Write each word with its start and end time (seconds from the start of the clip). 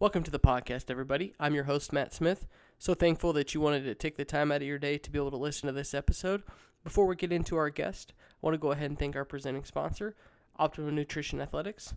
Welcome 0.00 0.24
to 0.24 0.30
the 0.32 0.40
podcast, 0.40 0.90
everybody. 0.90 1.34
I'm 1.38 1.54
your 1.54 1.64
host, 1.64 1.92
Matt 1.92 2.12
Smith. 2.12 2.48
So 2.80 2.94
thankful 2.94 3.32
that 3.34 3.54
you 3.54 3.60
wanted 3.60 3.84
to 3.84 3.94
take 3.94 4.16
the 4.16 4.24
time 4.24 4.50
out 4.50 4.60
of 4.60 4.66
your 4.66 4.80
day 4.80 4.98
to 4.98 5.10
be 5.10 5.20
able 5.20 5.30
to 5.30 5.36
listen 5.36 5.68
to 5.68 5.72
this 5.72 5.94
episode. 5.94 6.42
Before 6.82 7.06
we 7.06 7.14
get 7.14 7.30
into 7.30 7.56
our 7.56 7.70
guest, 7.70 8.12
I 8.18 8.34
want 8.40 8.54
to 8.54 8.58
go 8.58 8.72
ahead 8.72 8.90
and 8.90 8.98
thank 8.98 9.14
our 9.14 9.24
presenting 9.24 9.62
sponsor, 9.62 10.16
Optimum 10.58 10.96
Nutrition 10.96 11.40
Athletics. 11.40 11.94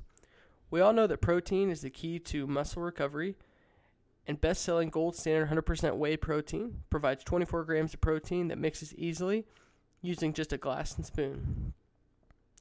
We 0.69 0.79
all 0.79 0.93
know 0.93 1.07
that 1.07 1.21
protein 1.21 1.71
is 1.71 1.81
the 1.81 1.89
key 1.89 2.19
to 2.19 2.45
muscle 2.45 2.83
recovery, 2.83 3.35
and 4.27 4.39
best 4.39 4.61
selling 4.61 4.89
gold 4.91 5.15
standard 5.15 5.49
100% 5.49 5.95
whey 5.95 6.17
protein 6.17 6.83
provides 6.91 7.23
24 7.23 7.63
grams 7.63 7.95
of 7.95 8.01
protein 8.01 8.49
that 8.49 8.59
mixes 8.59 8.93
easily 8.93 9.47
using 10.01 10.33
just 10.33 10.53
a 10.53 10.57
glass 10.57 10.95
and 10.95 11.05
spoon. 11.05 11.73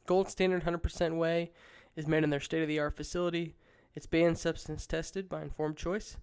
Gold 0.06 0.28
standard 0.28 0.64
100% 0.64 1.16
whey 1.16 1.50
is 1.96 2.06
made 2.06 2.24
in 2.24 2.30
their 2.30 2.40
state 2.40 2.62
of 2.62 2.68
the 2.68 2.78
art 2.78 2.96
facility 2.96 3.54
it's 3.94 4.06
banned 4.06 4.38
substance 4.38 4.86
tested 4.86 5.28
by 5.28 5.42
Informed 5.42 5.76
Choice. 5.76 6.16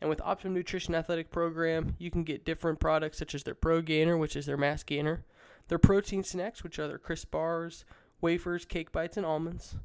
And 0.00 0.08
with 0.08 0.22
Optimum 0.22 0.54
Nutrition 0.54 0.94
Athletic 0.94 1.30
Program, 1.30 1.94
you 1.98 2.10
can 2.10 2.24
get 2.24 2.46
different 2.46 2.80
products 2.80 3.18
such 3.18 3.34
as 3.34 3.42
their 3.42 3.54
Pro 3.54 3.82
Gainer, 3.82 4.16
which 4.16 4.36
is 4.36 4.46
their 4.46 4.56
mass 4.56 4.82
gainer, 4.82 5.24
their 5.68 5.78
protein 5.78 6.24
snacks, 6.24 6.62
which 6.62 6.78
are 6.78 6.88
their 6.88 6.98
crisp 6.98 7.30
bars, 7.30 7.84
wafers, 8.22 8.64
cake 8.64 8.90
bites, 8.90 9.18
and 9.18 9.26
almonds. 9.26 9.76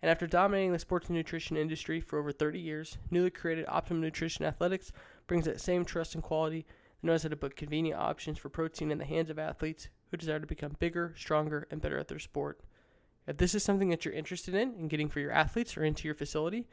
And 0.00 0.08
after 0.08 0.28
dominating 0.28 0.72
the 0.72 0.78
sports 0.78 1.08
and 1.08 1.16
nutrition 1.16 1.56
industry 1.56 2.00
for 2.00 2.20
over 2.20 2.30
30 2.30 2.60
years, 2.60 2.98
newly 3.10 3.30
created 3.30 3.64
Optimum 3.66 4.02
Nutrition 4.02 4.44
Athletics 4.44 4.92
brings 5.26 5.46
that 5.46 5.60
same 5.60 5.84
trust 5.84 6.14
and 6.14 6.22
quality 6.22 6.64
that 7.00 7.06
knows 7.06 7.24
how 7.24 7.30
to 7.30 7.36
put 7.36 7.56
convenient 7.56 7.98
options 7.98 8.38
for 8.38 8.48
protein 8.48 8.92
in 8.92 8.98
the 8.98 9.04
hands 9.04 9.30
of 9.30 9.38
athletes 9.40 9.88
who 10.10 10.16
desire 10.16 10.40
to 10.40 10.46
become 10.46 10.76
bigger, 10.78 11.14
stronger, 11.16 11.66
and 11.70 11.80
better 11.80 11.98
at 11.98 12.08
their 12.08 12.18
sport. 12.18 12.60
If 13.26 13.38
this 13.38 13.54
is 13.54 13.64
something 13.64 13.88
that 13.90 14.04
you're 14.04 14.14
interested 14.14 14.54
in 14.54 14.74
and 14.78 14.88
getting 14.88 15.08
for 15.08 15.20
your 15.20 15.32
athletes 15.32 15.76
or 15.76 15.84
into 15.84 16.06
your 16.06 16.14
facility, 16.14 16.66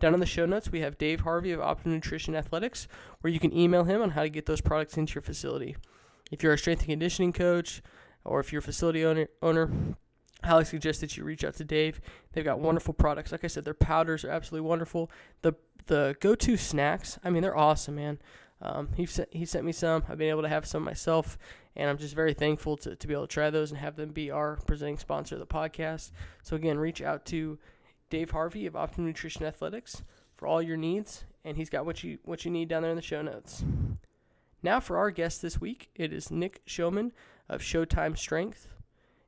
down 0.00 0.14
in 0.14 0.20
the 0.20 0.26
show 0.26 0.46
notes 0.46 0.70
we 0.70 0.80
have 0.80 0.96
Dave 0.96 1.20
Harvey 1.20 1.52
of 1.52 1.60
Optimum 1.60 1.96
Nutrition 1.96 2.34
Athletics, 2.34 2.88
where 3.20 3.32
you 3.32 3.40
can 3.40 3.56
email 3.56 3.84
him 3.84 4.00
on 4.00 4.10
how 4.10 4.22
to 4.22 4.28
get 4.28 4.46
those 4.46 4.60
products 4.60 4.96
into 4.96 5.14
your 5.14 5.22
facility. 5.22 5.76
If 6.30 6.42
you're 6.42 6.52
a 6.52 6.58
strength 6.58 6.80
and 6.80 6.90
conditioning 6.90 7.32
coach, 7.32 7.82
or 8.24 8.40
if 8.40 8.52
you're 8.52 8.60
a 8.60 8.62
facility 8.62 9.04
owner, 9.04 9.28
owner 9.42 9.70
I 10.42 10.48
highly 10.48 10.64
suggest 10.64 11.00
that 11.00 11.16
you 11.16 11.24
reach 11.24 11.42
out 11.44 11.54
to 11.56 11.64
Dave. 11.64 12.00
They've 12.32 12.44
got 12.44 12.60
wonderful 12.60 12.94
products. 12.94 13.32
Like 13.32 13.44
I 13.44 13.48
said, 13.48 13.64
their 13.64 13.74
powders 13.74 14.24
are 14.24 14.30
absolutely 14.30 14.68
wonderful. 14.68 15.10
The 15.42 15.54
the 15.86 16.16
go-to 16.20 16.56
snacks, 16.58 17.18
I 17.24 17.30
mean, 17.30 17.42
they're 17.42 17.56
awesome, 17.56 17.94
man. 17.96 18.18
Um, 18.60 18.90
he 18.94 19.06
sent 19.06 19.28
he 19.32 19.44
sent 19.44 19.64
me 19.64 19.72
some. 19.72 20.04
I've 20.08 20.18
been 20.18 20.28
able 20.28 20.42
to 20.42 20.48
have 20.48 20.66
some 20.66 20.84
myself, 20.84 21.38
and 21.78 21.88
I'm 21.88 21.96
just 21.96 22.14
very 22.14 22.34
thankful 22.34 22.76
to, 22.78 22.96
to 22.96 23.06
be 23.06 23.14
able 23.14 23.28
to 23.28 23.32
try 23.32 23.48
those 23.50 23.70
and 23.70 23.78
have 23.78 23.96
them 23.96 24.10
be 24.10 24.30
our 24.30 24.56
presenting 24.66 24.98
sponsor 24.98 25.36
of 25.36 25.40
the 25.40 25.46
podcast. 25.46 26.10
So 26.42 26.56
again, 26.56 26.76
reach 26.78 27.00
out 27.00 27.24
to 27.26 27.58
Dave 28.10 28.32
Harvey 28.32 28.66
of 28.66 28.76
Optimum 28.76 29.06
Nutrition 29.06 29.46
Athletics 29.46 30.02
for 30.36 30.48
all 30.48 30.60
your 30.60 30.76
needs, 30.76 31.24
and 31.44 31.56
he's 31.56 31.70
got 31.70 31.86
what 31.86 32.02
you 32.02 32.18
what 32.24 32.44
you 32.44 32.50
need 32.50 32.68
down 32.68 32.82
there 32.82 32.90
in 32.90 32.96
the 32.96 33.02
show 33.02 33.22
notes. 33.22 33.64
Now 34.62 34.80
for 34.80 34.98
our 34.98 35.12
guest 35.12 35.40
this 35.40 35.60
week, 35.60 35.88
it 35.94 36.12
is 36.12 36.30
Nick 36.30 36.62
Showman 36.66 37.12
of 37.48 37.60
Showtime 37.60 38.18
Strength. 38.18 38.66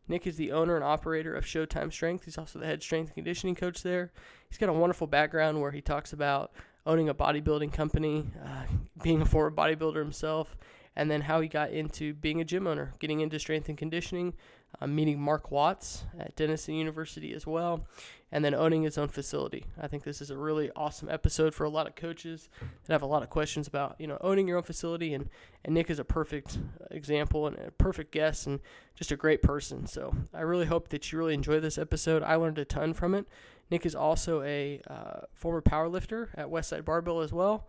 Nick 0.09 0.27
is 0.27 0.37
the 0.37 0.51
owner 0.51 0.75
and 0.75 0.85
operator 0.85 1.37
of 1.37 1.45
Showtime 1.45 1.93
Strength. 1.93 2.25
He's 2.25 2.37
also 2.37 2.59
the 2.59 2.67
head 2.67 2.83
strength 2.83 3.11
and 3.11 3.15
conditioning 3.15 3.55
coach 3.55 3.85
there. 3.85 4.11
He's 4.49 4.59
got 4.59 4.69
a 4.69 4.73
wonderful 4.73 5.07
background 5.07 5.61
where 5.61 5.71
he 5.71 5.81
talks 5.81 6.13
about 6.13 6.51
owning 6.85 7.09
a 7.09 7.15
bodybuilding 7.15 7.73
company, 7.73 8.27
uh, 8.45 8.65
being 9.05 9.23
a 9.23 9.25
former 9.25 9.55
bodybuilder 9.55 9.99
himself, 9.99 10.57
and 10.97 11.11
then 11.11 11.23
how 11.23 11.41
he 11.41 11.49
got 11.49 11.71
into 11.71 12.15
being 12.15 12.41
a 12.41 12.45
gym 12.45 12.67
owner, 12.67 12.93
getting 12.99 13.21
into 13.21 13.39
strength 13.39 13.69
and 13.69 13.79
conditioning, 13.79 14.35
uh, 14.81 14.87
meeting 14.87 15.21
Mark 15.21 15.51
Watts 15.51 16.05
at 16.19 16.37
Denison 16.37 16.75
University 16.75 17.33
as 17.33 17.47
well, 17.47 17.87
and 18.33 18.45
then 18.45 18.55
owning 18.55 18.83
his 18.83 18.99
own 18.99 19.09
facility. 19.09 19.65
I 19.81 19.89
think 19.89 20.05
this 20.05 20.21
is 20.21 20.31
a 20.31 20.37
really 20.37 20.71
awesome 20.77 21.09
episode 21.09 21.55
for 21.55 21.65
a 21.65 21.69
lot 21.69 21.87
of 21.87 21.97
coaches 21.97 22.49
that 22.61 22.93
have 22.93 23.03
a 23.03 23.07
lot 23.07 23.23
of 23.23 23.31
questions 23.31 23.67
about 23.67 23.97
you 23.99 24.07
know 24.07 24.19
owning 24.21 24.47
your 24.47 24.57
own 24.59 24.63
facility, 24.63 25.15
and 25.15 25.29
and 25.65 25.75
Nick 25.75 25.91
is 25.91 25.99
a 25.99 26.05
perfect 26.05 26.59
example 26.91 27.47
and 27.47 27.59
a 27.59 27.71
perfect 27.73 28.13
guest 28.13 28.47
and 28.47 28.61
just 28.95 29.13
a 29.13 29.17
great 29.17 29.43
person. 29.43 29.87
So 29.87 30.15
I 30.35 30.43
really 30.43 30.67
hope 30.67 30.89
that 30.89 31.11
you 31.11 31.19
really 31.19 31.35
enjoy 31.35 31.61
this 31.61 31.79
episode. 31.79 32.23
I 32.23 32.37
learned 32.37 32.59
a 32.59 32.65
ton 32.65 32.95
from 32.95 33.15
it. 33.15 33.27
Nick 33.71 33.87
is 33.87 33.95
also 33.95 34.43
a 34.43 34.81
uh, 34.89 35.21
former 35.35 35.63
powerlifter 35.63 36.29
at 36.35 36.47
Westside 36.47 36.85
Barbell 36.85 37.21
as 37.21 37.33
well. 37.33 37.69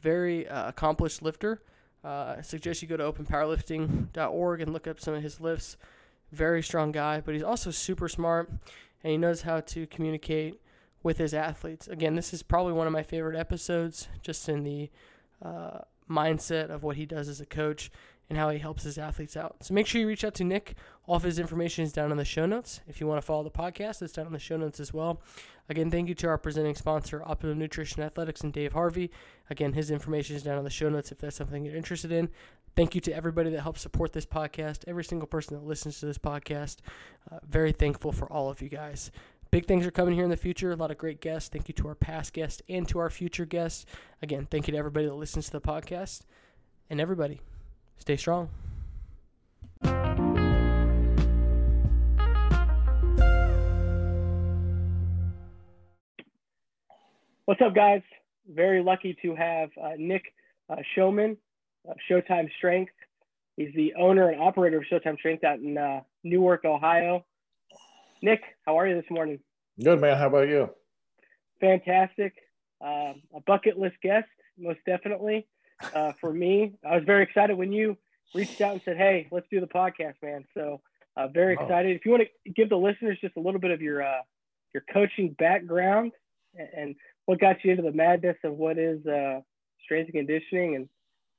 Very 0.00 0.48
uh, 0.48 0.68
accomplished 0.68 1.22
lifter. 1.22 1.62
Uh, 2.04 2.36
I 2.38 2.42
suggest 2.42 2.82
you 2.82 2.88
go 2.88 2.96
to 2.96 3.10
openpowerlifting.org 3.10 4.60
and 4.60 4.72
look 4.72 4.86
up 4.86 5.00
some 5.00 5.14
of 5.14 5.22
his 5.22 5.40
lifts. 5.40 5.76
Very 6.32 6.62
strong 6.62 6.92
guy, 6.92 7.20
but 7.20 7.34
he's 7.34 7.42
also 7.42 7.70
super 7.70 8.08
smart 8.08 8.50
and 9.02 9.10
he 9.10 9.16
knows 9.16 9.42
how 9.42 9.60
to 9.60 9.86
communicate 9.86 10.60
with 11.02 11.18
his 11.18 11.32
athletes. 11.32 11.86
Again, 11.88 12.16
this 12.16 12.34
is 12.34 12.42
probably 12.42 12.72
one 12.72 12.86
of 12.86 12.92
my 12.92 13.02
favorite 13.02 13.38
episodes, 13.38 14.08
just 14.22 14.48
in 14.48 14.64
the 14.64 14.90
uh, 15.42 15.78
mindset 16.10 16.70
of 16.70 16.82
what 16.82 16.96
he 16.96 17.06
does 17.06 17.28
as 17.28 17.40
a 17.40 17.46
coach 17.46 17.90
and 18.28 18.38
how 18.38 18.50
he 18.50 18.58
helps 18.58 18.82
his 18.82 18.98
athletes 18.98 19.36
out. 19.36 19.56
So 19.60 19.74
make 19.74 19.86
sure 19.86 20.00
you 20.00 20.06
reach 20.06 20.24
out 20.24 20.34
to 20.34 20.44
Nick. 20.44 20.74
All 21.06 21.16
of 21.16 21.22
his 21.22 21.38
information 21.38 21.84
is 21.84 21.92
down 21.92 22.10
in 22.10 22.16
the 22.16 22.24
show 22.24 22.46
notes. 22.46 22.80
If 22.88 23.00
you 23.00 23.06
want 23.06 23.20
to 23.20 23.26
follow 23.26 23.42
the 23.42 23.50
podcast, 23.50 24.00
it's 24.02 24.12
down 24.12 24.26
in 24.26 24.32
the 24.32 24.38
show 24.38 24.56
notes 24.56 24.80
as 24.80 24.94
well. 24.94 25.20
Again, 25.68 25.90
thank 25.90 26.08
you 26.08 26.14
to 26.16 26.28
our 26.28 26.38
presenting 26.38 26.74
sponsor, 26.74 27.22
Optimum 27.24 27.58
Nutrition 27.58 28.02
Athletics, 28.02 28.42
and 28.42 28.52
Dave 28.52 28.72
Harvey. 28.72 29.10
Again, 29.50 29.72
his 29.72 29.90
information 29.90 30.36
is 30.36 30.42
down 30.42 30.58
in 30.58 30.64
the 30.64 30.70
show 30.70 30.88
notes 30.88 31.12
if 31.12 31.18
that's 31.18 31.36
something 31.36 31.64
you're 31.64 31.76
interested 31.76 32.12
in. 32.12 32.30
Thank 32.76 32.94
you 32.94 33.00
to 33.02 33.14
everybody 33.14 33.50
that 33.50 33.60
helps 33.60 33.82
support 33.82 34.12
this 34.12 34.26
podcast, 34.26 34.84
every 34.88 35.04
single 35.04 35.28
person 35.28 35.56
that 35.56 35.64
listens 35.64 36.00
to 36.00 36.06
this 36.06 36.18
podcast. 36.18 36.78
Uh, 37.30 37.38
very 37.48 37.72
thankful 37.72 38.10
for 38.10 38.30
all 38.32 38.50
of 38.50 38.60
you 38.60 38.68
guys. 38.68 39.10
Big 39.50 39.66
things 39.66 39.86
are 39.86 39.92
coming 39.92 40.14
here 40.14 40.24
in 40.24 40.30
the 40.30 40.36
future. 40.36 40.72
A 40.72 40.76
lot 40.76 40.90
of 40.90 40.98
great 40.98 41.20
guests. 41.20 41.48
Thank 41.48 41.68
you 41.68 41.74
to 41.74 41.88
our 41.88 41.94
past 41.94 42.32
guests 42.32 42.60
and 42.68 42.88
to 42.88 42.98
our 42.98 43.10
future 43.10 43.44
guests. 43.44 43.86
Again, 44.20 44.48
thank 44.50 44.66
you 44.66 44.72
to 44.72 44.78
everybody 44.78 45.06
that 45.06 45.14
listens 45.14 45.46
to 45.46 45.52
the 45.52 45.60
podcast. 45.60 46.22
And 46.90 47.00
everybody, 47.00 47.40
Stay 47.98 48.16
strong. 48.16 48.48
What's 57.46 57.60
up, 57.60 57.74
guys? 57.74 58.02
Very 58.48 58.82
lucky 58.82 59.16
to 59.22 59.34
have 59.34 59.70
uh, 59.82 59.90
Nick 59.98 60.22
uh, 60.70 60.76
Showman 60.94 61.36
of 61.86 61.96
Showtime 62.10 62.48
Strength. 62.56 62.92
He's 63.56 63.72
the 63.74 63.94
owner 63.98 64.30
and 64.30 64.40
operator 64.40 64.78
of 64.78 64.84
Showtime 64.90 65.18
Strength 65.18 65.44
out 65.44 65.58
in 65.58 65.76
uh, 65.76 66.00
Newark, 66.22 66.64
Ohio. 66.64 67.24
Nick, 68.22 68.40
how 68.64 68.78
are 68.78 68.88
you 68.88 68.94
this 68.94 69.10
morning? 69.10 69.38
Good, 69.82 70.00
man. 70.00 70.16
How 70.16 70.28
about 70.28 70.48
you? 70.48 70.70
Fantastic. 71.60 72.34
Uh, 72.80 73.12
a 73.34 73.40
bucket 73.46 73.78
list 73.78 73.96
guest, 74.02 74.28
most 74.58 74.78
definitely 74.86 75.46
uh, 75.94 76.12
for 76.20 76.32
me. 76.32 76.74
I 76.88 76.96
was 76.96 77.04
very 77.04 77.22
excited 77.22 77.56
when 77.56 77.72
you 77.72 77.96
reached 78.34 78.60
out 78.60 78.72
and 78.72 78.82
said, 78.84 78.96
"Hey, 78.96 79.28
let's 79.30 79.46
do 79.50 79.60
the 79.60 79.66
podcast, 79.66 80.14
man." 80.22 80.44
So 80.54 80.80
uh, 81.16 81.28
very 81.28 81.54
excited. 81.54 81.96
If 81.96 82.04
you 82.04 82.10
want 82.10 82.24
to 82.44 82.50
give 82.50 82.68
the 82.68 82.76
listeners 82.76 83.18
just 83.20 83.36
a 83.36 83.40
little 83.40 83.60
bit 83.60 83.70
of 83.70 83.80
your 83.80 84.02
uh, 84.02 84.22
your 84.72 84.84
coaching 84.92 85.34
background 85.38 86.12
and, 86.56 86.68
and, 86.76 86.96
what 87.26 87.40
got 87.40 87.64
you 87.64 87.70
into 87.70 87.82
the 87.82 87.90
madness 87.90 88.36
of 88.44 88.52
what 88.52 88.76
is 88.76 89.06
uh, 89.06 89.40
strength 89.82 90.08
and 90.12 90.26
conditioning 90.26 90.74
and, 90.74 90.86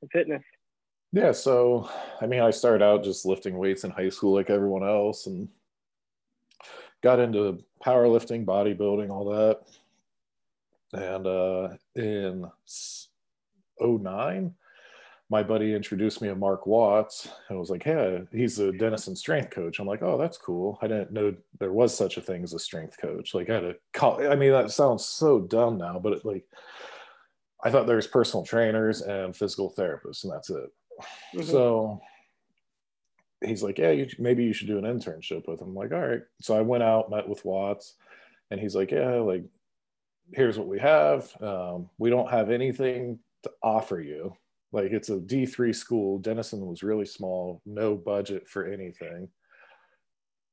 and 0.01 0.09
fitness. 0.09 0.41
Yeah, 1.11 1.31
so 1.31 1.87
I 2.19 2.25
mean, 2.25 2.41
I 2.41 2.49
started 2.49 2.83
out 2.83 3.03
just 3.03 3.23
lifting 3.23 3.55
weights 3.55 3.83
in 3.83 3.91
high 3.91 4.09
school 4.09 4.33
like 4.33 4.49
everyone 4.49 4.83
else, 4.83 5.27
and 5.27 5.47
got 7.03 7.19
into 7.19 7.63
powerlifting, 7.85 8.45
bodybuilding, 8.45 9.11
all 9.11 9.25
that. 9.25 9.61
And 10.93 11.27
uh, 11.27 11.69
in 11.95 12.49
09 13.79 14.53
my 15.29 15.41
buddy 15.41 15.73
introduced 15.73 16.21
me 16.21 16.27
to 16.27 16.35
Mark 16.35 16.67
Watts 16.67 17.27
and 17.49 17.57
was 17.57 17.69
like, 17.69 17.83
Hey, 17.83 18.21
he's 18.31 18.59
a 18.59 18.71
Denison 18.71 19.15
strength 19.15 19.49
coach. 19.49 19.79
I'm 19.79 19.87
like, 19.87 20.03
Oh, 20.03 20.17
that's 20.17 20.37
cool. 20.37 20.77
I 20.81 20.87
didn't 20.87 21.11
know 21.11 21.33
there 21.59 21.71
was 21.71 21.95
such 21.95 22.17
a 22.17 22.21
thing 22.21 22.43
as 22.43 22.53
a 22.53 22.59
strength 22.59 22.97
coach. 23.01 23.33
Like, 23.33 23.49
I 23.49 23.55
had 23.55 23.59
to 23.61 23.75
call, 23.93 24.25
I 24.25 24.35
mean, 24.35 24.51
that 24.51 24.71
sounds 24.71 25.05
so 25.05 25.39
dumb 25.39 25.77
now, 25.77 25.99
but 25.99 26.13
it, 26.13 26.25
like, 26.25 26.45
I 27.63 27.71
thought 27.71 27.87
there 27.87 27.95
was 27.95 28.07
personal 28.07 28.45
trainers 28.45 29.01
and 29.01 29.35
physical 29.35 29.73
therapists, 29.75 30.23
and 30.23 30.33
that's 30.33 30.51
it. 30.51 30.69
Mm-hmm. 31.35 31.41
So 31.41 32.01
he's 33.43 33.63
like, 33.63 33.79
Yeah, 33.79 33.91
you, 33.91 34.07
maybe 34.19 34.43
you 34.43 34.53
should 34.53 34.67
do 34.67 34.77
an 34.77 34.83
internship 34.83 35.47
with 35.47 35.59
him. 35.59 35.69
I'm 35.69 35.75
like, 35.75 35.91
All 35.91 36.07
right. 36.07 36.21
So 36.39 36.55
I 36.55 36.61
went 36.61 36.83
out, 36.83 37.09
met 37.09 37.27
with 37.27 37.43
Watts, 37.43 37.95
and 38.51 38.59
he's 38.59 38.75
like, 38.75 38.91
Yeah, 38.91 39.15
like, 39.15 39.43
here's 40.33 40.59
what 40.59 40.67
we 40.67 40.77
have. 40.79 41.35
Um, 41.41 41.89
we 41.97 42.11
don't 42.11 42.29
have 42.29 42.51
anything 42.51 43.17
to 43.45 43.51
offer 43.63 43.99
you. 43.99 44.35
Like 44.71 44.91
it's 44.91 45.09
a 45.09 45.17
D3 45.17 45.73
school. 45.73 46.19
Denison 46.19 46.65
was 46.65 46.83
really 46.83 47.05
small, 47.05 47.61
no 47.65 47.95
budget 47.95 48.47
for 48.47 48.67
anything. 48.67 49.29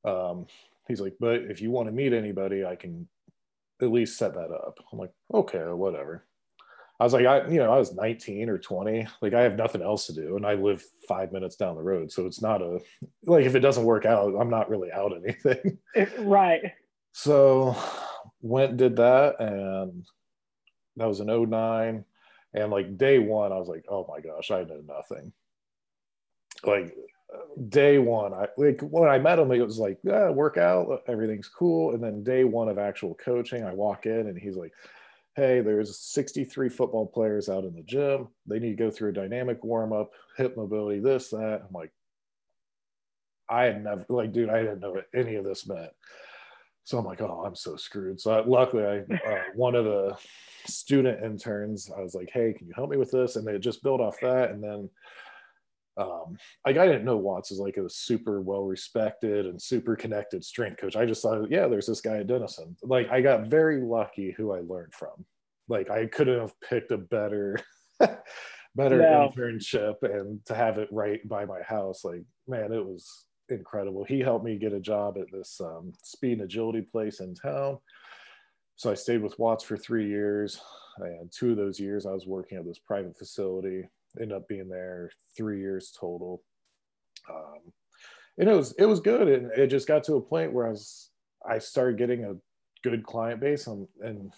Um, 0.05 0.47
he's 0.89 1.01
like, 1.01 1.15
but 1.19 1.43
if 1.43 1.61
you 1.61 1.71
want 1.71 1.89
to 1.89 1.93
meet 1.93 2.13
anybody, 2.13 2.65
I 2.65 2.77
can 2.77 3.09
at 3.81 3.91
least 3.91 4.19
set 4.19 4.35
that 4.35 4.51
up. 4.51 4.79
I'm 4.93 4.99
like, 4.99 5.13
okay, 5.33 5.59
whatever. 5.59 6.27
I 7.01 7.05
was 7.05 7.13
like, 7.13 7.27
I, 7.27 7.49
you 7.49 7.57
know, 7.57 7.73
I 7.73 7.79
was 7.79 7.95
19 7.95 8.49
or 8.49 8.59
20. 8.59 9.09
Like, 9.21 9.35
I 9.35 9.43
have 9.43 9.57
nothing 9.57 9.83
else 9.83 10.07
to 10.07 10.13
do, 10.13 10.37
and 10.37 10.47
I 10.47 10.55
live 10.55 10.85
five 11.09 11.33
minutes 11.33 11.57
down 11.57 11.75
the 11.75 11.83
road, 11.83 12.13
so 12.13 12.27
it's 12.27 12.41
not 12.41 12.63
a 12.63 12.79
like 13.25 13.45
if 13.45 13.57
it 13.57 13.61
doesn't 13.61 13.85
work 13.85 14.07
out, 14.07 14.37
I'm 14.39 14.51
not 14.51 14.71
really 14.71 14.93
out 14.93 15.13
anything. 15.25 15.79
right. 16.21 16.61
So, 17.13 17.77
went 18.41 18.77
did 18.77 18.97
that, 18.97 19.41
and 19.41 20.07
that 20.97 21.09
was 21.09 21.21
an 21.21 21.27
09. 21.27 22.05
And 22.55 22.71
like 22.71 22.99
day 22.99 23.19
one, 23.19 23.53
I 23.53 23.59
was 23.59 23.69
like, 23.69 23.85
oh 23.89 24.07
my 24.09 24.21
gosh, 24.21 24.51
I 24.51 24.65
know 24.65 24.83
nothing. 24.87 25.33
Like 26.65 26.95
day 27.69 27.99
one, 27.99 28.35
I 28.35 28.49
like 28.57 28.81
when 28.83 29.09
I 29.09 29.19
met 29.19 29.39
him, 29.39 29.51
it 29.53 29.61
was 29.61 29.79
like, 29.79 29.99
yeah, 30.03 30.31
work 30.31 30.59
out, 30.59 31.03
everything's 31.09 31.49
cool. 31.49 31.95
And 31.95 32.03
then 32.03 32.23
day 32.23 32.45
one 32.45 32.69
of 32.69 32.79
actual 32.79 33.15
coaching, 33.15 33.65
I 33.65 33.73
walk 33.73 34.07
in 34.07 34.29
and 34.29 34.39
he's 34.39 34.57
like, 34.57 34.73
hey, 35.35 35.61
there's 35.61 35.99
63 35.99 36.69
football 36.69 37.07
players 37.07 37.49
out 37.49 37.65
in 37.65 37.75
the 37.75 37.83
gym. 37.83 38.29
They 38.47 38.59
need 38.59 38.77
to 38.77 38.85
go 38.85 38.91
through 38.91 39.11
a 39.11 39.15
dynamic 39.15 39.65
warm 39.65 39.93
up, 39.93 40.11
hip 40.37 40.57
mobility, 40.57 41.01
this, 41.01 41.31
that. 41.31 41.63
I'm 41.67 41.73
like, 41.73 41.91
I 43.49 43.65
had 43.65 43.83
never, 43.83 44.05
like, 44.09 44.33
dude, 44.33 44.51
I 44.51 44.61
didn't 44.61 44.81
know 44.81 44.93
what 44.93 45.09
any 45.15 45.37
of 45.37 45.45
this 45.45 45.67
meant. 45.67 45.93
So 46.85 46.99
I'm 46.99 47.05
like, 47.05 47.21
oh, 47.21 47.45
I'm 47.47 47.55
so 47.55 47.77
screwed. 47.77 48.21
So 48.21 48.33
I, 48.33 48.45
luckily, 48.45 48.85
I 48.85 48.99
uh, 49.15 49.43
one 49.55 49.75
of 49.75 49.85
the 49.85 50.17
student 50.67 51.23
interns, 51.25 51.91
I 51.97 52.01
was 52.01 52.15
like, 52.15 52.31
hey, 52.33 52.53
can 52.53 52.67
you 52.67 52.73
help 52.75 52.91
me 52.91 52.97
with 52.97 53.11
this? 53.11 53.37
And 53.37 53.47
they 53.47 53.59
just 53.59 53.83
built 53.83 54.01
off 54.01 54.17
that. 54.21 54.51
And 54.51 54.63
then 54.63 54.91
um, 55.97 56.39
like 56.67 56.79
I 56.79 56.87
didn't 56.87 57.05
know 57.05 57.17
Watts 57.17 57.51
is 57.51 57.59
like 57.59 57.77
a 57.77 57.89
super 57.89 58.41
well 58.41 58.65
respected 58.65 59.47
and 59.47 59.61
super 59.61 59.95
connected 59.95 60.45
strength 60.45 60.81
coach. 60.81 60.97
I 60.97 61.05
just 61.05 61.23
thought, 61.23 61.51
yeah, 61.51 61.69
there's 61.69 61.87
this 61.87 62.01
guy 62.01 62.19
at 62.19 62.27
Denison. 62.27 62.77
Like 62.83 63.11
I 63.11 63.21
got 63.21 63.49
very 63.49 63.81
lucky 63.81 64.33
who 64.33 64.53
I 64.53 64.61
learned 64.61 64.95
from. 64.95 65.25
Like 65.69 65.91
I 65.91 66.07
couldn't 66.07 66.41
have 66.41 66.59
picked 66.61 66.93
a 66.93 66.99
better, 66.99 67.59
better 68.75 68.99
no. 68.99 69.31
internship 69.37 69.97
and 70.03 70.45
to 70.47 70.55
have 70.55 70.79
it 70.79 70.89
right 70.91 71.27
by 71.29 71.45
my 71.45 71.61
house. 71.63 72.05
Like 72.05 72.23
man, 72.49 72.73
it 72.73 72.85
was 72.85 73.27
incredible. 73.53 74.05
He 74.05 74.21
helped 74.21 74.45
me 74.45 74.57
get 74.59 74.73
a 74.73 74.81
job 74.81 75.17
at 75.19 75.31
this 75.33 75.61
um, 75.61 75.93
speed 76.03 76.33
and 76.33 76.43
agility 76.43 76.83
place 76.83 77.21
in 77.21 77.35
town. 77.35 77.79
So 78.77 78.91
I 78.91 78.95
stayed 78.95 79.23
with 79.23 79.39
Watts 79.39 79.65
for 79.65 79.77
three 79.77 80.09
years, 80.09 80.61
and 80.99 81.31
two 81.31 81.53
of 81.53 81.57
those 81.57 81.79
years 81.79 82.07
I 82.07 82.13
was 82.13 82.27
working 82.27 82.59
at 82.59 82.65
this 82.65 82.79
private 82.79 83.17
facility 83.17 83.89
ended 84.21 84.37
up 84.37 84.49
being 84.49 84.69
there 84.69 85.11
three 85.37 85.61
years 85.61 85.97
total. 85.99 86.43
Um, 87.31 87.73
and 88.39 88.49
it 88.49 88.55
was 88.55 88.73
it 88.79 88.87
was 88.87 89.01
good, 89.01 89.29
and 89.29 89.51
it 89.53 89.69
just 89.69 89.89
got 89.89 90.05
to 90.05 90.15
a 90.15 90.21
point 90.21 90.53
where 90.53 90.67
I 90.67 90.71
was 90.71 91.11
I 91.49 91.59
started 91.59 91.99
getting 91.99 92.25
a 92.25 92.35
good 92.83 93.05
client 93.05 93.41
base, 93.41 93.67
and, 93.67 93.87
and 94.01 94.33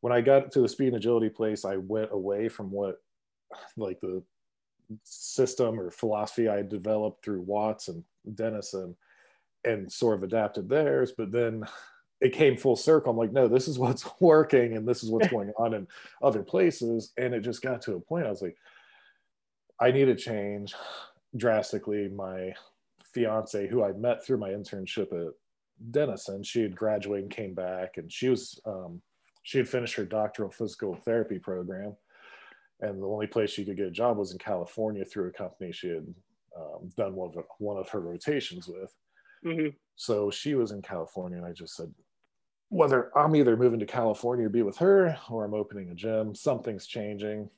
when 0.00 0.12
I 0.12 0.20
got 0.20 0.52
to 0.52 0.60
the 0.60 0.68
speed 0.68 0.88
and 0.88 0.96
agility 0.96 1.28
place, 1.28 1.64
I 1.64 1.76
went 1.76 2.12
away 2.12 2.48
from 2.48 2.70
what 2.70 2.96
like 3.76 4.00
the 4.00 4.22
system 5.02 5.78
or 5.78 5.90
philosophy 5.90 6.48
I 6.48 6.62
developed 6.62 7.24
through 7.24 7.42
Watts 7.42 7.88
and 7.88 8.04
Denison 8.34 8.96
and 9.64 9.90
sort 9.90 10.16
of 10.16 10.22
adapted 10.22 10.68
theirs. 10.68 11.12
But 11.16 11.32
then 11.32 11.64
it 12.20 12.32
came 12.32 12.56
full 12.56 12.76
circle. 12.76 13.10
I'm 13.10 13.16
like, 13.16 13.32
no, 13.32 13.48
this 13.48 13.68
is 13.68 13.78
what's 13.78 14.06
working 14.20 14.76
and 14.76 14.86
this 14.86 15.02
is 15.02 15.10
what's 15.10 15.28
going 15.30 15.52
on 15.58 15.74
in 15.74 15.86
other 16.22 16.42
places. 16.42 17.12
And 17.16 17.34
it 17.34 17.40
just 17.40 17.62
got 17.62 17.82
to 17.82 17.94
a 17.94 18.00
point 18.00 18.26
I 18.26 18.30
was 18.30 18.42
like, 18.42 18.56
I 19.80 19.90
need 19.90 20.06
to 20.06 20.14
change 20.14 20.74
drastically. 21.36 22.08
My 22.08 22.54
fiance, 23.12 23.68
who 23.68 23.82
I 23.82 23.92
met 23.92 24.24
through 24.24 24.38
my 24.38 24.50
internship 24.50 25.12
at 25.12 25.34
Denison, 25.90 26.42
she 26.42 26.62
had 26.62 26.76
graduated 26.76 27.24
and 27.24 27.32
came 27.32 27.54
back, 27.54 27.96
and 27.96 28.10
she 28.10 28.28
was 28.28 28.60
um, 28.64 29.02
she 29.42 29.58
had 29.58 29.68
finished 29.68 29.94
her 29.96 30.04
doctoral 30.04 30.50
physical 30.50 30.94
therapy 30.94 31.38
program, 31.38 31.96
and 32.84 33.02
the 33.02 33.06
only 33.06 33.26
place 33.26 33.50
she 33.50 33.64
could 33.64 33.76
get 33.76 33.86
a 33.86 33.90
job 33.90 34.16
was 34.16 34.32
in 34.32 34.38
California 34.38 35.04
through 35.04 35.28
a 35.28 35.32
company 35.32 35.72
she 35.72 35.88
had 35.88 36.06
um, 36.56 36.90
done 36.96 37.14
one 37.14 37.30
of 37.36 37.44
one 37.58 37.76
of 37.76 37.88
her 37.88 38.00
rotations 38.00 38.68
with. 38.68 38.94
Mm-hmm. 39.44 39.68
So 39.96 40.30
she 40.30 40.54
was 40.54 40.70
in 40.72 40.82
California, 40.82 41.38
and 41.38 41.46
I 41.46 41.52
just 41.52 41.76
said, 41.76 41.92
whether 42.68 43.16
I'm 43.16 43.36
either 43.36 43.56
moving 43.56 43.80
to 43.80 43.86
California 43.86 44.44
to 44.44 44.50
be 44.50 44.62
with 44.62 44.78
her 44.78 45.16
or 45.30 45.44
I'm 45.44 45.54
opening 45.54 45.90
a 45.90 45.94
gym, 45.94 46.34
something's 46.34 46.86
changing 46.86 47.48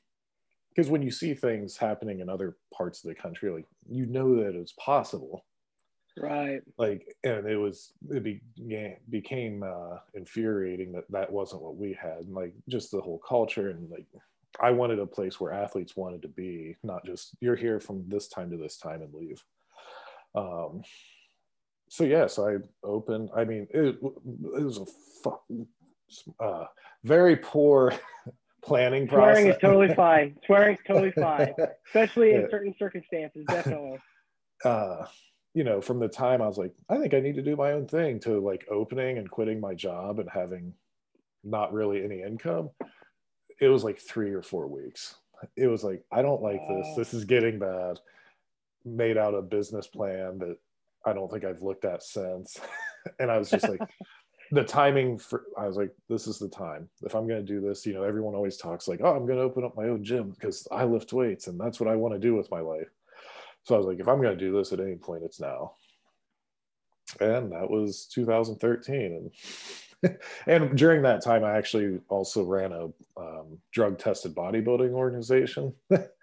because 0.77 0.91
when 0.91 1.01
you 1.01 1.09
see 1.09 1.33
things 1.33 1.75
happening 1.75 2.19
in 2.19 2.29
other 2.29 2.57
parts 2.71 3.03
of 3.03 3.09
the 3.09 3.15
country 3.15 3.49
like 3.49 3.65
you 3.89 4.05
know 4.05 4.35
that 4.35 4.55
it's 4.55 4.73
possible 4.73 5.43
right 6.17 6.61
like 6.77 7.15
and 7.23 7.47
it 7.47 7.57
was 7.57 7.93
it 8.11 8.23
be, 8.23 8.41
yeah, 8.55 8.93
became 9.09 9.63
uh 9.63 9.97
infuriating 10.13 10.91
that 10.91 11.03
that 11.09 11.31
wasn't 11.31 11.61
what 11.61 11.75
we 11.75 11.97
had 11.99 12.19
and 12.19 12.33
like 12.33 12.53
just 12.69 12.91
the 12.91 13.01
whole 13.01 13.19
culture 13.27 13.69
and 13.71 13.89
like 13.89 14.05
i 14.59 14.71
wanted 14.71 14.99
a 14.99 15.05
place 15.05 15.39
where 15.39 15.53
athletes 15.53 15.95
wanted 15.95 16.21
to 16.21 16.27
be 16.27 16.75
not 16.83 17.05
just 17.05 17.35
you're 17.41 17.55
here 17.55 17.79
from 17.79 18.03
this 18.07 18.27
time 18.27 18.49
to 18.49 18.57
this 18.57 18.77
time 18.77 19.01
and 19.01 19.13
leave 19.13 19.43
um 20.35 20.81
so 21.89 22.03
yeah 22.03 22.27
so 22.27 22.47
i 22.47 22.87
opened 22.87 23.29
i 23.35 23.43
mean 23.43 23.67
it, 23.71 23.97
it 24.01 24.63
was 24.63 24.77
a 24.77 24.85
fu- 25.23 25.67
uh, 26.39 26.65
very 27.03 27.35
poor 27.37 27.93
planning 28.63 29.07
process. 29.07 29.37
Swearing 29.37 29.47
is 29.47 29.61
totally 29.61 29.95
fine. 29.95 30.37
Swearing 30.45 30.75
is 30.75 30.83
totally 30.87 31.11
fine, 31.19 31.53
especially 31.87 32.33
in 32.33 32.47
certain 32.49 32.75
circumstances. 32.77 33.45
Definitely. 33.47 33.99
Uh, 34.63 35.05
you 35.53 35.63
know, 35.63 35.81
from 35.81 35.99
the 35.99 36.07
time 36.07 36.41
I 36.41 36.47
was 36.47 36.57
like, 36.57 36.73
I 36.89 36.97
think 36.97 37.13
I 37.13 37.19
need 37.19 37.35
to 37.35 37.41
do 37.41 37.55
my 37.55 37.71
own 37.71 37.87
thing 37.87 38.19
to 38.21 38.39
like 38.39 38.65
opening 38.69 39.17
and 39.17 39.29
quitting 39.29 39.59
my 39.59 39.73
job 39.73 40.19
and 40.19 40.29
having 40.31 40.73
not 41.43 41.73
really 41.73 42.03
any 42.03 42.21
income, 42.21 42.69
it 43.59 43.67
was 43.67 43.83
like 43.83 43.99
three 43.99 44.31
or 44.31 44.41
four 44.41 44.67
weeks. 44.67 45.15
It 45.55 45.67
was 45.67 45.83
like, 45.83 46.03
I 46.11 46.21
don't 46.21 46.41
like 46.41 46.61
this. 46.67 46.87
This 46.95 47.13
is 47.13 47.25
getting 47.25 47.59
bad. 47.59 47.99
Made 48.85 49.17
out 49.17 49.35
a 49.35 49.41
business 49.41 49.87
plan 49.87 50.39
that 50.39 50.57
I 51.05 51.13
don't 51.13 51.31
think 51.31 51.43
I've 51.43 51.61
looked 51.61 51.85
at 51.85 52.03
since. 52.03 52.59
and 53.19 53.31
I 53.31 53.37
was 53.37 53.49
just 53.49 53.67
like, 53.67 53.81
the 54.51 54.63
timing 54.63 55.17
for 55.17 55.43
I 55.57 55.67
was 55.67 55.75
like, 55.75 55.91
this 56.09 56.27
is 56.27 56.39
the 56.39 56.49
time. 56.49 56.89
If 57.03 57.15
I'm 57.15 57.27
gonna 57.27 57.41
do 57.41 57.61
this, 57.61 57.85
you 57.85 57.93
know, 57.93 58.03
everyone 58.03 58.35
always 58.35 58.57
talks 58.57 58.87
like, 58.87 59.01
oh, 59.03 59.15
I'm 59.15 59.25
gonna 59.25 59.41
open 59.41 59.63
up 59.63 59.75
my 59.75 59.85
own 59.85 60.03
gym 60.03 60.31
because 60.31 60.67
I 60.71 60.85
lift 60.85 61.13
weights 61.13 61.47
and 61.47 61.59
that's 61.59 61.79
what 61.79 61.89
I 61.89 61.95
want 61.95 62.13
to 62.13 62.19
do 62.19 62.35
with 62.35 62.49
my 62.51 62.59
life. 62.59 62.89
So 63.63 63.75
I 63.75 63.77
was 63.77 63.87
like, 63.87 63.99
if 63.99 64.07
I'm 64.07 64.21
gonna 64.21 64.35
do 64.35 64.53
this 64.53 64.71
at 64.71 64.79
any 64.79 64.95
point, 64.95 65.23
it's 65.23 65.39
now. 65.39 65.73
And 67.19 67.51
that 67.51 67.69
was 67.69 68.05
2013. 68.13 68.95
And 68.95 69.31
and 70.47 70.77
during 70.77 71.01
that 71.03 71.23
time, 71.23 71.43
I 71.43 71.57
actually 71.57 71.99
also 72.09 72.43
ran 72.43 72.71
a 72.71 72.85
um, 73.17 73.59
drug 73.71 73.97
tested 73.97 74.35
bodybuilding 74.35 74.91
organization, 74.91 75.73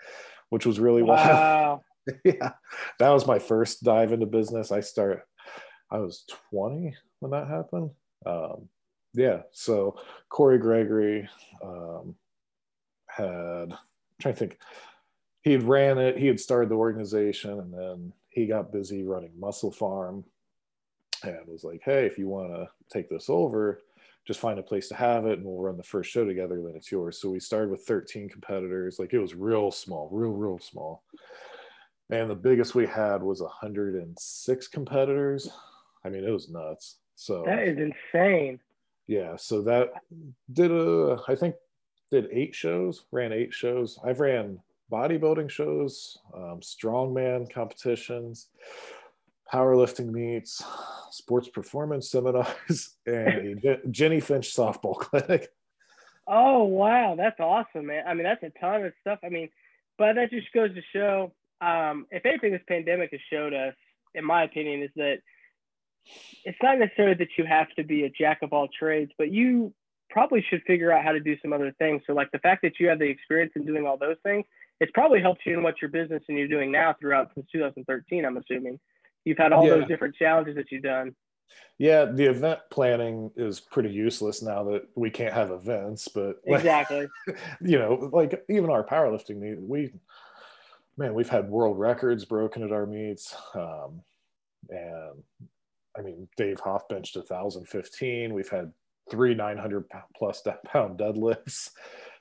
which 0.51 0.67
was 0.67 0.79
really 0.79 1.03
wow. 1.05 1.81
wild. 2.07 2.17
yeah, 2.25 2.53
that 2.99 3.11
was 3.11 3.27
my 3.27 3.39
first 3.39 3.83
dive 3.83 4.13
into 4.13 4.27
business. 4.27 4.73
I 4.73 4.81
start. 4.81 5.23
I 5.91 5.99
was 5.99 6.25
20 6.51 6.95
when 7.21 7.31
that 7.33 7.47
happened 7.49 7.91
um, 8.27 8.69
yeah, 9.13 9.43
so 9.53 9.97
Corey 10.29 10.59
Gregory 10.59 11.29
um, 11.63 12.15
had, 13.09 13.27
I'm 13.27 13.79
trying 14.21 14.35
to 14.35 14.41
think, 14.41 14.59
he 15.43 15.53
had 15.53 15.63
ran 15.63 15.99
it, 15.99 16.19
he 16.19 16.27
had 16.27 16.41
started 16.41 16.71
the 16.71 16.77
organization, 16.77 17.61
and 17.61 17.73
then 17.73 18.13
he 18.29 18.47
got 18.47 18.73
busy 18.73 19.05
running 19.05 19.33
MusclePharm 19.39 20.25
was 21.47 21.65
like, 21.65 21.83
hey, 21.85 22.07
if 22.07 22.19
you 22.19 22.29
want 22.29 22.51
to 22.51 22.69
take 22.93 23.09
this 23.09 23.29
over, 23.29 23.81
just 24.27 24.41
find 24.41 24.59
a 24.59 24.63
place 24.63 24.89
to 24.89 24.95
have 24.95 25.27
it 25.27 25.39
and 25.39 25.47
we'll 25.47 25.61
run 25.61 25.77
the 25.77 25.83
first 25.83 26.11
show 26.11 26.25
together, 26.25 26.63
then 26.63 26.75
it's 26.77 26.91
yours. 26.91 27.21
So 27.21 27.31
we 27.31 27.41
started 27.41 27.71
with 27.71 27.83
13 27.83 28.29
competitors. 28.29 28.99
Like 28.99 29.13
it 29.13 29.19
was 29.19 29.35
real 29.35 29.71
small, 29.71 30.09
real, 30.11 30.31
real 30.31 30.59
small. 30.59 31.03
And 32.11 32.31
the 32.31 32.35
biggest 32.35 32.75
we 32.75 32.87
had 32.87 33.23
was 33.23 33.41
106 33.41 34.69
competitors. 34.69 35.51
I 36.05 36.09
mean, 36.09 36.25
it 36.25 36.31
was 36.31 36.49
nuts. 36.49 36.97
So 37.17 37.45
that 37.47 37.63
is 37.63 37.79
insane. 37.79 38.61
Yeah, 39.07 39.37
so 39.37 39.63
that 39.63 39.93
did 40.53 40.71
a 40.71 41.19
I 41.29 41.35
think 41.35 41.55
did 42.11 42.29
eight 42.33 42.55
shows, 42.55 43.05
ran 43.11 43.33
eight 43.33 43.53
shows. 43.53 43.99
I've 44.05 44.21
ran 44.21 44.59
bodybuilding 44.91 45.51
shows, 45.51 46.19
um, 46.35 46.61
strongman 46.61 47.51
competitions, 47.53 48.49
powerlifting 49.53 50.11
meets, 50.11 50.65
sports 51.11 51.49
performance 51.49 52.11
seminars, 52.11 52.97
and 53.07 53.65
a 53.65 53.79
Jennie 53.91 54.21
Finch 54.21 54.55
softball 54.55 54.97
clinic. 54.99 55.49
Oh 56.27 56.65
wow, 56.65 57.15
that's 57.17 57.39
awesome, 57.41 57.87
man! 57.87 58.05
I 58.07 58.15
mean, 58.15 58.25
that's 58.25 58.43
a 58.43 58.53
ton 58.59 58.85
of 58.85 58.93
stuff. 59.01 59.19
I 59.25 59.29
mean, 59.29 59.51
but 59.99 60.15
that 60.15 60.31
just 60.31 60.51
goes 60.53 60.71
to 60.75 60.83
show, 60.93 61.33
um, 61.61 62.07
if 62.11 62.25
anything, 62.25 62.53
this 62.53 62.63
pandemic 62.67 63.11
has 63.13 63.21
showed 63.31 63.53
us, 63.53 63.75
in 64.15 64.25
my 64.25 64.45
opinion, 64.45 64.83
is 64.83 64.91
that 64.97 65.19
it's 66.45 66.59
not 66.63 66.79
necessarily 66.79 67.15
that 67.15 67.29
you 67.39 67.45
have 67.45 67.69
to 67.77 67.85
be 67.85 68.05
a 68.05 68.11
jack 68.11 68.43
of 68.43 68.53
all 68.53 68.69
trades, 68.69 69.13
but 69.19 69.31
you 69.31 69.73
probably 70.11 70.45
should 70.49 70.63
figure 70.63 70.93
out 70.93 71.05
how 71.05 71.13
to 71.13 71.21
do 71.21 71.37
some 71.43 71.53
other 71.53 71.73
things. 71.79 72.03
So, 72.07 72.13
like 72.13 72.31
the 72.31 72.39
fact 72.39 72.63
that 72.63 72.79
you 72.79 72.89
have 72.89 72.99
the 72.99 73.07
experience 73.09 73.53
in 73.57 73.65
doing 73.65 73.87
all 73.87 73.97
those 73.97 74.17
things, 74.23 74.45
it's 74.81 74.93
probably 74.93 75.21
helped 75.21 75.43
you 75.47 75.55
in 75.55 75.63
what 75.63 75.81
your 75.81 75.91
business 75.91 76.23
and 76.29 76.39
you're 76.39 76.49
doing 76.49 76.73
now 76.73 76.95
throughout 76.99 77.31
since 77.35 77.47
2013. 77.53 78.25
I'm 78.25 78.37
assuming 78.37 78.79
you've 79.25 79.39
had 79.39 79.53
all 79.53 79.65
yeah. 79.65 79.77
those 79.77 79.89
different 79.89 80.15
challenges 80.15 80.57
that 80.57 80.71
you've 80.71 80.83
done. 80.83 81.15
Yeah, 81.79 82.05
the 82.05 82.25
event 82.25 82.61
planning 82.71 83.31
is 83.37 83.61
pretty 83.61 83.91
useless 83.91 84.43
now 84.43 84.65
that 84.65 84.83
we 84.95 85.11
can't 85.11 85.35
have 85.35 85.51
events, 85.51 86.09
but 86.09 86.37
like, 86.47 86.61
Exactly. 86.61 87.09
you 87.61 87.79
know, 87.79 88.11
like 88.13 88.45
even 88.49 88.71
our 88.71 88.85
powerlifting 88.85 89.39
meet, 89.39 89.61
we 89.61 89.93
man, 90.97 91.15
we've 91.15 91.29
had 91.29 91.49
world 91.49 91.79
records 91.79 92.25
broken 92.25 92.63
at 92.63 92.73
our 92.73 92.87
meets. 92.87 93.35
Um, 93.55 94.03
and 94.71 95.23
I 95.97 96.03
mean, 96.03 96.29
Dave 96.37 96.61
Hoff 96.61 96.89
benched 96.89 97.17
1,015. 97.17 98.33
We've 98.33 98.49
had 98.49 98.73
three 99.11 99.35
900 99.35 99.85
plus 100.17 100.43
pound 100.67 100.99
deadlifts, 100.99 101.71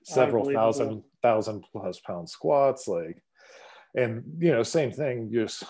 several 0.04 0.52
thousand, 0.52 1.04
thousand 1.22 1.64
plus 1.72 2.00
pound 2.00 2.30
squats. 2.30 2.88
Like, 2.88 3.24
and 3.96 4.24
you 4.40 4.52
know, 4.52 4.64
same 4.64 4.92
thing, 4.92 5.32
just 5.32 5.64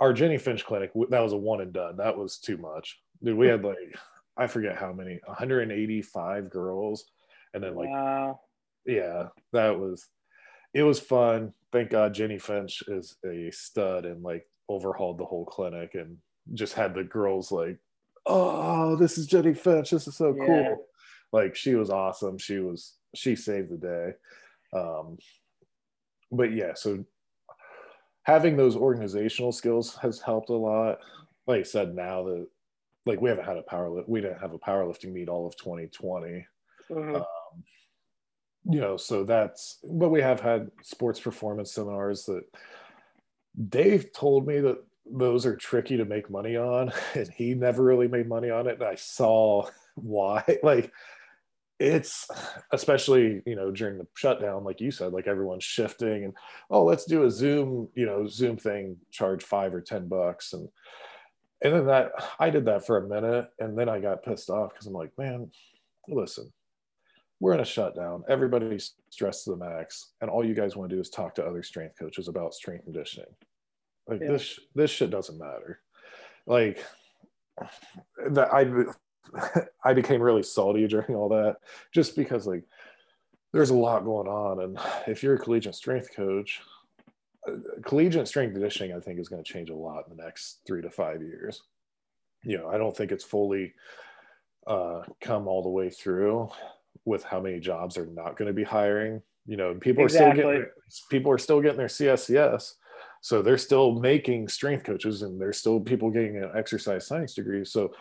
our 0.00 0.12
Jennie 0.12 0.38
Finch 0.38 0.64
clinic, 0.64 0.90
that 1.10 1.20
was 1.20 1.32
a 1.32 1.36
one 1.36 1.60
and 1.60 1.72
done. 1.72 1.96
That 1.96 2.16
was 2.16 2.38
too 2.38 2.56
much. 2.56 3.00
Dude, 3.22 3.36
we 3.36 3.48
had 3.48 3.64
like, 3.64 3.76
I 4.36 4.46
forget 4.46 4.76
how 4.76 4.92
many, 4.92 5.20
185 5.26 6.50
girls. 6.50 7.04
And 7.54 7.62
then 7.62 7.74
like, 7.74 7.88
wow. 7.88 8.40
yeah, 8.86 9.28
that 9.52 9.78
was, 9.78 10.06
it 10.74 10.82
was 10.82 11.00
fun. 11.00 11.52
Thank 11.72 11.90
God 11.90 12.14
Jennie 12.14 12.38
Finch 12.38 12.82
is 12.86 13.16
a 13.26 13.50
stud 13.50 14.06
and 14.06 14.22
like 14.22 14.46
overhauled 14.68 15.18
the 15.18 15.24
whole 15.24 15.44
clinic 15.44 15.94
and 15.94 16.18
just 16.54 16.74
had 16.74 16.94
the 16.94 17.04
girls 17.04 17.50
like, 17.50 17.78
oh, 18.26 18.94
this 18.96 19.18
is 19.18 19.26
Jennie 19.26 19.54
Finch. 19.54 19.90
This 19.90 20.06
is 20.06 20.16
so 20.16 20.34
Yeah. 20.38 20.46
cool. 20.46 20.84
Like 21.32 21.56
she 21.56 21.74
was 21.74 21.90
awesome. 21.90 22.38
She 22.38 22.58
was, 22.60 22.94
she 23.14 23.34
saved 23.34 23.70
the 23.70 23.76
day. 23.76 24.78
Um, 24.78 25.18
but 26.30 26.52
yeah, 26.52 26.74
so 26.74 27.04
having 28.28 28.58
those 28.58 28.76
organizational 28.76 29.50
skills 29.50 29.96
has 29.96 30.20
helped 30.20 30.50
a 30.50 30.52
lot. 30.52 30.98
Like 31.46 31.60
I 31.60 31.62
said, 31.62 31.94
now 31.94 32.24
that 32.24 32.46
like 33.06 33.22
we 33.22 33.30
haven't 33.30 33.46
had 33.46 33.56
a 33.56 33.62
power 33.62 33.88
lift, 33.88 34.06
we 34.06 34.20
didn't 34.20 34.38
have 34.38 34.52
a 34.52 34.58
powerlifting 34.58 35.12
meet 35.14 35.30
all 35.30 35.46
of 35.46 35.56
2020. 35.56 36.46
Mhm. 36.90 37.16
Um, 37.16 37.24
you 38.64 38.80
know, 38.80 38.98
so 38.98 39.24
that's 39.24 39.78
but 39.82 40.10
we 40.10 40.20
have 40.20 40.40
had 40.40 40.70
sports 40.82 41.18
performance 41.18 41.72
seminars 41.72 42.26
that 42.26 42.44
Dave 43.70 44.12
told 44.12 44.46
me 44.46 44.60
that 44.60 44.76
those 45.10 45.46
are 45.46 45.56
tricky 45.56 45.96
to 45.96 46.04
make 46.04 46.28
money 46.28 46.54
on, 46.54 46.92
and 47.14 47.30
he 47.30 47.54
never 47.54 47.82
really 47.82 48.08
made 48.08 48.28
money 48.28 48.50
on 48.50 48.66
it. 48.66 48.74
And 48.74 48.84
I 48.84 48.96
saw 48.96 49.66
why. 49.94 50.44
Like 50.62 50.92
it's 51.80 52.28
especially 52.72 53.40
you 53.46 53.54
know 53.54 53.70
during 53.70 53.98
the 53.98 54.06
shutdown 54.14 54.64
like 54.64 54.80
you 54.80 54.90
said 54.90 55.12
like 55.12 55.28
everyone's 55.28 55.62
shifting 55.62 56.24
and 56.24 56.34
oh 56.70 56.82
let's 56.84 57.04
do 57.04 57.24
a 57.24 57.30
zoom 57.30 57.88
you 57.94 58.04
know 58.04 58.26
zoom 58.26 58.56
thing 58.56 58.96
charge 59.10 59.44
five 59.44 59.72
or 59.72 59.80
ten 59.80 60.08
bucks. 60.08 60.52
And 60.52 60.68
and 61.62 61.74
then 61.74 61.86
that 61.86 62.12
i 62.40 62.50
did 62.50 62.64
that 62.64 62.84
for 62.86 62.98
a 62.98 63.08
minute 63.08 63.48
and 63.60 63.78
then 63.78 63.88
i 63.88 64.00
got 64.00 64.24
pissed 64.24 64.50
off 64.50 64.70
because 64.72 64.86
i'm 64.86 64.92
like 64.92 65.10
man 65.18 65.50
listen 66.08 66.52
we're 67.40 67.54
in 67.54 67.60
a 67.60 67.64
shutdown. 67.64 68.24
Everybody's 68.28 68.94
stressed 69.10 69.44
to 69.44 69.50
the 69.50 69.56
max 69.56 70.12
and 70.20 70.28
all 70.28 70.44
you 70.44 70.54
guys 70.54 70.74
want 70.74 70.90
to 70.90 70.96
do 70.96 71.00
is 71.00 71.08
talk 71.08 71.36
to 71.36 71.44
other 71.46 71.62
strength 71.62 71.96
coaches 71.96 72.26
about 72.26 72.52
strength 72.52 72.84
conditioning. 72.84 73.30
Like 74.08 74.20
Yeah. 74.20 74.32
this 74.32 74.58
this 74.74 74.90
shit 74.90 75.10
doesn't 75.10 75.38
matter. 75.38 75.80
Like 76.46 76.84
that 78.30 78.52
i 78.52 78.64
i 79.84 79.92
became 79.92 80.20
really 80.20 80.42
salty 80.42 80.86
during 80.86 81.14
all 81.14 81.28
that 81.28 81.56
just 81.92 82.16
because 82.16 82.46
like 82.46 82.64
there's 83.52 83.70
a 83.70 83.74
lot 83.74 84.04
going 84.04 84.28
on. 84.28 84.60
And 84.60 84.78
if 85.06 85.22
you're 85.22 85.34
a 85.34 85.38
collegiate 85.38 85.74
strength 85.74 86.14
coach 86.14 86.60
uh, 87.48 87.52
collegiate 87.82 88.28
strength 88.28 88.52
conditioning 88.52 88.94
i 88.94 89.00
think 89.00 89.18
is 89.18 89.28
going 89.28 89.42
to 89.42 89.52
change 89.52 89.70
a 89.70 89.74
lot 89.74 90.04
in 90.08 90.16
the 90.16 90.22
next 90.22 90.60
three 90.66 90.82
to 90.82 90.90
five 90.90 91.22
years. 91.22 91.62
You 92.42 92.58
know 92.58 92.68
i 92.68 92.78
don't 92.78 92.96
think 92.96 93.12
it's 93.12 93.24
fully 93.24 93.74
uh, 94.66 95.02
come 95.20 95.48
all 95.48 95.62
the 95.62 95.68
way 95.68 95.88
through 95.88 96.50
with 97.06 97.24
how 97.24 97.40
many 97.40 97.58
jobs 97.58 97.96
are 97.96 98.06
not 98.06 98.36
going 98.36 98.48
to 98.48 98.52
be 98.52 98.64
hiring. 98.64 99.22
You 99.46 99.56
know 99.56 99.74
people 99.74 100.04
are 100.04 100.08
still 100.08 100.32
getting 100.32 100.66
people 101.10 101.32
are 101.32 101.38
still 101.38 101.60
getting 101.62 101.78
their 101.78 101.86
cscs 101.86 102.74
so 103.20 103.42
they're 103.42 103.58
still 103.58 103.92
making 103.92 104.48
strength 104.48 104.84
coaches 104.84 105.22
and 105.22 105.40
there's 105.40 105.58
still 105.58 105.80
people 105.80 106.10
getting 106.10 106.36
an 106.36 106.50
exercise 106.56 107.06
science 107.06 107.34
degree. 107.34 107.64
So 107.64 107.92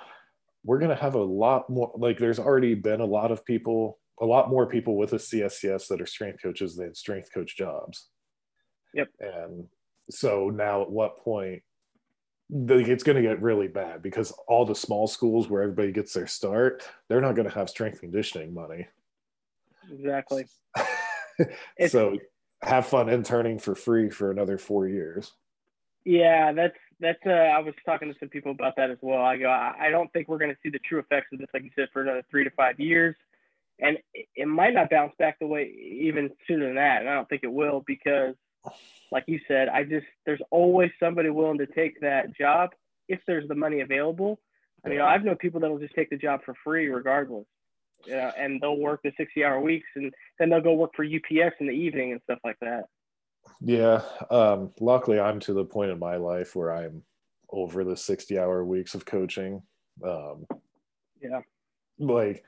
we're 0.64 0.80
going 0.80 0.90
to 0.90 0.96
have 1.02 1.16
a 1.16 1.24
lot 1.24 1.70
more 1.70 1.92
like 1.98 2.18
there's 2.18 2.40
already 2.40 2.76
been 2.76 3.02
a 3.02 3.06
lot 3.06 3.32
of 3.32 3.46
people 3.46 4.00
a 4.20 4.26
lot 4.26 4.50
more 4.50 4.66
people 4.66 4.98
with 4.98 5.14
a 5.14 5.18
cscs 5.18 5.88
that 5.88 6.02
are 6.02 6.06
strength 6.06 6.42
coaches 6.42 6.76
than 6.76 6.94
strength 6.96 7.30
coach 7.34 7.56
jobs 7.58 8.10
Yep. 8.94 9.10
and 9.20 9.68
so 10.10 10.50
now 10.50 10.82
at 10.82 10.90
what 10.90 11.18
point 11.20 11.62
it's 12.50 13.04
going 13.04 13.18
to 13.18 13.22
get 13.22 13.42
really 13.42 13.68
bad 13.68 14.02
because 14.02 14.32
all 14.48 14.66
the 14.66 14.74
small 14.74 15.06
schools 15.08 15.50
where 15.50 15.62
everybody 15.62 15.92
gets 15.92 16.14
their 16.14 16.28
start 16.28 16.88
they're 17.10 17.22
not 17.22 17.36
going 17.36 17.48
to 17.48 17.54
have 17.54 17.70
strength 17.70 18.00
conditioning 18.02 18.54
money 18.54 18.88
Exactly. 19.92 20.46
So 21.88 22.18
have 22.64 22.88
fun 22.88 23.10
interning 23.10 23.60
for 23.60 23.76
free 23.76 24.10
for 24.10 24.32
another 24.32 24.58
four 24.58 24.88
years 24.88 25.34
Yeah, 26.06 26.52
that's 26.54 26.78
that's. 27.00 27.20
Uh, 27.26 27.30
I 27.30 27.60
was 27.60 27.74
talking 27.86 28.12
to 28.12 28.20
some 28.20 28.30
people 28.30 28.52
about 28.52 28.76
that 28.78 28.90
as 28.90 28.98
well. 29.02 29.22
I 29.22 29.38
go, 29.38 29.50
I, 29.50 29.90
don't 29.90 30.12
think 30.14 30.28
we're 30.28 30.38
going 30.38 30.52
to 30.52 30.58
see 30.64 30.70
the 30.70 30.80
true 30.80 31.00
effects 31.00 31.28
of 31.34 31.40
this, 31.40 31.48
like 31.54 31.64
you 31.64 31.72
said, 31.76 31.90
for 31.94 32.02
another 32.02 32.24
three 32.30 32.44
to 32.44 32.50
five 32.52 32.80
years, 32.80 33.16
and 33.80 33.98
it, 34.14 34.48
might 34.48 34.74
not 34.74 34.90
bounce 34.90 35.14
back 35.20 35.40
the 35.40 35.48
way 35.48 35.66
even 35.66 36.32
sooner 36.48 36.66
than 36.68 36.76
that. 36.76 37.02
And 37.02 37.10
I 37.10 37.16
don't 37.16 37.30
think 37.30 37.44
it 37.44 37.52
will 37.52 37.84
because, 37.86 38.36
like 39.12 39.26
you 39.28 39.40
said, 39.48 39.70
I 39.70 39.84
just 39.84 40.06
there's 40.26 40.42
always 40.52 40.92
somebody 41.00 41.30
willing 41.30 41.60
to 41.60 41.68
take 41.68 42.02
that 42.02 42.36
job 42.36 42.72
if 43.08 43.20
there's 43.28 43.48
the 43.48 43.56
money 43.56 43.82
available. 43.82 44.40
I 44.86 44.90
mean, 44.90 45.02
I've 45.02 45.24
known 45.24 45.36
people 45.36 45.60
that 45.62 45.70
will 45.70 45.80
just 45.80 45.96
take 45.96 46.10
the 46.10 46.18
job 46.18 46.42
for 46.46 46.54
free 46.64 46.88
regardless. 46.88 47.46
You 48.06 48.14
know, 48.14 48.32
and 48.38 48.62
they'll 48.62 48.78
work 48.78 49.02
the 49.04 49.12
60 49.18 49.44
hour 49.44 49.60
weeks 49.60 49.88
and 49.96 50.14
then 50.38 50.50
they'll 50.50 50.62
go 50.62 50.74
work 50.74 50.92
for 50.96 51.04
UPS 51.04 51.56
in 51.60 51.68
the 51.68 51.74
evening 51.74 52.12
and 52.12 52.22
stuff 52.24 52.40
like 52.44 52.58
that. 52.62 52.86
Yeah. 53.62 54.02
Um, 54.30 54.72
luckily, 54.80 55.20
I'm 55.20 55.40
to 55.42 55.54
the 55.54 55.66
point 55.66 55.92
in 55.92 56.00
my 56.00 56.16
life 56.18 56.56
where 56.56 56.74
I'm 56.74 57.04
over 57.50 57.84
the 57.84 57.96
60 57.98 58.38
hour 58.38 58.64
weeks 58.66 58.96
of 58.96 59.06
coaching. 59.06 59.62
Um, 60.04 60.46
Yeah. 61.22 61.42
Like, 62.00 62.44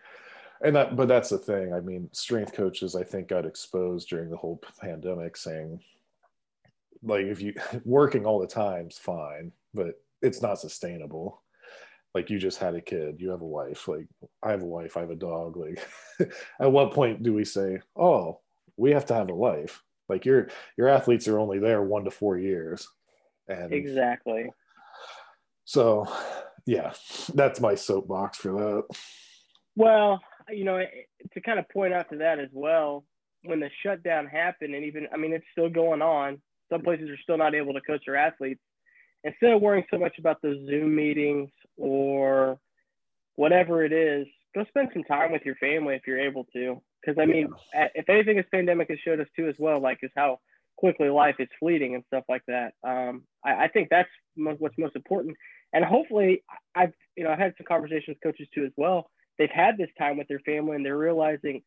and 0.61 0.75
that, 0.75 0.95
but 0.95 1.07
that's 1.07 1.29
the 1.29 1.37
thing. 1.37 1.73
I 1.73 1.79
mean, 1.79 2.09
strength 2.11 2.53
coaches, 2.53 2.95
I 2.95 3.03
think, 3.03 3.29
got 3.29 3.45
exposed 3.45 4.09
during 4.09 4.29
the 4.29 4.37
whole 4.37 4.61
pandemic 4.79 5.37
saying, 5.37 5.79
like, 7.01 7.25
if 7.25 7.41
you 7.41 7.53
working 7.85 8.25
all 8.25 8.39
the 8.39 8.47
time's 8.47 8.97
fine, 8.97 9.51
but 9.73 10.01
it's 10.21 10.41
not 10.41 10.59
sustainable. 10.59 11.41
Like, 12.13 12.29
you 12.29 12.39
just 12.39 12.57
had 12.57 12.75
a 12.75 12.81
kid, 12.81 13.21
you 13.21 13.29
have 13.29 13.41
a 13.41 13.47
wife. 13.47 13.87
Like, 13.87 14.07
I 14.43 14.51
have 14.51 14.63
a 14.63 14.65
wife, 14.65 14.97
I 14.97 15.01
have 15.01 15.11
a 15.11 15.15
dog. 15.15 15.57
Like, 15.57 15.79
at 16.59 16.71
what 16.71 16.93
point 16.93 17.23
do 17.23 17.33
we 17.33 17.45
say, 17.45 17.79
oh, 17.95 18.39
we 18.77 18.91
have 18.91 19.05
to 19.07 19.13
have 19.13 19.29
a 19.29 19.33
life? 19.33 19.81
Like, 20.09 20.25
your 20.25 20.49
your 20.77 20.89
athletes 20.89 21.27
are 21.27 21.39
only 21.39 21.59
there 21.59 21.81
one 21.81 22.03
to 22.05 22.11
four 22.11 22.37
years, 22.37 22.87
and 23.47 23.71
Exactly. 23.71 24.49
so 25.65 26.07
yeah, 26.65 26.93
that's 27.33 27.61
my 27.61 27.75
soapbox 27.75 28.37
for 28.37 28.51
that. 28.51 28.83
Well, 29.75 30.19
you 30.49 30.65
know, 30.65 30.83
to 31.33 31.41
kind 31.41 31.59
of 31.59 31.69
point 31.69 31.93
out 31.93 32.09
to 32.09 32.17
that 32.17 32.39
as 32.39 32.49
well, 32.51 33.05
when 33.43 33.59
the 33.59 33.69
shutdown 33.83 34.27
happened, 34.27 34.75
and 34.75 34.83
even, 34.85 35.07
I 35.13 35.17
mean, 35.17 35.33
it's 35.33 35.45
still 35.51 35.69
going 35.69 36.01
on. 36.01 36.41
Some 36.71 36.81
places 36.81 37.09
are 37.09 37.17
still 37.23 37.37
not 37.37 37.55
able 37.55 37.73
to 37.73 37.81
coach 37.81 38.03
their 38.05 38.15
athletes. 38.15 38.61
Instead 39.23 39.53
of 39.53 39.61
worrying 39.61 39.85
so 39.91 39.97
much 39.97 40.17
about 40.17 40.41
the 40.41 40.63
Zoom 40.69 40.95
meetings 40.95 41.49
or 41.77 42.59
whatever 43.35 43.83
it 43.83 43.91
is, 43.91 44.27
go 44.55 44.65
spend 44.69 44.89
some 44.93 45.03
time 45.03 45.31
with 45.31 45.43
your 45.45 45.55
family 45.55 45.95
if 45.95 46.01
you're 46.05 46.19
able 46.19 46.45
to. 46.53 46.81
Because, 47.01 47.19
I 47.21 47.25
mean, 47.25 47.49
if 47.73 48.09
anything, 48.09 48.37
this 48.37 48.45
pandemic 48.51 48.89
has 48.89 48.99
showed 48.99 49.19
us 49.19 49.27
too, 49.35 49.47
as 49.47 49.55
well, 49.57 49.81
like, 49.81 49.99
is 50.03 50.11
how 50.15 50.39
quickly 50.77 51.09
life 51.09 51.35
is 51.39 51.47
fleeting 51.59 51.95
and 51.95 52.03
stuff 52.07 52.23
like 52.29 52.43
that. 52.47 52.73
Um, 52.83 53.23
I, 53.45 53.65
I 53.65 53.67
think 53.69 53.89
that's 53.89 54.09
mo- 54.35 54.55
what's 54.59 54.77
most 54.77 54.95
important. 54.95 55.35
And 55.73 55.85
hopefully, 55.85 56.43
I've, 56.75 56.93
you 57.15 57.23
know, 57.23 57.31
I've 57.31 57.39
had 57.39 57.53
some 57.57 57.65
conversations 57.67 58.09
with 58.09 58.21
coaches 58.23 58.47
too 58.53 58.65
as 58.65 58.71
well 58.75 59.09
they've 59.39 59.49
had 59.49 59.77
this 59.77 59.89
time 59.97 60.17
with 60.17 60.27
their 60.27 60.41
family 60.41 60.75
and 60.75 60.85
they're 60.85 60.97
realizing 60.97 61.63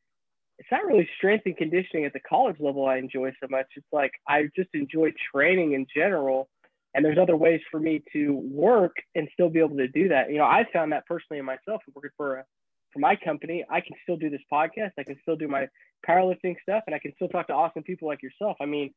it's 0.58 0.68
not 0.70 0.86
really 0.86 1.08
strength 1.16 1.46
and 1.46 1.56
conditioning 1.56 2.04
at 2.04 2.12
the 2.12 2.20
college 2.20 2.56
level 2.60 2.86
I 2.86 2.98
enjoy 2.98 3.32
so 3.40 3.48
much. 3.50 3.66
It's 3.74 3.86
like 3.90 4.12
I 4.28 4.44
just 4.54 4.68
enjoy 4.74 5.12
training 5.34 5.72
in 5.72 5.86
general. 5.92 6.48
And 6.94 7.02
there's 7.02 7.18
other 7.18 7.36
ways 7.36 7.60
for 7.70 7.80
me 7.80 8.02
to 8.12 8.34
work 8.34 8.94
and 9.14 9.26
still 9.32 9.48
be 9.48 9.60
able 9.60 9.78
to 9.78 9.88
do 9.88 10.08
that. 10.08 10.30
You 10.30 10.36
know, 10.36 10.44
I 10.44 10.66
found 10.72 10.92
that 10.92 11.06
personally 11.06 11.38
in 11.40 11.46
myself 11.46 11.80
working 11.94 12.10
for 12.18 12.36
a, 12.36 12.44
for 12.92 12.98
my 12.98 13.16
company. 13.16 13.64
I 13.70 13.80
can 13.80 13.96
still 14.02 14.16
do 14.16 14.30
this 14.30 14.40
podcast. 14.52 14.92
I 14.98 15.04
can 15.04 15.16
still 15.22 15.36
do 15.36 15.48
my 15.48 15.68
powerlifting 16.08 16.56
stuff, 16.62 16.84
and 16.86 16.94
I 16.94 16.98
can 16.98 17.12
still 17.14 17.28
talk 17.28 17.46
to 17.48 17.54
awesome 17.54 17.82
people 17.82 18.08
like 18.08 18.22
yourself. 18.22 18.56
I 18.60 18.66
mean, 18.66 18.92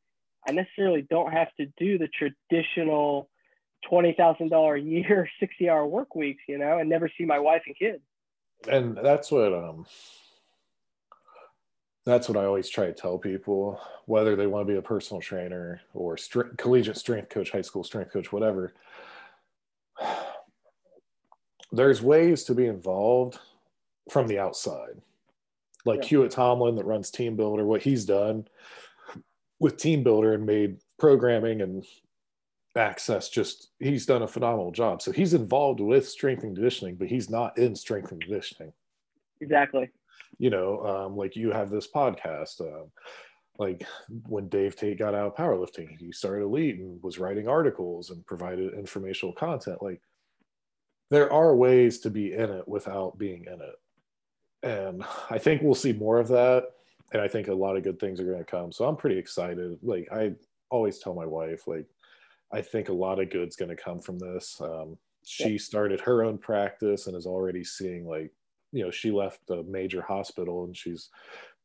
I 0.48 0.52
necessarily 0.52 1.06
don't 1.10 1.32
have 1.32 1.48
to 1.60 1.68
do 1.78 1.98
the 1.98 2.08
traditional 2.08 3.30
twenty 3.88 4.14
thousand 4.14 4.50
dollar 4.50 4.76
a 4.76 4.82
year, 4.82 5.30
sixty 5.40 5.70
hour 5.70 5.86
work 5.86 6.16
weeks, 6.16 6.44
you 6.48 6.58
know, 6.58 6.78
and 6.80 6.90
never 6.90 7.10
see 7.18 7.26
my 7.26 7.40
wife 7.40 7.64
and 7.66 7.78
kids. 7.78 8.04
and 8.70 8.98
that's 8.98 9.32
what 9.32 9.54
um 9.54 9.86
that's 12.06 12.30
what 12.30 12.38
I 12.38 12.46
always 12.46 12.70
try 12.70 12.86
to 12.86 12.94
tell 12.94 13.18
people, 13.18 13.82
whether 14.06 14.36
they 14.36 14.46
want 14.46 14.68
to 14.68 14.72
be 14.72 14.78
a 14.78 14.82
personal 14.82 15.22
trainer 15.22 15.82
or 15.94 16.18
collegiate 16.58 16.98
strength 16.98 17.30
coach, 17.30 17.50
high 17.50 17.62
school 17.64 17.84
strength 17.84 18.14
coach, 18.14 18.32
whatever. 18.32 18.76
there's 21.72 22.04
ways 22.04 22.44
to 22.44 22.54
be 22.54 22.68
involved 22.68 23.40
from 24.10 24.28
the 24.28 24.40
outside. 24.40 25.02
Like 25.86 26.02
Yeah. 26.04 26.08
Hewitt 26.10 26.32
Tomlin 26.32 26.76
that 26.76 26.86
runs 26.86 27.12
TeamBuildr, 27.12 27.66
what 27.66 27.82
he's 27.82 28.06
done 28.06 28.48
with 29.60 29.78
TeamBuildr 29.78 30.36
and 30.36 30.46
made 30.46 30.78
programming 30.98 31.62
and 31.62 31.86
access 32.76 33.30
just 33.30 33.70
he's 33.80 34.06
done 34.06 34.24
a 34.24 34.28
phenomenal 34.28 34.72
job. 34.72 35.02
So 35.02 35.12
he's 35.12 35.34
involved 35.34 35.80
with 35.80 36.08
strength 36.08 36.44
and 36.44 36.56
conditioning, 36.56 36.96
but 36.96 37.08
he's 37.08 37.30
not 37.30 37.58
in 37.58 37.76
strength 37.76 38.12
and 38.12 38.22
conditioning. 38.22 38.74
Exactly. 39.42 39.90
You 40.38 40.50
know, 40.50 40.86
um, 40.86 41.16
like 41.16 41.36
you 41.36 41.52
have 41.52 41.70
this 41.70 41.88
podcast. 41.88 42.62
Um, 42.62 42.92
like 43.58 43.86
when 44.28 44.50
Dave 44.50 44.76
Tate 44.76 45.00
got 45.00 45.16
out 45.16 45.28
of 45.28 45.36
powerlifting, 45.36 45.98
he 45.98 46.12
started 46.12 46.44
Elite 46.44 46.78
and 46.78 47.02
was 47.02 47.20
writing 47.20 47.48
articles 47.48 48.10
and 48.10 48.26
provided 48.26 48.74
informational 48.74 49.34
content. 49.34 49.82
Like 49.82 50.02
there 51.10 51.32
are 51.32 51.56
ways 51.56 52.00
to 52.00 52.10
be 52.10 52.34
in 52.34 52.50
it 52.50 52.68
without 52.68 53.18
being 53.18 53.46
in 53.46 53.54
it. 53.54 53.76
And 54.66 55.06
I 55.30 55.38
think 55.38 55.62
we'll 55.62 55.76
see 55.76 55.94
more 55.94 56.20
of 56.20 56.28
that. 56.30 56.72
And 57.14 57.22
I 57.22 57.28
think 57.28 57.48
a 57.48 57.54
lot 57.54 57.78
of 57.78 57.84
good 57.84 58.00
things 58.00 58.20
are 58.20 58.26
going 58.26 58.40
to 58.40 58.44
come. 58.44 58.72
So 58.72 58.86
I'm 58.86 58.98
pretty 58.98 59.18
excited. 59.18 59.78
Like 59.84 60.10
I 60.12 60.34
always 60.70 61.00
tell 61.00 61.14
my 61.14 61.26
wife, 61.26 61.68
like, 61.68 61.86
I 62.52 62.62
think 62.62 62.90
a 62.90 62.94
lot 62.94 63.20
of 63.20 63.30
good's 63.30 63.56
going 63.56 63.70
to 63.70 63.82
come 63.82 64.02
from 64.02 64.18
this. 64.18 64.60
Um, 64.60 64.98
she 65.24 65.58
started 65.58 66.00
her 66.02 66.24
own 66.24 66.38
practice 66.38 67.08
and 67.08 67.16
is 67.16 67.26
already 67.26 67.64
seeing 67.64 68.08
like, 68.08 68.32
you 68.72 68.84
know, 68.84 68.92
she 68.92 69.12
left 69.12 69.50
a 69.50 69.64
major 69.64 70.02
hospital 70.02 70.66
and 70.66 70.76
she's 70.76 71.10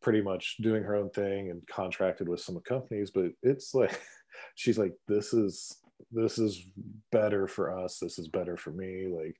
pretty 0.02 0.20
much 0.22 0.56
doing 0.60 0.82
her 0.82 0.94
own 0.94 1.10
thing 1.10 1.50
and 1.50 1.66
contracted 1.66 2.28
with 2.28 2.40
some 2.40 2.58
companies. 2.60 3.10
But 3.10 3.32
it's 3.42 3.74
like, 3.74 4.00
she's 4.54 4.78
like, 4.78 4.94
this 5.08 5.32
is 5.32 5.76
this 6.12 6.38
is 6.38 6.66
better 7.12 7.46
for 7.46 7.76
us. 7.76 7.98
This 7.98 8.18
is 8.18 8.28
better 8.28 8.56
for 8.56 8.70
me. 8.70 9.06
Like, 9.06 9.36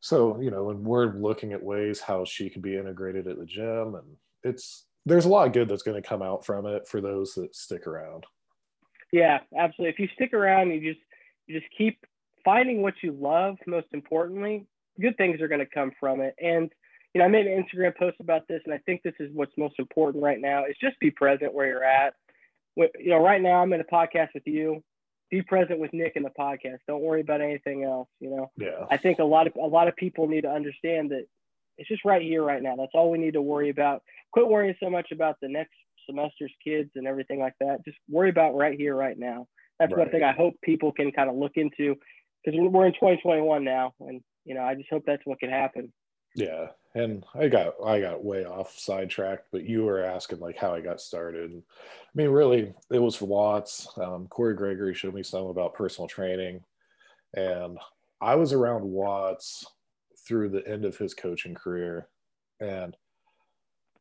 so 0.00 0.40
you 0.40 0.50
know, 0.50 0.70
and 0.70 0.84
we're 0.84 1.14
looking 1.14 1.52
at 1.52 1.62
ways 1.62 2.00
how 2.00 2.24
she 2.24 2.50
could 2.50 2.62
be 2.62 2.76
integrated 2.76 3.26
at 3.26 3.38
the 3.38 3.46
gym, 3.46 3.94
and 3.94 4.16
it's 4.42 4.86
there's 5.06 5.26
a 5.26 5.28
lot 5.28 5.46
of 5.46 5.52
good 5.52 5.68
that's 5.68 5.82
going 5.82 6.00
to 6.00 6.08
come 6.08 6.22
out 6.22 6.44
from 6.44 6.66
it 6.66 6.86
for 6.88 7.00
those 7.00 7.34
that 7.34 7.54
stick 7.54 7.86
around. 7.86 8.24
Yeah, 9.12 9.38
absolutely. 9.58 9.92
If 9.92 9.98
you 9.98 10.08
stick 10.14 10.34
around, 10.34 10.70
you 10.70 10.92
just 10.92 11.04
you 11.46 11.58
just 11.58 11.70
keep 11.76 11.98
finding 12.44 12.82
what 12.82 12.94
you 13.02 13.12
love. 13.12 13.56
Most 13.66 13.88
importantly, 13.92 14.66
good 15.00 15.16
things 15.16 15.40
are 15.40 15.48
going 15.48 15.60
to 15.60 15.66
come 15.66 15.92
from 15.98 16.20
it. 16.20 16.34
And 16.42 16.70
you 17.14 17.18
know, 17.18 17.24
I 17.24 17.28
made 17.28 17.46
an 17.46 17.62
Instagram 17.62 17.96
post 17.96 18.16
about 18.20 18.46
this, 18.48 18.62
and 18.64 18.72
I 18.72 18.78
think 18.78 19.02
this 19.02 19.14
is 19.18 19.30
what's 19.32 19.52
most 19.58 19.74
important 19.78 20.22
right 20.22 20.40
now 20.40 20.64
is 20.64 20.76
just 20.80 20.98
be 21.00 21.10
present 21.10 21.52
where 21.52 21.66
you're 21.66 21.84
at. 21.84 22.14
You 22.76 22.88
know, 23.10 23.18
right 23.18 23.42
now 23.42 23.62
I'm 23.62 23.72
in 23.72 23.80
a 23.80 23.84
podcast 23.84 24.28
with 24.32 24.46
you. 24.46 24.82
Be 25.30 25.42
present 25.42 25.78
with 25.78 25.92
Nick 25.92 26.14
in 26.16 26.22
the 26.24 26.30
podcast. 26.38 26.78
Don't 26.88 27.02
worry 27.02 27.20
about 27.20 27.40
anything 27.40 27.84
else. 27.84 28.08
You 28.20 28.30
know, 28.30 28.50
Yeah, 28.56 28.86
I 28.90 28.96
think 28.96 29.18
a 29.18 29.24
lot 29.24 29.46
of 29.46 29.54
a 29.56 29.66
lot 29.66 29.88
of 29.88 29.96
people 29.96 30.26
need 30.26 30.42
to 30.42 30.50
understand 30.50 31.10
that 31.10 31.24
it's 31.78 31.88
just 31.88 32.04
right 32.04 32.20
here, 32.22 32.42
right 32.42 32.62
now. 32.62 32.76
That's 32.76 32.92
all 32.94 33.10
we 33.10 33.18
need 33.18 33.34
to 33.34 33.42
worry 33.42 33.70
about. 33.70 34.02
Quit 34.32 34.48
worrying 34.48 34.74
so 34.82 34.90
much 34.90 35.12
about 35.12 35.36
the 35.40 35.48
next 35.48 35.72
semester's 36.08 36.52
kids 36.62 36.90
and 36.96 37.06
everything 37.06 37.38
like 37.38 37.54
that. 37.60 37.84
Just 37.84 37.96
worry 38.08 38.28
about 38.30 38.54
right 38.56 38.76
here, 38.76 38.94
right 38.96 39.18
now. 39.18 39.46
That's 39.78 39.90
one 39.92 40.00
Right. 40.00 40.10
thing 40.10 40.22
I 40.24 40.32
hope 40.32 40.54
people 40.62 40.92
can 40.92 41.10
kind 41.12 41.30
of 41.30 41.36
look 41.36 41.52
into 41.56 41.96
because 42.44 42.58
we're 42.60 42.86
in 42.86 42.92
2021 42.94 43.64
now, 43.64 43.94
and 44.00 44.20
you 44.44 44.54
know, 44.54 44.62
I 44.62 44.74
just 44.74 44.90
hope 44.90 45.04
that's 45.06 45.24
what 45.24 45.38
can 45.40 45.50
happen. 45.50 45.92
Yeah. 46.34 46.68
And 46.94 47.24
I 47.34 47.48
got 47.48 47.74
I 47.84 48.00
got 48.00 48.24
way 48.24 48.44
off 48.44 48.76
sidetracked, 48.76 49.46
but 49.52 49.64
you 49.64 49.84
were 49.84 50.02
asking 50.02 50.40
like 50.40 50.56
how 50.56 50.74
I 50.74 50.80
got 50.80 51.00
started. 51.00 51.52
I 51.52 52.10
mean, 52.14 52.30
really, 52.30 52.74
it 52.90 52.98
was 52.98 53.14
for 53.14 53.26
Watts. 53.26 53.86
Um, 53.96 54.26
Corey 54.26 54.54
Gregory 54.54 54.94
showed 54.94 55.14
me 55.14 55.22
some 55.22 55.46
about 55.46 55.74
personal 55.74 56.08
training, 56.08 56.64
and 57.34 57.78
I 58.20 58.34
was 58.34 58.52
around 58.52 58.84
Watts 58.84 59.64
through 60.26 60.50
the 60.50 60.66
end 60.66 60.84
of 60.84 60.98
his 60.98 61.14
coaching 61.14 61.54
career, 61.54 62.08
and 62.60 62.96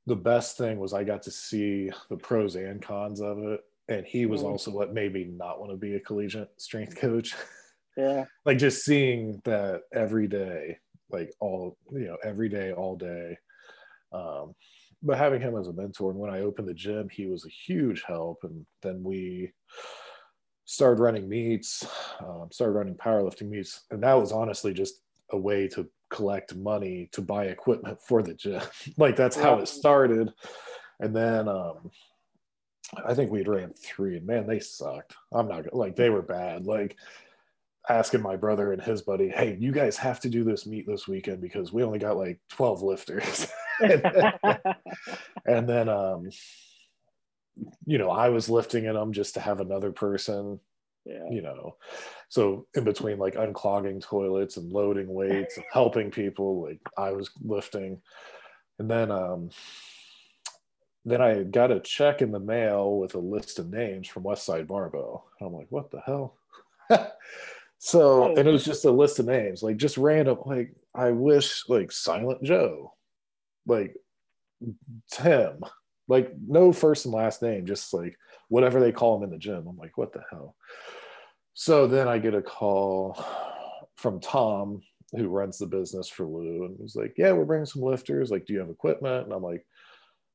the 0.06 0.16
best 0.16 0.58
thing 0.58 0.80
was 0.80 0.94
I 0.94 1.04
got 1.04 1.24
to 1.24 1.32
see 1.32 1.92
the 2.10 2.18
pros 2.18 2.56
and 2.56 2.82
cons 2.82 3.22
of 3.22 3.40
it. 3.40 3.62
And 3.88 4.06
he 4.06 4.26
was 4.26 4.42
Mhm. 4.42 4.46
also 4.46 4.72
what 4.72 4.94
made 4.94 5.14
me 5.14 5.24
not 5.26 5.60
want 5.60 5.72
to 5.72 5.78
be 5.78 5.96
a 5.96 6.00
collegiate 6.00 6.60
strength 6.62 6.96
coach. 6.98 7.36
Yeah, 7.98 8.26
like 8.46 8.58
just 8.58 8.84
seeing 8.86 9.42
that 9.46 9.84
every 9.92 10.28
day, 10.28 10.80
like 11.10 11.34
all 11.40 11.78
you 11.92 12.08
know, 12.08 12.18
every 12.24 12.50
day, 12.50 12.72
all 12.72 12.96
day. 12.96 13.38
Um, 14.12 14.56
but 15.02 15.18
having 15.18 15.42
him 15.42 15.58
as 15.58 15.68
a 15.68 15.74
mentor, 15.74 16.12
and 16.12 16.20
when 16.20 16.32
I 16.32 16.42
opened 16.42 16.68
the 16.68 16.74
gym, 16.74 17.08
he 17.10 17.28
was 17.28 17.46
a 17.46 17.50
huge 17.50 18.04
help. 18.06 18.40
And 18.44 18.66
then 18.82 19.02
we 19.04 19.54
started 20.66 21.02
running 21.02 21.30
meets, 21.30 21.86
um, 22.20 22.50
started 22.52 22.74
running 22.74 22.96
powerlifting 22.96 23.50
meets, 23.50 23.86
and 23.92 24.04
that 24.04 24.14
was 24.14 24.32
honestly 24.32 24.74
just 24.74 25.02
a 25.32 25.38
way 25.38 25.68
to 25.70 25.88
collect 26.10 26.56
money 26.56 27.08
to 27.12 27.22
buy 27.22 27.46
equipment 27.46 28.00
for 28.02 28.22
the 28.22 28.34
gym. 28.34 28.62
like 28.98 29.16
that's 29.16 29.38
how 29.38 29.60
it 29.60 29.68
started. 29.68 30.34
And 31.00 31.16
then 31.16 31.48
um, 31.48 31.92
I 33.06 33.14
think 33.14 33.32
we'd 33.32 33.48
ran 33.48 33.74
three, 33.74 34.18
and 34.18 34.26
man, 34.26 34.48
they 34.48 34.60
sucked. 34.60 35.16
I'm 35.32 35.48
not 35.48 35.64
gonna 35.64 35.76
like 35.76 35.96
they 35.96 36.10
were 36.10 36.22
bad. 36.22 36.66
Like 36.66 36.98
asking 37.90 38.22
my 38.22 38.36
brother 38.36 38.72
and 38.72 38.82
his 38.82 39.02
buddy, 39.02 39.30
hey, 39.30 39.58
you 39.60 39.72
guys 39.72 39.98
have 39.98 40.20
to 40.22 40.30
do 40.30 40.44
this 40.44 40.66
meet 40.66 40.88
this 40.88 41.08
weekend 41.08 41.42
because 41.42 41.74
we 41.74 41.84
only 41.84 42.00
got 42.00 42.18
like 42.18 42.40
12 42.50 42.82
lifters. 42.82 43.48
and 45.46 45.70
then 45.70 45.88
um 45.88 46.30
you 47.86 47.98
know 47.98 48.10
i 48.10 48.28
was 48.28 48.50
lifting 48.50 48.84
in 48.84 48.94
them 48.94 49.14
just 49.14 49.36
to 49.36 49.40
have 49.40 49.62
another 49.62 49.90
person 49.92 50.60
yeah, 51.06 51.30
you 51.30 51.42
know. 51.42 51.78
So 52.28 52.68
in 52.76 52.84
between 52.84 53.18
like 53.18 53.36
unclogging 53.36 54.02
toilets 54.02 54.58
and 54.58 54.72
loading 54.72 55.12
weights 55.12 55.58
and 55.58 55.66
helping 55.72 56.12
people 56.12 56.62
like 56.62 56.80
i 56.98 57.12
was 57.12 57.32
lifting. 57.42 58.02
And 58.78 58.90
then 58.90 59.12
um 59.12 59.50
then 61.06 61.22
i 61.22 61.44
got 61.44 61.72
a 61.72 61.80
check 61.80 62.22
in 62.22 62.32
the 62.32 62.40
mail 62.40 62.98
with 62.98 63.16
a 63.16 63.20
list 63.20 63.58
of 63.58 63.70
names 63.72 64.08
from 64.08 64.24
westside 64.24 64.68
barbell 64.68 65.26
and 65.40 65.48
i'm 65.48 65.56
like 65.56 65.68
what 65.70 65.90
the 65.92 66.02
hell 66.02 66.36
so 67.80 68.36
and 68.36 68.48
it 68.48 68.52
was 68.52 68.66
just 68.66 68.86
a 68.86 68.92
list 68.92 69.20
of 69.20 69.26
names 69.26 69.64
like 69.64 69.78
just 69.78 69.98
random 69.98 70.38
like 70.46 70.74
i 70.94 71.10
wish 71.10 71.64
like 71.68 71.92
silent 71.92 72.44
joe 72.44 72.94
like 73.66 73.96
tim 75.12 75.60
like 76.08 76.32
no 76.46 76.72
first 76.72 77.06
and 77.06 77.14
last 77.14 77.42
name 77.42 77.66
just 77.66 77.94
like 77.94 78.16
whatever 78.50 78.80
they 78.80 78.92
call 78.92 79.18
him 79.18 79.24
in 79.24 79.30
the 79.30 79.38
gym 79.38 79.66
i'm 79.68 79.78
like 79.78 79.98
what 79.98 80.14
the 80.14 80.22
hell 80.30 80.56
so 81.60 81.88
then 81.88 82.08
I 82.08 82.20
get 82.20 82.34
a 82.36 82.42
call 82.42 83.22
from 83.98 84.22
Tom, 84.22 84.82
who 85.12 85.28
runs 85.28 85.58
the 85.58 85.66
business 85.66 86.08
for 86.08 86.26
Lou, 86.26 86.64
and 86.64 86.78
he's 86.80 86.96
like, 86.96 87.16
"Yeah, 87.18 87.34
we're 87.34 87.44
bringing 87.44 87.66
some 87.66 87.82
lifters. 87.82 88.32
Like, 88.32 88.46
do 88.46 88.54
you 88.54 88.60
have 88.60 88.70
equipment?" 88.70 89.26
And 89.26 89.34
I'm 89.34 89.44
like, 89.44 89.66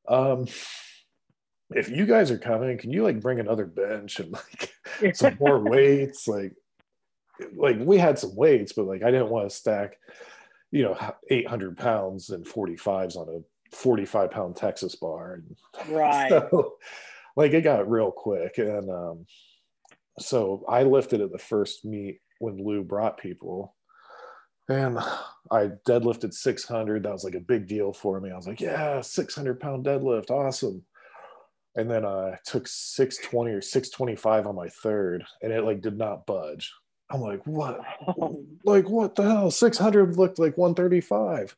"Um, 0.07 0.47
if 1.71 1.89
you 1.89 2.05
guys 2.05 2.31
are 2.31 2.37
coming, 2.37 2.77
can 2.77 2.91
you 2.91 3.05
like 3.05 3.21
bring 3.21 3.41
another 3.41 3.65
bench 3.65 4.21
and 4.21 4.33
like 4.33 5.15
some 5.15 5.39
more 5.41 5.59
weights? 5.71 6.29
Like, 6.29 6.53
like 7.55 7.79
we 7.81 7.99
had 7.99 8.19
some 8.19 8.35
weights, 8.35 8.73
but 8.73 8.87
like 8.87 9.03
I 9.03 9.11
didn't 9.11 9.31
want 9.31 9.49
to 9.49 9.55
stack, 9.55 9.99
you 10.71 10.83
know, 10.83 11.15
800 11.31 11.77
pounds 11.77 12.31
and 12.31 12.45
45s 12.45 13.17
on 13.17 13.29
a 13.29 13.75
45 13.75 14.31
pound 14.31 14.57
Texas 14.57 14.95
bar. 14.95 15.35
And 15.35 15.95
right. 15.95 16.29
so, 16.51 16.75
like 17.37 17.53
it 17.53 17.63
got 17.63 17.91
real 17.91 18.11
quick. 18.11 18.59
And 18.59 18.91
um 18.91 19.27
so 20.21 20.65
i 20.69 20.85
lifted 20.85 21.21
at 21.21 21.33
the 21.33 21.39
first 21.39 21.85
meet 21.85 22.21
when 22.39 22.65
lou 22.65 22.83
brought 22.83 23.19
people. 23.19 23.75
And 24.69 24.99
i 25.51 25.71
deadlifted 25.89 26.33
600 26.33 27.03
that 27.03 27.13
was 27.13 27.25
like 27.25 27.35
a 27.35 27.41
big 27.41 27.67
deal 27.67 27.93
for 27.93 28.21
me. 28.21 28.31
I 28.31 28.37
was 28.37 28.47
like 28.47 28.61
yeah 28.61 29.01
600 29.01 29.61
pound 29.61 29.85
deadlift. 29.85 30.31
Awesome. 30.31 30.85
And 31.77 31.91
then 31.91 32.05
i 32.07 32.39
took 32.47 32.69
620 32.69 33.51
or 33.51 33.61
625 33.61 34.47
on 34.47 34.55
my 34.55 34.69
third 34.69 35.25
and 35.43 35.53
it 35.53 35.65
like 35.65 35.81
did 35.81 35.99
not 35.99 36.27
budge 36.27 36.73
i'm 37.15 37.21
like 37.21 37.47
what? 37.47 37.81
Like 38.65 38.89
what 38.89 39.15
the 39.15 39.23
hell? 39.23 39.51
600 39.51 40.17
looked 40.17 40.39
like 40.39 40.59
135 40.59 41.57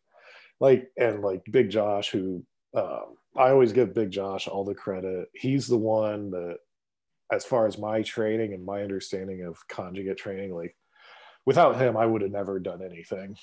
like 0.60 0.90
and 0.96 1.22
like 1.22 1.42
big 1.50 1.70
josh 1.70 2.10
who 2.10 2.42
um, 2.74 3.16
i 3.36 3.50
always 3.50 3.72
give 3.72 3.94
big 3.94 4.10
josh 4.10 4.48
all 4.48 4.64
the 4.64 4.74
credit. 4.74 5.28
He's 5.34 5.66
the 5.66 5.78
one 5.78 6.30
that 6.30 6.58
as 7.32 7.44
far 7.44 7.66
as 7.66 7.78
my 7.78 8.02
training 8.02 8.54
and 8.54 8.64
my 8.64 8.82
understanding 8.82 9.44
of 9.44 9.56
conjugate 9.68 10.16
training 10.16 10.54
like 10.54 10.76
without 11.44 11.76
him 11.80 11.96
i 11.96 12.06
would 12.06 12.22
have 12.22 12.30
never 12.32 12.58
done 12.58 12.82
anything. 12.82 13.36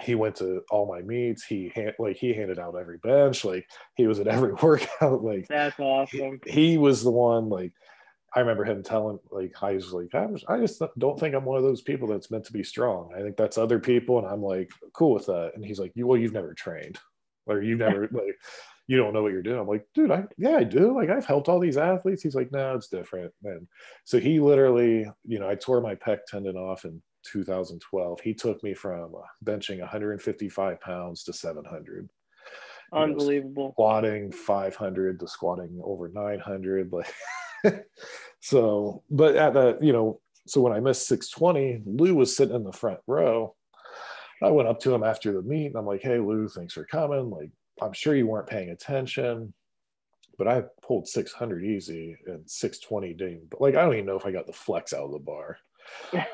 He 0.00 0.14
went 0.14 0.36
to 0.36 0.62
all 0.70 0.86
my 0.86 1.02
meets. 1.02 1.44
He 1.44 1.72
hand, 1.74 1.94
like 1.98 2.16
he 2.16 2.32
handed 2.32 2.60
out 2.60 2.76
every 2.76 2.98
bench. 2.98 3.44
Like 3.44 3.66
he 3.96 4.06
was 4.06 4.20
at 4.20 4.28
every 4.28 4.52
workout. 4.62 5.24
Like 5.24 5.48
That's 5.48 5.76
he, 5.76 5.82
awesome. 5.82 6.40
he 6.46 6.78
was 6.78 7.02
the 7.02 7.10
one 7.10 7.48
like 7.48 7.72
I 8.34 8.40
remember 8.40 8.64
him 8.64 8.82
telling 8.82 9.18
like 9.30 9.54
I 9.62 9.72
was 9.74 9.92
like 9.92 10.14
I, 10.14 10.26
was, 10.26 10.44
I 10.48 10.58
just 10.58 10.82
don't 10.98 11.18
think 11.18 11.34
I'm 11.34 11.44
one 11.44 11.56
of 11.56 11.62
those 11.62 11.80
people 11.80 12.08
that's 12.08 12.30
meant 12.30 12.44
to 12.44 12.52
be 12.52 12.62
strong. 12.62 13.10
I 13.16 13.22
think 13.22 13.36
that's 13.36 13.58
other 13.58 13.78
people, 13.78 14.18
and 14.18 14.26
I'm 14.26 14.42
like 14.42 14.70
cool 14.92 15.14
with 15.14 15.26
that. 15.26 15.52
And 15.54 15.64
he's 15.64 15.78
like, 15.78 15.92
you 15.94 16.06
well, 16.06 16.18
you've 16.18 16.32
never 16.32 16.54
trained, 16.54 16.98
or 17.46 17.62
you've 17.62 17.78
never 17.78 18.02
like 18.12 18.38
you 18.86 18.96
don't 18.96 19.12
know 19.12 19.22
what 19.22 19.32
you're 19.32 19.42
doing. 19.42 19.58
I'm 19.58 19.66
like, 19.66 19.86
dude, 19.94 20.10
I 20.10 20.24
yeah, 20.36 20.56
I 20.56 20.64
do. 20.64 20.94
Like 20.94 21.10
I've 21.10 21.26
helped 21.26 21.48
all 21.48 21.60
these 21.60 21.76
athletes. 21.76 22.22
He's 22.22 22.34
like, 22.34 22.52
no, 22.52 22.74
it's 22.74 22.88
different. 22.88 23.32
And 23.44 23.66
so 24.04 24.18
he 24.18 24.40
literally, 24.40 25.06
you 25.24 25.38
know, 25.38 25.48
I 25.48 25.54
tore 25.54 25.80
my 25.80 25.94
pec 25.94 26.18
tendon 26.26 26.56
off 26.56 26.84
in 26.84 27.02
2012. 27.24 28.20
He 28.20 28.34
took 28.34 28.62
me 28.62 28.74
from 28.74 29.14
uh, 29.14 29.20
benching 29.44 29.80
155 29.80 30.80
pounds 30.80 31.22
to 31.24 31.32
700. 31.32 32.08
You 32.92 32.98
know, 32.98 33.04
Unbelievable. 33.04 33.72
squatting 33.72 34.32
500 34.32 35.20
to 35.20 35.28
squatting 35.28 35.80
over 35.84 36.08
900 36.08 36.90
like 36.90 37.06
so 38.40 39.02
but 39.10 39.36
at 39.36 39.54
the 39.54 39.78
you 39.80 39.92
know 39.92 40.20
so 40.46 40.60
when 40.60 40.72
i 40.72 40.80
missed 40.80 41.06
620 41.08 41.82
lou 41.86 42.14
was 42.14 42.36
sitting 42.36 42.54
in 42.54 42.64
the 42.64 42.72
front 42.72 43.00
row. 43.06 43.54
I 44.40 44.50
went 44.50 44.68
up 44.68 44.78
to 44.80 44.94
him 44.94 45.02
after 45.02 45.32
the 45.32 45.42
meet 45.42 45.66
and 45.66 45.76
i'm 45.76 45.86
like 45.86 46.02
hey 46.02 46.18
lou 46.18 46.48
thanks 46.48 46.74
for 46.74 46.84
coming. 46.84 47.30
Like 47.30 47.50
i'm 47.82 47.92
sure 47.92 48.14
you 48.14 48.26
weren't 48.26 48.48
paying 48.48 48.70
attention 48.70 49.52
but 50.36 50.46
i 50.46 50.62
pulled 50.82 51.08
600 51.08 51.64
easy 51.64 52.16
and 52.26 52.48
620 52.48 53.14
didn't 53.14 53.60
like 53.60 53.74
i 53.74 53.82
don't 53.82 53.94
even 53.94 54.06
know 54.06 54.16
if 54.16 54.26
i 54.26 54.30
got 54.30 54.46
the 54.46 54.52
flex 54.52 54.92
out 54.92 55.04
of 55.04 55.12
the 55.12 55.18
bar. 55.18 55.58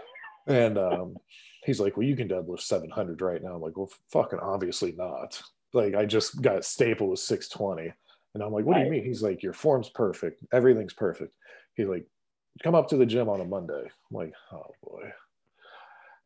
And 0.46 0.78
um 0.78 1.16
he's 1.64 1.80
like 1.80 1.96
well 1.96 2.06
you 2.06 2.16
can 2.16 2.28
deadlift 2.28 2.60
700 2.60 3.20
right 3.22 3.42
now. 3.42 3.54
I'm 3.54 3.62
like 3.62 3.76
well 3.76 3.90
fucking 4.10 4.40
obviously 4.40 4.92
not. 4.92 5.40
Like 5.72 5.94
I 5.94 6.04
just 6.04 6.40
got 6.40 6.64
stapled 6.64 7.10
with 7.10 7.20
620. 7.20 7.92
And 8.35 8.42
I'm 8.42 8.53
like, 8.53 8.64
what 8.64 8.77
do 8.77 8.85
you 8.85 8.90
mean? 8.90 9.05
He's 9.05 9.23
like, 9.23 9.42
your 9.42 9.53
form's 9.53 9.88
perfect. 9.88 10.44
Everything's 10.53 10.92
perfect. 10.92 11.35
He's 11.77 11.87
like, 11.87 12.07
come 12.62 12.75
up 12.75 12.88
to 12.88 12.97
the 12.97 13.07
gym 13.07 13.29
on 13.29 13.40
a 13.40 13.44
Monday. 13.44 13.83
I'm 13.85 14.16
like, 14.16 14.33
oh 14.53 14.66
boy. 14.83 15.12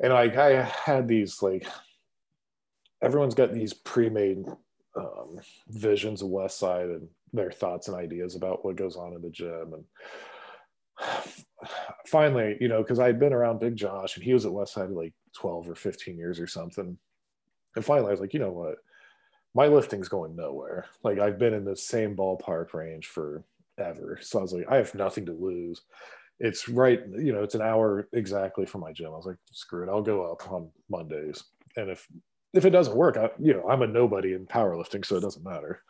And 0.00 0.12
like 0.12 0.36
I 0.36 0.62
had 0.62 1.08
these 1.08 1.42
like 1.42 1.66
everyone's 3.02 3.34
got 3.34 3.52
these 3.52 3.72
pre-made 3.72 4.44
um, 4.96 5.38
visions 5.68 6.22
of 6.22 6.28
Westside 6.28 6.94
and 6.94 7.08
their 7.32 7.50
thoughts 7.50 7.88
and 7.88 7.96
ideas 7.96 8.34
about 8.34 8.64
what 8.64 8.76
goes 8.76 8.96
on 8.96 9.14
in 9.14 9.22
the 9.22 9.30
gym. 9.30 9.74
And 9.74 9.84
finally, 12.06 12.56
you 12.60 12.68
know, 12.68 12.82
because 12.82 12.98
I'd 12.98 13.20
been 13.20 13.32
around 13.32 13.60
Big 13.60 13.76
Josh 13.76 14.16
and 14.16 14.24
he 14.24 14.32
was 14.32 14.46
at 14.46 14.52
Westside 14.52 14.94
like 14.94 15.14
12 15.36 15.68
or 15.68 15.74
15 15.74 16.16
years 16.16 16.40
or 16.40 16.46
something. 16.46 16.96
And 17.76 17.84
finally 17.84 18.08
I 18.08 18.12
was 18.12 18.20
like, 18.20 18.34
you 18.34 18.40
know 18.40 18.52
what? 18.52 18.76
My 19.54 19.66
lifting's 19.66 20.08
going 20.08 20.36
nowhere. 20.36 20.86
Like 21.02 21.18
I've 21.18 21.38
been 21.38 21.54
in 21.54 21.64
the 21.64 21.76
same 21.76 22.16
ballpark 22.16 22.74
range 22.74 23.06
for 23.06 23.44
ever. 23.78 24.18
So 24.22 24.38
I 24.38 24.42
was 24.42 24.52
like, 24.52 24.66
I 24.68 24.76
have 24.76 24.94
nothing 24.94 25.26
to 25.26 25.32
lose. 25.32 25.82
It's 26.40 26.68
right, 26.68 27.00
you 27.18 27.32
know, 27.32 27.42
it's 27.42 27.54
an 27.54 27.62
hour 27.62 28.08
exactly 28.12 28.66
from 28.66 28.82
my 28.82 28.92
gym. 28.92 29.08
I 29.08 29.16
was 29.16 29.26
like, 29.26 29.38
screw 29.52 29.82
it, 29.82 29.90
I'll 29.90 30.02
go 30.02 30.30
up 30.30 30.50
on 30.50 30.70
Mondays. 30.88 31.44
And 31.76 31.90
if 31.90 32.06
if 32.54 32.64
it 32.64 32.70
doesn't 32.70 32.96
work, 32.96 33.16
I 33.16 33.30
you 33.38 33.52
know, 33.52 33.68
I'm 33.68 33.82
a 33.82 33.86
nobody 33.86 34.34
in 34.34 34.46
powerlifting, 34.46 35.04
so 35.04 35.16
it 35.16 35.20
doesn't 35.20 35.44
matter. 35.44 35.82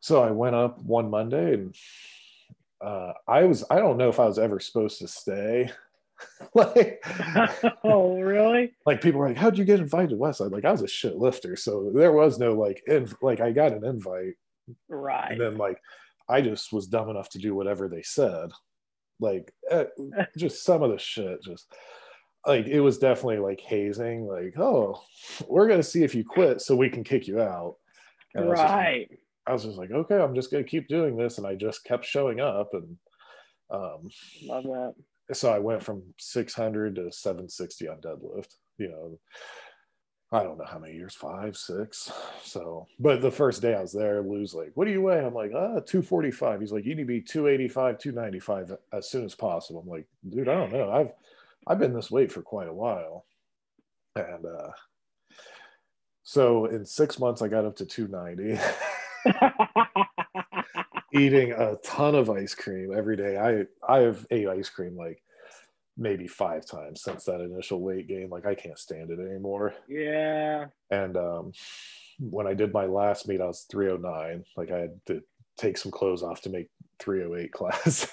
So 0.00 0.22
I 0.22 0.30
went 0.30 0.56
up 0.56 0.80
one 0.82 1.10
Monday 1.10 1.54
and 1.54 1.74
uh, 2.80 3.12
I 3.26 3.44
was 3.44 3.64
I 3.70 3.78
don't 3.78 3.98
know 3.98 4.08
if 4.08 4.20
I 4.20 4.26
was 4.26 4.38
ever 4.38 4.60
supposed 4.60 4.98
to 5.00 5.08
stay. 5.08 5.70
like 6.54 7.02
oh, 7.84 8.18
really? 8.20 8.72
like 8.86 9.00
people 9.00 9.20
were 9.20 9.28
like, 9.28 9.36
"How'd 9.36 9.58
you 9.58 9.64
get 9.64 9.80
invited 9.80 10.10
to 10.10 10.16
Westside?" 10.16 10.50
Like 10.50 10.64
I 10.64 10.72
was 10.72 10.82
a 10.82 10.88
shit 10.88 11.16
lifter, 11.16 11.56
so 11.56 11.90
there 11.94 12.12
was 12.12 12.38
no 12.38 12.54
like, 12.54 12.82
inv- 12.88 13.14
like 13.22 13.40
I 13.40 13.52
got 13.52 13.72
an 13.72 13.84
invite, 13.84 14.34
Right. 14.88 15.32
and 15.32 15.40
then 15.40 15.56
like 15.56 15.78
I 16.28 16.40
just 16.40 16.72
was 16.72 16.86
dumb 16.86 17.08
enough 17.10 17.28
to 17.30 17.38
do 17.38 17.54
whatever 17.54 17.88
they 17.88 18.02
said, 18.02 18.50
like 19.20 19.52
eh, 19.70 19.84
just 20.36 20.64
some 20.64 20.82
of 20.82 20.90
the 20.90 20.98
shit, 20.98 21.42
just 21.42 21.72
like 22.46 22.66
it 22.66 22.80
was 22.80 22.98
definitely 22.98 23.38
like 23.38 23.60
hazing, 23.60 24.26
like, 24.26 24.58
"Oh, 24.58 25.00
we're 25.48 25.68
gonna 25.68 25.82
see 25.82 26.02
if 26.02 26.14
you 26.14 26.24
quit, 26.24 26.60
so 26.60 26.74
we 26.76 26.88
can 26.90 27.04
kick 27.04 27.26
you 27.28 27.40
out." 27.40 27.76
And 28.34 28.44
I 28.44 28.48
was 28.48 28.58
just 28.58 28.72
right. 28.72 29.18
I 29.46 29.52
was 29.52 29.64
just 29.64 29.78
like, 29.78 29.90
"Okay, 29.90 30.16
I'm 30.18 30.34
just 30.34 30.50
gonna 30.50 30.64
keep 30.64 30.88
doing 30.88 31.16
this," 31.16 31.38
and 31.38 31.46
I 31.46 31.54
just 31.54 31.84
kept 31.84 32.04
showing 32.04 32.40
up, 32.40 32.70
and 32.74 32.96
um, 33.70 34.08
Love 34.44 34.64
that. 34.64 34.94
So 35.32 35.52
I 35.52 35.58
went 35.58 35.82
from 35.82 36.02
600 36.18 36.96
to 36.96 37.12
760 37.12 37.88
on 37.88 38.00
deadlift. 38.00 38.54
You 38.78 38.88
know, 38.88 39.18
I 40.30 40.42
don't 40.42 40.58
know 40.58 40.66
how 40.66 40.78
many 40.78 40.94
years, 40.94 41.14
five, 41.14 41.56
six. 41.56 42.12
So, 42.42 42.86
but 42.98 43.22
the 43.22 43.30
first 43.30 43.62
day 43.62 43.74
I 43.74 43.80
was 43.80 43.92
there, 43.92 44.22
Lou's 44.22 44.54
like, 44.54 44.72
"What 44.74 44.84
do 44.84 44.90
you 44.90 45.02
weigh?" 45.02 45.24
I'm 45.24 45.34
like, 45.34 45.52
"Ah, 45.54 45.80
245." 45.80 46.60
He's 46.60 46.72
like, 46.72 46.84
"You 46.84 46.94
need 46.94 47.02
to 47.02 47.06
be 47.06 47.20
285, 47.22 47.98
295 47.98 48.76
as 48.92 49.10
soon 49.10 49.24
as 49.24 49.34
possible." 49.34 49.80
I'm 49.80 49.88
like, 49.88 50.06
"Dude, 50.28 50.48
I 50.48 50.54
don't 50.54 50.72
know. 50.72 50.90
I've 50.90 51.12
I've 51.66 51.78
been 51.78 51.94
this 51.94 52.10
weight 52.10 52.30
for 52.30 52.42
quite 52.42 52.68
a 52.68 52.74
while," 52.74 53.24
and 54.16 54.44
uh, 54.44 54.70
so 56.24 56.66
in 56.66 56.84
six 56.84 57.18
months 57.18 57.40
I 57.42 57.48
got 57.48 57.64
up 57.64 57.76
to 57.76 57.86
290. 57.86 58.60
eating 61.12 61.52
a 61.52 61.76
ton 61.84 62.14
of 62.14 62.30
ice 62.30 62.54
cream 62.54 62.92
every 62.96 63.16
day. 63.16 63.36
I 63.38 63.92
I 63.92 64.00
have 64.00 64.26
ate 64.30 64.48
ice 64.48 64.68
cream 64.68 64.96
like 64.96 65.22
maybe 65.96 66.28
five 66.28 66.64
times 66.64 67.02
since 67.02 67.24
that 67.24 67.40
initial 67.40 67.80
weight 67.80 68.08
gain. 68.08 68.30
Like 68.30 68.46
I 68.46 68.54
can't 68.54 68.78
stand 68.78 69.10
it 69.10 69.18
anymore. 69.18 69.74
yeah. 69.88 70.66
And 70.90 71.16
um, 71.16 71.52
when 72.20 72.46
I 72.46 72.54
did 72.54 72.72
my 72.72 72.86
last 72.86 73.28
meet, 73.28 73.40
I 73.40 73.46
was 73.46 73.66
309. 73.70 74.44
Like 74.56 74.70
I 74.70 74.78
had 74.78 75.00
to 75.06 75.22
take 75.56 75.76
some 75.76 75.92
clothes 75.92 76.22
off 76.22 76.40
to 76.42 76.50
make 76.50 76.68
308 77.00 77.52
class. 77.52 78.08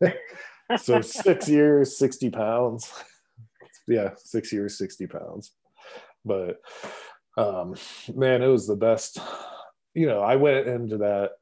so 0.80 1.00
six 1.00 1.48
years, 1.48 1.98
60 1.98 2.30
pounds. 2.30 2.92
Yeah, 3.86 4.10
six 4.16 4.52
years, 4.52 4.78
60 4.78 5.06
pounds. 5.08 5.52
But 6.24 6.60
um, 7.36 7.74
man, 8.14 8.42
it 8.42 8.46
was 8.48 8.66
the 8.66 8.76
best. 8.76 9.18
You 9.92 10.06
know, 10.06 10.20
I 10.20 10.36
went 10.36 10.66
into 10.66 10.98
that 10.98 11.32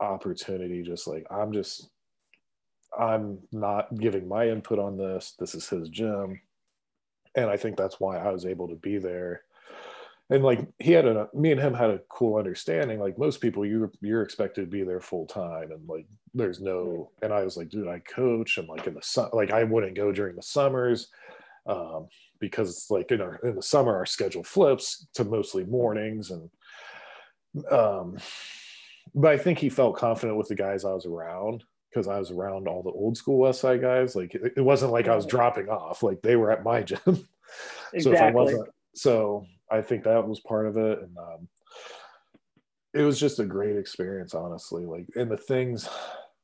opportunity 0.00 0.82
just 0.82 1.06
like 1.06 1.26
I'm 1.30 1.52
just 1.52 1.90
I'm 2.98 3.38
not 3.52 3.94
giving 3.96 4.26
my 4.26 4.48
input 4.48 4.78
on 4.78 4.96
this. 4.96 5.34
This 5.38 5.54
is 5.54 5.68
his 5.68 5.88
gym. 5.88 6.40
And 7.34 7.50
I 7.50 7.56
think 7.56 7.76
that's 7.76 8.00
why 8.00 8.18
I 8.18 8.30
was 8.30 8.46
able 8.46 8.68
to 8.68 8.74
be 8.74 8.98
there. 8.98 9.42
And 10.30 10.44
like 10.44 10.66
he 10.78 10.92
had 10.92 11.06
a 11.06 11.28
me 11.32 11.52
and 11.52 11.60
him 11.60 11.72
had 11.72 11.90
a 11.90 12.00
cool 12.10 12.38
understanding. 12.38 13.00
Like 13.00 13.18
most 13.18 13.40
people, 13.40 13.64
you 13.64 13.90
you're 14.02 14.22
expected 14.22 14.62
to 14.62 14.66
be 14.66 14.82
there 14.82 15.00
full 15.00 15.24
time, 15.26 15.72
and 15.72 15.88
like 15.88 16.06
there's 16.34 16.60
no. 16.60 17.10
And 17.22 17.32
I 17.32 17.44
was 17.44 17.56
like, 17.56 17.70
dude, 17.70 17.88
I 17.88 18.00
coach, 18.00 18.58
and 18.58 18.68
like 18.68 18.86
in 18.86 18.92
the 18.92 19.00
sun, 19.02 19.30
like 19.32 19.52
I 19.52 19.64
wouldn't 19.64 19.96
go 19.96 20.12
during 20.12 20.36
the 20.36 20.42
summers, 20.42 21.08
um, 21.66 22.08
because 22.40 22.86
like 22.90 23.10
in 23.10 23.22
our 23.22 23.36
in 23.36 23.54
the 23.56 23.62
summer 23.62 23.96
our 23.96 24.04
schedule 24.04 24.44
flips 24.44 25.06
to 25.14 25.24
mostly 25.24 25.64
mornings, 25.64 26.30
and 26.30 26.50
um, 27.70 28.18
but 29.14 29.32
I 29.32 29.38
think 29.38 29.58
he 29.58 29.68
felt 29.68 29.96
confident 29.96 30.38
with 30.38 30.48
the 30.48 30.54
guys 30.54 30.84
I 30.84 30.92
was 30.92 31.06
around 31.06 31.64
because 31.90 32.08
I 32.08 32.18
was 32.18 32.30
around 32.30 32.68
all 32.68 32.82
the 32.82 32.90
old 32.90 33.16
school 33.16 33.40
Westside 33.40 33.80
guys. 33.80 34.14
Like 34.14 34.34
it, 34.34 34.54
it 34.56 34.60
wasn't 34.60 34.92
like 34.92 35.08
I 35.08 35.16
was 35.16 35.26
dropping 35.26 35.68
off; 35.68 36.02
like 36.02 36.20
they 36.22 36.36
were 36.36 36.50
at 36.50 36.64
my 36.64 36.82
gym. 36.84 36.98
so 37.06 38.12
if 38.12 38.20
I 38.20 38.30
wasn't, 38.30 38.68
so 38.94 39.46
I 39.70 39.80
think 39.80 40.04
that 40.04 40.26
was 40.26 40.40
part 40.40 40.66
of 40.66 40.76
it, 40.76 41.00
and 41.00 41.16
um, 41.18 41.48
it 42.94 43.02
was 43.02 43.20
just 43.20 43.40
a 43.40 43.44
great 43.44 43.76
experience, 43.76 44.34
honestly. 44.34 44.84
Like, 44.84 45.06
and 45.14 45.30
the 45.30 45.36
things, 45.36 45.88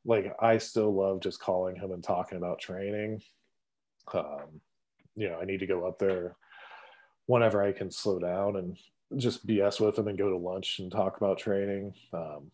like 0.04 0.34
I 0.40 0.58
still 0.58 0.94
love 0.94 1.20
just 1.20 1.40
calling 1.40 1.76
him 1.76 1.92
and 1.92 2.02
talking 2.02 2.38
about 2.38 2.60
training. 2.60 3.22
Um, 4.12 4.60
you 5.16 5.28
know, 5.28 5.38
I 5.40 5.44
need 5.44 5.60
to 5.60 5.66
go 5.66 5.86
up 5.86 5.98
there 5.98 6.36
whenever 7.26 7.62
I 7.62 7.72
can 7.72 7.90
slow 7.90 8.18
down 8.18 8.56
and 8.56 8.76
just 9.16 9.46
BS 9.46 9.80
with 9.80 9.98
him 9.98 10.08
and 10.08 10.18
go 10.18 10.30
to 10.30 10.36
lunch 10.36 10.78
and 10.78 10.90
talk 10.90 11.16
about 11.16 11.38
training. 11.38 11.94
Um, 12.12 12.50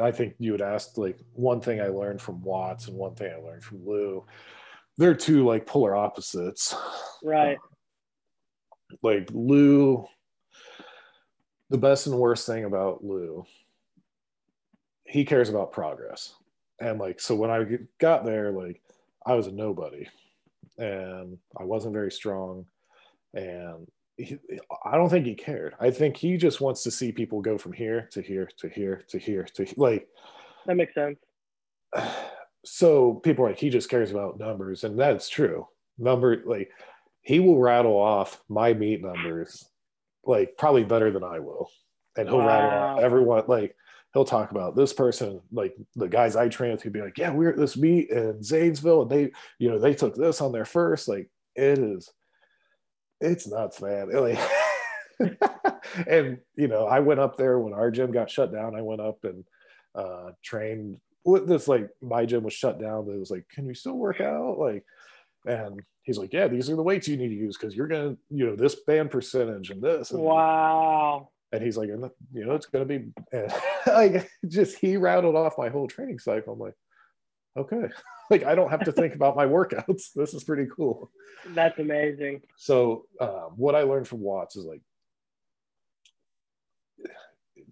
I 0.00 0.10
think 0.10 0.34
you 0.38 0.52
had 0.52 0.60
asked 0.60 0.98
like 0.98 1.18
one 1.32 1.60
thing 1.60 1.80
I 1.80 1.88
learned 1.88 2.20
from 2.20 2.42
Watts 2.42 2.88
and 2.88 2.96
one 2.96 3.14
thing 3.14 3.32
I 3.32 3.40
learned 3.40 3.64
from 3.64 3.86
Lou. 3.86 4.24
They're 4.96 5.14
two 5.14 5.44
like 5.44 5.66
polar 5.66 5.96
opposites. 5.96 6.74
Right. 7.22 7.58
Like 9.02 9.28
Lou, 9.32 10.06
the 11.70 11.78
best 11.78 12.06
and 12.06 12.16
worst 12.16 12.46
thing 12.46 12.64
about 12.64 13.04
Lou, 13.04 13.44
he 15.04 15.24
cares 15.24 15.48
about 15.48 15.72
progress. 15.72 16.34
And 16.80 17.00
like, 17.00 17.20
so 17.20 17.34
when 17.34 17.50
I 17.50 17.64
got 17.98 18.24
there, 18.24 18.52
like 18.52 18.80
I 19.26 19.34
was 19.34 19.46
a 19.46 19.52
nobody 19.52 20.06
and 20.78 21.38
I 21.58 21.64
wasn't 21.64 21.94
very 21.94 22.12
strong. 22.12 22.66
And 23.34 23.88
he, 24.18 24.38
I 24.84 24.96
don't 24.96 25.08
think 25.08 25.26
he 25.26 25.34
cared. 25.34 25.74
I 25.80 25.90
think 25.90 26.16
he 26.16 26.36
just 26.36 26.60
wants 26.60 26.82
to 26.82 26.90
see 26.90 27.12
people 27.12 27.40
go 27.40 27.56
from 27.56 27.72
here 27.72 28.08
to 28.12 28.20
here 28.20 28.50
to 28.58 28.68
here 28.68 29.02
to 29.08 29.18
here 29.18 29.44
to 29.54 29.66
like 29.76 30.08
That 30.66 30.76
makes 30.76 30.94
sense. 30.94 31.18
so 32.64 33.14
people 33.14 33.44
are 33.44 33.48
like 33.48 33.58
he 33.58 33.70
just 33.70 33.88
cares 33.88 34.10
about 34.10 34.38
numbers 34.38 34.84
and 34.84 34.98
that's 34.98 35.28
true 35.28 35.66
number 35.96 36.42
like 36.44 36.70
he 37.22 37.40
will 37.40 37.58
rattle 37.58 37.96
off 37.96 38.42
my 38.48 38.74
meet 38.74 39.02
numbers 39.02 39.64
like 40.24 40.56
probably 40.58 40.84
better 40.84 41.10
than 41.10 41.22
i 41.22 41.38
will 41.38 41.70
and 42.16 42.28
he'll 42.28 42.38
rattle 42.38 42.70
off 42.70 43.00
everyone 43.00 43.42
like 43.46 43.74
he'll 44.12 44.24
talk 44.24 44.50
about 44.50 44.74
this 44.74 44.92
person 44.92 45.40
like 45.52 45.74
the 45.96 46.08
guys 46.08 46.36
i 46.36 46.48
train 46.48 46.72
with 46.72 46.82
he'll 46.82 46.92
be 46.92 47.00
like 47.00 47.16
yeah 47.16 47.30
we 47.30 47.38
we're 47.38 47.50
at 47.50 47.56
this 47.56 47.76
meet 47.76 48.10
in 48.10 48.42
zanesville 48.42 49.02
and 49.02 49.10
they 49.10 49.30
you 49.58 49.70
know 49.70 49.78
they 49.78 49.94
took 49.94 50.14
this 50.14 50.40
on 50.40 50.52
their 50.52 50.64
first 50.64 51.08
like 51.08 51.30
it 51.54 51.78
is 51.78 52.10
it's 53.20 53.46
nuts 53.46 53.80
man 53.80 54.10
like 54.12 54.38
and 56.06 56.38
you 56.56 56.68
know 56.68 56.86
i 56.86 57.00
went 57.00 57.20
up 57.20 57.36
there 57.36 57.58
when 57.58 57.72
our 57.72 57.90
gym 57.90 58.12
got 58.12 58.30
shut 58.30 58.52
down 58.52 58.76
i 58.76 58.82
went 58.82 59.00
up 59.00 59.18
and 59.24 59.44
uh 59.94 60.30
trained 60.42 60.98
with 61.24 61.48
this 61.48 61.66
like 61.66 61.88
my 62.00 62.24
gym 62.24 62.44
was 62.44 62.54
shut 62.54 62.80
down 62.80 63.04
but 63.04 63.12
it 63.12 63.18
was 63.18 63.30
like 63.30 63.46
can 63.48 63.66
you 63.66 63.74
still 63.74 63.96
work 63.96 64.20
out 64.20 64.58
like 64.58 64.84
And 65.46 65.80
he's 66.02 66.18
like, 66.18 66.32
yeah, 66.32 66.48
these 66.48 66.68
are 66.68 66.76
the 66.76 66.82
weights 66.82 67.08
you 67.08 67.16
need 67.16 67.28
to 67.28 67.34
use 67.34 67.56
because 67.56 67.74
you're 67.74 67.86
gonna, 67.88 68.16
you 68.30 68.46
know, 68.46 68.56
this 68.56 68.76
band 68.86 69.10
percentage 69.10 69.70
and 69.70 69.82
this. 69.82 70.10
And, 70.10 70.20
wow. 70.20 71.30
And 71.52 71.62
he's 71.62 71.76
like, 71.76 71.88
and 71.88 72.10
you 72.32 72.44
know, 72.44 72.54
it's 72.54 72.66
gonna 72.66 72.84
be 72.84 73.06
and 73.32 73.52
like 73.86 74.30
just 74.46 74.78
he 74.78 74.96
rattled 74.96 75.36
off 75.36 75.56
my 75.56 75.68
whole 75.68 75.86
training 75.86 76.18
cycle. 76.18 76.52
I'm 76.52 76.58
like, 76.58 76.74
okay, 77.56 77.88
like 78.30 78.44
I 78.44 78.54
don't 78.54 78.70
have 78.70 78.84
to 78.84 78.92
think 78.92 79.14
about 79.14 79.36
my 79.36 79.46
workouts. 79.46 80.10
This 80.14 80.34
is 80.34 80.44
pretty 80.44 80.66
cool. 80.74 81.10
That's 81.54 81.78
amazing. 81.78 82.42
So 82.56 83.06
um, 83.20 83.52
what 83.56 83.74
I 83.74 83.82
learned 83.82 84.08
from 84.08 84.20
Watts 84.20 84.56
is 84.56 84.64
like, 84.64 84.80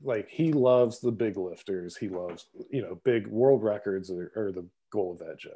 like 0.03 0.29
he 0.29 0.53
loves 0.53 1.01
the 1.01 1.13
big 1.13 1.37
lifters. 1.37 1.97
He 1.97 2.09
loves, 2.09 2.47
you 2.71 2.83
know, 2.83 3.01
big 3.05 3.27
world 3.27 3.63
records 3.63 4.11
are, 4.11 4.33
are 4.37 4.53
the 4.53 4.67
goal 4.91 5.13
of 5.13 5.19
that 5.19 5.39
gym 5.39 5.53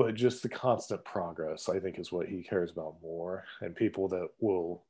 but 0.00 0.14
just 0.14 0.42
the 0.42 0.48
constant 0.48 1.04
progress 1.04 1.68
i 1.68 1.78
think 1.78 1.98
is 1.98 2.10
what 2.10 2.26
he 2.26 2.42
cares 2.42 2.70
about 2.70 2.94
more 3.02 3.44
and 3.60 3.76
people 3.76 4.08
that 4.08 4.28
will 4.40 4.84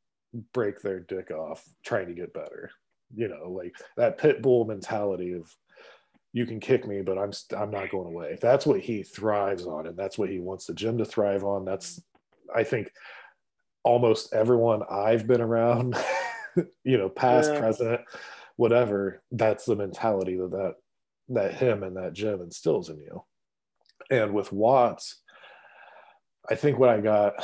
break 0.52 0.80
their 0.80 1.00
dick 1.00 1.32
off 1.32 1.68
trying 1.84 2.06
to 2.06 2.14
get 2.14 2.32
better 2.32 2.70
you 3.14 3.26
know 3.26 3.50
like 3.50 3.74
that 3.96 4.18
pit 4.18 4.40
bull 4.40 4.64
mentality 4.64 5.32
of 5.32 5.52
you 6.32 6.46
can 6.46 6.60
kick 6.60 6.86
me 6.86 7.02
but 7.02 7.18
i'm 7.18 7.32
st- 7.32 7.60
i'm 7.60 7.70
not 7.70 7.90
going 7.90 8.06
away 8.06 8.38
that's 8.40 8.66
what 8.66 8.80
he 8.80 9.02
thrives 9.02 9.66
on 9.66 9.86
and 9.86 9.96
that's 9.96 10.18
what 10.18 10.28
he 10.28 10.38
wants 10.38 10.66
the 10.66 10.74
gym 10.74 10.98
to 10.98 11.04
thrive 11.04 11.44
on 11.44 11.64
that's 11.64 12.02
i 12.54 12.62
think 12.62 12.90
almost 13.82 14.32
everyone 14.32 14.82
i've 14.90 15.26
been 15.26 15.40
around 15.40 15.96
you 16.84 16.98
know 16.98 17.08
past 17.08 17.52
yeah. 17.52 17.58
present 17.58 18.00
whatever 18.56 19.22
that's 19.32 19.64
the 19.64 19.76
mentality 19.76 20.36
that 20.36 20.50
that 20.50 20.74
that 21.28 21.54
him 21.54 21.82
and 21.82 21.96
that 21.96 22.12
gym 22.12 22.40
instills 22.40 22.90
in 22.90 22.98
you 22.98 23.24
and 24.10 24.34
with 24.34 24.52
Watts, 24.52 25.22
I 26.50 26.56
think 26.56 26.78
what 26.78 26.88
I 26.88 27.00
got 27.00 27.34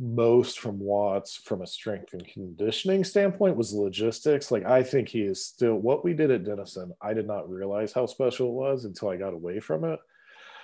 most 0.00 0.58
from 0.58 0.80
Watts 0.80 1.36
from 1.36 1.62
a 1.62 1.66
strength 1.66 2.14
and 2.14 2.26
conditioning 2.26 3.04
standpoint 3.04 3.56
was 3.56 3.72
logistics. 3.72 4.50
Like 4.50 4.64
I 4.64 4.82
think 4.82 5.08
he 5.08 5.22
is 5.22 5.44
still 5.44 5.76
what 5.76 6.04
we 6.04 6.14
did 6.14 6.32
at 6.32 6.44
Denison. 6.44 6.92
I 7.00 7.14
did 7.14 7.28
not 7.28 7.48
realize 7.48 7.92
how 7.92 8.06
special 8.06 8.48
it 8.48 8.54
was 8.54 8.84
until 8.84 9.08
I 9.08 9.16
got 9.16 9.34
away 9.34 9.60
from 9.60 9.84
it. 9.84 10.00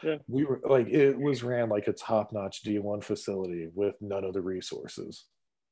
Yeah. 0.02 0.16
We 0.26 0.44
were 0.44 0.60
like 0.64 0.88
it 0.88 1.16
was 1.16 1.44
ran 1.44 1.68
like 1.68 1.86
a 1.86 1.92
top-notch 1.92 2.64
D1 2.64 3.04
facility 3.04 3.68
with 3.72 3.94
none 4.00 4.24
of 4.24 4.34
the 4.34 4.40
resources. 4.40 5.26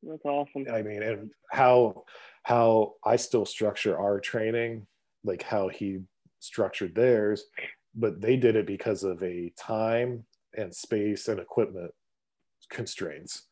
That's 0.04 0.24
awesome. 0.24 0.66
I 0.72 0.82
mean, 0.82 1.02
and 1.02 1.32
how 1.50 2.04
how 2.44 2.94
I 3.04 3.16
still 3.16 3.44
structure 3.44 3.98
our 3.98 4.20
training, 4.20 4.86
like 5.24 5.42
how 5.42 5.68
he 5.68 5.98
structured 6.38 6.94
theirs, 6.94 7.44
but 7.96 8.20
they 8.20 8.36
did 8.36 8.54
it 8.54 8.68
because 8.68 9.02
of 9.02 9.20
a 9.24 9.52
time 9.58 10.24
and 10.56 10.72
space 10.72 11.26
and 11.26 11.40
equipment 11.40 11.90
constraints. 12.70 13.42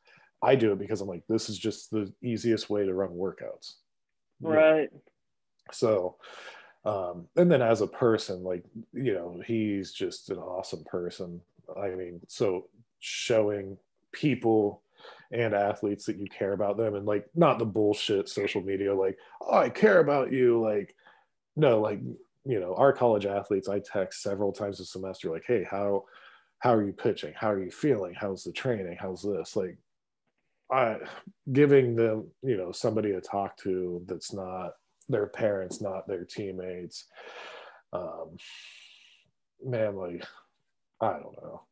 I 0.43 0.55
do 0.55 0.73
it 0.73 0.79
because 0.79 1.01
I'm 1.01 1.09
like, 1.09 1.25
this 1.29 1.49
is 1.49 1.59
just 1.59 1.91
the 1.91 2.13
easiest 2.23 2.71
way 2.71 2.85
to 2.85 2.95
run 2.95 3.11
workouts. 3.11 3.75
Right. 4.41 4.89
So, 5.73 6.17
um, 6.85 7.27
and 7.37 7.51
then 7.51 7.61
as 7.61 7.81
a 7.81 7.87
person, 7.87 8.45
like, 8.45 8.65
you 8.93 9.13
know, 9.15 9.43
he's 9.45 9.93
just 9.93 10.31
an 10.31 10.39
awesome 10.39 10.85
person. 10.85 11.41
I 11.81 11.89
mean, 11.89 12.21
so 12.29 12.69
showing 13.01 13.77
people 14.13 14.83
and 15.33 15.55
athletes 15.55 16.07
that 16.07 16.17
you 16.17 16.27
care 16.27 16.53
about 16.53 16.77
them 16.77 16.95
and 16.95 17.05
like 17.05 17.27
not 17.35 17.59
the 17.59 17.65
bullshit 17.65 18.29
social 18.29 18.63
media, 18.63 18.95
like, 18.95 19.19
oh, 19.43 19.59
I 19.59 19.69
care 19.69 19.99
about 19.99 20.33
you. 20.33 20.63
Like, 20.63 20.95
no, 21.57 21.81
like 21.81 22.01
you 22.49 22.59
know 22.59 22.75
our 22.77 22.93
college 22.93 23.27
athletes 23.27 23.69
i 23.69 23.79
text 23.79 24.23
several 24.23 24.53
times 24.53 24.81
a 24.81 24.85
semester 24.85 25.31
like 25.31 25.45
hey 25.47 25.63
how 25.63 26.05
how 26.61 26.75
are 26.75 26.85
you 26.85 26.92
pitching? 26.92 27.33
How 27.37 27.51
are 27.53 27.62
you 27.62 27.71
feeling? 27.71 28.14
How's 28.14 28.44
the 28.44 28.53
training? 28.53 28.97
How's 29.01 29.23
this? 29.23 29.57
Like 29.57 29.79
i 30.71 30.97
giving 31.53 31.97
them 31.97 32.27
you 32.42 32.57
know 32.57 32.73
somebody 32.73 33.12
to 33.12 33.21
talk 33.21 33.57
to 33.57 34.03
that's 34.07 34.33
not 34.33 34.73
their 35.09 35.27
parents 35.27 35.81
not 35.81 36.07
their 36.07 36.25
teammates 36.25 37.07
um 37.92 38.37
man 39.64 39.97
like 39.97 40.25
i 41.01 41.12
don't 41.12 41.40
know. 41.42 41.62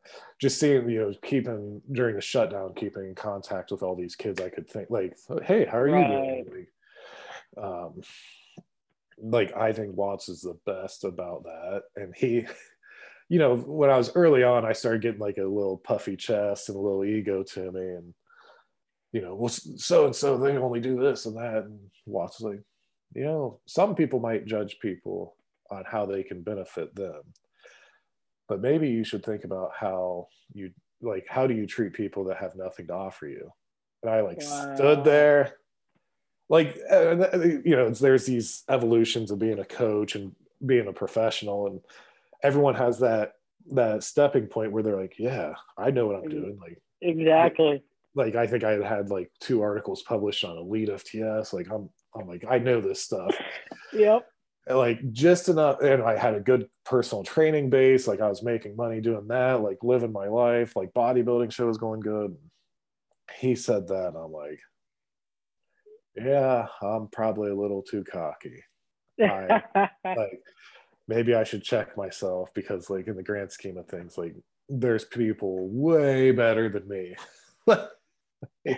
Just 0.41 0.59
seeing 0.59 0.89
you 0.89 1.01
know 1.01 1.13
keeping 1.23 1.83
during 1.93 2.15
the 2.15 2.23
shutdown 2.23 2.73
keeping 2.75 3.05
in 3.05 3.15
contact 3.15 3.71
with 3.71 3.83
all 3.83 3.97
these 3.97 4.17
kids 4.17 4.41
i 4.41 4.49
could 4.49 4.69
think 4.69 4.89
like 4.89 5.17
hey 5.45 5.67
how 5.67 5.79
are 5.79 5.91
right. 5.91 6.01
you 6.01 6.17
doing? 6.17 6.67
Like, 7.57 7.65
um 7.65 8.03
like 9.19 9.57
I 9.57 9.73
think 9.73 9.97
Watts 9.97 10.29
is 10.29 10.43
the 10.43 10.59
best 10.67 11.05
about 11.05 11.45
that. 11.45 11.83
And 11.97 12.15
he, 12.15 12.47
you 13.29 13.39
know, 13.39 13.57
when 13.57 13.91
I 13.91 13.97
was 13.97 14.15
early 14.15 14.43
on, 14.43 14.65
I 14.65 14.73
started 14.73 15.03
getting 15.03 15.21
like 15.21 15.39
a 15.39 15.43
little 15.43 15.79
puffy 15.79 16.17
chest 16.17 16.69
and 16.69 16.77
a 16.77 16.81
little 16.81 17.05
ego 17.05 17.43
to 17.43 17.73
me. 17.73 17.81
And, 17.81 18.15
you 19.13 19.21
know, 19.21 19.35
well, 19.35 19.49
so 19.49 20.07
and 20.07 20.15
so 20.15 20.37
they 20.37 20.57
only 20.57 20.81
do 20.81 21.01
this 21.01 21.27
and 21.27 21.37
that. 21.37 21.65
And 21.65 21.79
Watts 22.07 22.41
was 22.41 22.53
like, 22.53 22.63
you 23.15 23.25
know, 23.25 23.61
some 23.67 23.95
people 23.95 24.21
might 24.21 24.47
judge 24.47 24.79
people 24.81 25.37
on 25.71 25.85
how 25.87 26.07
they 26.07 26.23
can 26.23 26.43
benefit 26.43 26.95
them. 26.95 27.23
But 28.49 28.61
maybe 28.61 28.89
you 28.89 29.03
should 29.03 29.25
think 29.25 29.45
about 29.45 29.73
how 29.77 30.29
you 30.53 30.71
like 31.03 31.27
how 31.29 31.47
do 31.47 31.55
you 31.55 31.67
treat 31.67 31.93
people 31.93 32.25
that 32.25 32.39
have 32.39 32.55
nothing 32.55 32.87
to 32.87 32.95
offer 32.95 33.27
you? 33.27 33.51
And 34.03 34.13
I 34.13 34.21
like 34.21 34.41
wow. 34.41 34.75
stood 34.77 35.05
there 35.05 35.57
like 36.49 36.79
uh, 36.91 37.39
you 37.65 37.75
know 37.77 37.91
there's 37.91 38.27
these 38.27 38.63
evolutions 38.69 39.31
of 39.31 39.39
being 39.39 39.59
a 39.59 39.65
coach 39.65 40.15
and 40.15 40.35
being 40.65 40.87
a 40.87 40.93
professional 40.93 41.67
and 41.67 41.81
everyone 42.43 42.75
has 42.75 42.99
that 43.01 43.33
that 43.73 44.03
stepping 44.03 44.47
point 44.47 44.73
where 44.73 44.83
they're 44.83 45.01
like 45.01 45.17
yeah 45.19 45.53
i 45.77 45.91
know 45.91 46.07
what 46.07 46.17
i'm 46.17 46.23
mm-hmm. 46.23 46.41
doing. 46.41 46.59
Like 46.61 46.81
exactly. 47.03 47.83
like 48.15 48.37
i 48.37 48.47
think 48.47 48.65
i 48.65 48.73
had 48.73 48.85
had 48.85 49.11
like 49.11 49.31
two 49.41 49.63
articles 49.63 50.03
published 50.03 50.45
on 50.45 50.57
elite 50.57 50.89
fts 50.89 51.53
like 51.53 51.69
i'm 51.71 51.89
i'm 52.15 52.29
like 52.29 52.45
i 52.49 52.59
know 52.59 52.81
this 52.81 53.03
stuff. 53.03 53.35
Yep. 53.93 54.27
And 54.67 54.79
like 54.79 55.13
just 55.13 55.49
enough 55.49 55.81
and 55.81 56.03
i 56.03 56.19
had 56.19 56.35
a 56.35 56.41
good 56.41 56.69
personal 56.85 57.23
training 57.25 57.71
base. 57.71 58.07
Like 58.07 58.21
i 58.21 58.29
was 58.29 58.43
making 58.43 58.77
money 58.77 59.01
doing 59.01 59.29
that 59.29 59.63
like 59.63 59.79
living 59.83 60.13
my 60.13 60.27
life. 60.27 60.77
Like 60.77 60.93
bodybuilding 60.93 61.53
show 61.53 61.67
was 61.67 61.79
going 61.79 62.01
good. 62.01 62.37
He 63.39 63.55
said 63.55 63.89
that 63.89 64.09
and 64.09 64.17
i'm 64.17 64.33
like 64.33 64.61
yeah, 66.17 66.67
I'm 66.83 67.09
probably 67.09 67.51
a 67.51 67.55
little 67.55 67.83
too 67.83 68.05
cocky. 68.05 68.63
I, 69.23 69.63
like 70.05 70.41
maybe 71.09 71.35
I 71.35 71.45
should 71.45 71.63
check 71.63 71.97
myself 71.97 72.51
because 72.55 72.91
like 72.91 73.07
in 73.07 73.17
the 73.17 73.23
grand 73.23 73.53
scheme 73.53 73.79
of 73.79 73.87
things, 73.87 74.19
like 74.19 74.35
there's 74.69 75.05
people 75.05 75.69
way 75.71 76.33
better 76.33 76.69
than 76.69 76.89
me. 76.89 77.15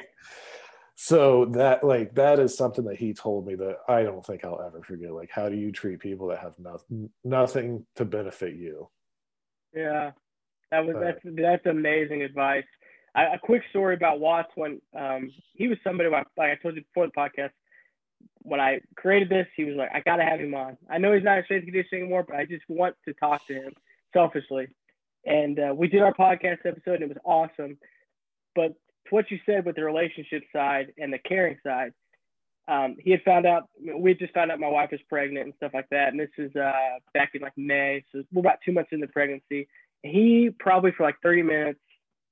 so 0.95 1.47
that 1.47 1.85
like 1.85 2.15
that 2.15 2.39
is 2.39 2.57
something 2.57 2.85
that 2.85 2.99
he 2.99 3.15
told 3.15 3.47
me 3.47 3.55
that 3.55 3.77
I 3.89 4.03
don't 4.03 4.25
think 4.25 4.45
I'll 4.45 4.63
ever 4.63 4.83
forget. 4.83 5.13
Like, 5.13 5.31
how 5.33 5.49
do 5.49 5.57
you 5.57 5.73
treat 5.73 6.01
people 6.01 6.29
that 6.29 6.41
have 6.41 6.55
nothing 6.59 7.11
nothing 7.25 7.87
to 7.97 8.05
benefit 8.05 8.55
you? 8.57 8.89
Yeah, 9.75 10.13
that 10.71 10.85
was 10.85 10.97
that's 11.01 11.21
that's 11.25 11.67
amazing 11.67 12.23
advice. 12.23 12.65
I, 13.15 13.35
a 13.35 13.39
quick 13.39 13.63
story 13.71 13.95
about 13.95 14.21
Watts 14.21 14.51
when 14.55 14.81
um, 14.97 15.31
he 15.55 15.69
was 15.69 15.79
somebody 15.83 16.11
like 16.11 16.27
I 16.39 16.55
told 16.63 16.77
you 16.77 16.83
before 16.83 17.07
the 17.07 17.13
podcast. 17.13 17.51
When 18.43 18.61
I 18.61 18.81
created 18.97 19.29
this, 19.29 19.47
he 19.57 19.65
was 19.65 19.77
like, 19.77 19.91
"I 19.93 20.01
gotta 20.01 20.25
have 20.25 20.41
him 20.41 20.55
on." 20.55 20.77
I 20.89 20.99
know 20.99 21.13
he's 21.13 21.25
not 21.25 21.39
a 21.39 21.45
strength 21.45 21.65
conditioning 21.65 22.03
anymore, 22.03 22.25
but 22.27 22.37
I 22.37 22.45
just 22.45 22.65
want 22.69 22.97
to 23.07 23.15
talk 23.15 23.47
to 23.47 23.55
him 23.55 23.73
selfishly. 24.13 24.69
And 25.27 25.59
uh, 25.59 25.75
we 25.77 25.89
did 25.89 26.03
our 26.03 26.15
podcast 26.15 26.65
episode, 26.65 27.03
and 27.03 27.05
it 27.05 27.09
was 27.09 27.19
awesome. 27.25 27.79
But 28.55 28.69
to 28.69 29.11
what 29.11 29.31
you 29.31 29.39
said 29.45 29.67
with 29.67 29.77
the 29.77 29.85
relationship 29.85 30.45
side 30.53 30.93
and 30.97 31.13
the 31.13 31.19
caring 31.19 31.59
side, 31.65 31.93
um, 32.69 32.97
he 32.99 33.11
had 33.11 33.23
found 33.23 33.47
out 33.47 33.69
we 33.97 34.15
just 34.15 34.35
found 34.35 34.51
out 34.51 34.61
my 34.61 34.69
wife 34.69 34.91
was 34.93 35.01
pregnant 35.09 35.47
and 35.47 35.55
stuff 35.57 35.73
like 35.75 35.89
that. 35.91 36.09
And 36.09 36.21
this 36.21 36.31
is 36.39 36.55
uh, 36.57 36.99
back 37.13 37.31
in 37.35 37.43
like 37.43 37.57
May, 37.57 38.05
so 38.13 38.23
we're 38.33 38.41
about 38.41 38.59
two 38.65 38.73
months 38.73 38.91
into 38.93 39.09
pregnancy. 39.09 39.69
He 40.03 40.51
probably 40.59 40.93
for 40.93 41.03
like 41.03 41.17
30 41.23 41.43
minutes 41.43 41.81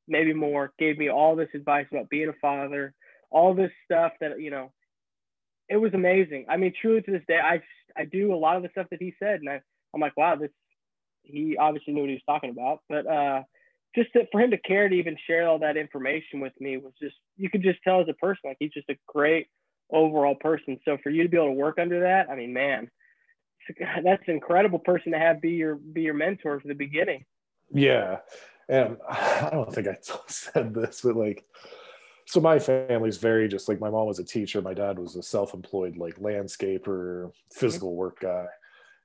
maybe 0.09 0.33
more, 0.33 0.72
gave 0.79 0.99
me 0.99 1.11
all 1.11 1.37
this 1.37 1.49
advice 1.55 1.87
about 1.90 2.09
being 2.09 2.29
a 2.29 2.33
father, 2.40 2.94
all 3.31 3.55
this 3.55 3.70
stuff 3.85 4.12
that, 4.20 4.40
you 4.40 4.51
know, 4.51 4.72
it 5.68 5.76
was 5.76 5.94
amazing. 5.94 6.46
I 6.48 6.57
mean, 6.57 6.72
truly 6.81 7.02
to 7.02 7.11
this 7.11 7.22
day, 7.26 7.38
I, 7.38 7.61
I 7.96 8.05
do 8.05 8.35
a 8.35 8.37
lot 8.37 8.57
of 8.57 8.62
the 8.62 8.68
stuff 8.70 8.87
that 8.90 9.02
he 9.02 9.14
said. 9.18 9.40
And 9.40 9.48
I, 9.48 9.61
I'm 9.94 10.00
like, 10.00 10.16
wow, 10.16 10.37
this, 10.37 10.50
he 11.22 11.57
obviously 11.57 11.92
knew 11.92 12.02
what 12.02 12.11
he 12.11 12.16
was 12.16 12.22
talking 12.26 12.50
about. 12.50 12.81
But 12.88 13.07
uh, 13.07 13.42
just 13.94 14.12
to, 14.12 14.26
for 14.31 14.40
him 14.40 14.50
to 14.52 14.59
care 14.59 14.88
to 14.88 14.94
even 14.94 15.16
share 15.26 15.48
all 15.48 15.59
that 15.61 15.76
information 15.76 16.40
with 16.40 16.52
me 16.61 16.76
was 16.76 16.92
just, 17.00 17.16
you 17.37 17.50
could 17.50 17.62
just 17.62 17.81
tell 17.83 18.00
as 18.00 18.09
a 18.09 18.14
person, 18.14 18.42
like 18.44 18.57
he's 18.61 18.72
just 18.72 18.90
a 18.90 18.98
great 19.07 19.48
overall 19.90 20.37
person. 20.37 20.79
So 20.85 20.98
for 21.02 21.11
you 21.11 21.22
to 21.22 21.29
be 21.29 21.37
able 21.37 21.48
to 21.48 21.52
work 21.52 21.79
under 21.81 22.00
that, 22.00 22.31
I 22.31 22.37
mean, 22.37 22.52
man, 22.52 22.90
that's 24.05 24.22
an 24.29 24.35
incredible 24.35 24.79
person 24.79 25.12
to 25.12 25.18
have 25.18 25.40
be 25.40 25.52
your, 25.52 25.76
be 25.76 26.02
your 26.02 26.14
mentor 26.14 26.61
from 26.61 26.68
the 26.68 26.74
beginning. 26.74 27.24
Yeah 27.72 28.18
and 28.68 28.96
I 29.09 29.50
don't 29.52 29.72
think 29.72 29.88
I 29.88 29.96
said 30.29 30.74
this, 30.74 31.02
but 31.02 31.16
like, 31.16 31.44
so 32.26 32.40
my 32.40 32.58
family's 32.58 33.18
very 33.18 33.48
just 33.48 33.68
like 33.68 33.80
my 33.80 33.88
mom 33.88 34.06
was 34.06 34.18
a 34.18 34.24
teacher, 34.24 34.60
my 34.60 34.74
dad 34.74 34.98
was 34.98 35.16
a 35.16 35.22
self-employed 35.22 35.96
like 35.96 36.16
landscaper, 36.16 37.26
mm-hmm. 37.26 37.28
physical 37.52 37.94
work 37.94 38.20
guy, 38.20 38.46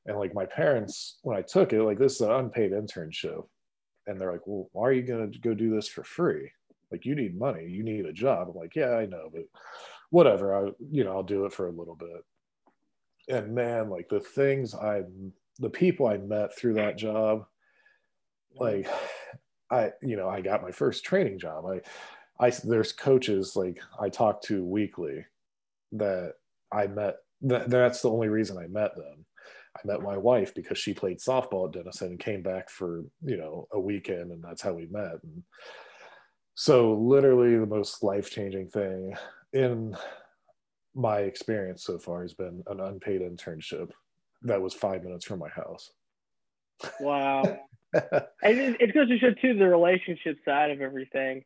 and 0.07 0.17
like 0.17 0.33
my 0.33 0.45
parents 0.45 1.19
when 1.21 1.37
I 1.37 1.41
took 1.41 1.71
it, 1.71 1.83
like 1.83 1.99
this 1.99 2.15
is 2.15 2.21
an 2.21 2.31
unpaid 2.31 2.71
internship, 2.71 3.45
and 4.07 4.19
they're 4.19 4.31
like, 4.31 4.47
well, 4.47 4.69
why 4.73 4.87
are 4.87 4.91
you 4.91 5.03
going 5.03 5.31
to 5.31 5.39
go 5.39 5.53
do 5.53 5.73
this 5.73 5.87
for 5.87 6.03
free? 6.03 6.51
Like, 6.91 7.05
you 7.05 7.15
need 7.15 7.37
money, 7.37 7.67
you 7.67 7.83
need 7.83 8.05
a 8.05 8.13
job. 8.13 8.49
I'm 8.49 8.55
like, 8.55 8.75
yeah, 8.75 8.95
I 8.95 9.05
know, 9.05 9.29
but 9.31 9.43
whatever. 10.09 10.55
I, 10.55 10.71
you 10.91 11.03
know, 11.03 11.11
I'll 11.11 11.23
do 11.23 11.45
it 11.45 11.53
for 11.53 11.67
a 11.67 11.71
little 11.71 11.95
bit. 11.95 12.25
And 13.29 13.53
man, 13.53 13.89
like 13.89 14.09
the 14.09 14.19
things 14.19 14.73
I, 14.73 15.03
the 15.59 15.69
people 15.69 16.07
I 16.07 16.17
met 16.17 16.57
through 16.57 16.73
that 16.73 16.97
job, 16.97 17.45
like, 18.55 18.87
I, 19.71 19.91
you 20.01 20.17
know, 20.17 20.27
I 20.27 20.41
got 20.41 20.63
my 20.63 20.71
first 20.71 21.05
training 21.05 21.39
job. 21.39 21.65
I, 21.65 21.79
I, 22.41 22.49
there's 22.63 22.91
coaches 22.91 23.55
like 23.55 23.81
I 23.99 24.09
talk 24.09 24.41
to 24.43 24.65
weekly 24.65 25.25
that 25.93 26.33
I 26.71 26.87
met. 26.87 27.17
That, 27.43 27.69
that's 27.69 28.01
the 28.01 28.09
only 28.09 28.29
reason 28.29 28.57
I 28.57 28.67
met 28.67 28.95
them. 28.95 29.25
I 29.77 29.79
met 29.85 30.01
my 30.01 30.17
wife 30.17 30.53
because 30.53 30.77
she 30.77 30.93
played 30.93 31.19
softball 31.19 31.67
at 31.67 31.73
Denison 31.73 32.09
and 32.09 32.19
came 32.19 32.41
back 32.41 32.69
for 32.69 33.03
you 33.23 33.37
know 33.37 33.67
a 33.71 33.79
weekend, 33.79 34.31
and 34.31 34.43
that's 34.43 34.61
how 34.61 34.73
we 34.73 34.87
met. 34.87 35.23
And 35.23 35.43
so, 36.55 36.93
literally, 36.93 37.57
the 37.57 37.65
most 37.65 38.03
life 38.03 38.29
changing 38.29 38.69
thing 38.69 39.13
in 39.53 39.95
my 40.95 41.19
experience 41.19 41.83
so 41.83 41.99
far 41.99 42.23
has 42.23 42.33
been 42.33 42.63
an 42.67 42.79
unpaid 42.79 43.21
internship 43.21 43.91
that 44.43 44.61
was 44.61 44.73
five 44.73 45.03
minutes 45.03 45.25
from 45.25 45.39
my 45.39 45.49
house. 45.49 45.91
Wow. 46.99 47.43
and 47.93 48.57
it, 48.57 48.81
it 48.81 48.93
goes 48.93 49.07
to 49.07 49.19
show 49.19 49.33
too 49.33 49.53
the 49.53 49.67
relationship 49.67 50.37
side 50.45 50.71
of 50.71 50.81
everything 50.81 51.43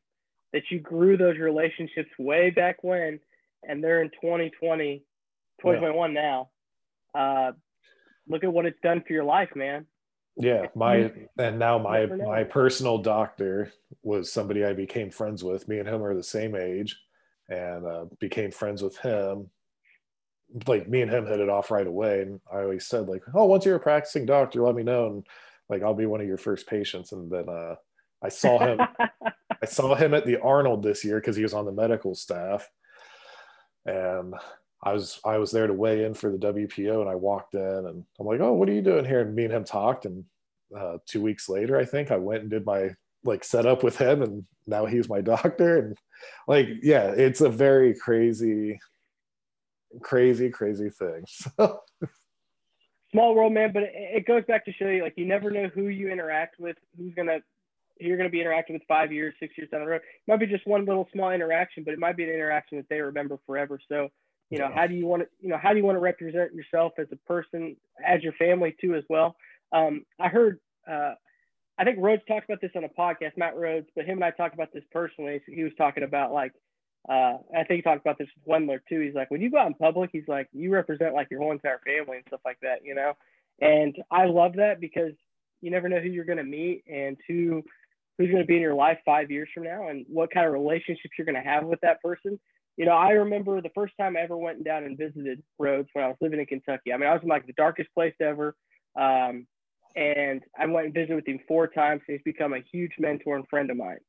that 0.55 0.71
you 0.71 0.79
grew 0.79 1.17
those 1.17 1.37
relationships 1.37 2.09
way 2.17 2.49
back 2.49 2.81
when, 2.81 3.19
and 3.67 3.83
they're 3.83 4.01
in 4.01 4.09
2020, 4.09 4.99
2021 5.59 6.13
yeah. 6.13 6.21
now. 6.21 6.49
Uh, 7.13 7.51
look 8.25 8.45
at 8.45 8.53
what 8.53 8.65
it's 8.65 8.79
done 8.81 9.03
for 9.05 9.11
your 9.11 9.25
life, 9.25 9.49
man. 9.53 9.85
Yeah, 10.37 10.67
my 10.73 11.11
and 11.37 11.59
now 11.59 11.77
my 11.77 12.05
my 12.05 12.45
personal 12.45 12.99
doctor 12.99 13.73
was 14.01 14.31
somebody 14.31 14.63
I 14.63 14.71
became 14.71 15.11
friends 15.11 15.43
with. 15.43 15.67
Me 15.67 15.79
and 15.79 15.89
him 15.89 16.01
are 16.01 16.15
the 16.15 16.23
same 16.23 16.55
age, 16.55 16.97
and 17.49 17.85
uh, 17.85 18.05
became 18.21 18.51
friends 18.51 18.81
with 18.81 18.97
him. 18.97 19.49
Like 20.67 20.87
me 20.87 21.01
and 21.01 21.11
him 21.11 21.25
hit 21.25 21.41
it 21.41 21.49
off 21.49 21.69
right 21.69 21.87
away, 21.87 22.21
and 22.21 22.39
I 22.51 22.61
always 22.61 22.87
said 22.87 23.09
like, 23.09 23.23
"Oh, 23.33 23.43
once 23.43 23.65
you're 23.65 23.75
a 23.75 23.79
practicing 23.79 24.25
doctor, 24.25 24.61
let 24.61 24.75
me 24.75 24.83
know, 24.83 25.07
and 25.07 25.27
like 25.69 25.83
I'll 25.83 25.93
be 25.93 26.05
one 26.05 26.21
of 26.21 26.27
your 26.27 26.37
first 26.37 26.65
patients." 26.65 27.11
And 27.11 27.29
then 27.29 27.49
uh, 27.49 27.75
I 28.23 28.29
saw 28.29 28.57
him. 28.59 28.79
I 29.65 29.67
saw 29.67 29.95
him 29.95 30.13
at 30.13 30.27
the 30.27 30.39
Arnold 30.41 30.83
this 30.83 31.03
year 31.03 31.19
because 31.19 31.35
he 31.35 31.41
was 31.41 31.55
on 31.55 31.65
the 31.65 31.71
medical 31.71 32.13
staff, 32.13 32.69
and 33.83 34.35
I 34.83 34.93
was 34.93 35.19
I 35.25 35.39
was 35.39 35.49
there 35.49 35.65
to 35.65 35.73
weigh 35.73 36.05
in 36.05 36.13
for 36.13 36.29
the 36.29 36.37
WPO, 36.37 37.01
and 37.01 37.09
I 37.09 37.15
walked 37.15 37.55
in, 37.55 37.61
and 37.87 38.05
I'm 38.19 38.25
like, 38.27 38.41
"Oh, 38.41 38.53
what 38.53 38.69
are 38.69 38.73
you 38.73 38.83
doing 38.83 39.05
here?" 39.05 39.21
And 39.21 39.33
me 39.33 39.45
and 39.45 39.53
him 39.53 39.63
talked, 39.63 40.05
and 40.05 40.23
uh, 40.77 40.99
two 41.07 41.19
weeks 41.19 41.49
later, 41.49 41.79
I 41.79 41.85
think 41.85 42.11
I 42.11 42.17
went 42.17 42.43
and 42.43 42.51
did 42.51 42.63
my 42.63 42.91
like 43.23 43.43
setup 43.43 43.81
with 43.81 43.97
him, 43.97 44.21
and 44.21 44.45
now 44.67 44.85
he's 44.85 45.09
my 45.09 45.21
doctor, 45.33 45.79
and 45.79 45.97
like, 46.47 46.67
yeah, 46.83 47.07
it's 47.07 47.41
a 47.41 47.49
very 47.49 47.95
crazy, 47.95 48.79
crazy, 50.03 50.51
crazy 50.51 50.91
thing. 50.91 51.25
Small 53.11 53.33
world, 53.33 53.53
man, 53.53 53.71
but 53.73 53.81
it 53.83 54.27
goes 54.27 54.43
back 54.47 54.63
to 54.65 54.73
show 54.73 54.89
you 54.89 55.01
like 55.01 55.15
you 55.17 55.25
never 55.25 55.49
know 55.49 55.69
who 55.73 55.87
you 55.87 56.11
interact 56.11 56.59
with, 56.59 56.77
who's 56.95 57.15
gonna 57.15 57.39
you're 57.99 58.17
going 58.17 58.29
to 58.29 58.31
be 58.31 58.41
interacting 58.41 58.75
with 58.75 58.83
five 58.87 59.11
years, 59.11 59.33
six 59.39 59.57
years 59.57 59.69
down 59.69 59.81
the 59.81 59.87
road. 59.87 60.01
It 60.01 60.31
might 60.31 60.39
be 60.39 60.47
just 60.47 60.67
one 60.67 60.85
little 60.85 61.07
small 61.13 61.31
interaction, 61.31 61.83
but 61.83 61.93
it 61.93 61.99
might 61.99 62.17
be 62.17 62.23
an 62.23 62.29
interaction 62.29 62.77
that 62.77 62.89
they 62.89 62.99
remember 62.99 63.39
forever. 63.45 63.79
So 63.87 64.09
you 64.49 64.59
know, 64.59 64.69
how 64.73 64.85
do 64.87 64.93
you 64.93 65.05
want 65.07 65.23
to, 65.23 65.27
you 65.41 65.49
know, 65.49 65.57
how 65.61 65.71
do 65.71 65.77
you 65.77 65.85
want 65.85 65.95
to 65.95 66.01
represent 66.01 66.53
yourself 66.53 66.93
as 66.99 67.07
a 67.11 67.15
person, 67.27 67.75
as 68.05 68.21
your 68.21 68.33
family 68.33 68.75
too, 68.79 68.95
as 68.95 69.03
well? 69.09 69.35
Um, 69.71 70.05
I 70.19 70.27
heard, 70.27 70.59
uh, 70.89 71.15
I 71.77 71.83
think 71.83 71.97
Rhodes 71.99 72.21
talked 72.27 72.45
about 72.45 72.61
this 72.61 72.71
on 72.75 72.83
a 72.83 72.89
podcast, 72.89 73.37
Matt 73.37 73.57
Rhodes, 73.57 73.87
but 73.95 74.05
him 74.05 74.17
and 74.17 74.23
I 74.23 74.31
talked 74.31 74.53
about 74.53 74.71
this 74.71 74.83
personally. 74.91 75.41
He 75.47 75.63
was 75.63 75.73
talking 75.77 76.03
about 76.03 76.31
like, 76.31 76.53
uh, 77.09 77.37
I 77.53 77.63
think 77.67 77.77
he 77.77 77.81
talked 77.81 78.01
about 78.01 78.17
this 78.17 78.27
with 78.35 78.47
Wendler 78.47 78.79
too. 78.87 78.99
He's 78.99 79.15
like, 79.15 79.31
when 79.31 79.41
you 79.41 79.49
go 79.49 79.57
out 79.57 79.67
in 79.67 79.73
public, 79.73 80.11
he's 80.13 80.27
like, 80.27 80.47
you 80.53 80.71
represent 80.71 81.13
like 81.13 81.27
your 81.31 81.39
whole 81.39 81.51
entire 81.51 81.81
family 81.85 82.17
and 82.17 82.25
stuff 82.27 82.41
like 82.45 82.59
that, 82.61 82.79
you 82.83 82.95
know? 82.95 83.13
And 83.61 83.95
I 84.11 84.25
love 84.25 84.53
that 84.57 84.79
because 84.79 85.13
you 85.61 85.71
never 85.71 85.89
know 85.89 85.99
who 85.99 86.09
you're 86.09 86.25
going 86.25 86.37
to 86.37 86.43
meet 86.43 86.83
and 86.87 87.17
who, 87.27 87.63
who's 88.17 88.29
going 88.29 88.43
to 88.43 88.47
be 88.47 88.55
in 88.55 88.61
your 88.61 88.75
life 88.75 88.99
five 89.05 89.31
years 89.31 89.49
from 89.53 89.63
now 89.63 89.89
and 89.89 90.05
what 90.07 90.31
kind 90.31 90.45
of 90.45 90.53
relationships 90.53 91.13
you're 91.17 91.25
going 91.25 91.41
to 91.41 91.49
have 91.49 91.63
with 91.65 91.79
that 91.81 92.01
person 92.01 92.39
you 92.77 92.85
know, 92.85 92.91
I 92.91 93.11
remember 93.11 93.61
the 93.61 93.69
first 93.73 93.93
time 93.99 94.17
I 94.17 94.21
ever 94.21 94.37
went 94.37 94.63
down 94.63 94.83
and 94.83 94.97
visited 94.97 95.41
Rhodes 95.57 95.89
when 95.93 96.03
I 96.03 96.09
was 96.09 96.17
living 96.19 96.39
in 96.39 96.45
Kentucky. 96.45 96.91
I 96.91 96.97
mean, 96.97 97.07
I 97.07 97.13
was 97.13 97.23
in 97.23 97.29
like 97.29 97.47
the 97.47 97.53
darkest 97.53 97.89
place 97.93 98.13
ever. 98.19 98.55
Um, 98.99 99.47
and 99.95 100.41
I 100.59 100.65
went 100.65 100.87
and 100.87 100.93
visited 100.93 101.15
with 101.15 101.27
him 101.27 101.39
four 101.47 101.67
times. 101.67 102.01
And 102.07 102.17
he's 102.17 102.33
become 102.33 102.53
a 102.53 102.63
huge 102.71 102.91
mentor 102.99 103.37
and 103.37 103.47
friend 103.47 103.71
of 103.71 103.77
mine. 103.77 103.99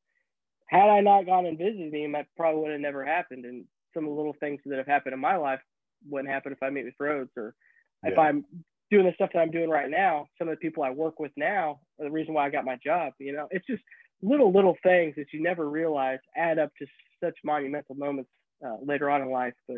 Had 0.67 0.89
I 0.89 0.99
not 0.99 1.25
gone 1.25 1.45
and 1.45 1.57
visited 1.57 1.93
him, 1.93 2.11
that 2.11 2.27
probably 2.35 2.61
would 2.61 2.71
have 2.71 2.81
never 2.81 3.05
happened. 3.05 3.45
And 3.45 3.63
some 3.93 4.03
of 4.03 4.09
the 4.09 4.15
little 4.15 4.35
things 4.37 4.59
that 4.65 4.77
have 4.77 4.87
happened 4.87 5.13
in 5.13 5.19
my 5.21 5.37
life 5.37 5.61
wouldn't 6.09 6.31
happen 6.31 6.51
if 6.51 6.61
I 6.61 6.69
meet 6.69 6.85
with 6.85 6.93
Rhodes 6.99 7.31
or 7.37 7.55
yeah. 8.03 8.11
if 8.11 8.17
I'm 8.17 8.43
doing 8.89 9.05
the 9.05 9.13
stuff 9.13 9.29
that 9.33 9.39
I'm 9.39 9.51
doing 9.51 9.69
right 9.69 9.89
now. 9.89 10.27
Some 10.37 10.47
of 10.47 10.53
the 10.53 10.59
people 10.59 10.83
I 10.83 10.91
work 10.91 11.19
with 11.19 11.31
now 11.35 11.79
are 11.99 12.05
the 12.05 12.11
reason 12.11 12.33
why 12.33 12.45
I 12.45 12.49
got 12.49 12.65
my 12.65 12.77
job. 12.83 13.13
You 13.19 13.33
know, 13.33 13.47
it's 13.51 13.65
just 13.67 13.83
little, 14.21 14.51
little 14.51 14.77
things 14.83 15.15
that 15.17 15.27
you 15.33 15.41
never 15.41 15.69
realize 15.69 16.19
add 16.35 16.59
up 16.59 16.71
to 16.79 16.85
such 17.23 17.37
monumental 17.43 17.95
moments 17.95 18.29
uh, 18.65 18.77
later 18.83 19.09
on 19.09 19.21
in 19.21 19.29
life. 19.29 19.53
But 19.67 19.77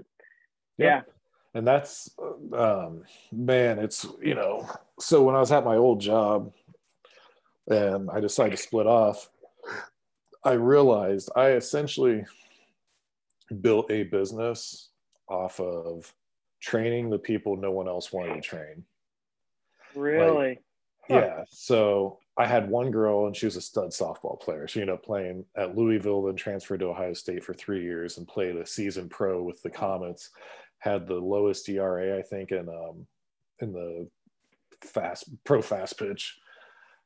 yeah. 0.78 0.86
yeah. 0.86 1.02
And 1.56 1.66
that's, 1.66 2.12
um, 2.54 3.04
man, 3.32 3.80
it's, 3.80 4.06
you 4.22 4.36
know, 4.36 4.70
so 5.00 5.24
when 5.24 5.36
I 5.36 5.40
was 5.40 5.52
at 5.52 5.66
my 5.66 5.78
old 5.78 6.00
job 6.00 6.54
and 7.68 8.10
I 8.12 8.20
decided 8.20 8.52
to 8.52 8.58
split 8.58 8.86
off, 8.86 9.30
I 10.44 10.54
realized 10.54 11.32
I 11.36 11.52
essentially 11.52 12.24
built 13.62 13.90
a 13.90 14.04
business 14.04 14.90
off 15.28 15.60
of 15.60 16.14
training 16.62 17.10
the 17.10 17.18
people 17.18 17.56
no 17.56 17.72
one 17.72 17.88
else 17.88 18.14
wanted 18.14 18.36
to 18.36 18.42
train. 18.42 18.84
Really? 20.00 20.50
Like, 20.50 20.64
huh. 21.10 21.16
Yeah. 21.16 21.44
So 21.50 22.20
I 22.38 22.46
had 22.46 22.70
one 22.70 22.90
girl 22.90 23.28
and 23.28 23.36
she 23.36 23.46
was 23.46 23.58
a 23.58 23.62
stud 23.62 23.90
softball 23.90 24.40
player. 24.40 24.68
She 24.68 24.80
ended 24.80 24.96
up 24.96 25.04
playing 25.04 25.46
at 25.58 25.76
Louisville, 25.76 26.24
then 26.24 26.36
transferred 26.36 26.80
to 26.80 26.88
Ohio 26.88 27.14
State 27.14 27.44
for 27.44 27.54
three 27.54 27.84
years 27.84 28.18
and 28.18 28.28
played 28.28 28.56
a 28.56 28.66
season 28.66 29.10
pro 29.10 29.44
with 29.44 29.62
the 29.62 29.70
Comets. 29.70 30.30
Had 30.80 31.06
the 31.06 31.16
lowest 31.16 31.68
ERA, 31.68 32.18
I 32.18 32.22
think, 32.22 32.52
in 32.52 32.70
um, 32.70 33.06
in 33.60 33.74
the 33.74 34.08
fast 34.82 35.30
pro 35.44 35.62
fast 35.62 36.00
pitch 36.00 36.38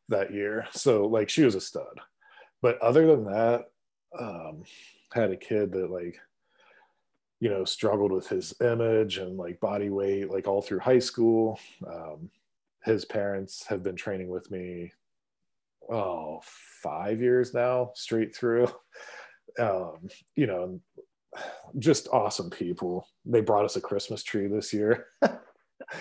that 0.09 0.31
year. 0.31 0.67
So 0.71 1.07
like 1.07 1.29
she 1.29 1.43
was 1.43 1.55
a 1.55 1.61
stud. 1.61 1.99
But 2.61 2.79
other 2.79 3.07
than 3.07 3.25
that, 3.25 3.71
um, 4.17 4.63
had 5.11 5.31
a 5.31 5.35
kid 5.35 5.71
that 5.71 5.89
like 5.89 6.19
you 7.39 7.49
know 7.49 7.65
struggled 7.65 8.11
with 8.11 8.27
his 8.27 8.53
image 8.61 9.17
and 9.17 9.37
like 9.37 9.59
body 9.59 9.89
weight 9.89 10.29
like 10.29 10.47
all 10.47 10.61
through 10.61 10.79
high 10.79 10.99
school. 10.99 11.59
Um, 11.87 12.29
his 12.83 13.05
parents 13.05 13.65
have 13.67 13.83
been 13.83 13.95
training 13.95 14.27
with 14.27 14.49
me 14.51 14.91
oh 15.91 16.39
five 16.81 17.21
years 17.21 17.53
now 17.53 17.91
straight 17.95 18.35
through. 18.35 18.67
Um 19.59 20.07
you 20.35 20.47
know 20.47 20.79
just 21.77 22.07
awesome 22.07 22.49
people. 22.49 23.07
They 23.23 23.41
brought 23.41 23.65
us 23.65 23.75
a 23.75 23.81
christmas 23.81 24.23
tree 24.23 24.47
this 24.47 24.73
year. 24.73 25.05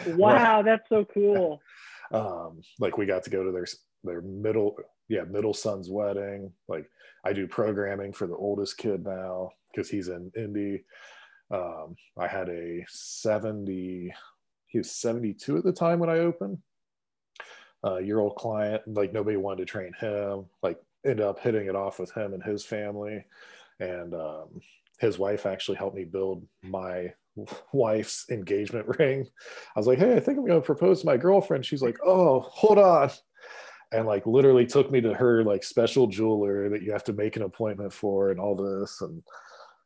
Wow 0.06 0.62
that's 0.62 0.88
so 0.88 1.04
cool. 1.12 1.60
Um 2.12 2.62
like 2.80 2.96
we 2.96 3.04
got 3.04 3.24
to 3.24 3.30
go 3.30 3.44
to 3.44 3.52
their 3.52 3.66
their 4.04 4.22
middle 4.22 4.78
yeah 5.08 5.24
middle 5.24 5.52
son's 5.52 5.90
wedding. 5.90 6.50
Like 6.66 6.88
i 7.26 7.34
do 7.34 7.46
programming 7.46 8.14
for 8.14 8.26
the 8.26 8.36
oldest 8.36 8.78
kid 8.78 9.04
now 9.04 9.50
because 9.70 9.90
he's 9.90 10.08
in 10.08 10.32
indy. 10.34 10.84
Um 11.50 11.94
i 12.18 12.26
had 12.26 12.48
a 12.48 12.86
70 12.88 14.14
he 14.68 14.78
was 14.78 14.90
72 14.92 15.58
at 15.58 15.64
the 15.64 15.72
time 15.72 15.98
when 15.98 16.08
i 16.08 16.20
opened 16.20 16.56
uh, 17.84 17.98
year 17.98 18.20
old 18.20 18.36
client. 18.36 18.82
Like 18.86 19.12
nobody 19.12 19.36
wanted 19.36 19.58
to 19.58 19.64
train 19.66 19.92
him. 19.98 20.46
Like 20.62 20.78
ended 21.04 21.24
up 21.24 21.40
hitting 21.40 21.66
it 21.66 21.76
off 21.76 21.98
with 21.98 22.12
him 22.12 22.34
and 22.34 22.42
his 22.42 22.64
family, 22.64 23.24
and 23.80 24.14
um, 24.14 24.60
his 24.98 25.18
wife 25.18 25.46
actually 25.46 25.76
helped 25.76 25.96
me 25.96 26.04
build 26.04 26.46
my 26.62 27.12
wife's 27.72 28.26
engagement 28.30 28.86
ring. 28.98 29.26
I 29.74 29.78
was 29.78 29.86
like, 29.86 29.98
hey, 29.98 30.14
I 30.14 30.20
think 30.20 30.38
I'm 30.38 30.46
going 30.46 30.60
to 30.60 30.66
propose 30.66 31.00
to 31.00 31.06
my 31.06 31.16
girlfriend. 31.16 31.66
She's 31.66 31.82
like, 31.82 31.98
oh, 32.04 32.40
hold 32.40 32.78
on. 32.78 33.10
And 33.92 34.06
like 34.06 34.26
literally 34.26 34.64
took 34.64 34.90
me 34.90 35.02
to 35.02 35.12
her 35.12 35.44
like 35.44 35.62
special 35.62 36.06
jeweler 36.06 36.70
that 36.70 36.82
you 36.82 36.92
have 36.92 37.04
to 37.04 37.12
make 37.12 37.36
an 37.36 37.42
appointment 37.42 37.92
for 37.92 38.30
and 38.30 38.40
all 38.40 38.56
this. 38.56 39.02
And 39.02 39.22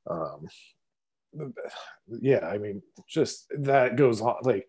um, 0.08 0.46
yeah, 2.20 2.46
I 2.46 2.58
mean, 2.58 2.82
just 3.08 3.46
that 3.58 3.96
goes 3.96 4.20
on. 4.20 4.36
Like 4.42 4.68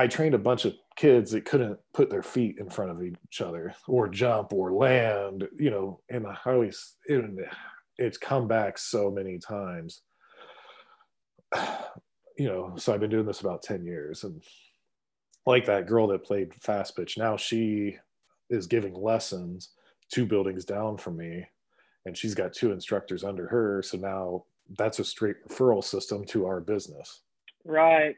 I 0.00 0.06
trained 0.06 0.34
a 0.34 0.38
bunch 0.38 0.64
of 0.64 0.72
kids 0.96 1.30
that 1.32 1.44
couldn't 1.44 1.78
put 1.92 2.08
their 2.08 2.22
feet 2.22 2.56
in 2.58 2.70
front 2.70 2.90
of 2.90 3.02
each 3.02 3.42
other 3.42 3.74
or 3.86 4.08
jump 4.08 4.50
or 4.54 4.72
land, 4.72 5.46
you 5.58 5.68
know, 5.68 6.00
and 6.08 6.26
I 6.26 6.38
always, 6.46 6.94
it, 7.04 7.22
it's 7.98 8.16
come 8.16 8.48
back 8.48 8.78
so 8.78 9.10
many 9.10 9.38
times. 9.38 10.00
You 12.38 12.46
know, 12.46 12.72
so 12.78 12.94
I've 12.94 13.00
been 13.00 13.10
doing 13.10 13.26
this 13.26 13.42
about 13.42 13.62
10 13.62 13.84
years 13.84 14.24
and 14.24 14.42
like 15.44 15.66
that 15.66 15.86
girl 15.86 16.06
that 16.06 16.24
played 16.24 16.54
fast 16.54 16.96
pitch, 16.96 17.18
now 17.18 17.36
she 17.36 17.98
is 18.48 18.66
giving 18.66 18.94
lessons 18.94 19.74
two 20.10 20.24
buildings 20.24 20.64
down 20.64 20.96
from 20.96 21.18
me 21.18 21.44
and 22.06 22.16
she's 22.16 22.34
got 22.34 22.54
two 22.54 22.72
instructors 22.72 23.24
under 23.24 23.46
her 23.46 23.82
so 23.82 23.98
now 23.98 24.44
that's 24.78 25.00
a 25.00 25.04
straight 25.04 25.36
referral 25.46 25.84
system 25.84 26.24
to 26.24 26.46
our 26.46 26.62
business 26.62 27.20
Right. 27.66 28.16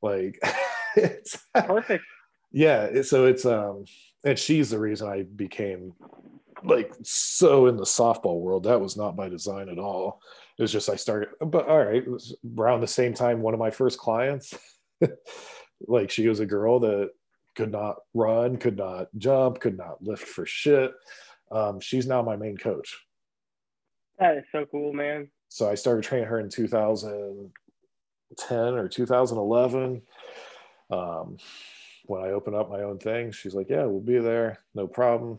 like 0.00 0.40
it's 0.96 1.38
Perfect. 1.54 2.04
yeah 2.52 3.02
so 3.02 3.26
it's 3.26 3.44
um 3.44 3.84
and 4.24 4.38
she's 4.38 4.70
the 4.70 4.78
reason 4.78 5.08
i 5.08 5.22
became 5.36 5.92
like 6.64 6.92
so 7.02 7.66
in 7.66 7.76
the 7.76 7.82
softball 7.84 8.40
world 8.40 8.64
that 8.64 8.80
was 8.80 8.96
not 8.96 9.16
by 9.16 9.28
design 9.28 9.68
at 9.68 9.78
all 9.78 10.20
it 10.58 10.62
was 10.62 10.72
just 10.72 10.88
i 10.88 10.96
started 10.96 11.28
but 11.46 11.68
all 11.68 11.84
right 11.84 12.04
around 12.58 12.80
the 12.80 12.86
same 12.86 13.12
time 13.14 13.40
one 13.42 13.54
of 13.54 13.60
my 13.60 13.70
first 13.70 13.98
clients 13.98 14.54
like 15.86 16.10
she 16.10 16.28
was 16.28 16.40
a 16.40 16.46
girl 16.46 16.78
that 16.80 17.10
could 17.56 17.70
not 17.72 17.96
run 18.14 18.56
could 18.56 18.76
not 18.76 19.08
jump 19.18 19.60
could 19.60 19.76
not 19.76 20.02
lift 20.02 20.26
for 20.26 20.46
shit 20.46 20.92
um, 21.52 21.78
she's 21.80 22.06
now 22.06 22.22
my 22.22 22.36
main 22.36 22.56
coach 22.56 22.96
That 24.18 24.38
is 24.38 24.44
so 24.50 24.64
cool, 24.70 24.92
man. 24.92 25.28
so 25.48 25.68
I 25.70 25.74
started 25.74 26.02
training 26.04 26.28
her 26.28 26.40
in 26.40 26.48
2010 26.48 28.74
or 28.74 28.88
2011. 28.88 30.02
Um, 30.90 31.38
when 32.06 32.22
I 32.22 32.30
open 32.30 32.54
up 32.54 32.70
my 32.70 32.82
own 32.82 32.98
thing, 32.98 33.32
she's 33.32 33.54
like, 33.54 33.68
"Yeah, 33.70 33.84
we'll 33.84 34.00
be 34.00 34.18
there, 34.18 34.58
no 34.74 34.86
problem." 34.86 35.38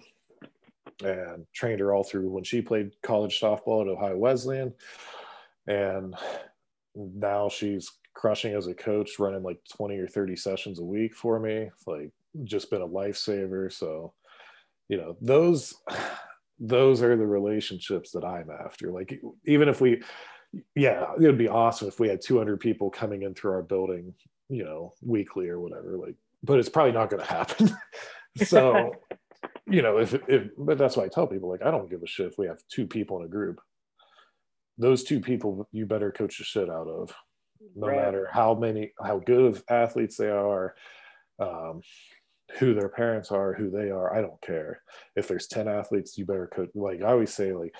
And 1.04 1.46
trained 1.54 1.80
her 1.80 1.94
all 1.94 2.04
through 2.04 2.30
when 2.30 2.44
she 2.44 2.62
played 2.62 2.92
college 3.02 3.40
softball 3.40 3.82
at 3.82 3.88
Ohio 3.88 4.18
Wesleyan, 4.18 4.74
and 5.68 6.16
now 6.96 7.50
she's 7.50 7.92
crushing 8.14 8.54
as 8.54 8.68
a 8.68 8.74
coach, 8.74 9.20
running 9.20 9.44
like 9.44 9.60
20 9.76 9.98
or 9.98 10.08
30 10.08 10.36
sessions 10.36 10.80
a 10.80 10.84
week 10.84 11.14
for 11.14 11.40
me. 11.40 11.70
It's 11.74 11.86
like 11.86 12.12
just 12.46 12.70
been 12.70 12.82
a 12.82 12.88
lifesaver. 12.88 13.72
So, 13.72 14.14
you 14.88 14.98
know, 14.98 15.18
those 15.22 15.76
those 16.60 17.02
are 17.02 17.16
the 17.16 17.28
relationships 17.28 18.12
that 18.12 18.24
I'm 18.24 18.50
after. 18.50 18.92
Like 18.92 19.20
even 19.46 19.70
if 19.70 19.82
we 19.82 20.02
yeah, 20.74 21.12
it 21.20 21.22
would 21.22 21.38
be 21.38 21.50
awesome 21.50 21.90
if 21.90 22.00
we 22.00 22.08
had 22.08 22.22
200 22.22 22.60
people 22.60 22.90
coming 22.90 23.24
in 23.24 23.34
through 23.34 23.52
our 23.52 23.62
building, 23.62 24.14
you 24.50 24.64
know, 24.64 24.94
weekly 25.02 25.48
or 25.50 25.60
whatever. 25.60 25.98
Like, 25.98 26.16
but 26.44 26.60
it's 26.60 26.70
probably 26.70 26.92
not 26.92 27.10
going 27.10 27.24
to 27.24 27.30
happen. 27.30 27.76
so, 28.46 28.92
you 29.68 29.82
know, 29.82 29.98
if 29.98 30.14
if 30.28 30.50
but 30.58 30.78
that's 30.78 30.98
why 30.98 31.06
I 31.06 31.08
tell 31.08 31.28
people 31.28 31.50
like 31.50 31.64
I 31.64 31.72
don't 31.72 31.90
give 31.90 32.04
a 32.04 32.08
shit 32.08 32.28
if 32.28 32.38
we 32.38 32.48
have 32.48 32.60
two 32.70 32.88
people 32.88 33.20
in 33.20 33.26
a 33.26 33.30
group. 33.30 33.60
Those 34.78 35.04
two 35.04 35.20
people 35.22 35.68
you 35.72 35.86
better 35.86 36.12
coach 36.12 36.38
the 36.38 36.44
shit 36.44 36.70
out 36.70 36.88
of, 36.88 37.14
no 37.76 37.88
Right. 37.88 37.98
matter 37.98 38.28
how 38.32 38.54
many 38.56 38.92
how 39.02 39.20
good 39.20 39.46
of 39.46 39.64
athletes 39.70 40.18
they 40.18 40.30
are, 40.30 40.76
um, 41.40 41.82
who 42.60 42.74
their 42.74 42.90
parents 42.90 43.32
are, 43.32 43.54
who 43.54 43.70
they 43.70 43.90
are. 43.90 44.14
I 44.16 44.22
don't 44.22 44.42
care. 44.42 44.82
If 45.16 45.28
there's 45.28 45.48
10 45.48 45.68
athletes, 45.68 46.18
you 46.18 46.26
better 46.26 46.48
coach. 46.48 46.70
Like 46.76 47.02
I 47.02 47.12
always 47.12 47.34
say, 47.34 47.54
like 47.54 47.74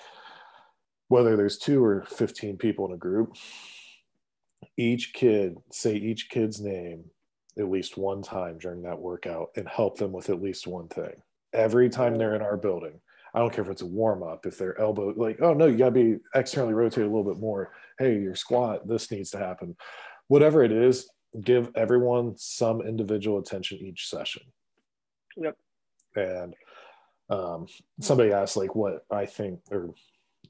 whether 1.08 1.36
there's 1.36 1.58
two 1.58 1.84
or 1.84 2.04
15 2.08 2.56
people 2.56 2.86
in 2.86 2.92
a 2.94 2.96
group, 2.98 3.36
each 4.76 5.12
kid 5.12 5.56
say 5.70 5.94
each 5.94 6.28
kid's 6.28 6.60
name 6.60 7.04
at 7.58 7.70
least 7.70 7.96
one 7.96 8.22
time 8.22 8.58
during 8.58 8.82
that 8.82 8.98
workout 8.98 9.48
and 9.56 9.66
help 9.66 9.96
them 9.96 10.12
with 10.12 10.28
at 10.28 10.42
least 10.42 10.66
one 10.66 10.88
thing 10.88 11.14
every 11.52 11.88
time 11.88 12.18
they're 12.18 12.34
in 12.34 12.42
our 12.42 12.56
building. 12.56 13.00
I 13.34 13.38
don't 13.38 13.52
care 13.52 13.64
if 13.64 13.70
it's 13.70 13.82
a 13.82 13.86
warm 13.86 14.22
up, 14.22 14.46
if 14.46 14.56
their 14.56 14.78
elbow, 14.80 15.12
like, 15.16 15.40
oh 15.42 15.52
no, 15.52 15.66
you 15.66 15.76
got 15.76 15.86
to 15.86 15.90
be 15.90 16.16
externally 16.34 16.74
rotated 16.74 17.04
a 17.04 17.14
little 17.14 17.30
bit 17.30 17.40
more. 17.40 17.72
Hey, 17.98 18.18
your 18.18 18.34
squat, 18.34 18.86
this 18.88 19.10
needs 19.10 19.30
to 19.30 19.38
happen. 19.38 19.76
Whatever 20.28 20.64
it 20.64 20.72
is, 20.72 21.10
give 21.42 21.70
everyone 21.74 22.34
some 22.36 22.80
individual 22.80 23.38
attention 23.38 23.78
each 23.78 24.08
session. 24.08 24.42
Yep. 25.36 25.56
And 26.14 26.54
um, 27.28 27.66
somebody 28.00 28.32
asked, 28.32 28.56
like, 28.56 28.74
what 28.74 29.04
I 29.10 29.26
think, 29.26 29.60
or 29.70 29.94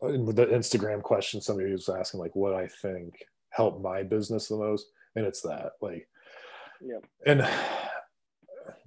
in 0.03 0.25
the 0.25 0.47
Instagram 0.47 1.03
question, 1.03 1.41
somebody 1.41 1.73
was 1.73 1.89
asking, 1.89 2.21
like, 2.21 2.37
what 2.37 2.55
I 2.55 2.69
think 2.69 3.15
helped 3.57 3.83
my 3.83 4.03
business 4.03 4.49
the 4.49 4.57
most. 4.57 4.87
And 5.15 5.25
it's 5.25 5.41
that, 5.43 5.73
like, 5.81 6.09
yeah 6.81 6.99
and 7.25 7.47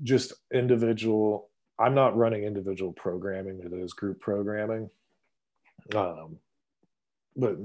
just 0.04 0.34
individual 0.54 1.50
i'm 1.80 1.96
not 1.96 2.16
running 2.16 2.44
individual 2.44 2.92
programming 2.94 3.60
it 3.64 3.74
is 3.74 3.94
group 3.94 4.20
programming. 4.20 4.90
Um, 5.96 6.38
but 7.36 7.58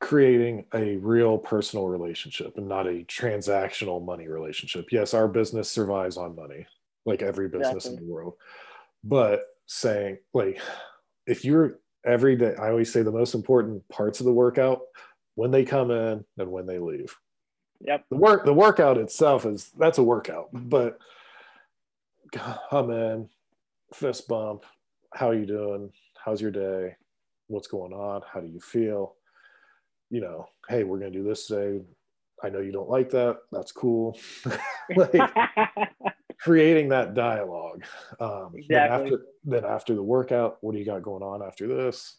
creating 0.00 0.66
a 0.74 0.96
real 0.96 1.38
personal 1.38 1.88
relationship 1.88 2.58
and 2.58 2.68
not 2.68 2.86
a 2.86 3.04
transactional 3.04 4.04
money 4.04 4.28
relationship. 4.28 4.86
Yes 4.92 5.14
our 5.14 5.26
business 5.26 5.70
survives 5.70 6.16
on 6.16 6.36
money 6.36 6.66
like 7.06 7.22
every 7.22 7.48
business 7.48 7.86
in 7.86 7.96
the 7.96 8.04
world. 8.04 8.34
But 9.02 9.40
saying 9.66 10.18
like 10.34 10.60
if 11.26 11.44
you're 11.44 11.78
every 12.04 12.36
day 12.36 12.54
i 12.60 12.68
always 12.68 12.92
say 12.92 13.02
the 13.02 13.10
most 13.10 13.34
important 13.34 13.86
parts 13.88 14.20
of 14.20 14.26
the 14.26 14.32
workout 14.32 14.80
when 15.34 15.50
they 15.50 15.64
come 15.64 15.90
in 15.90 16.24
and 16.38 16.50
when 16.50 16.66
they 16.66 16.78
leave. 16.78 17.14
Yep. 17.80 18.04
the 18.08 18.16
work 18.16 18.44
the 18.44 18.54
workout 18.54 18.96
itself 18.96 19.44
is 19.44 19.70
that's 19.76 19.98
a 19.98 20.02
workout 20.02 20.48
but 20.52 20.98
come 22.32 22.90
in 22.90 23.28
fist 23.92 24.26
bump 24.26 24.64
how 25.14 25.30
you 25.30 25.46
doing? 25.46 25.92
How's 26.16 26.40
your 26.40 26.50
day? 26.50 26.96
What's 27.46 27.68
going 27.68 27.92
on? 27.92 28.22
How 28.32 28.40
do 28.40 28.48
you 28.48 28.58
feel? 28.60 29.14
You 30.10 30.20
know 30.20 30.46
hey 30.68 30.84
we're 30.84 30.98
going 30.98 31.12
to 31.12 31.18
do 31.18 31.24
this 31.24 31.46
today. 31.46 31.82
I 32.42 32.48
know 32.48 32.60
you 32.60 32.72
don't 32.72 32.90
like 32.90 33.10
that. 33.10 33.38
That's 33.52 33.72
cool. 33.72 34.18
Like 34.94 35.14
creating 36.40 36.90
that 36.90 37.14
dialogue. 37.14 37.84
Um 38.20 38.54
then 38.68 38.90
after 38.90 39.20
then 39.44 39.64
after 39.64 39.94
the 39.94 40.02
workout 40.02 40.58
what 40.60 40.72
do 40.72 40.78
you 40.78 40.84
got 40.84 41.02
going 41.02 41.22
on 41.22 41.42
after 41.42 41.66
this? 41.66 42.16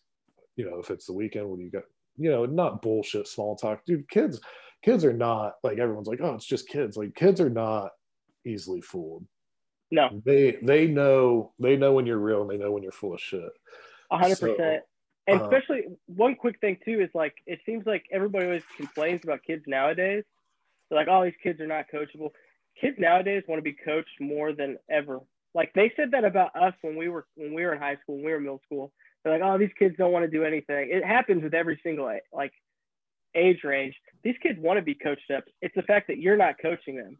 You 0.56 0.70
know 0.70 0.80
if 0.80 0.90
it's 0.90 1.06
the 1.06 1.14
weekend 1.14 1.48
what 1.48 1.60
do 1.60 1.64
you 1.66 1.72
got 1.72 1.84
you 2.18 2.32
know 2.32 2.46
not 2.46 2.82
bullshit 2.82 3.28
small 3.28 3.56
talk 3.56 3.84
dude 3.86 4.08
kids 4.10 4.40
kids 4.84 5.04
are 5.04 5.14
not 5.14 5.54
like 5.64 5.80
everyone's 5.80 6.08
like 6.08 6.22
oh 6.22 6.36
it's 6.36 6.46
just 6.46 6.68
kids 6.68 6.98
like 6.98 7.14
kids 7.16 7.42
are 7.42 7.50
not 7.50 7.92
easily 8.46 8.82
fooled 8.82 9.26
no, 9.92 10.10
they 10.26 10.58
they 10.64 10.88
know 10.88 11.54
they 11.60 11.78
know 11.78 11.94
when 11.94 12.06
you're 12.06 12.18
real 12.18 12.42
and 12.42 12.50
they 12.50 12.58
know 12.58 12.72
when 12.72 12.82
you're 12.84 12.92
full 12.92 13.14
of 13.14 13.22
shit 13.22 13.52
a 14.12 14.18
hundred 14.18 14.38
So, 14.38 14.54
percent. 14.54 14.84
And 15.28 15.42
uh, 15.42 15.44
especially 15.44 15.86
one 16.06 16.36
quick 16.36 16.60
thing 16.60 16.78
too 16.86 17.02
is 17.02 17.10
like 17.14 17.36
it 17.48 17.60
seems 17.66 17.86
like 17.86 18.06
everybody 18.12 18.46
always 18.46 18.64
complains 18.78 19.22
about 19.24 19.42
kids 19.44 19.64
nowadays. 19.68 20.24
They're 20.90 21.00
like, 21.00 21.08
"Oh, 21.10 21.24
these 21.24 21.34
kids 21.42 21.60
are 21.62 21.68
not 21.68 21.86
coachable." 21.94 22.30
Kids 22.80 22.98
nowadays 23.00 23.44
want 23.48 23.58
to 23.60 23.64
be 23.64 23.74
coached 23.74 24.20
more 24.20 24.54
than 24.54 24.78
ever. 24.90 25.20
Like 25.56 25.72
they 25.74 25.92
said 25.96 26.12
that 26.12 26.26
about 26.26 26.56
us 26.56 26.74
when 26.82 26.96
we 26.96 27.10
were 27.10 27.26
when 27.36 27.54
we 27.54 27.64
were 27.64 27.74
in 27.74 27.80
high 27.80 27.96
school, 28.04 28.16
when 28.16 28.26
we 28.26 28.32
were 28.32 28.38
in 28.38 28.44
middle 28.44 28.62
school. 28.66 28.92
They're 29.26 29.34
like, 29.34 29.42
"Oh, 29.44 29.58
these 29.58 29.74
kids 29.78 29.96
don't 29.98 30.14
want 30.14 30.24
to 30.24 30.32
do 30.32 30.46
anything." 30.46 30.90
It 30.92 31.04
happens 31.04 31.44
with 31.44 31.54
every 31.54 31.80
single 31.84 32.10
like 32.32 32.54
age 33.36 33.64
range. 33.64 33.96
These 34.24 34.36
kids 34.42 34.58
want 34.60 34.78
to 34.78 34.82
be 34.82 34.96
coached 34.96 35.32
up. 35.36 35.44
It's 35.62 35.76
the 35.76 35.82
fact 35.82 36.08
that 36.08 36.20
you're 36.20 36.38
not 36.38 36.56
coaching 36.62 36.96
them. 36.96 37.18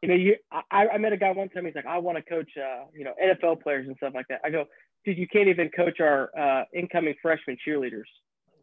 You 0.00 0.08
know, 0.08 0.14
you 0.14 0.36
I, 0.70 0.88
I 0.88 0.98
met 0.98 1.12
a 1.12 1.16
guy 1.16 1.32
one 1.32 1.50
time. 1.50 1.66
He's 1.66 1.74
like, 1.74 1.84
"I 1.84 1.98
want 1.98 2.16
to 2.16 2.22
coach, 2.22 2.50
uh, 2.56 2.84
you 2.94 3.04
know, 3.04 3.12
NFL 3.22 3.62
players 3.62 3.86
and 3.86 3.96
stuff 3.96 4.14
like 4.14 4.28
that." 4.28 4.40
I 4.44 4.50
go, 4.50 4.64
dude, 5.04 5.18
you 5.18 5.28
can't 5.28 5.48
even 5.48 5.68
coach 5.68 6.00
our 6.00 6.30
uh, 6.38 6.64
incoming 6.72 7.16
freshman 7.20 7.58
cheerleaders. 7.66 8.08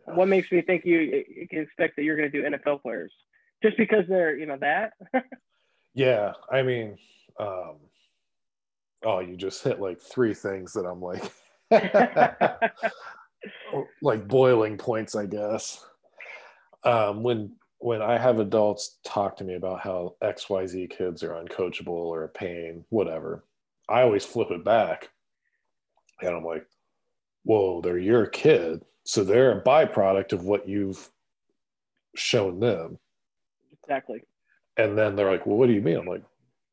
What 0.05 0.27
makes 0.27 0.51
me 0.51 0.61
think 0.61 0.85
you, 0.85 0.99
you 0.99 1.47
can 1.47 1.59
expect 1.59 1.95
that 1.95 2.03
you're 2.03 2.15
going 2.15 2.31
to 2.31 2.41
do 2.41 2.47
NFL 2.47 2.83
players 2.83 3.11
just 3.63 3.75
because 3.75 4.05
they're, 4.07 4.37
you 4.37 4.45
know, 4.45 4.57
that? 4.61 4.93
yeah 5.95 6.33
i 6.51 6.61
mean 6.61 6.97
um 7.39 7.77
oh 9.03 9.19
you 9.19 9.35
just 9.35 9.63
hit 9.63 9.79
like 9.79 9.99
three 9.99 10.33
things 10.33 10.73
that 10.73 10.85
i'm 10.85 11.01
like 11.01 11.23
like 14.01 14.27
boiling 14.27 14.77
points 14.77 15.15
i 15.15 15.25
guess. 15.25 15.83
Um 16.83 17.23
when 17.23 17.51
when 17.79 18.01
i 18.01 18.17
have 18.17 18.39
adults 18.39 18.97
talk 19.03 19.35
to 19.37 19.43
me 19.43 19.55
about 19.55 19.79
how 19.81 20.15
xyz 20.23 20.89
kids 20.89 21.23
are 21.23 21.33
uncoachable 21.43 21.87
or 21.89 22.23
a 22.23 22.29
pain 22.29 22.85
whatever 22.89 23.43
i 23.89 24.01
always 24.01 24.25
flip 24.25 24.49
it 24.51 24.63
back. 24.63 25.09
And 26.21 26.29
i'm 26.35 26.43
like 26.45 26.65
whoa 27.43 27.81
they're 27.81 27.97
your 27.99 28.25
kid. 28.25 28.83
So 29.03 29.23
they're 29.23 29.59
a 29.59 29.63
byproduct 29.63 30.33
of 30.33 30.45
what 30.45 30.67
you've 30.67 31.11
shown 32.15 32.59
them. 32.59 32.97
Exactly. 33.83 34.21
and 34.77 34.97
then 34.97 35.15
they're 35.15 35.29
like 35.31 35.45
well 35.45 35.57
what 35.57 35.67
do 35.67 35.73
you 35.73 35.81
mean? 35.81 35.97
I'm 35.97 36.07
like 36.07 36.23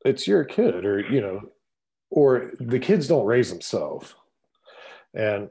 it's 0.05 0.27
your 0.27 0.45
kid 0.45 0.85
or 0.85 1.01
you 1.01 1.21
know 1.21 1.41
or 2.11 2.53
the 2.61 2.79
kids 2.79 3.07
don't 3.09 3.27
raise 3.27 3.51
themselves 3.51 4.15
and 5.15 5.49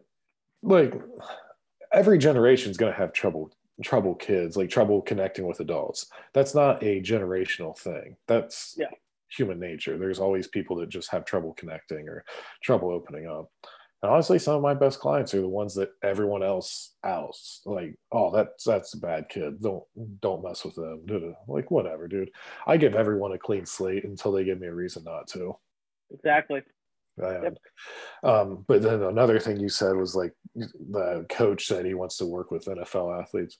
like 0.63 0.93
every 1.93 2.17
generation 2.17 2.71
is 2.71 2.77
going 2.77 2.91
to 2.91 2.97
have 2.97 3.13
trouble 3.13 3.51
trouble 3.83 4.13
kids 4.13 4.55
like 4.55 4.69
trouble 4.69 5.01
connecting 5.01 5.47
with 5.47 5.59
adults. 5.59 6.05
That's 6.33 6.53
not 6.53 6.83
a 6.83 7.01
generational 7.01 7.75
thing. 7.77 8.15
That's 8.27 8.75
Yeah. 8.77 8.91
human 9.35 9.59
nature. 9.59 9.97
There's 9.97 10.19
always 10.19 10.47
people 10.47 10.75
that 10.77 10.89
just 10.89 11.09
have 11.11 11.25
trouble 11.25 11.53
connecting 11.53 12.07
or 12.07 12.23
trouble 12.61 12.91
opening 12.91 13.25
up. 13.27 13.49
And 14.03 14.11
honestly 14.11 14.37
some 14.37 14.55
of 14.55 14.61
my 14.61 14.75
best 14.75 14.99
clients 14.99 15.33
are 15.33 15.41
the 15.41 15.47
ones 15.47 15.73
that 15.75 15.89
everyone 16.03 16.43
else 16.43 16.95
outs. 17.03 17.61
Like 17.65 17.95
oh 18.11 18.31
that's 18.35 18.63
that's 18.63 18.93
a 18.93 18.99
bad 18.99 19.29
kid. 19.29 19.61
Don't 19.61 19.83
don't 20.21 20.43
mess 20.43 20.63
with 20.63 20.75
them. 20.75 21.03
Like 21.47 21.71
whatever 21.71 22.07
dude. 22.07 22.29
I 22.67 22.77
give 22.77 22.93
everyone 22.93 23.31
a 23.31 23.39
clean 23.39 23.65
slate 23.65 24.03
until 24.03 24.31
they 24.31 24.43
give 24.43 24.59
me 24.59 24.67
a 24.67 24.73
reason 24.73 25.03
not 25.05 25.27
to. 25.29 25.55
Exactly. 26.11 26.61
Yep. 27.17 27.57
um, 28.23 28.65
but 28.67 28.81
then 28.81 29.03
another 29.03 29.39
thing 29.39 29.59
you 29.59 29.69
said 29.69 29.95
was 29.95 30.15
like 30.15 30.33
the 30.55 31.25
coach 31.29 31.67
said 31.67 31.85
he 31.85 31.93
wants 31.93 32.17
to 32.17 32.25
work 32.25 32.51
with 32.51 32.65
NFL 32.65 33.21
athletes. 33.21 33.57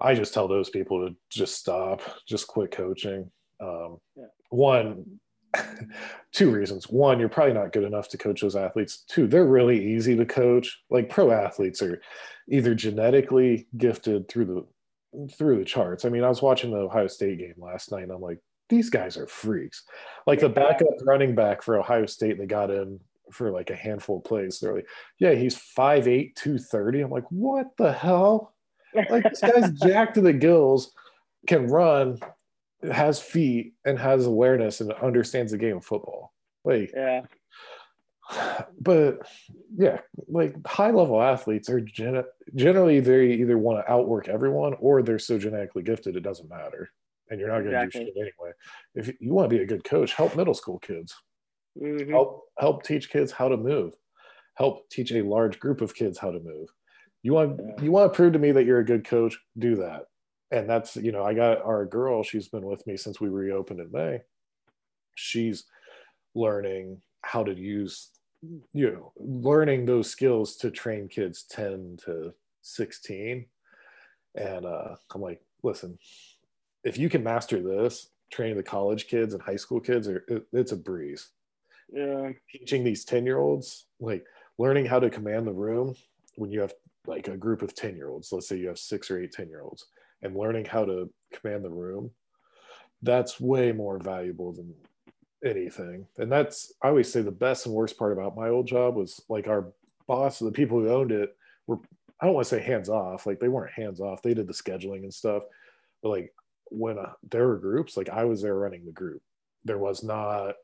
I 0.00 0.14
just 0.14 0.34
tell 0.34 0.48
those 0.48 0.70
people 0.70 1.06
to 1.06 1.16
just 1.30 1.56
stop, 1.56 2.02
just 2.26 2.46
quit 2.46 2.70
coaching. 2.70 3.30
Um, 3.60 3.98
Yeah. 4.16 4.26
One, 4.50 5.20
two 6.32 6.50
reasons. 6.50 6.88
One, 6.88 7.18
you're 7.20 7.28
probably 7.28 7.54
not 7.54 7.72
good 7.72 7.84
enough 7.84 8.08
to 8.10 8.18
coach 8.18 8.40
those 8.40 8.56
athletes. 8.56 9.04
Two, 9.08 9.26
they're 9.26 9.44
really 9.44 9.94
easy 9.94 10.16
to 10.16 10.26
coach. 10.26 10.80
Like 10.90 11.08
pro 11.10 11.30
athletes 11.30 11.82
are 11.82 12.00
either 12.48 12.74
genetically 12.74 13.68
gifted 13.76 14.28
through 14.28 14.46
the 14.46 15.28
through 15.36 15.58
the 15.58 15.64
charts. 15.64 16.04
I 16.04 16.08
mean, 16.08 16.24
I 16.24 16.28
was 16.28 16.42
watching 16.42 16.70
the 16.72 16.78
Ohio 16.78 17.06
State 17.06 17.38
game 17.38 17.54
last 17.56 17.92
night 17.92 18.02
and 18.02 18.12
I'm 18.12 18.20
like, 18.20 18.40
these 18.68 18.90
guys 18.90 19.16
are 19.16 19.26
freaks. 19.26 19.84
Like 20.26 20.40
the 20.40 20.48
backup 20.48 20.88
running 21.04 21.34
back 21.34 21.62
for 21.62 21.78
Ohio 21.78 22.06
State, 22.06 22.38
they 22.38 22.46
got 22.46 22.70
in 22.70 23.00
for 23.30 23.50
like 23.50 23.70
a 23.70 23.76
handful 23.76 24.18
of 24.18 24.24
plays. 24.24 24.60
They're 24.60 24.74
like, 24.74 24.88
yeah, 25.18 25.32
he's 25.32 25.56
5'8, 25.56 26.34
230. 26.34 27.00
I'm 27.00 27.10
like, 27.10 27.30
what 27.30 27.76
the 27.76 27.92
hell? 27.92 28.54
Like 29.10 29.24
this 29.24 29.40
guy's 29.40 29.72
jacked 29.82 30.14
to 30.14 30.20
the 30.20 30.32
gills, 30.32 30.92
can 31.46 31.66
run, 31.66 32.18
has 32.90 33.20
feet, 33.20 33.74
and 33.84 33.98
has 33.98 34.26
awareness 34.26 34.80
and 34.80 34.92
understands 34.92 35.52
the 35.52 35.58
game 35.58 35.78
of 35.78 35.84
football. 35.84 36.32
Like, 36.64 36.92
yeah, 36.94 37.22
but 38.80 39.26
yeah, 39.76 40.00
like 40.28 40.54
high 40.66 40.90
level 40.90 41.20
athletes 41.20 41.68
are 41.68 41.80
gen- 41.80 42.24
generally 42.54 43.00
they 43.00 43.32
either 43.32 43.58
want 43.58 43.84
to 43.84 43.92
outwork 43.92 44.28
everyone 44.28 44.74
or 44.80 45.02
they're 45.02 45.18
so 45.18 45.38
genetically 45.38 45.82
gifted 45.82 46.16
it 46.16 46.22
doesn't 46.22 46.48
matter, 46.48 46.90
and 47.30 47.40
you're 47.40 47.48
not 47.48 47.60
going 47.62 47.72
to 47.72 47.82
Exactly. 47.82 48.04
do 48.06 48.12
shit 48.12 48.16
anyway. 48.16 48.52
If 48.94 49.20
you 49.20 49.32
want 49.32 49.50
to 49.50 49.56
be 49.56 49.62
a 49.62 49.66
good 49.66 49.84
coach, 49.84 50.12
help 50.14 50.36
middle 50.36 50.54
school 50.54 50.78
kids, 50.78 51.14
Mhm. 51.78 52.10
help 52.10 52.44
help 52.58 52.82
teach 52.84 53.10
kids 53.10 53.32
how 53.32 53.48
to 53.48 53.56
move, 53.56 53.94
help 54.56 54.88
teach 54.90 55.10
a 55.12 55.22
large 55.22 55.58
group 55.58 55.80
of 55.80 55.94
kids 55.94 56.18
how 56.18 56.30
to 56.30 56.40
move. 56.40 56.68
You 57.22 57.32
want 57.32 57.60
Yeah. 57.60 57.82
you 57.82 57.90
want 57.90 58.12
to 58.12 58.16
prove 58.16 58.32
to 58.34 58.38
me 58.38 58.52
that 58.52 58.64
you're 58.64 58.80
a 58.80 58.84
good 58.84 59.04
coach, 59.06 59.38
do 59.58 59.76
that. 59.76 60.06
And 60.50 60.68
that's 60.68 60.96
you 60.96 61.10
know 61.12 61.24
I 61.24 61.34
got 61.34 61.62
our 61.62 61.84
girl. 61.86 62.22
She's 62.22 62.48
been 62.48 62.64
with 62.66 62.86
me 62.86 62.96
since 62.96 63.20
we 63.20 63.28
reopened 63.28 63.80
in 63.80 63.90
May. 63.90 64.22
She's 65.14 65.64
learning 66.34 67.02
how 67.22 67.42
to 67.44 67.54
use 67.54 68.10
you 68.74 68.90
know 68.92 69.12
learning 69.16 69.86
those 69.86 70.10
skills 70.10 70.56
to 70.58 70.70
train 70.70 71.08
kids 71.08 71.44
10 71.44 71.96
to 72.04 72.34
16 72.60 73.48
and 74.34 74.66
uh, 74.66 74.94
i'm 75.14 75.20
like 75.22 75.42
listen 75.62 75.98
if 76.84 76.98
you 76.98 77.08
can 77.08 77.22
master 77.22 77.62
this 77.62 78.08
training 78.30 78.56
the 78.56 78.62
college 78.62 79.06
kids 79.06 79.34
and 79.34 79.42
high 79.42 79.56
school 79.56 79.80
kids 79.80 80.08
are, 80.08 80.24
it, 80.28 80.46
it's 80.52 80.72
a 80.72 80.76
breeze. 80.76 81.30
Yeah, 81.92 82.30
teaching 82.50 82.82
these 82.82 83.04
10 83.04 83.26
year 83.26 83.38
olds 83.38 83.86
like 84.00 84.24
learning 84.58 84.86
how 84.86 84.98
to 85.00 85.10
command 85.10 85.46
the 85.46 85.52
room 85.52 85.94
when 86.36 86.50
you 86.50 86.60
have 86.60 86.72
like 87.06 87.28
a 87.28 87.36
group 87.36 87.62
of 87.62 87.74
10 87.74 87.94
year 87.94 88.08
olds 88.08 88.32
let's 88.32 88.48
say 88.48 88.56
you 88.56 88.68
have 88.68 88.78
six 88.78 89.10
or 89.10 89.20
eight 89.20 89.32
10 89.32 89.48
year 89.48 89.60
olds 89.60 89.86
and 90.22 90.34
learning 90.34 90.64
how 90.64 90.84
to 90.84 91.10
command 91.32 91.62
the 91.62 91.70
room 91.70 92.10
that's 93.02 93.38
way 93.38 93.70
more 93.70 93.98
valuable 93.98 94.52
than 94.52 94.74
anything. 95.44 96.06
And 96.18 96.32
that's 96.32 96.72
i 96.82 96.88
always 96.88 97.12
say 97.12 97.20
the 97.20 97.30
best 97.30 97.66
and 97.66 97.74
worst 97.74 97.98
part 97.98 98.12
about 98.12 98.36
my 98.36 98.48
old 98.48 98.66
job 98.66 98.96
was 98.96 99.20
like 99.28 99.46
our 99.46 99.72
boss 100.06 100.38
the 100.38 100.50
people 100.50 100.80
who 100.80 100.88
owned 100.88 101.12
it 101.12 101.36
were 101.66 101.78
i 102.20 102.26
don't 102.26 102.34
want 102.34 102.46
to 102.46 102.56
say 102.56 102.62
hands 102.62 102.88
off 102.88 103.26
like 103.26 103.40
they 103.40 103.48
weren't 103.48 103.72
hands 103.72 104.00
off 104.00 104.22
they 104.22 104.34
did 104.34 104.46
the 104.46 104.52
scheduling 104.52 105.02
and 105.02 105.14
stuff 105.14 105.42
but 106.02 106.10
like 106.10 106.34
when 106.70 106.98
uh, 106.98 107.12
there 107.30 107.46
were 107.46 107.58
groups 107.58 107.96
like 107.96 108.08
i 108.08 108.24
was 108.24 108.42
there 108.42 108.54
running 108.54 108.84
the 108.84 108.92
group. 108.92 109.22
There 109.64 109.78
was 109.78 110.02
not 110.02 110.54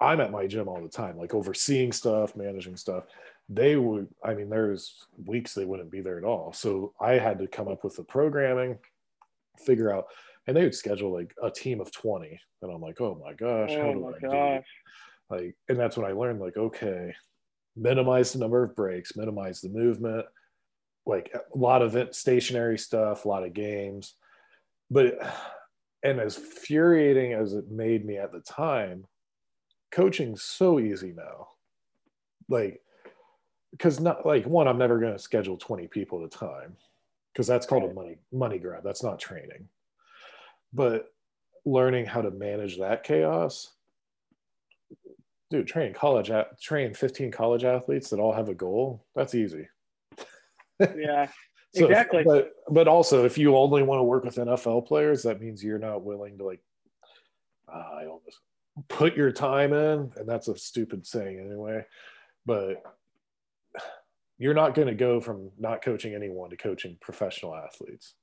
i'm 0.00 0.20
at 0.20 0.32
my 0.32 0.46
gym 0.46 0.68
all 0.68 0.82
the 0.82 0.88
time 0.88 1.16
like 1.16 1.34
overseeing 1.34 1.92
stuff 1.92 2.36
managing 2.36 2.76
stuff. 2.76 3.04
They 3.48 3.76
would 3.76 4.08
i 4.24 4.34
mean 4.34 4.50
there's 4.50 5.06
weeks 5.24 5.54
they 5.54 5.64
wouldn't 5.64 5.90
be 5.90 6.00
there 6.00 6.18
at 6.18 6.24
all. 6.24 6.52
So 6.52 6.92
i 7.00 7.12
had 7.12 7.38
to 7.38 7.46
come 7.46 7.68
up 7.68 7.84
with 7.84 7.96
the 7.96 8.04
programming 8.04 8.78
figure 9.64 9.92
out 9.92 10.06
and 10.46 10.56
they 10.56 10.62
would 10.62 10.74
schedule 10.74 11.12
like 11.12 11.34
a 11.42 11.50
team 11.50 11.80
of 11.80 11.90
20 11.92 12.38
and 12.62 12.72
i'm 12.72 12.80
like 12.80 13.00
oh 13.00 13.20
my 13.24 13.32
gosh 13.32 13.70
how 13.70 13.88
oh 13.88 13.94
do 13.94 14.00
my 14.00 14.08
I 14.08 14.18
do? 14.20 14.28
gosh, 14.28 14.66
like 15.30 15.56
and 15.68 15.78
that's 15.78 15.96
when 15.96 16.06
i 16.06 16.12
learned 16.12 16.40
like 16.40 16.56
okay 16.56 17.14
minimize 17.74 18.32
the 18.32 18.38
number 18.38 18.62
of 18.62 18.76
breaks 18.76 19.16
minimize 19.16 19.60
the 19.60 19.68
movement 19.68 20.26
like 21.04 21.32
a 21.34 21.58
lot 21.58 21.82
of 21.82 21.96
it 21.96 22.14
stationary 22.14 22.78
stuff 22.78 23.24
a 23.24 23.28
lot 23.28 23.44
of 23.44 23.54
games 23.54 24.14
but 24.90 25.18
and 26.02 26.20
as 26.20 26.36
infuriating 26.36 27.32
as 27.32 27.52
it 27.52 27.70
made 27.70 28.04
me 28.04 28.16
at 28.16 28.32
the 28.32 28.40
time 28.40 29.04
coaching's 29.90 30.42
so 30.42 30.78
easy 30.78 31.12
now. 31.16 31.48
Like 32.48 32.80
because 33.72 33.98
not 34.00 34.24
like 34.24 34.46
one 34.46 34.68
i'm 34.68 34.78
never 34.78 34.98
going 34.98 35.12
to 35.12 35.18
schedule 35.18 35.56
20 35.56 35.88
people 35.88 36.20
at 36.20 36.26
a 36.26 36.38
time 36.38 36.76
because 37.32 37.46
that's 37.46 37.66
called 37.66 37.90
a 37.90 37.94
money 37.94 38.16
money 38.32 38.58
grab. 38.58 38.82
That's 38.84 39.02
not 39.02 39.18
training. 39.18 39.68
But 40.72 41.12
learning 41.64 42.06
how 42.06 42.22
to 42.22 42.30
manage 42.30 42.78
that 42.78 43.04
chaos 43.04 43.72
dude 45.50 45.66
train 45.66 45.92
college 45.92 46.30
at 46.30 46.60
train 46.60 46.92
15 46.92 47.30
college 47.30 47.64
athletes 47.64 48.10
that 48.10 48.20
all 48.20 48.32
have 48.32 48.48
a 48.48 48.54
goal 48.54 49.04
that's 49.14 49.34
easy. 49.34 49.68
Yeah, 50.78 51.28
So 51.74 51.84
if- 51.84 51.90
Exactly. 51.90 52.24
but 52.24 52.52
but 52.70 52.88
also 52.88 53.24
if 53.24 53.36
you 53.36 53.56
only 53.56 53.82
want 53.82 53.98
to 54.00 54.04
work 54.04 54.24
with 54.24 54.36
nfl 54.36 54.86
players 54.86 55.22
that 55.24 55.40
means 55.40 55.62
you're 55.62 55.78
not 55.78 56.02
willing 56.02 56.38
to 56.38 56.44
like 56.44 56.60
uh, 57.72 57.90
i 57.94 58.06
almost 58.06 58.40
put 58.88 59.14
your 59.16 59.30
time 59.30 59.72
in 59.72 60.10
and 60.16 60.26
that's 60.28 60.48
a 60.48 60.56
stupid 60.56 61.06
saying 61.06 61.38
anyway 61.38 61.84
but 62.46 62.82
you're 64.38 64.54
not 64.54 64.74
going 64.74 64.88
to 64.88 64.94
go 64.94 65.20
from 65.20 65.50
not 65.58 65.82
coaching 65.82 66.14
anyone 66.14 66.50
to 66.50 66.56
coaching 66.56 66.96
professional 67.00 67.54
athletes. 67.54 68.14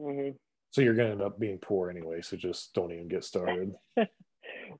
Hmm 0.00 0.30
so 0.70 0.82
you're 0.82 0.94
going 0.94 1.08
to 1.08 1.12
end 1.12 1.22
up 1.22 1.38
being 1.40 1.58
poor 1.58 1.88
anyway 1.88 2.20
so 2.20 2.36
just 2.36 2.74
don't 2.74 2.92
even 2.92 3.08
get 3.08 3.24
started. 3.24 3.74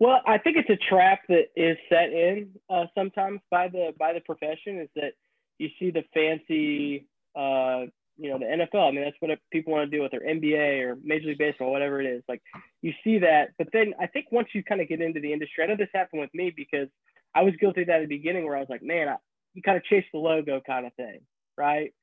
Well, 0.01 0.21
I 0.27 0.39
think 0.39 0.57
it's 0.57 0.71
a 0.71 0.89
trap 0.89 1.21
that 1.29 1.47
is 1.57 1.77
set 1.89 2.11
in 2.13 2.51
uh, 2.71 2.87
sometimes 2.97 3.41
by 3.51 3.69
the 3.69 3.93
by 3.99 4.13
the 4.13 4.21
profession 4.21 4.81
is 4.81 4.89
that 4.97 5.13
you 5.59 5.69
see 5.79 5.91
the 5.91 6.05
fancy, 6.15 7.07
uh, 7.35 7.87
you 8.19 8.31
know, 8.31 8.39
the 8.39 8.45
NFL. 8.45 8.89
I 8.89 8.91
mean, 8.91 9.05
that's 9.05 9.17
what 9.21 9.39
people 9.51 9.73
want 9.73 9.91
to 9.91 9.97
do 9.97 10.03
with 10.03 10.11
their 10.11 10.21
NBA 10.21 10.83
or 10.83 10.99
Major 11.03 11.29
League 11.29 11.39
Baseball, 11.39 11.71
whatever 11.71 12.01
it 12.01 12.07
is. 12.07 12.23
Like 12.29 12.43
you 12.83 12.93
see 13.05 13.19
that, 13.21 13.51
but 13.57 13.69
then 13.73 13.95
I 14.01 14.07
think 14.07 14.27
once 14.31 14.49
you 14.55 14.63
kind 14.65 14.81
of 14.81 14.89
get 14.89 15.01
into 15.01 15.21
the 15.21 15.33
industry, 15.33 15.65
I 15.65 15.69
know 15.69 15.77
this 15.77 15.89
happened 15.95 16.21
with 16.21 16.35
me 16.35 16.53
because 16.55 16.89
I 17.35 17.43
was 17.43 17.55
guilty 17.61 17.83
of 17.83 17.87
that 17.87 18.03
at 18.03 18.09
the 18.09 18.17
beginning, 18.17 18.45
where 18.45 18.57
I 18.57 18.61
was 18.61 18.69
like, 18.69 18.83
man, 18.83 19.09
I, 19.09 19.17
you 19.55 19.63
kind 19.63 19.77
of 19.77 19.85
chase 19.85 20.05
the 20.13 20.19
logo 20.19 20.61
kind 20.67 20.87
of 20.87 20.93
thing, 20.95 21.21
right? 21.57 21.95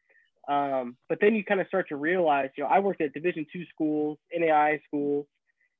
Um, 0.47 0.95
but 1.09 1.19
then 1.19 1.35
you 1.35 1.43
kind 1.43 1.59
of 1.59 1.67
start 1.67 1.89
to 1.89 1.95
realize, 1.95 2.49
you 2.57 2.63
know, 2.63 2.69
I 2.69 2.79
worked 2.79 3.01
at 3.01 3.13
Division 3.13 3.45
two 3.51 3.65
schools, 3.73 4.17
NAIA 4.37 4.79
schools, 4.87 5.25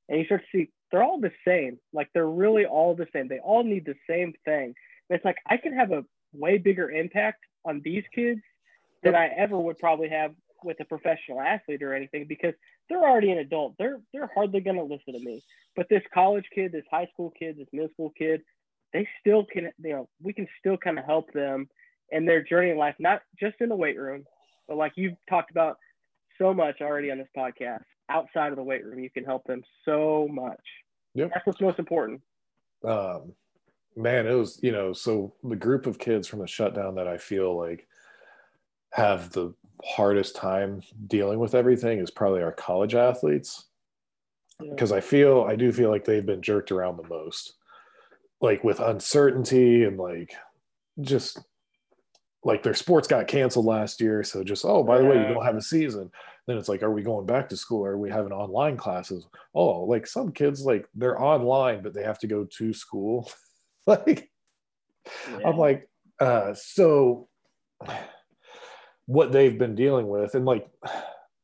and 0.10 0.20
you 0.20 0.26
start 0.26 0.42
to 0.42 0.58
see 0.58 0.72
they're 0.92 1.04
all 1.04 1.20
the 1.20 1.32
same. 1.48 1.80
Like 1.94 2.10
they're 2.14 2.28
really 2.28 2.66
all 2.66 2.96
the 2.96 3.08
same. 3.14 3.28
They 3.28 3.40
all 3.40 3.64
need 3.64 3.86
the 3.86 3.96
same 4.10 4.34
thing. 4.44 4.74
And 5.10 5.18
it's 5.18 5.26
like 5.26 5.38
I 5.48 5.58
can 5.58 5.74
have 5.74 5.92
a 5.92 6.04
way 6.34 6.58
bigger 6.58 6.90
impact 6.92 7.44
on 7.64 7.82
these 7.84 8.04
kids 8.14 8.42
than 9.06 9.16
I 9.16 9.28
ever 9.38 9.58
would 9.58 9.78
probably 9.78 10.10
have 10.10 10.32
with 10.64 10.80
a 10.82 10.86
professional 10.86 11.40
athlete 11.40 11.84
or 11.84 11.94
anything 11.94 12.26
because 12.28 12.56
they're 12.90 13.08
already 13.08 13.32
an 13.32 13.38
adult. 13.38 13.76
They're 13.78 14.00
they're 14.12 14.30
hardly 14.34 14.60
gonna 14.60 14.84
listen 14.84 15.14
to 15.14 15.20
me. 15.20 15.44
But 15.76 15.88
this 15.90 16.02
college 16.14 16.46
kid, 16.54 16.72
this 16.72 16.84
high 16.92 17.08
school 17.14 17.32
kid, 17.38 17.56
this 17.58 17.68
middle 17.72 17.90
school 17.94 18.12
kid, 18.18 18.42
they 18.92 19.08
still 19.22 19.46
can 19.46 19.72
you 19.78 19.90
know, 19.92 20.10
we 20.22 20.34
can 20.34 20.48
still 20.60 20.76
kind 20.76 20.98
of 21.00 21.06
help 21.06 21.32
them 21.34 21.70
in 22.10 22.26
their 22.26 22.44
journey 22.44 22.72
in 22.72 22.78
life, 22.78 22.96
not 23.00 23.22
just 23.40 23.56
in 23.60 23.70
the 23.70 23.76
weight 23.76 23.98
room, 23.98 24.26
but 24.68 24.76
like 24.76 24.94
you've 24.96 25.14
talked 25.30 25.52
about 25.52 25.78
so 26.40 26.54
much 26.54 26.82
already 26.82 27.12
on 27.12 27.20
this 27.20 27.28
podcast. 27.38 27.84
Outside 28.10 28.52
of 28.52 28.56
the 28.56 28.64
weight 28.64 28.86
room, 28.86 29.00
you 29.00 29.10
can 29.10 29.24
help 29.24 29.46
them 29.46 29.64
so 29.84 30.28
much. 30.32 30.62
Yep. 31.14 31.32
That's 31.34 31.46
what's 31.46 31.62
most 31.62 31.80
important. 31.80 32.22
um, 32.84 33.34
man, 33.96 34.28
it 34.28 34.34
was 34.34 34.60
you 34.64 34.72
know 34.72 34.94
so 34.94 35.36
the 35.44 35.56
group 35.56 35.86
of 35.86 36.00
kids 36.00 36.28
from 36.28 36.40
the 36.40 36.48
shutdown 36.48 36.96
that 36.96 37.08
I 37.08 37.18
feel 37.18 37.56
like 37.56 37.88
have 38.96 39.30
the 39.32 39.54
hardest 39.84 40.36
time 40.38 40.82
dealing 41.08 41.38
with 41.38 41.54
everything 41.54 42.00
is 42.00 42.10
probably 42.10 42.42
our 42.42 42.54
college 42.54 42.96
athletes 42.96 43.66
Yeah. 44.62 44.70
because 44.72 44.94
I 44.94 45.02
feel 45.02 45.44
I 45.48 45.56
do 45.58 45.72
feel 45.74 45.90
like 45.92 46.06
they've 46.06 46.26
been 46.26 46.42
jerked 46.42 46.72
around 46.72 46.96
the 46.98 47.08
most, 47.10 47.56
like 48.40 48.64
with 48.64 48.80
uncertainty 48.80 49.84
and 49.84 49.98
like 49.98 50.34
just 51.02 51.40
like 52.46 52.64
their 52.64 52.74
sports 52.74 53.08
got 53.08 53.28
canceled 53.28 53.66
last 53.66 54.00
year. 54.00 54.24
So 54.24 54.44
just 54.46 54.64
oh 54.66 54.82
by 54.84 54.98
the 54.98 55.04
way 55.06 55.18
you 55.18 55.34
don't 55.34 55.44
have 55.46 55.58
a 55.58 55.62
season. 55.62 56.10
Then 56.48 56.58
it's 56.58 56.70
like 56.70 56.82
are 56.82 56.92
we 56.92 57.02
going 57.04 57.26
back 57.26 57.50
to 57.50 57.58
school? 57.58 57.86
Are 57.86 57.98
we 57.98 58.10
having 58.10 58.32
online 58.32 58.78
classes? 58.78 59.28
Oh 59.54 59.82
like 59.82 60.08
some 60.08 60.32
kids 60.32 60.62
like 60.62 60.88
they're 60.96 61.22
online 61.22 61.84
but 61.84 61.94
they 61.94 62.04
have 62.04 62.20
to 62.20 62.28
go 62.28 62.46
to 62.46 62.74
school. 62.74 63.30
like 63.88 64.30
Yeah. 65.30 65.50
I'm 65.50 65.58
like, 65.58 65.90
uh, 66.22 66.54
so 66.54 67.28
what 69.08 69.32
they've 69.32 69.58
been 69.58 69.76
dealing 69.76 70.08
with, 70.08 70.36
and 70.36 70.46
like, 70.46 70.68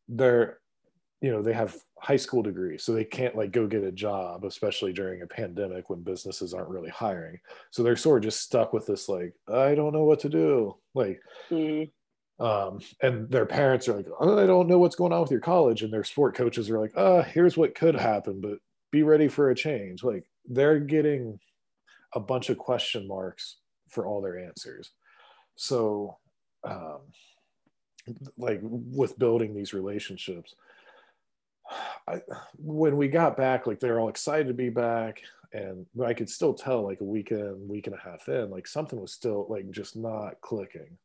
they're 0.07 0.59
you 1.21 1.31
know 1.31 1.41
they 1.41 1.53
have 1.53 1.77
high 1.99 2.15
school 2.17 2.41
degrees 2.41 2.83
so 2.83 2.93
they 2.93 3.05
can't 3.05 3.35
like 3.35 3.51
go 3.51 3.67
get 3.67 3.83
a 3.83 3.91
job 3.91 4.43
especially 4.43 4.91
during 4.91 5.21
a 5.21 5.27
pandemic 5.27 5.89
when 5.89 6.01
businesses 6.01 6.53
aren't 6.53 6.69
really 6.69 6.89
hiring. 6.89 7.39
So 7.69 7.83
they're 7.83 7.95
sort 7.95 8.17
of 8.17 8.23
just 8.23 8.41
stuck 8.41 8.73
with 8.73 8.87
this 8.87 9.07
like 9.07 9.33
i 9.47 9.75
don't 9.75 9.93
know 9.93 10.03
what 10.03 10.19
to 10.21 10.29
do. 10.29 10.77
Like 10.95 11.21
Mhm. 11.51 11.91
um, 12.39 12.79
and 13.03 13.29
their 13.29 13.45
parents 13.45 13.87
are 13.87 13.93
like 13.97 14.07
i 14.19 14.45
don't 14.47 14.67
know 14.67 14.79
what's 14.79 14.95
going 14.95 15.13
on 15.13 15.21
with 15.21 15.31
your 15.31 15.39
college. 15.41 15.83
And 15.83 15.93
their 15.93 16.03
sport 16.03 16.35
coaches 16.35 16.69
are 16.69 16.79
like 16.79 16.93
uh 16.97 17.21
here's 17.23 17.55
what 17.57 17.75
could 17.75 17.95
happen 17.95 18.41
but 18.41 18.57
be 18.91 19.03
ready 19.03 19.27
for 19.27 19.49
a 19.51 19.55
change. 19.55 20.03
Like 20.03 20.25
they're 20.45 20.79
getting 20.79 21.39
a 22.13 22.19
bunch 22.19 22.49
of 22.49 22.57
question 22.57 23.07
marks 23.07 23.57
for 23.89 24.05
all 24.07 24.21
their 24.21 24.39
answers. 24.39 24.91
So 25.55 26.17
um, 26.63 27.01
like 28.37 28.59
with 28.61 29.17
building 29.19 29.53
these 29.53 29.73
relationships. 29.73 30.55
I, 32.07 32.21
when 32.57 32.97
we 32.97 33.07
got 33.07 33.37
back 33.37 33.65
like 33.65 33.79
they're 33.79 33.99
all 33.99 34.09
excited 34.09 34.47
to 34.47 34.53
be 34.53 34.69
back 34.69 35.21
and 35.53 35.85
i 36.05 36.13
could 36.13 36.29
still 36.29 36.53
tell 36.53 36.81
like 36.81 36.99
a 36.99 37.05
weekend 37.05 37.69
week 37.69 37.87
and 37.87 37.95
a 37.95 37.99
half 37.99 38.27
in 38.27 38.49
like 38.49 38.67
something 38.67 38.99
was 38.99 39.13
still 39.13 39.45
like 39.49 39.69
just 39.71 39.95
not 39.95 40.41
clicking. 40.41 40.97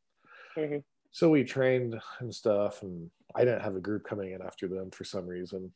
Mhm. 0.56 0.82
so 1.12 1.30
we 1.30 1.44
trained 1.44 2.00
and 2.18 2.34
stuff 2.34 2.82
and 2.82 3.08
i 3.36 3.44
didn't 3.44 3.62
have 3.62 3.76
a 3.76 3.80
group 3.80 4.04
coming 4.04 4.32
in 4.32 4.42
after 4.42 4.66
them 4.66 4.90
for 4.90 5.04
some 5.04 5.26
reason. 5.26 5.72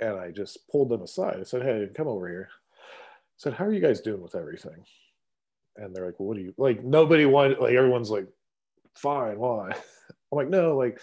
And 0.00 0.18
i 0.18 0.30
just 0.30 0.68
pulled 0.68 0.90
them 0.90 1.02
aside. 1.02 1.38
I 1.40 1.44
said 1.44 1.62
hey 1.62 1.88
come 1.94 2.08
over 2.08 2.28
here. 2.28 2.48
I 2.52 3.36
said 3.38 3.54
how 3.54 3.64
are 3.64 3.72
you 3.72 3.80
guys 3.80 4.00
doing 4.00 4.20
with 4.20 4.34
everything? 4.34 4.84
And 5.76 5.94
they're 5.94 6.06
like 6.06 6.18
well, 6.20 6.28
what 6.28 6.36
do 6.36 6.42
you 6.42 6.52
like 6.58 6.84
nobody 6.84 7.24
wanted 7.24 7.58
like 7.58 7.74
everyone's 7.74 8.10
like 8.10 8.26
fine 8.98 9.38
why? 9.38 9.70
I'm 10.32 10.36
like 10.36 10.48
no 10.48 10.76
like 10.76 11.00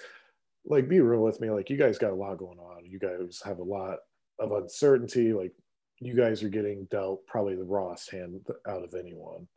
like 0.65 0.89
be 0.89 0.99
real 0.99 1.21
with 1.21 1.39
me. 1.39 1.49
Like 1.49 1.69
you 1.69 1.77
guys 1.77 1.97
got 1.97 2.11
a 2.11 2.15
lot 2.15 2.37
going 2.37 2.59
on. 2.59 2.85
You 2.85 2.99
guys 2.99 3.41
have 3.45 3.59
a 3.59 3.63
lot 3.63 3.97
of 4.39 4.51
uncertainty. 4.51 5.33
Like 5.33 5.53
you 5.99 6.15
guys 6.15 6.43
are 6.43 6.49
getting 6.49 6.85
dealt 6.85 7.25
probably 7.27 7.55
the 7.55 7.63
rawest 7.63 8.11
hand 8.11 8.41
out 8.67 8.83
of 8.83 8.93
anyone. 8.93 9.47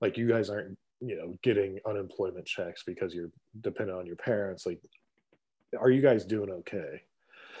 Like 0.00 0.16
you 0.16 0.28
guys 0.28 0.50
aren't 0.50 0.78
you 1.00 1.16
know 1.16 1.36
getting 1.42 1.80
unemployment 1.86 2.46
checks 2.46 2.82
because 2.84 3.14
you're 3.14 3.30
dependent 3.60 3.98
on 3.98 4.06
your 4.06 4.16
parents. 4.16 4.66
Like 4.66 4.80
are 5.78 5.90
you 5.90 6.00
guys 6.00 6.24
doing 6.24 6.50
okay? 6.50 7.02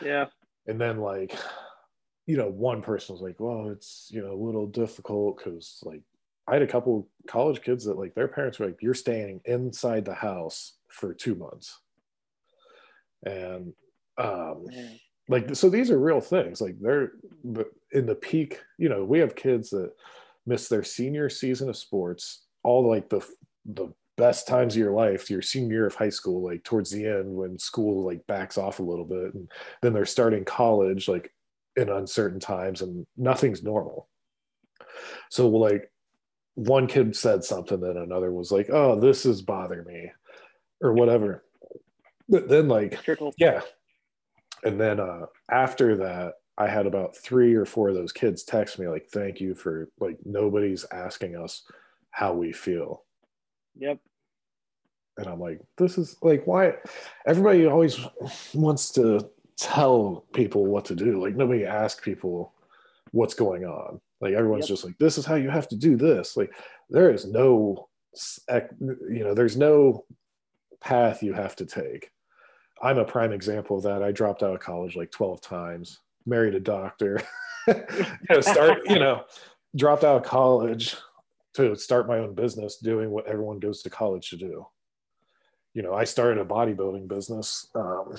Yeah. 0.02 0.26
and 0.66 0.80
then 0.80 0.98
like 0.98 1.36
you 2.26 2.36
know 2.36 2.48
one 2.48 2.80
person 2.80 3.14
was 3.14 3.22
like 3.22 3.38
well 3.38 3.68
it's 3.68 4.08
you 4.10 4.22
know 4.22 4.32
a 4.32 4.44
little 4.44 4.66
difficult 4.66 5.36
because 5.36 5.82
like 5.84 6.00
i 6.48 6.52
had 6.52 6.62
a 6.62 6.66
couple 6.66 7.08
college 7.26 7.62
kids 7.62 7.84
that 7.84 7.98
like 7.98 8.14
their 8.14 8.28
parents 8.28 8.58
were 8.58 8.66
like 8.66 8.82
you're 8.82 8.94
staying 8.94 9.40
inside 9.44 10.04
the 10.04 10.14
house 10.14 10.74
for 10.88 11.14
two 11.14 11.34
months 11.34 11.80
and 13.24 13.72
um 14.18 14.66
Man. 14.66 15.00
like 15.28 15.56
so 15.56 15.68
these 15.68 15.90
are 15.90 15.98
real 15.98 16.20
things 16.20 16.60
like 16.60 16.76
they're 16.80 17.12
in 17.92 18.06
the 18.06 18.14
peak 18.14 18.60
you 18.78 18.88
know 18.88 19.04
we 19.04 19.18
have 19.18 19.34
kids 19.34 19.70
that 19.70 19.92
miss 20.46 20.68
their 20.68 20.84
senior 20.84 21.28
season 21.28 21.68
of 21.68 21.76
sports 21.76 22.46
all 22.62 22.88
like 22.88 23.08
the 23.08 23.26
the 23.66 23.92
best 24.16 24.46
times 24.46 24.74
of 24.74 24.78
your 24.78 24.92
life 24.92 25.28
your 25.28 25.42
senior 25.42 25.74
year 25.74 25.86
of 25.86 25.94
high 25.94 26.08
school 26.08 26.42
like 26.42 26.62
towards 26.62 26.90
the 26.90 27.04
end 27.04 27.34
when 27.34 27.58
school 27.58 28.04
like 28.04 28.24
backs 28.26 28.56
off 28.56 28.78
a 28.78 28.82
little 28.82 29.04
bit 29.04 29.34
and 29.34 29.50
then 29.82 29.92
they're 29.92 30.04
starting 30.04 30.44
college 30.44 31.08
like 31.08 31.32
in 31.76 31.88
uncertain 31.88 32.38
times 32.38 32.82
and 32.82 33.04
nothing's 33.16 33.64
normal 33.64 34.08
so 35.30 35.48
like 35.48 35.90
one 36.54 36.86
kid 36.86 37.16
said 37.16 37.42
something 37.42 37.82
and 37.82 37.98
another 37.98 38.32
was 38.32 38.52
like 38.52 38.70
oh 38.70 38.98
this 38.98 39.26
is 39.26 39.42
bother 39.42 39.82
me 39.84 40.10
or 40.80 40.92
whatever 40.92 41.44
but 42.28 42.48
then 42.48 42.68
like 42.68 42.98
yeah. 43.38 43.60
And 44.62 44.80
then 44.80 44.98
uh, 44.98 45.26
after 45.50 45.96
that, 45.98 46.34
I 46.56 46.68
had 46.68 46.86
about 46.86 47.16
three 47.16 47.54
or 47.54 47.66
four 47.66 47.88
of 47.88 47.94
those 47.94 48.12
kids 48.12 48.44
text 48.44 48.78
me 48.78 48.88
like, 48.88 49.08
"Thank 49.08 49.40
you 49.40 49.54
for 49.54 49.90
like 50.00 50.16
nobody's 50.24 50.86
asking 50.90 51.36
us 51.36 51.62
how 52.10 52.32
we 52.32 52.52
feel." 52.52 53.04
Yep. 53.76 53.98
And 55.18 55.26
I'm 55.26 55.40
like, 55.40 55.60
"This 55.76 55.98
is 55.98 56.16
like 56.22 56.46
why 56.46 56.74
everybody 57.26 57.66
always 57.66 57.98
wants 58.54 58.90
to 58.92 59.28
tell 59.56 60.24
people 60.32 60.66
what 60.66 60.86
to 60.86 60.94
do. 60.94 61.20
Like 61.20 61.36
nobody 61.36 61.64
asks 61.64 62.02
people 62.02 62.53
what's 63.14 63.34
going 63.34 63.64
on. 63.64 64.00
Like 64.20 64.34
everyone's 64.34 64.64
Yep. 64.64 64.68
just 64.68 64.84
like, 64.84 64.98
this 64.98 65.18
is 65.18 65.24
how 65.24 65.36
you 65.36 65.48
have 65.48 65.68
to 65.68 65.76
do 65.76 65.96
this. 65.96 66.36
Like 66.36 66.52
there 66.90 67.12
is 67.12 67.24
no, 67.26 67.88
you 69.08 69.22
know, 69.24 69.34
there's 69.34 69.56
no 69.56 70.04
path 70.80 71.22
you 71.22 71.32
have 71.32 71.54
to 71.56 71.64
take. 71.64 72.10
I'm 72.82 72.98
a 72.98 73.04
prime 73.04 73.32
example 73.32 73.76
of 73.76 73.84
that. 73.84 74.02
I 74.02 74.10
dropped 74.10 74.42
out 74.42 74.54
of 74.54 74.60
college 74.60 74.96
like 74.96 75.12
12 75.12 75.40
times, 75.40 76.00
married 76.26 76.56
a 76.56 76.60
doctor, 76.60 77.22
you 77.68 77.74
know, 78.28 78.40
start, 78.40 78.78
you 78.86 78.98
know, 78.98 79.22
dropped 79.76 80.02
out 80.02 80.16
of 80.16 80.24
college 80.24 80.96
to 81.54 81.76
start 81.76 82.08
my 82.08 82.18
own 82.18 82.34
business 82.34 82.78
doing 82.78 83.10
what 83.10 83.28
everyone 83.28 83.60
goes 83.60 83.80
to 83.82 83.90
college 83.90 84.28
to 84.30 84.36
do. 84.36 84.66
You 85.72 85.82
know, 85.82 85.94
I 85.94 86.02
started 86.02 86.40
a 86.40 86.44
bodybuilding 86.44 87.06
business. 87.06 87.68
Um, 87.76 88.16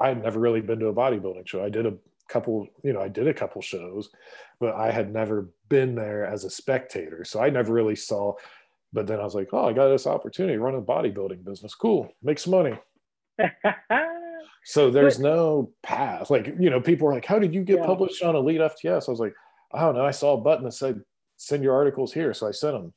I 0.00 0.08
had 0.08 0.22
never 0.22 0.38
really 0.38 0.60
been 0.60 0.78
to 0.78 0.86
a 0.86 0.94
bodybuilding 0.94 1.48
show. 1.48 1.64
I 1.64 1.68
did 1.68 1.84
a 1.86 1.94
couple, 2.28 2.66
you 2.82 2.92
know, 2.92 3.00
I 3.00 3.08
did 3.08 3.26
a 3.28 3.34
couple 3.34 3.60
shows, 3.62 4.10
but 4.60 4.74
I 4.74 4.90
had 4.90 5.12
never 5.12 5.50
been 5.68 5.94
there 5.94 6.24
as 6.26 6.44
a 6.44 6.50
spectator. 6.50 7.24
So 7.24 7.40
I 7.40 7.50
never 7.50 7.72
really 7.72 7.96
saw. 7.96 8.34
But 8.92 9.06
then 9.06 9.20
I 9.20 9.24
was 9.24 9.34
like, 9.34 9.48
oh, 9.52 9.66
I 9.68 9.72
got 9.72 9.88
this 9.88 10.06
opportunity 10.06 10.54
to 10.56 10.62
run 10.62 10.74
a 10.74 10.80
bodybuilding 10.80 11.44
business. 11.44 11.74
Cool, 11.74 12.08
make 12.22 12.38
some 12.38 12.52
money. 12.52 12.78
So 14.64 14.90
there's 14.90 15.18
no 15.18 15.72
path. 15.82 16.28
Like, 16.30 16.48
you 16.58 16.68
know, 16.68 16.78
people 16.80 17.08
are 17.08 17.14
like, 17.14 17.24
how 17.24 17.38
did 17.38 17.54
you 17.54 17.62
get 17.62 17.78
Yeah. 17.78 17.86
published 17.86 18.22
on 18.22 18.36
Elite 18.36 18.60
FTS? 18.60 19.08
I 19.08 19.10
was 19.10 19.20
like, 19.20 19.32
I 19.72 19.80
don't 19.80 19.94
know. 19.94 20.04
I 20.04 20.10
saw 20.10 20.34
a 20.34 20.40
button 20.40 20.64
that 20.64 20.72
said, 20.72 21.00
send 21.38 21.62
your 21.62 21.74
articles 21.74 22.12
here. 22.12 22.34
So 22.34 22.46
I 22.46 22.50
sent 22.50 22.74
them. 22.74 22.92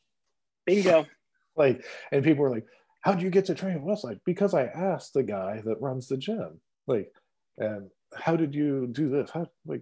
Bingo. 0.65 1.05
Like, 1.57 1.83
and 2.13 2.23
people 2.23 2.43
were 2.43 2.49
like, 2.49 2.65
how 3.01 3.13
did 3.13 3.21
you 3.21 3.29
get 3.29 3.45
to 3.45 3.53
train? 3.55 3.83
Well, 3.83 3.93
it's 3.93 4.05
like, 4.05 4.19
because 4.25 4.53
I 4.53 4.63
asked 4.67 5.13
the 5.13 5.21
guy 5.21 5.61
that 5.65 5.81
runs 5.81 6.07
the 6.07 6.15
gym. 6.15 6.61
Like, 6.87 7.11
and 7.57 7.89
how 8.15 8.35
did 8.35 8.53
you 8.53 8.87
do 8.91 9.09
this? 9.09 9.29
How, 9.29 9.47
like, 9.65 9.81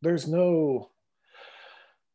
there's 0.00 0.26
no, 0.26 0.90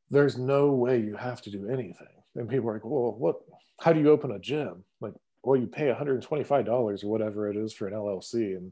there's 0.10 0.38
no 0.38 0.72
way 0.72 1.00
you 1.00 1.16
have 1.16 1.42
to 1.44 1.50
do 1.50 1.68
anything. 1.70 2.08
And 2.36 2.50
people 2.50 2.70
are 2.70 2.74
like, 2.74 2.86
well, 2.86 3.16
what, 3.18 3.38
how 3.80 3.94
do 3.94 4.00
you 4.00 4.10
open 4.10 4.32
a 4.32 4.40
gym? 4.40 4.84
Like, 5.02 5.14
well, 5.44 5.60
you 5.60 5.68
pay 5.68 5.94
$125 5.94 7.04
or 7.04 7.08
whatever 7.08 7.50
it 7.50 7.58
is 7.58 7.74
for 7.74 7.88
an 7.88 7.94
LLC 7.94 8.58
and 8.58 8.72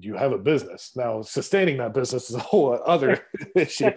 you 0.00 0.14
have 0.14 0.32
a 0.32 0.38
business. 0.38 0.92
Now, 0.96 1.22
sustaining 1.22 1.78
that 1.78 1.94
business 1.94 2.30
is 2.30 2.36
a 2.36 2.40
whole 2.40 2.80
other 2.84 3.26
issue. 3.56 3.90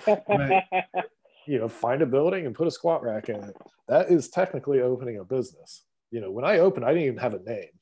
You 1.47 1.59
know, 1.59 1.67
find 1.67 2.01
a 2.01 2.05
building 2.05 2.45
and 2.45 2.55
put 2.55 2.67
a 2.67 2.71
squat 2.71 3.03
rack 3.03 3.29
in 3.29 3.37
it. 3.43 3.55
That 3.87 4.09
is 4.09 4.29
technically 4.29 4.81
opening 4.81 5.17
a 5.17 5.23
business. 5.23 5.83
You 6.11 6.21
know, 6.21 6.31
when 6.31 6.45
I 6.45 6.59
opened, 6.59 6.85
I 6.85 6.89
didn't 6.89 7.07
even 7.07 7.17
have 7.17 7.33
a 7.33 7.43
name. 7.43 7.69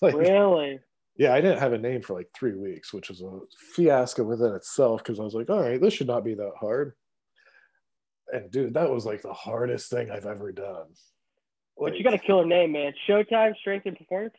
Like, 0.00 0.14
really? 0.14 0.80
Yeah, 1.16 1.32
I 1.32 1.40
didn't 1.40 1.60
have 1.60 1.72
a 1.72 1.78
name 1.78 2.02
for 2.02 2.14
like 2.14 2.28
three 2.34 2.54
weeks, 2.54 2.92
which 2.92 3.08
was 3.08 3.22
a 3.22 3.40
fiasco 3.74 4.24
within 4.24 4.54
itself 4.54 5.02
because 5.02 5.20
I 5.20 5.22
was 5.22 5.34
like, 5.34 5.48
all 5.48 5.60
right, 5.60 5.80
this 5.80 5.94
should 5.94 6.08
not 6.08 6.24
be 6.24 6.34
that 6.34 6.52
hard. 6.58 6.94
And 8.32 8.50
dude, 8.50 8.74
that 8.74 8.90
was 8.90 9.06
like 9.06 9.22
the 9.22 9.32
hardest 9.32 9.90
thing 9.90 10.10
I've 10.10 10.26
ever 10.26 10.50
done. 10.50 10.86
But 11.78 11.96
you 11.96 12.04
got 12.04 12.14
a 12.14 12.18
killer 12.18 12.46
name, 12.46 12.72
man. 12.72 12.92
Showtime, 13.08 13.56
Strength 13.56 13.86
and 13.86 13.96
Performance. 13.96 14.34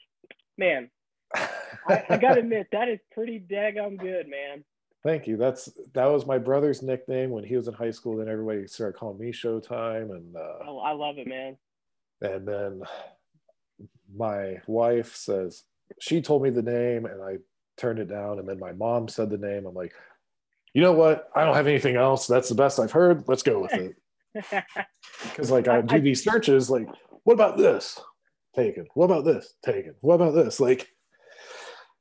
Man, 0.57 0.89
I, 1.35 2.03
I 2.09 2.17
gotta 2.17 2.39
admit 2.39 2.67
that 2.71 2.89
is 2.89 2.99
pretty 3.11 3.39
daggone 3.39 3.97
good, 3.99 4.27
man. 4.27 4.63
Thank 5.03 5.27
you. 5.27 5.37
That's 5.37 5.69
that 5.93 6.05
was 6.05 6.25
my 6.25 6.39
brother's 6.39 6.81
nickname 6.81 7.29
when 7.29 7.43
he 7.43 7.55
was 7.55 7.67
in 7.67 7.73
high 7.73 7.91
school. 7.91 8.17
Then 8.17 8.27
everybody 8.27 8.67
started 8.67 8.97
calling 8.97 9.19
me 9.19 9.31
Showtime, 9.31 10.11
and 10.11 10.35
uh, 10.35 10.63
I, 10.65 10.89
I 10.89 10.91
love 10.93 11.17
it, 11.19 11.27
man. 11.27 11.57
and 12.21 12.47
then 12.47 12.81
my 14.13 14.61
wife 14.67 15.15
says 15.15 15.63
she 15.99 16.21
told 16.21 16.43
me 16.43 16.49
the 16.49 16.61
name, 16.61 17.05
and 17.05 17.21
I 17.21 17.37
turned 17.77 17.99
it 17.99 18.09
down. 18.09 18.39
And 18.39 18.47
then 18.47 18.59
my 18.59 18.71
mom 18.71 19.07
said 19.07 19.29
the 19.29 19.37
name. 19.37 19.65
I'm 19.65 19.75
like, 19.75 19.93
you 20.73 20.81
know 20.81 20.93
what? 20.93 21.29
I 21.35 21.45
don't 21.45 21.55
have 21.55 21.67
anything 21.67 21.95
else. 21.95 22.27
That's 22.27 22.49
the 22.49 22.55
best 22.55 22.79
I've 22.79 22.91
heard. 22.91 23.23
Let's 23.27 23.43
go 23.43 23.61
with 23.61 23.73
it. 23.73 23.95
Because 25.23 25.49
like 25.49 25.67
I 25.69 25.81
do 25.81 26.01
these 26.01 26.23
searches, 26.23 26.69
like, 26.69 26.87
what 27.23 27.33
about 27.33 27.57
this? 27.57 27.99
Taken. 28.53 28.85
What 28.93 29.05
about 29.05 29.23
this? 29.23 29.53
Taken. 29.63 29.95
What 30.01 30.15
about 30.15 30.35
this? 30.35 30.59
Like, 30.59 30.89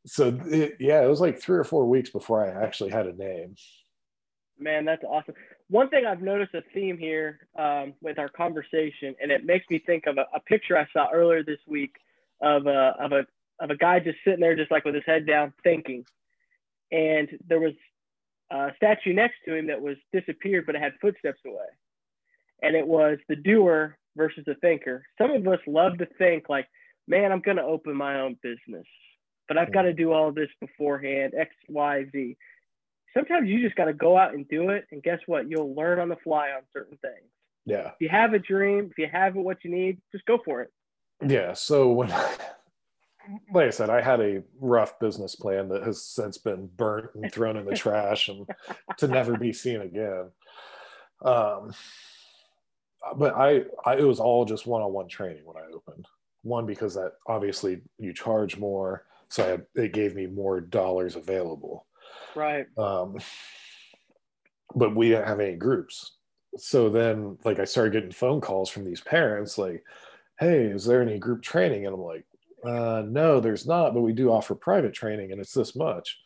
so 0.05 0.39
it, 0.47 0.76
yeah, 0.80 1.03
it 1.03 1.09
was 1.09 1.20
like 1.20 1.41
three 1.41 1.59
or 1.59 1.64
four 1.64 1.87
weeks 1.87 2.11
before 2.11 2.45
I 2.45 2.64
actually 2.64 2.91
had 2.91 3.07
a 3.07 3.12
name. 3.12 3.55
Man, 4.59 4.85
that's 4.85 5.05
awesome. 5.05 5.35
One 5.68 5.89
thing 5.89 6.07
I've 6.07 6.22
noticed 6.22 6.55
a 6.55 6.62
theme 6.74 6.99
here 6.99 7.49
um, 7.59 7.95
with 8.03 8.18
our 8.18 8.28
conversation, 8.28 9.14
and 9.20 9.30
it 9.30 9.45
makes 9.45 9.64
me 9.70 9.78
think 9.78 10.07
of 10.07 10.18
a, 10.18 10.26
a 10.35 10.41
picture 10.41 10.76
I 10.76 10.87
saw 10.93 11.09
earlier 11.12 11.43
this 11.43 11.61
week 11.66 11.97
of 12.41 12.66
a 12.66 12.95
of 13.01 13.12
a 13.12 13.26
of 13.61 13.71
a 13.71 13.77
guy 13.77 14.01
just 14.01 14.19
sitting 14.25 14.41
there, 14.41 14.57
just 14.57 14.71
like 14.71 14.85
with 14.85 14.95
his 14.95 15.05
head 15.07 15.27
down, 15.27 15.53
thinking. 15.63 16.05
And 16.91 17.29
there 17.47 17.61
was 17.61 17.75
a 18.51 18.71
statue 18.77 19.13
next 19.13 19.37
to 19.47 19.55
him 19.55 19.67
that 19.69 19.81
was 19.81 19.97
disappeared, 20.13 20.67
but 20.67 20.75
it 20.75 20.83
had 20.83 20.93
footsteps 21.01 21.41
away. 21.47 21.67
And 22.63 22.77
it 22.77 22.87
was 22.87 23.19
the 23.29 23.37
doer 23.37 23.97
versus 24.17 24.45
the 24.47 24.55
thinker. 24.57 25.05
Some 25.21 25.31
of 25.33 25.47
us 25.47 25.61
love 25.67 25.99
to 25.99 26.07
think 26.19 26.49
like, 26.49 26.67
man, 27.07 27.33
I'm 27.33 27.41
going 27.41 27.57
to 27.57 27.63
open 27.63 27.97
my 27.97 28.21
own 28.21 28.37
business. 28.43 28.87
but 29.49 29.59
I've 29.59 29.73
got 29.73 29.83
to 29.83 29.93
do 29.93 30.13
all 30.13 30.33
this 30.33 30.49
beforehand, 30.61 31.35
X, 31.39 31.51
Y, 31.69 32.07
Z. 32.13 32.37
Sometimes 33.13 33.49
you 33.49 33.63
just 33.63 33.77
got 33.77 33.85
to 33.87 33.93
go 33.93 34.17
out 34.17 34.35
and 34.35 34.49
do 34.49 34.71
it. 34.71 34.87
And 34.91 35.03
guess 35.03 35.21
what? 35.27 35.49
You'll 35.49 35.75
learn 35.75 36.01
on 36.01 36.09
the 36.09 36.17
fly 36.25 36.51
on 36.51 36.63
certain 36.73 36.99
things. 36.99 37.31
Yeah. 37.67 37.89
If 37.89 37.95
you 38.01 38.09
have 38.09 38.35
a 38.35 38.39
dream, 38.39 38.89
if 38.91 38.99
you 38.99 39.07
have 39.11 39.35
what 39.35 39.59
you 39.65 39.71
need, 39.71 40.01
just 40.13 40.25
go 40.27 40.39
for 40.45 40.63
it. 40.63 40.73
Yeah. 41.27 41.53
So 41.53 41.91
when, 41.93 42.09
like 43.53 43.66
I 43.66 43.70
said, 43.70 43.91
I 43.91 44.01
had 44.01 44.20
a 44.20 44.43
rough 44.61 44.99
business 44.99 45.35
plan 45.35 45.68
that 45.68 45.83
has 45.83 46.03
since 46.03 46.39
been 46.39 46.68
burnt 46.77 47.11
and 47.14 47.33
thrown 47.33 47.57
in 47.57 47.64
the 47.64 47.77
trash 47.77 48.29
and 48.29 48.49
to 48.99 49.09
never 49.09 49.37
be 49.37 49.53
seen 49.53 49.81
again. 49.81 50.31
Um, 51.22 51.72
but 53.16 53.35
I, 53.35 53.64
I, 53.85 53.97
it 53.97 54.05
was 54.05 54.20
all 54.20 54.45
just 54.45 54.66
one-on-one 54.66 55.09
training 55.09 55.45
when 55.45 55.57
I 55.57 55.66
opened. 55.75 56.07
One 56.43 56.66
because 56.66 56.95
that 56.95 57.12
obviously 57.27 57.81
you 57.99 58.12
charge 58.12 58.59
more, 58.59 59.07
so 59.29 59.64
I, 59.77 59.81
it 59.81 59.93
gave 59.93 60.14
me 60.14 60.27
more 60.27 60.61
dollars 60.61 61.16
available. 61.16 61.87
Right. 62.35 62.66
Um, 62.77 63.18
but 64.75 64.95
we 64.95 65.09
didn't 65.09 65.29
have 65.29 65.41
any 65.41 65.57
groups, 65.57 66.12
so 66.57 66.91
then 66.91 67.39
like 67.45 67.59
I 67.59 67.64
started 67.64 67.95
getting 67.95 68.11
phone 68.12 68.41
calls 68.41 68.68
from 68.68 68.85
these 68.85 69.01
parents 69.01 69.57
like, 69.57 69.85
"Hey, 70.39 70.64
is 70.64 70.85
there 70.85 71.01
any 71.01 71.18
group 71.18 71.43
training?" 71.43 71.87
And 71.87 71.95
I'm 71.95 72.03
like, 72.03 72.27
uh, 72.65 73.03
"No, 73.07 73.41
there's 73.41 73.67
not, 73.67 73.95
but 73.95 74.01
we 74.03 74.12
do 74.12 74.31
offer 74.31 74.55
private 74.55 74.95
training, 74.95 75.33
and 75.33 75.41
it's 75.41 75.53
this 75.53 75.75
much." 75.77 76.19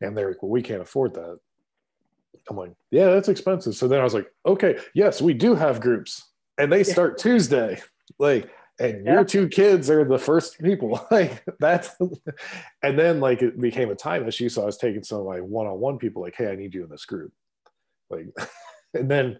And 0.00 0.16
they're 0.16 0.28
like, 0.28 0.42
"Well, 0.42 0.50
we 0.50 0.62
can't 0.62 0.82
afford 0.82 1.14
that." 1.14 1.38
I'm 2.50 2.56
like, 2.56 2.72
yeah, 2.90 3.10
that's 3.10 3.28
expensive. 3.28 3.74
So 3.74 3.88
then 3.88 4.00
I 4.00 4.04
was 4.04 4.14
like, 4.14 4.32
okay, 4.46 4.78
yes, 4.94 5.20
we 5.20 5.34
do 5.34 5.54
have 5.54 5.80
groups, 5.80 6.30
and 6.56 6.72
they 6.72 6.82
start 6.82 7.18
Tuesday. 7.18 7.80
Like, 8.18 8.50
and 8.80 9.04
Yeah. 9.04 9.14
your 9.14 9.24
two 9.24 9.48
kids 9.48 9.90
are 9.90 10.04
the 10.04 10.18
first 10.18 10.58
people. 10.60 11.04
like 11.10 11.42
that's, 11.58 11.90
and 12.82 12.98
then 12.98 13.20
like 13.20 13.42
it 13.42 13.60
became 13.60 13.90
a 13.90 13.94
time 13.94 14.26
issue. 14.26 14.48
So 14.48 14.62
I 14.62 14.66
was 14.66 14.78
taking 14.78 15.02
some 15.02 15.18
of 15.20 15.26
my 15.26 15.40
one-on-one 15.40 15.98
people, 15.98 16.22
like, 16.22 16.36
hey, 16.36 16.50
I 16.50 16.54
need 16.56 16.72
you 16.74 16.84
in 16.84 16.90
this 16.90 17.04
group. 17.04 17.32
Like, 18.08 18.26
and 18.94 19.10
then, 19.10 19.38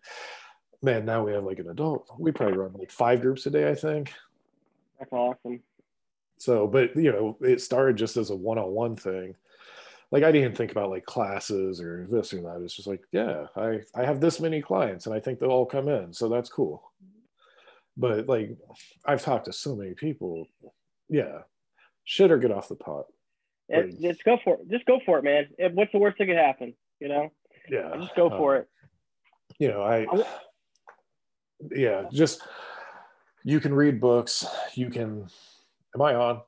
man, 0.83 1.07
now 1.07 1.25
we 1.25 1.33
have 1.33 1.45
like 1.45 1.61
an 1.61 1.71
adult. 1.71 2.11
We 2.19 2.33
probably 2.33 2.59
run 2.59 2.73
like 2.75 2.91
five 2.91 3.23
groups 3.23 3.47
a 3.47 3.51
day, 3.51 3.71
I 3.71 3.75
think. 3.75 4.13
That's 4.99 5.13
awesome. 5.13 5.61
So, 6.39 6.67
but 6.67 6.95
you 6.97 7.13
know, 7.13 7.37
it 7.41 7.61
started 7.61 7.97
just 7.97 8.17
as 8.17 8.31
a 8.31 8.37
one-on-one 8.37 8.97
thing. 8.97 9.35
Like 10.11 10.23
I 10.23 10.33
didn't 10.33 10.57
think 10.57 10.71
about 10.73 10.91
like 10.91 11.05
classes 11.05 11.81
or 11.81 12.07
this 12.11 12.33
or 12.33 12.41
that. 12.43 12.63
It's 12.63 12.75
just 12.75 12.89
like, 12.89 13.03
yeah, 13.13 13.47
I 13.57 13.81
I 13.95 14.05
have 14.05 14.21
this 14.21 14.41
many 14.41 14.63
clients 14.63 15.07
and 15.07 15.15
I 15.15 15.21
think 15.21 15.39
they'll 15.39 15.51
all 15.51 15.67
come 15.67 15.89
in, 15.89 16.13
so 16.13 16.29
that's 16.29 16.49
cool. 16.49 16.83
But 17.97 18.27
like, 18.29 18.57
I've 19.05 19.23
talked 19.23 19.47
to 19.47 19.53
so 19.53 19.75
many 19.77 19.93
people. 19.95 20.47
Yeah, 21.11 21.41
shit 22.05 22.31
or 22.31 22.39
get 22.39 22.53
off 22.53 22.69
the 22.69 22.77
pot. 22.77 23.07
It, 23.69 23.77
Right. 23.77 24.01
just 24.01 24.25
go 24.25 24.39
for 24.43 24.55
it. 24.55 24.71
Just 24.71 24.87
go 24.87 24.99
for 25.05 25.19
it, 25.19 25.25
man. 25.25 25.49
It, 25.59 25.75
what's 25.75 25.93
the 25.93 25.99
worst 25.99 26.17
that 26.19 26.27
could 26.27 26.37
happen? 26.37 26.75
You 27.01 27.09
know, 27.09 27.33
Yeah, 27.69 27.95
just 28.01 28.15
go 28.15 28.29
uh, 28.29 28.39
for 28.39 28.57
it. 28.57 28.69
You 29.59 29.69
know. 29.69 29.83
I- 29.83 30.07
Yeah, 31.75 32.05
just 32.13 32.41
you 33.45 33.61
can 33.61 33.75
read 33.75 34.01
books. 34.01 34.47
You 34.75 34.89
can. 34.91 35.27
Am 35.99 36.03
I 36.03 36.15
on? 36.15 36.43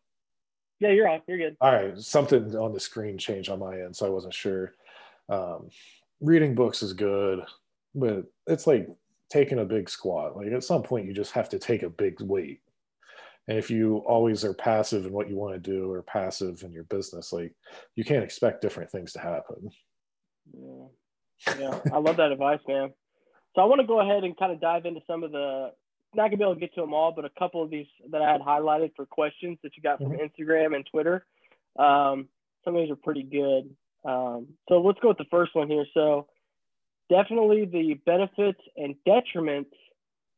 Yeah, 0.78 0.90
you're 0.90 1.08
on. 1.08 1.22
You're 1.26 1.38
good. 1.38 1.56
All 1.60 1.72
right, 1.72 1.98
something 1.98 2.54
on 2.54 2.72
the 2.72 2.78
screen 2.78 3.18
changed 3.18 3.50
on 3.50 3.58
my 3.58 3.80
end, 3.80 3.96
so 3.96 4.06
I 4.06 4.10
wasn't 4.10 4.32
sure. 4.32 4.74
Um, 5.28 5.70
reading 6.20 6.54
books 6.54 6.84
is 6.84 6.92
good, 6.92 7.40
but 7.92 8.26
it's 8.46 8.68
like 8.68 8.88
taking 9.28 9.58
a 9.58 9.64
big 9.64 9.90
squat. 9.90 10.36
Like 10.36 10.52
at 10.52 10.62
some 10.62 10.84
point, 10.84 11.06
you 11.06 11.12
just 11.12 11.32
have 11.32 11.48
to 11.48 11.58
take 11.58 11.82
a 11.82 11.90
big 11.90 12.20
weight. 12.20 12.60
And 13.48 13.58
if 13.58 13.72
you 13.72 13.96
always 14.06 14.44
are 14.44 14.54
passive 14.54 15.04
in 15.04 15.12
what 15.12 15.28
you 15.28 15.34
want 15.34 15.54
to 15.54 15.70
do 15.70 15.90
or 15.90 16.02
passive 16.02 16.62
in 16.62 16.70
your 16.70 16.84
business, 16.84 17.32
like 17.32 17.52
you 17.96 18.04
can't 18.04 18.22
expect 18.22 18.62
different 18.62 18.92
things 18.92 19.12
to 19.14 19.18
happen. 19.18 19.68
Yeah. 20.52 21.56
yeah, 21.58 21.80
I 21.92 21.98
love 21.98 22.18
that 22.18 22.30
advice, 22.30 22.60
man. 22.68 22.90
So 23.56 23.62
I 23.62 23.64
want 23.64 23.80
to 23.80 23.86
go 23.86 23.98
ahead 23.98 24.22
and 24.22 24.36
kind 24.36 24.52
of 24.52 24.60
dive 24.60 24.86
into 24.86 25.00
some 25.08 25.24
of 25.24 25.32
the. 25.32 25.72
Not 26.14 26.28
gonna 26.28 26.38
be 26.38 26.42
able 26.42 26.54
to 26.54 26.60
get 26.60 26.74
to 26.74 26.80
them 26.80 26.92
all, 26.92 27.12
but 27.12 27.24
a 27.24 27.30
couple 27.38 27.62
of 27.62 27.70
these 27.70 27.86
that 28.10 28.20
I 28.20 28.32
had 28.32 28.40
highlighted 28.40 28.94
for 28.96 29.06
questions 29.06 29.58
that 29.62 29.76
you 29.76 29.82
got 29.82 29.98
from 29.98 30.12
Instagram 30.12 30.74
and 30.74 30.84
Twitter. 30.86 31.24
Um, 31.78 32.28
some 32.64 32.74
of 32.74 32.82
these 32.82 32.90
are 32.90 32.96
pretty 32.96 33.22
good. 33.22 33.74
Um, 34.04 34.48
so 34.68 34.80
let's 34.80 34.98
go 35.00 35.08
with 35.08 35.18
the 35.18 35.24
first 35.30 35.54
one 35.54 35.68
here. 35.68 35.84
So 35.94 36.26
definitely 37.08 37.64
the 37.66 37.94
benefits 38.06 38.60
and 38.76 38.94
detriments 39.06 39.72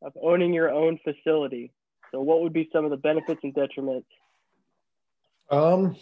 of 0.02 0.12
owning 0.20 0.52
your 0.52 0.70
own 0.70 0.98
facility. 1.04 1.72
So 2.10 2.20
what 2.20 2.42
would 2.42 2.52
be 2.52 2.68
some 2.72 2.84
of 2.84 2.90
the 2.90 2.96
benefits 2.96 3.40
and 3.42 3.54
detriments? 3.54 4.04
Um, 5.50 5.96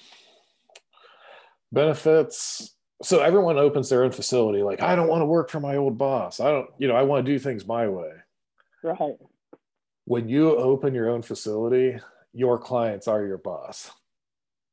benefits. 1.72 2.74
So 3.02 3.20
everyone 3.20 3.58
opens 3.58 3.88
their 3.88 4.04
own 4.04 4.12
facility. 4.12 4.62
Like 4.62 4.82
I 4.82 4.96
don't 4.96 5.08
want 5.08 5.22
to 5.22 5.26
work 5.26 5.50
for 5.50 5.60
my 5.60 5.76
old 5.76 5.96
boss. 5.96 6.40
I 6.40 6.50
don't, 6.50 6.70
you 6.78 6.88
know, 6.88 6.96
I 6.96 7.02
want 7.02 7.24
to 7.24 7.32
do 7.32 7.38
things 7.38 7.66
my 7.66 7.88
way. 7.88 8.10
Right. 8.82 9.16
When 10.10 10.28
you 10.28 10.56
open 10.56 10.92
your 10.92 11.08
own 11.08 11.22
facility, 11.22 11.96
your 12.32 12.58
clients 12.58 13.06
are 13.06 13.24
your 13.24 13.38
boss. 13.38 13.92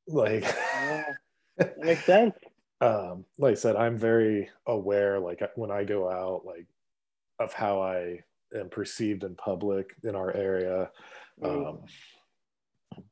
Like, 0.07 0.41
Yeah, 0.41 1.13
makes 1.77 2.05
sense. 2.05 2.33
um, 2.81 3.23
like 3.37 3.51
I 3.51 3.53
said, 3.53 3.75
I'm 3.75 3.99
very 3.99 4.49
aware, 4.65 5.19
like 5.19 5.43
when 5.53 5.69
I 5.69 5.83
go 5.83 6.09
out, 6.09 6.43
like 6.43 6.65
of 7.37 7.53
how 7.53 7.83
I 7.83 8.21
am 8.57 8.69
perceived 8.69 9.23
in 9.23 9.35
public 9.35 9.93
in 10.03 10.15
our 10.15 10.35
area. 10.35 10.89
Um, 11.43 11.81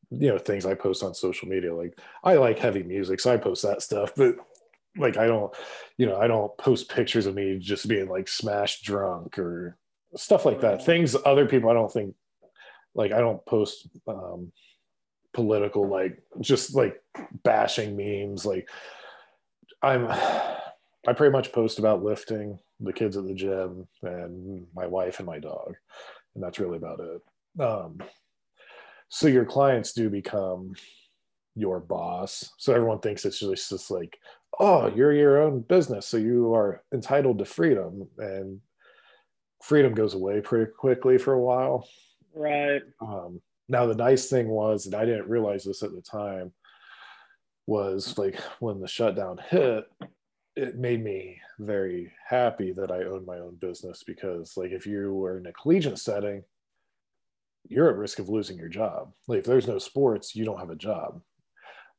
you 0.09 0.29
know, 0.29 0.39
things 0.39 0.65
I 0.65 0.73
post 0.73 1.03
on 1.03 1.13
social 1.13 1.47
media. 1.47 1.75
Like 1.75 1.99
I 2.23 2.37
like 2.37 2.57
heavy 2.57 2.81
music, 2.81 3.19
so 3.19 3.35
I 3.35 3.37
post 3.37 3.61
that 3.61 3.83
stuff, 3.83 4.13
but 4.17 4.33
like 4.97 5.17
I 5.17 5.27
don't, 5.27 5.53
you 5.99 6.07
know, 6.07 6.17
I 6.19 6.25
don't 6.25 6.57
post 6.57 6.89
pictures 6.89 7.27
of 7.27 7.35
me 7.35 7.59
just 7.59 7.87
being 7.87 8.09
like 8.09 8.27
smashed 8.27 8.83
drunk 8.83 9.37
or 9.37 9.77
stuff 10.15 10.45
like 10.45 10.61
that. 10.61 10.85
Things 10.85 11.15
other 11.25 11.45
people 11.45 11.69
I 11.69 11.73
don't 11.73 11.91
think 11.91 12.15
like 12.93 13.11
I 13.11 13.19
don't 13.19 13.45
post 13.45 13.87
um 14.07 14.51
political 15.33 15.87
like 15.87 16.21
just 16.39 16.75
like 16.75 17.01
bashing 17.43 17.97
memes 17.97 18.45
like 18.45 18.69
I'm 19.81 20.07
I 20.09 21.13
pretty 21.13 21.31
much 21.31 21.51
post 21.51 21.77
about 21.77 22.03
lifting, 22.03 22.57
the 22.79 22.93
kids 22.93 23.15
at 23.15 23.25
the 23.25 23.35
gym, 23.35 23.87
and 24.01 24.65
my 24.73 24.87
wife 24.87 25.19
and 25.19 25.27
my 25.27 25.37
dog. 25.37 25.75
And 26.33 26.43
that's 26.43 26.59
really 26.59 26.77
about 26.77 26.99
it. 26.99 27.61
Um 27.61 27.99
so 29.09 29.27
your 29.27 29.45
clients 29.45 29.93
do 29.93 30.09
become 30.09 30.73
your 31.55 31.79
boss. 31.79 32.51
So 32.57 32.73
everyone 32.73 32.99
thinks 32.99 33.23
it's 33.23 33.39
just, 33.39 33.69
just 33.69 33.91
like, 33.91 34.17
oh, 34.59 34.87
you're 34.93 35.13
your 35.13 35.41
own 35.41 35.61
business. 35.61 36.07
So 36.07 36.17
you 36.17 36.53
are 36.53 36.83
entitled 36.93 37.39
to 37.39 37.45
freedom. 37.45 38.07
And 38.17 38.59
freedom 39.65 39.95
goes 39.95 40.13
away 40.13 40.41
pretty 40.41 40.71
quickly 40.71 41.17
for 41.17 41.33
a 41.33 41.41
while. 41.41 41.87
Right. 42.35 42.83
Um, 43.01 43.41
now, 43.67 43.87
the 43.87 43.95
nice 43.95 44.29
thing 44.29 44.47
was, 44.47 44.85
and 44.85 44.93
I 44.93 45.05
didn't 45.05 45.27
realize 45.27 45.63
this 45.63 45.81
at 45.81 45.91
the 45.91 46.01
time, 46.01 46.53
was 47.65 48.15
like 48.15 48.39
when 48.59 48.79
the 48.79 48.87
shutdown 48.87 49.39
hit, 49.49 49.85
it 50.55 50.77
made 50.77 51.03
me 51.03 51.41
very 51.57 52.11
happy 52.27 52.73
that 52.73 52.91
I 52.91 53.05
owned 53.05 53.25
my 53.25 53.39
own 53.39 53.55
business 53.55 54.03
because, 54.03 54.55
like, 54.55 54.69
if 54.71 54.85
you 54.85 55.11
were 55.13 55.39
in 55.39 55.47
a 55.47 55.53
collegiate 55.53 55.97
setting, 55.97 56.43
you're 57.67 57.89
at 57.89 57.97
risk 57.97 58.19
of 58.19 58.29
losing 58.29 58.57
your 58.57 58.69
job. 58.69 59.13
Like, 59.27 59.39
if 59.39 59.45
there's 59.45 59.67
no 59.67 59.79
sports, 59.79 60.35
you 60.35 60.45
don't 60.45 60.59
have 60.59 60.69
a 60.69 60.75
job. 60.75 61.21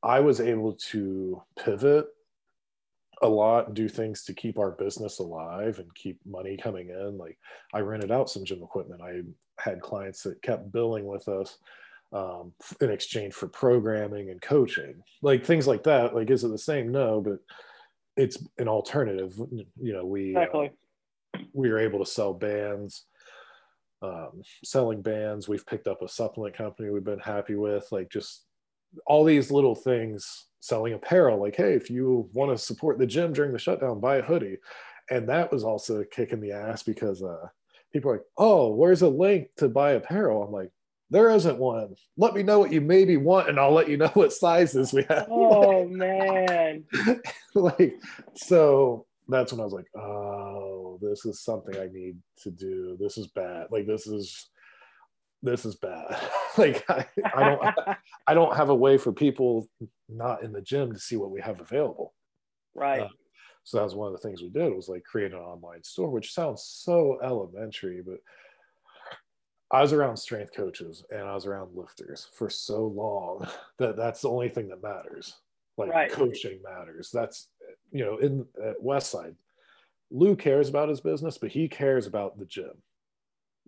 I 0.04 0.20
was 0.20 0.40
able 0.40 0.74
to 0.90 1.42
pivot 1.58 2.06
a 3.22 3.28
lot 3.28 3.66
and 3.66 3.74
do 3.74 3.88
things 3.88 4.24
to 4.24 4.34
keep 4.34 4.58
our 4.58 4.72
business 4.72 5.18
alive 5.20 5.78
and 5.78 5.94
keep 5.94 6.18
money 6.26 6.56
coming 6.56 6.90
in. 6.90 7.16
Like, 7.16 7.38
I 7.72 7.80
rented 7.80 8.12
out 8.12 8.28
some 8.28 8.44
gym 8.44 8.62
equipment. 8.62 9.00
I 9.02 9.22
had 9.58 9.80
clients 9.80 10.22
that 10.22 10.42
kept 10.42 10.70
billing 10.70 11.06
with 11.06 11.28
us 11.28 11.58
um, 12.12 12.52
in 12.80 12.90
exchange 12.90 13.34
for 13.34 13.48
programming 13.48 14.30
and 14.30 14.40
coaching, 14.40 15.02
like 15.22 15.44
things 15.44 15.66
like 15.66 15.82
that. 15.84 16.14
Like, 16.14 16.30
is 16.30 16.44
it 16.44 16.48
the 16.48 16.58
same? 16.58 16.92
No, 16.92 17.20
but 17.20 17.38
it's 18.16 18.38
an 18.58 18.68
alternative. 18.68 19.34
You 19.80 19.92
know, 19.92 20.04
we 20.04 20.36
uh, 20.36 20.68
we 21.52 21.70
were 21.70 21.78
able 21.78 21.98
to 21.98 22.10
sell 22.10 22.32
bands, 22.32 23.06
um, 24.02 24.42
selling 24.64 25.02
bands. 25.02 25.48
We've 25.48 25.66
picked 25.66 25.88
up 25.88 26.02
a 26.02 26.08
supplement 26.08 26.56
company 26.56 26.90
we've 26.90 27.02
been 27.02 27.18
happy 27.18 27.54
with. 27.54 27.88
Like, 27.90 28.10
just 28.10 28.44
all 29.06 29.24
these 29.24 29.50
little 29.50 29.74
things. 29.74 30.45
Selling 30.60 30.94
apparel, 30.94 31.40
like, 31.40 31.56
hey, 31.56 31.74
if 31.74 31.90
you 31.90 32.28
want 32.32 32.50
to 32.50 32.62
support 32.62 32.98
the 32.98 33.06
gym 33.06 33.32
during 33.32 33.52
the 33.52 33.58
shutdown, 33.58 34.00
buy 34.00 34.16
a 34.16 34.22
hoodie. 34.22 34.58
And 35.10 35.28
that 35.28 35.52
was 35.52 35.62
also 35.62 36.00
a 36.00 36.04
kick 36.04 36.32
in 36.32 36.40
the 36.40 36.52
ass 36.52 36.82
because 36.82 37.22
uh, 37.22 37.46
people 37.92 38.10
are 38.10 38.14
like, 38.14 38.26
oh, 38.36 38.74
where's 38.74 39.02
a 39.02 39.08
link 39.08 39.48
to 39.58 39.68
buy 39.68 39.92
apparel? 39.92 40.42
I'm 40.42 40.52
like, 40.52 40.70
there 41.10 41.30
isn't 41.30 41.58
one. 41.58 41.94
Let 42.16 42.34
me 42.34 42.42
know 42.42 42.58
what 42.58 42.72
you 42.72 42.80
maybe 42.80 43.16
want, 43.16 43.48
and 43.48 43.60
I'll 43.60 43.72
let 43.72 43.88
you 43.88 43.96
know 43.96 44.08
what 44.14 44.32
sizes 44.32 44.92
we 44.92 45.04
have. 45.04 45.28
Oh 45.30 45.84
man. 45.88 46.84
like, 47.54 47.94
so 48.34 49.06
that's 49.28 49.52
when 49.52 49.60
I 49.60 49.64
was 49.64 49.72
like, 49.72 49.86
oh, 49.96 50.98
this 51.00 51.24
is 51.24 51.44
something 51.44 51.76
I 51.76 51.88
need 51.92 52.16
to 52.42 52.50
do. 52.50 52.96
This 52.98 53.18
is 53.18 53.28
bad. 53.28 53.66
Like, 53.70 53.86
this 53.86 54.06
is 54.08 54.48
this 55.42 55.64
is 55.64 55.76
bad. 55.76 56.16
like 56.58 56.84
I, 56.90 57.06
I 57.34 57.44
don't 57.44 57.98
I 58.26 58.34
don't 58.34 58.56
have 58.56 58.70
a 58.70 58.74
way 58.74 58.98
for 58.98 59.12
people 59.12 59.68
not 60.08 60.42
in 60.42 60.52
the 60.52 60.60
gym 60.60 60.92
to 60.92 60.98
see 60.98 61.16
what 61.16 61.30
we 61.30 61.40
have 61.40 61.60
available. 61.60 62.14
right. 62.74 63.02
Uh, 63.02 63.08
so 63.64 63.78
that 63.78 63.84
was 63.84 63.96
one 63.96 64.06
of 64.06 64.12
the 64.12 64.26
things 64.26 64.42
we 64.42 64.48
did 64.48 64.72
was 64.72 64.88
like 64.88 65.02
create 65.02 65.32
an 65.32 65.38
online 65.38 65.82
store, 65.82 66.08
which 66.08 66.32
sounds 66.32 66.62
so 66.62 67.18
elementary, 67.20 68.00
but 68.00 68.18
I 69.72 69.82
was 69.82 69.92
around 69.92 70.16
strength 70.16 70.54
coaches 70.54 71.04
and 71.10 71.22
I 71.22 71.34
was 71.34 71.46
around 71.46 71.74
lifters 71.74 72.28
for 72.32 72.48
so 72.48 72.86
long 72.86 73.46
that 73.78 73.96
that's 73.96 74.20
the 74.20 74.30
only 74.30 74.48
thing 74.48 74.68
that 74.68 74.82
matters. 74.82 75.34
Like 75.76 75.90
Right. 75.90 76.10
coaching 76.10 76.60
matters. 76.62 77.10
That's 77.12 77.48
you 77.90 78.04
know 78.04 78.18
in 78.18 78.46
at 78.64 78.76
Westside, 78.82 79.34
Lou 80.10 80.36
cares 80.36 80.68
about 80.68 80.88
his 80.88 81.00
business, 81.00 81.36
but 81.36 81.50
he 81.50 81.68
cares 81.68 82.06
about 82.06 82.38
the 82.38 82.46
gym. 82.46 82.82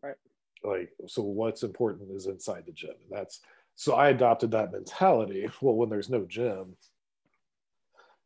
Right. 0.03 0.16
Like 0.62 0.91
so, 1.07 1.22
what's 1.22 1.64
important 1.64 2.11
is 2.12 2.26
inside 2.26 2.64
the 2.66 2.72
gym. 2.72 2.95
And 3.03 3.18
that's 3.18 3.41
so 3.79 3.95
I 3.95 4.09
adopted 4.09 4.51
that 4.51 4.72
mentality. 4.72 5.49
Well, 5.61 5.76
when 5.76 5.89
there's 5.89 6.11
no 6.11 6.24
gym, 6.24 6.76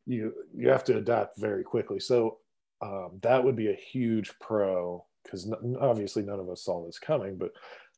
you 0.07 0.33
you 0.57 0.71
have 0.71 0.83
to 0.85 0.97
adapt 0.97 1.39
very 1.39 1.63
quickly. 1.63 2.01
So 2.01 2.39
um, 2.81 3.19
that 3.21 3.45
would 3.45 3.55
be 3.55 3.69
a 3.69 3.75
huge 3.75 4.33
pro 4.41 5.05
because 5.23 5.47
n- 5.47 5.77
obviously 5.79 6.23
none 6.23 6.41
of 6.41 6.49
us 6.49 6.65
saw 6.65 6.87
this 6.87 6.99
coming, 6.99 7.37
but 7.37 7.53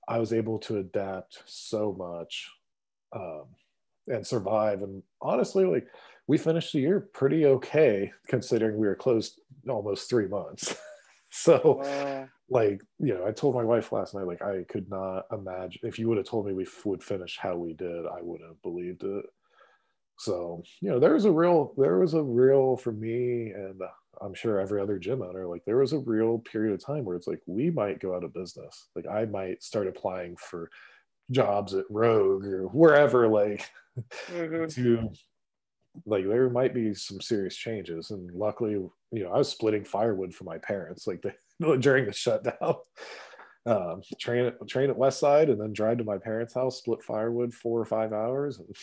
I 0.08 0.18
was 0.18 0.32
able 0.32 0.58
to 0.58 0.78
adapt 0.78 1.44
so 1.46 1.94
much 1.96 2.50
um, 3.12 3.44
and 4.08 4.26
survive. 4.26 4.82
And 4.82 5.04
honestly, 5.22 5.64
like 5.64 5.86
we 6.26 6.38
finished 6.38 6.72
the 6.72 6.80
year 6.80 7.08
pretty 7.14 7.46
okay 7.46 8.10
considering 8.26 8.78
we 8.78 8.88
were 8.88 8.96
closed 8.96 9.38
almost 9.68 10.10
three 10.10 10.26
months. 10.26 10.74
so 11.30 11.80
like 12.50 12.82
you 12.98 13.14
know 13.14 13.26
i 13.26 13.30
told 13.30 13.54
my 13.54 13.64
wife 13.64 13.90
last 13.90 14.14
night 14.14 14.26
like 14.26 14.42
i 14.42 14.62
could 14.68 14.88
not 14.90 15.24
imagine 15.32 15.80
if 15.82 15.98
you 15.98 16.08
would 16.08 16.18
have 16.18 16.26
told 16.26 16.46
me 16.46 16.52
we 16.52 16.64
f- 16.64 16.84
would 16.84 17.02
finish 17.02 17.38
how 17.38 17.56
we 17.56 17.72
did 17.72 18.06
i 18.06 18.20
wouldn't 18.20 18.48
have 18.48 18.60
believed 18.62 19.02
it. 19.02 19.24
So 20.18 20.62
you 20.80 20.90
know 20.90 21.00
there 21.00 21.14
was 21.14 21.24
a 21.24 21.32
real 21.32 21.72
there 21.76 21.98
was 21.98 22.14
a 22.14 22.22
real 22.22 22.76
for 22.76 22.92
me 22.92 23.50
and 23.50 23.80
uh, 23.80 23.88
i'm 24.24 24.34
sure 24.34 24.60
every 24.60 24.80
other 24.80 24.98
gym 24.98 25.22
owner 25.22 25.46
like 25.46 25.64
there 25.64 25.78
was 25.78 25.92
a 25.92 25.98
real 25.98 26.38
period 26.38 26.74
of 26.74 26.84
time 26.84 27.04
where 27.04 27.16
it's 27.16 27.26
like 27.26 27.40
we 27.46 27.70
might 27.70 28.00
go 28.00 28.14
out 28.14 28.24
of 28.24 28.34
business. 28.34 28.88
Like 28.94 29.06
i 29.08 29.24
might 29.24 29.62
start 29.62 29.88
applying 29.88 30.36
for 30.36 30.70
jobs 31.30 31.74
at 31.74 31.86
rogue 31.90 32.44
or 32.44 32.66
wherever 32.68 33.26
like 33.26 33.68
mhm. 34.30 34.72
to 34.74 35.10
like 36.06 36.26
there 36.26 36.50
might 36.50 36.74
be 36.74 36.94
some 36.94 37.20
serious 37.20 37.56
changes. 37.56 38.10
And 38.10 38.30
luckily 38.32 38.72
you 38.72 38.92
know 39.12 39.32
i 39.32 39.38
was 39.38 39.48
splitting 39.48 39.84
firewood 39.84 40.34
for 40.34 40.44
my 40.44 40.58
parents. 40.58 41.06
Like 41.06 41.22
the, 41.22 41.34
during 41.80 42.06
the 42.06 42.12
shutdown 42.12 42.76
um 43.66 44.02
train 44.20 44.44
at 44.46 44.68
train 44.68 44.90
at 44.90 44.96
Westside 44.96 45.50
and 45.50 45.60
then 45.60 45.72
drive 45.72 45.98
to 45.98 46.04
my 46.04 46.18
parents 46.18 46.54
house 46.54 46.78
split 46.78 47.02
firewood 47.02 47.54
four 47.54 47.80
or 47.80 47.84
five 47.86 48.12
hours 48.12 48.58
and 48.58 48.74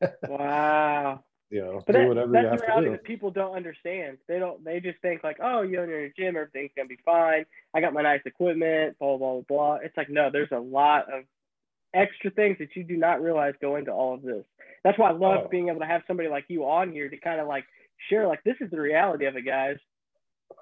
Wow. 0.26 1.24
you 1.50 1.60
know 1.60 1.82
But 1.86 1.92
do 1.92 1.98
that, 1.98 2.08
whatever 2.08 2.32
that's 2.32 2.44
you 2.44 2.48
the 2.48 2.50
have 2.50 2.60
to 2.60 2.66
reality 2.66 2.86
do 2.86 2.90
that 2.92 3.04
people 3.04 3.30
don't 3.30 3.56
understand. 3.56 4.18
They 4.28 4.38
don't. 4.38 4.64
They 4.64 4.80
just 4.80 5.00
think 5.02 5.22
like, 5.24 5.38
oh, 5.42 5.62
you 5.62 5.80
own 5.80 5.88
your 5.88 6.08
gym, 6.10 6.36
everything's 6.36 6.70
gonna 6.76 6.88
be 6.88 6.98
fine. 7.04 7.44
I 7.74 7.80
got 7.80 7.92
my 7.92 8.02
nice 8.02 8.22
equipment, 8.24 8.98
blah 8.98 9.16
blah 9.18 9.32
blah 9.34 9.42
blah. 9.48 9.74
It's 9.82 9.96
like 9.96 10.08
no, 10.08 10.30
there's 10.30 10.52
a 10.52 10.58
lot 10.58 11.12
of 11.12 11.24
extra 11.92 12.30
things 12.30 12.58
that 12.60 12.76
you 12.76 12.84
do 12.84 12.96
not 12.96 13.20
realize 13.20 13.54
go 13.60 13.76
into 13.76 13.90
all 13.92 14.14
of 14.14 14.22
this. 14.22 14.44
That's 14.84 14.98
why 14.98 15.10
I 15.10 15.12
love 15.12 15.46
Oh. 15.46 15.48
being 15.50 15.68
able 15.68 15.80
to 15.80 15.86
have 15.86 16.02
somebody 16.06 16.28
like 16.28 16.44
you 16.48 16.64
on 16.64 16.92
here 16.92 17.08
to 17.10 17.16
kind 17.18 17.40
of 17.40 17.48
like 17.48 17.64
share 18.08 18.26
like 18.28 18.42
this 18.44 18.56
is 18.60 18.70
the 18.70 18.80
reality 18.80 19.26
of 19.26 19.36
it, 19.36 19.42
guys. 19.42 19.76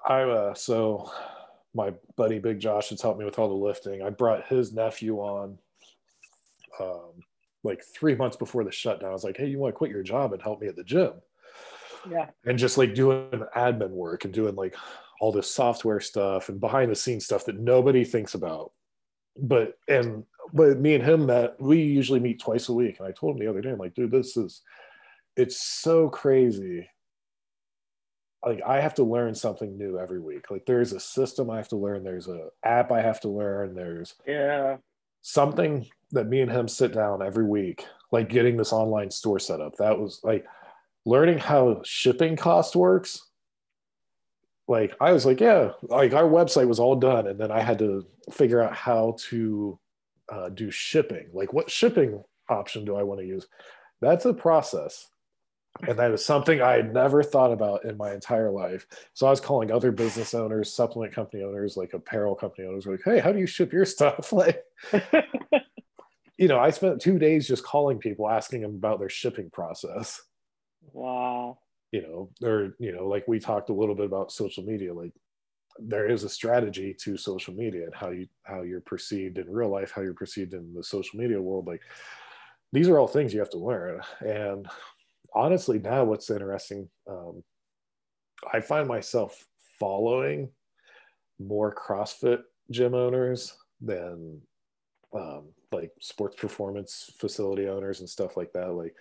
I 0.07 0.21
uh 0.21 0.53
so 0.53 1.11
my 1.73 1.93
buddy 2.15 2.39
big 2.39 2.59
josh 2.59 2.89
has 2.89 3.01
helped 3.01 3.19
me 3.19 3.25
with 3.25 3.37
all 3.39 3.47
the 3.49 3.53
lifting. 3.53 4.01
I 4.01 4.09
brought 4.09 4.47
his 4.47 4.73
nephew 4.73 5.17
on 5.17 5.57
um 6.79 7.23
like 7.63 7.83
three 7.83 8.15
months 8.15 8.37
before 8.37 8.63
the 8.63 8.71
shutdown. 8.71 9.09
I 9.09 9.13
was 9.13 9.23
like 9.23 9.37
hey 9.37 9.47
you 9.47 9.59
want 9.59 9.73
to 9.73 9.77
quit 9.77 9.91
your 9.91 10.03
job 10.03 10.33
and 10.33 10.41
help 10.41 10.61
me 10.61 10.67
at 10.67 10.75
the 10.75 10.83
gym? 10.83 11.13
Yeah. 12.09 12.27
and 12.45 12.57
just 12.57 12.77
like 12.77 12.95
doing 12.95 13.43
admin 13.57 13.89
work 13.89 14.23
and 14.23 14.33
doing 14.33 14.55
like 14.55 14.75
all 15.19 15.33
this 15.33 15.53
software 15.53 15.99
stuff 15.99 16.47
and 16.47 16.59
behind 16.59 16.89
the 16.89 16.95
scenes 16.95 17.25
stuff 17.25 17.43
that 17.45 17.59
nobody 17.59 18.05
thinks 18.05 18.35
about. 18.35 18.71
But 19.37 19.77
and 19.87 20.23
but 20.53 20.79
me 20.79 20.95
and 20.95 21.03
him 21.03 21.25
met 21.25 21.61
we 21.61 21.81
usually 21.81 22.21
meet 22.21 22.39
twice 22.39 22.69
a 22.69 22.73
week. 22.73 22.99
And 22.99 23.07
i 23.07 23.11
told 23.11 23.35
him 23.35 23.45
the 23.45 23.49
other 23.49 23.61
day 23.61 23.69
i'm 23.69 23.77
like 23.77 23.93
dude 23.93 24.11
this 24.11 24.37
is 24.37 24.61
it's 25.35 25.61
so 25.61 26.09
crazy 26.09 26.87
like 28.45 28.61
i 28.65 28.79
have 28.79 28.93
to 28.93 29.03
learn 29.03 29.35
something 29.35 29.77
new 29.77 29.99
every 29.99 30.19
week 30.19 30.49
like 30.49 30.65
there's 30.65 30.93
a 30.93 30.99
system 30.99 31.49
i 31.49 31.57
have 31.57 31.67
to 31.67 31.75
learn 31.75 32.03
there's 32.03 32.27
a 32.27 32.47
app 32.63 32.91
i 32.91 33.01
have 33.01 33.19
to 33.19 33.29
learn 33.29 33.75
there's 33.75 34.15
Yeah. 34.25 34.77
something 35.21 35.85
that 36.11 36.27
me 36.27 36.41
and 36.41 36.51
him 36.51 36.67
sit 36.67 36.91
down 36.93 37.21
every 37.21 37.43
week, 37.45 37.85
like 38.11 38.29
getting 38.29 38.57
this 38.57 38.73
online 38.73 39.11
store 39.11 39.37
set 39.37 39.61
up. 39.61 39.75
That 39.77 39.99
was 39.99 40.19
like 40.23 40.43
learning 41.05 41.37
how 41.37 41.81
shipping 41.85 42.35
cost 42.35 42.75
works. 42.75 43.21
Like 44.67 44.95
I 44.99 45.11
was 45.11 45.25
like, 45.27 45.39
yeah, 45.39 45.71
like 45.83 46.13
our 46.13 46.23
website 46.23 46.67
was 46.67 46.79
all 46.79 46.95
done, 46.95 47.27
and 47.27 47.39
then 47.39 47.51
I 47.51 47.61
had 47.61 47.77
to 47.79 48.05
figure 48.31 48.61
out 48.61 48.75
how 48.75 49.17
to 49.29 49.79
uh, 50.31 50.49
do 50.49 50.71
shipping. 50.71 51.27
Like, 51.33 51.53
what 51.53 51.69
shipping 51.69 52.23
option 52.49 52.85
do 52.85 52.95
I 52.95 53.03
want 53.03 53.19
to 53.19 53.27
use? 53.27 53.45
That's 54.01 54.25
a 54.25 54.33
process. 54.33 55.07
And 55.87 55.97
that 55.97 56.11
was 56.11 56.25
something 56.25 56.61
I 56.61 56.73
had 56.73 56.93
never 56.93 57.23
thought 57.23 57.51
about 57.51 57.85
in 57.85 57.95
my 57.95 58.13
entire 58.13 58.51
life. 58.51 58.85
So 59.13 59.27
I 59.27 59.29
was 59.29 59.39
calling 59.39 59.71
other 59.71 59.91
business 59.91 60.33
owners, 60.33 60.73
supplement 60.73 61.13
company 61.13 61.43
owners, 61.43 61.77
like 61.77 61.93
apparel 61.93 62.35
company 62.35 62.67
owners, 62.67 62.85
like, 62.85 63.01
hey, 63.05 63.19
how 63.19 63.31
do 63.31 63.39
you 63.39 63.47
ship 63.47 63.71
your 63.73 63.85
stuff? 63.85 64.33
Like, 64.39 64.63
you 66.37 66.47
know, 66.47 66.59
I 66.59 66.69
spent 66.69 67.01
two 67.01 67.19
days 67.19 67.47
just 67.47 67.63
calling 67.65 67.97
people, 67.97 68.29
asking 68.29 68.61
them 68.61 68.75
about 68.75 68.99
their 68.99 69.09
shipping 69.09 69.49
process. 69.49 70.21
wow. 70.93 71.59
You 71.91 72.01
know, 72.01 72.47
or 72.47 72.75
you 72.79 72.91
know, 72.93 73.07
like 73.07 73.27
we 73.27 73.39
talked 73.39 73.69
a 73.69 73.73
little 73.73 73.95
bit 73.95 74.05
about 74.05 74.31
social 74.31 74.63
media. 74.63 74.93
Like, 74.93 75.11
there 75.79 76.09
is 76.09 76.23
a 76.23 76.29
strategy 76.29 76.93
to 77.01 77.17
social 77.17 77.53
media 77.53 77.85
and 77.85 77.95
how 77.95 78.09
you 78.11 78.27
how 78.43 78.61
you're 78.61 78.81
perceived 78.81 79.37
in 79.37 79.51
real 79.51 79.69
life, 79.69 79.91
how 79.91 80.01
you're 80.01 80.13
perceived 80.13 80.53
in 80.53 80.73
the 80.73 80.83
social 80.83 81.19
media 81.19 81.41
world. 81.41 81.67
Like, 81.67 81.81
these 82.71 82.87
are 82.87 82.99
all 82.99 83.07
things 83.07 83.33
you 83.33 83.39
have 83.39 83.49
to 83.51 83.57
learn. 83.57 84.01
And 84.21 84.67
honestly, 85.33 85.79
now 85.79 86.03
what's 86.03 86.29
interesting, 86.29 86.89
um, 87.09 87.43
I 88.53 88.59
find 88.61 88.87
myself 88.87 89.45
following 89.79 90.49
more 91.39 91.73
CrossFit 91.73 92.41
gym 92.71 92.93
owners 92.93 93.57
than 93.81 94.41
um, 95.13 95.45
like 95.71 95.91
sports 95.99 96.35
performance 96.35 97.11
facility 97.17 97.67
owners 97.67 97.99
and 97.99 98.09
stuff 98.09 98.37
like 98.37 98.51
that. 98.53 98.73
Like, 98.73 98.95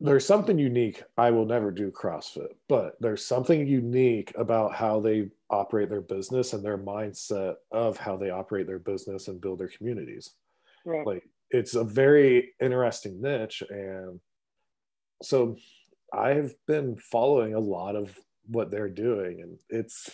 there's 0.00 0.26
something 0.26 0.58
unique. 0.58 1.04
I 1.16 1.30
will 1.30 1.46
never 1.46 1.70
do 1.70 1.92
CrossFit, 1.92 2.54
but 2.68 2.96
there's 3.00 3.24
something 3.24 3.66
unique 3.66 4.32
about 4.36 4.74
how 4.74 4.98
they 5.00 5.28
operate 5.48 5.90
their 5.90 6.00
business 6.00 6.54
and 6.54 6.64
their 6.64 6.78
mindset 6.78 7.54
of 7.70 7.96
how 7.96 8.16
they 8.16 8.30
operate 8.30 8.66
their 8.66 8.80
business 8.80 9.28
and 9.28 9.40
build 9.40 9.60
their 9.60 9.68
communities. 9.68 10.30
Right. 10.84 11.06
Like, 11.06 11.28
it's 11.50 11.76
a 11.76 11.84
very 11.84 12.54
interesting 12.60 13.20
niche. 13.20 13.62
And 13.70 14.18
so 15.22 15.56
I've 16.12 16.54
been 16.66 16.96
following 16.96 17.54
a 17.54 17.60
lot 17.60 17.96
of 17.96 18.18
what 18.46 18.70
they're 18.70 18.88
doing, 18.88 19.40
and 19.40 19.58
it's, 19.70 20.10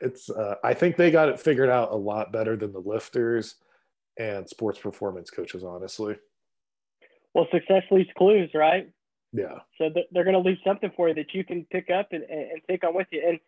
it's, 0.00 0.28
uh, 0.30 0.56
I 0.64 0.74
think 0.74 0.96
they 0.96 1.10
got 1.10 1.28
it 1.28 1.40
figured 1.40 1.70
out 1.70 1.92
a 1.92 1.96
lot 1.96 2.32
better 2.32 2.56
than 2.56 2.72
the 2.72 2.80
lifters 2.80 3.56
and 4.18 4.48
sports 4.48 4.78
performance 4.78 5.30
coaches, 5.30 5.64
honestly. 5.64 6.16
well, 7.34 7.46
success 7.52 7.82
leaves 7.90 8.10
clues, 8.16 8.50
right? 8.54 8.90
Yeah. 9.32 9.58
So 9.78 9.90
th- 9.90 10.06
they're 10.10 10.24
going 10.24 10.34
to 10.34 10.48
leave 10.48 10.58
something 10.66 10.90
for 10.96 11.08
you 11.08 11.14
that 11.14 11.32
you 11.32 11.44
can 11.44 11.64
pick 11.70 11.88
up 11.90 12.08
and, 12.12 12.24
and, 12.24 12.50
and 12.50 12.60
take 12.68 12.84
on 12.84 12.94
with 12.94 13.06
you. 13.12 13.22
And 13.26 13.38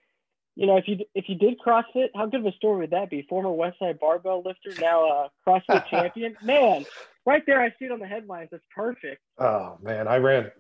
you 0.55 0.67
know, 0.67 0.77
if 0.77 0.87
you 0.87 0.99
if 1.15 1.29
you 1.29 1.35
did 1.35 1.59
CrossFit, 1.65 2.09
how 2.15 2.27
good 2.27 2.41
of 2.41 2.47
a 2.47 2.53
story 2.53 2.81
would 2.81 2.91
that 2.91 3.11
be? 3.11 3.23
Former 3.23 3.49
Westside 3.49 3.99
barbell 3.99 4.43
lifter, 4.45 4.73
now 4.81 5.05
a 5.05 5.31
CrossFit 5.47 5.87
champion. 5.91 6.37
Man, 6.43 6.85
right 7.25 7.43
there, 7.47 7.61
I 7.61 7.71
see 7.79 7.87
it 7.87 7.93
on 7.93 8.01
the 8.01 8.07
headlines. 8.07 8.49
That's 8.53 8.65
perfect. 8.75 9.23
Oh 9.39 9.79
man, 9.83 10.09
I 10.09 10.17
ran. 10.17 10.51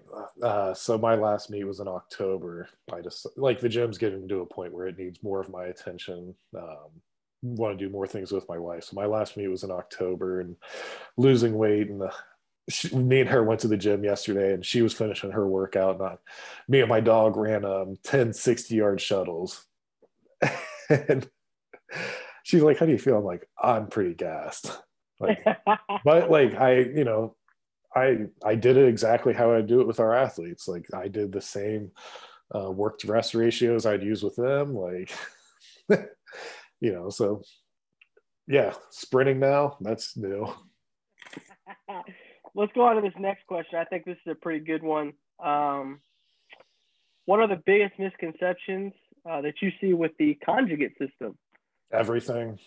Uh, 0.42 0.72
so 0.72 0.96
my 0.96 1.14
last 1.14 1.50
meet 1.50 1.64
was 1.64 1.80
in 1.80 1.88
October. 1.88 2.68
I 2.92 3.00
just 3.00 3.26
like 3.36 3.60
the 3.60 3.68
gym's 3.68 3.98
getting 3.98 4.26
to 4.28 4.40
a 4.40 4.46
point 4.46 4.72
where 4.72 4.86
it 4.86 4.98
needs 4.98 5.22
more 5.22 5.40
of 5.40 5.50
my 5.50 5.66
attention. 5.66 6.34
Um, 6.56 7.02
want 7.42 7.78
to 7.78 7.84
do 7.84 7.92
more 7.92 8.06
things 8.06 8.32
with 8.32 8.48
my 8.48 8.58
wife. 8.58 8.84
So 8.84 8.96
my 8.96 9.06
last 9.06 9.36
meet 9.36 9.48
was 9.48 9.64
in 9.64 9.70
October 9.70 10.40
and 10.40 10.56
losing 11.16 11.54
weight. 11.56 11.88
And 11.88 12.00
the, 12.00 12.12
she, 12.68 12.94
me 12.94 13.20
and 13.20 13.28
her 13.28 13.42
went 13.42 13.60
to 13.60 13.68
the 13.68 13.76
gym 13.76 14.04
yesterday 14.04 14.54
and 14.54 14.64
she 14.64 14.82
was 14.82 14.94
finishing 14.94 15.32
her 15.32 15.46
workout. 15.46 15.96
And 15.96 16.04
I, 16.04 16.16
me 16.68 16.80
and 16.80 16.88
my 16.88 17.00
dog 17.00 17.36
ran 17.36 17.64
um, 17.64 17.98
10 18.04 18.32
60 18.32 18.74
yard 18.74 19.00
shuttles. 19.00 19.66
and 20.90 21.28
she's 22.44 22.62
like, 22.62 22.78
How 22.78 22.86
do 22.86 22.92
you 22.92 22.98
feel? 22.98 23.16
I'm 23.16 23.24
like, 23.24 23.48
I'm 23.60 23.88
pretty 23.88 24.14
gassed. 24.14 24.70
Like, 25.20 25.44
but 26.04 26.30
like 26.30 26.54
I, 26.54 26.78
you 26.80 27.04
know, 27.04 27.36
I 27.94 28.26
I 28.44 28.54
did 28.54 28.76
it 28.76 28.88
exactly 28.88 29.32
how 29.34 29.52
I 29.52 29.60
do 29.60 29.80
it 29.80 29.86
with 29.86 30.00
our 30.00 30.14
athletes. 30.14 30.68
Like 30.68 30.86
I 30.94 31.08
did 31.08 31.32
the 31.32 31.40
same 31.40 31.92
uh, 32.54 32.70
work 32.70 32.98
to 32.98 33.06
rest 33.06 33.34
ratios 33.34 33.86
I'd 33.86 34.02
use 34.02 34.22
with 34.22 34.36
them. 34.36 34.74
Like, 34.74 35.12
you 36.80 36.92
know, 36.92 37.10
so 37.10 37.42
Yeah, 38.46 38.74
sprinting 38.90 39.40
now, 39.40 39.76
that's 39.80 40.16
new. 40.16 40.52
Let's 42.54 42.72
go 42.74 42.82
on 42.82 42.96
to 42.96 43.02
this 43.02 43.18
next 43.18 43.46
question. 43.46 43.78
I 43.78 43.84
think 43.84 44.04
this 44.04 44.18
is 44.26 44.32
a 44.32 44.34
pretty 44.34 44.64
good 44.64 44.82
one. 44.82 45.14
Um, 45.42 46.00
what 47.24 47.40
are 47.40 47.48
the 47.48 47.62
biggest 47.64 47.98
misconceptions 47.98 48.92
uh, 49.28 49.40
that 49.42 49.54
you 49.60 49.70
see 49.80 49.92
with 49.94 50.12
the 50.18 50.34
conjugate 50.44 50.92
system? 50.98 51.36
Everything. 51.92 52.58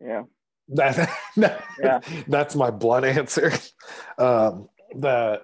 Yeah. 0.00 0.24
That, 0.68 1.10
that 1.36 1.64
Yeah. 1.82 2.00
that's 2.28 2.54
my 2.54 2.70
blunt 2.70 3.04
answer. 3.06 3.52
Um, 4.18 4.68
that 4.96 5.42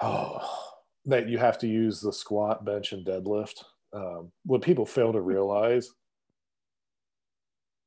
oh, 0.00 0.74
that 1.06 1.28
you 1.28 1.38
have 1.38 1.58
to 1.58 1.66
use 1.66 2.00
the 2.00 2.12
squat, 2.12 2.64
bench, 2.64 2.92
and 2.92 3.04
deadlift. 3.04 3.64
Um, 3.92 4.30
what 4.44 4.62
people 4.62 4.84
fail 4.86 5.12
to 5.12 5.20
realize, 5.20 5.90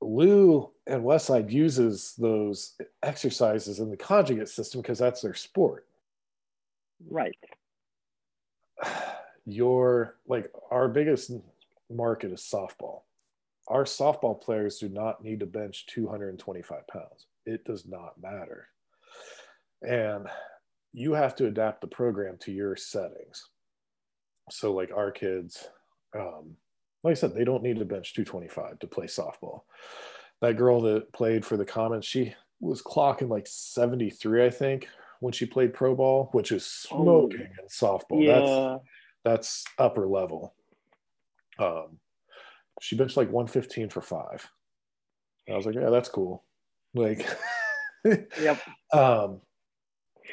Lou 0.02 0.72
and 0.88 1.04
Westside 1.04 1.52
uses 1.52 2.16
those 2.18 2.74
exercises 3.04 3.80
in 3.80 3.92
the 3.92 3.98
conjugate 3.98 4.50
system 4.50 4.82
because 4.82 4.98
that's 4.98 5.22
their 5.22 5.36
sport. 5.36 5.86
Right. 7.08 7.38
Your 9.46 10.18
like 10.28 10.52
our 10.70 10.88
biggest 10.88 11.32
market 11.90 12.32
is 12.32 12.42
softball. 12.42 13.02
Our 13.68 13.84
softball 13.84 14.42
players 14.42 14.80
do 14.80 14.90
not 14.90 15.24
need 15.24 15.40
to 15.40 15.46
bench 15.46 15.86
225 15.88 16.88
pounds. 16.88 17.28
It 17.46 17.64
does 17.66 17.86
not 17.88 18.22
matter. 18.22 18.68
And 19.82 20.28
you 20.94 21.14
have 21.14 21.36
to 21.36 21.48
adapt 21.48 21.82
the 21.82 21.88
program 21.88 22.38
to 22.42 22.52
your 22.52 22.76
settings. 22.76 23.50
So, 24.50 24.74
like 24.74 24.92
our 24.92 25.12
kids, 25.12 25.70
um, 26.16 26.56
like 27.04 27.12
I 27.12 27.16
said, 27.16 27.34
they 27.34 27.46
don't 27.46 27.64
need 27.64 27.80
to 27.80 27.86
bench 27.86 28.14
225 28.14 28.80
to 28.80 28.88
play 28.88 29.06
softball. 29.06 29.62
That 30.42 30.58
girl 30.58 30.82
that 30.82 31.14
played 31.14 31.46
for 31.46 31.56
the 31.56 31.66
Commons, 31.66 32.06
she 32.06 32.36
was 32.60 32.82
clocking 32.82 33.30
like 33.30 33.48
73, 33.48 34.46
I 34.46 34.50
think, 34.50 34.88
when 35.20 35.34
she 35.34 35.46
played 35.46 35.74
pro 35.74 35.96
ball, 35.96 36.30
which 36.32 36.52
is 36.52 36.66
smoking 36.66 37.42
in 37.42 37.68
softball. 37.70 38.24
Yeah. 38.24 38.40
that's 38.40 38.84
upper 39.26 40.08
level. 40.08 40.56
Um, 41.60 42.00
she 42.80 42.96
benched 42.96 43.18
like 43.18 43.32
115 43.32 43.90
for 43.90 44.02
five. 44.02 44.50
I 45.50 45.56
was 45.56 45.66
like, 45.66 45.76
yeah, 45.76 45.90
that's 45.90 46.10
cool. 46.10 46.44
Like, 46.94 47.28
Yep. 48.06 48.60
um, 48.94 49.42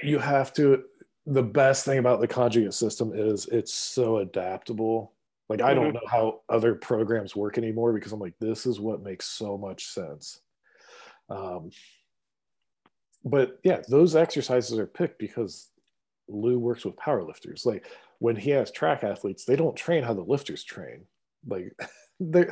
you 0.02 0.18
have 0.18 0.52
to. 0.54 0.84
The 1.26 1.42
best 1.42 1.84
thing 1.84 1.98
about 1.98 2.20
the 2.20 2.28
conjugate 2.28 2.72
system 2.72 3.12
is 3.14 3.46
it's 3.46 3.74
so 3.74 4.18
adaptable. 4.18 5.12
Like, 5.50 5.60
I 5.60 5.74
don't 5.74 5.90
Mhm. 5.90 5.94
know 5.94 6.06
how 6.08 6.40
other 6.48 6.74
programs 6.74 7.36
work 7.36 7.58
anymore 7.58 7.92
because 7.92 8.12
I'm 8.12 8.20
like, 8.20 8.38
this 8.38 8.64
is 8.64 8.80
what 8.80 9.02
makes 9.02 9.26
so 9.26 9.58
much 9.58 9.86
sense. 9.88 10.40
Um, 11.28 11.70
but 13.24 13.58
yeah, 13.62 13.82
those 13.88 14.16
exercises 14.16 14.78
are 14.78 14.86
picked 14.86 15.18
because 15.18 15.70
Lou 16.28 16.58
works 16.58 16.84
with 16.86 16.96
powerlifters. 16.96 17.66
Like 17.66 17.86
when 18.18 18.36
he 18.36 18.50
has 18.50 18.70
track 18.70 19.04
athletes, 19.04 19.44
they 19.44 19.56
don't 19.56 19.76
train 19.76 20.02
how 20.02 20.14
the 20.14 20.22
lifters 20.22 20.64
train. 20.64 21.04
Like 21.46 21.72
they, 22.20 22.46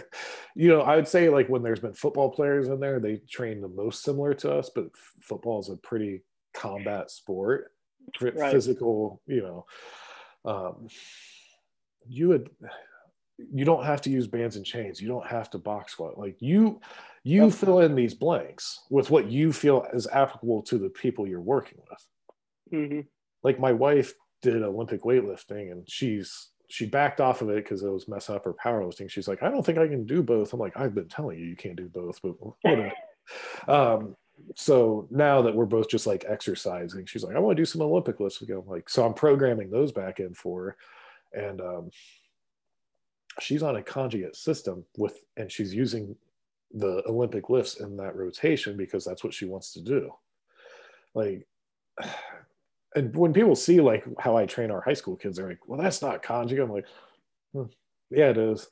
you 0.54 0.68
know, 0.68 0.82
I 0.82 0.96
would 0.96 1.08
say 1.08 1.28
like 1.28 1.48
when 1.48 1.62
there's 1.62 1.80
been 1.80 1.94
football 1.94 2.30
players 2.30 2.68
in 2.68 2.80
there, 2.80 3.00
they 3.00 3.16
train 3.28 3.60
the 3.60 3.68
most 3.68 4.02
similar 4.02 4.34
to 4.34 4.52
us. 4.52 4.70
But 4.74 4.86
f- 4.86 5.12
football 5.20 5.60
is 5.60 5.68
a 5.68 5.76
pretty 5.76 6.22
combat 6.54 7.10
sport, 7.10 7.72
Right. 8.20 8.50
physical. 8.50 9.20
You 9.26 9.42
know, 9.42 9.66
um, 10.44 10.88
you 12.08 12.28
would. 12.28 12.50
You 13.52 13.66
don't 13.66 13.84
have 13.84 14.00
to 14.02 14.10
use 14.10 14.26
bands 14.26 14.56
and 14.56 14.64
chains. 14.64 14.98
You 14.98 15.08
don't 15.08 15.26
have 15.26 15.50
to 15.50 15.58
box 15.58 15.92
squat. 15.92 16.18
Like 16.18 16.40
you, 16.40 16.80
you 17.22 17.44
Yep. 17.44 17.52
fill 17.52 17.80
in 17.80 17.94
these 17.94 18.14
blanks 18.14 18.80
with 18.88 19.10
what 19.10 19.30
you 19.30 19.52
feel 19.52 19.86
is 19.92 20.06
applicable 20.06 20.62
to 20.62 20.78
the 20.78 20.88
people 20.88 21.26
you're 21.26 21.40
working 21.42 21.78
with 21.90 22.08
hmm 22.70 23.00
like 23.42 23.60
my 23.60 23.72
wife 23.72 24.14
did 24.52 24.62
Olympic 24.62 25.02
weightlifting 25.02 25.72
and 25.72 25.88
she's 25.88 26.50
she 26.68 26.86
backed 26.86 27.20
off 27.20 27.42
of 27.42 27.50
it 27.50 27.62
because 27.64 27.82
it 27.82 27.88
was 27.88 28.08
mess 28.08 28.28
up 28.28 28.44
her 28.44 28.52
powerlifting. 28.52 29.08
She's 29.08 29.28
like, 29.28 29.42
I 29.42 29.50
don't 29.50 29.64
think 29.64 29.78
I 29.78 29.86
can 29.86 30.04
do 30.04 30.22
both. 30.22 30.52
I'm 30.52 30.58
like, 30.58 30.76
I've 30.76 30.94
been 30.94 31.08
telling 31.08 31.38
you 31.38 31.44
you 31.44 31.56
can't 31.56 31.76
do 31.76 31.88
both, 31.88 32.20
but 32.22 32.34
whatever. 32.40 32.92
um, 33.68 34.16
so 34.56 35.06
now 35.10 35.42
that 35.42 35.54
we're 35.54 35.64
both 35.64 35.88
just 35.88 36.06
like 36.06 36.24
exercising, 36.28 37.06
she's 37.06 37.22
like, 37.22 37.36
I 37.36 37.38
want 37.38 37.56
to 37.56 37.60
do 37.60 37.66
some 37.66 37.82
Olympic 37.82 38.18
lifts 38.18 38.42
again. 38.42 38.62
I'm 38.64 38.66
like, 38.66 38.88
so 38.88 39.06
I'm 39.06 39.14
programming 39.14 39.70
those 39.70 39.92
back 39.92 40.18
in 40.18 40.34
for 40.34 40.76
her. 41.32 41.40
And 41.40 41.60
um, 41.60 41.90
she's 43.40 43.62
on 43.62 43.76
a 43.76 43.82
conjugate 43.82 44.36
system 44.36 44.84
with, 44.98 45.22
and 45.36 45.50
she's 45.50 45.72
using 45.72 46.16
the 46.72 47.02
Olympic 47.06 47.48
lifts 47.48 47.80
in 47.80 47.96
that 47.98 48.16
rotation 48.16 48.76
because 48.76 49.04
that's 49.04 49.22
what 49.22 49.34
she 49.34 49.44
wants 49.44 49.72
to 49.74 49.80
do. 49.80 50.12
Like, 51.14 51.46
and 52.96 53.14
when 53.14 53.32
people 53.32 53.54
see 53.54 53.80
like 53.80 54.04
how 54.18 54.36
I 54.36 54.46
train 54.46 54.70
our 54.70 54.80
high 54.80 54.94
school 54.94 55.16
kids, 55.16 55.36
they're 55.36 55.48
like, 55.48 55.68
"Well, 55.68 55.80
that's 55.80 56.02
not 56.02 56.22
conjugate." 56.22 56.64
I'm 56.64 56.72
like, 56.72 56.86
"Hmm, 57.52 57.64
"Yeah, 58.10 58.30
it 58.30 58.38
is," 58.38 58.68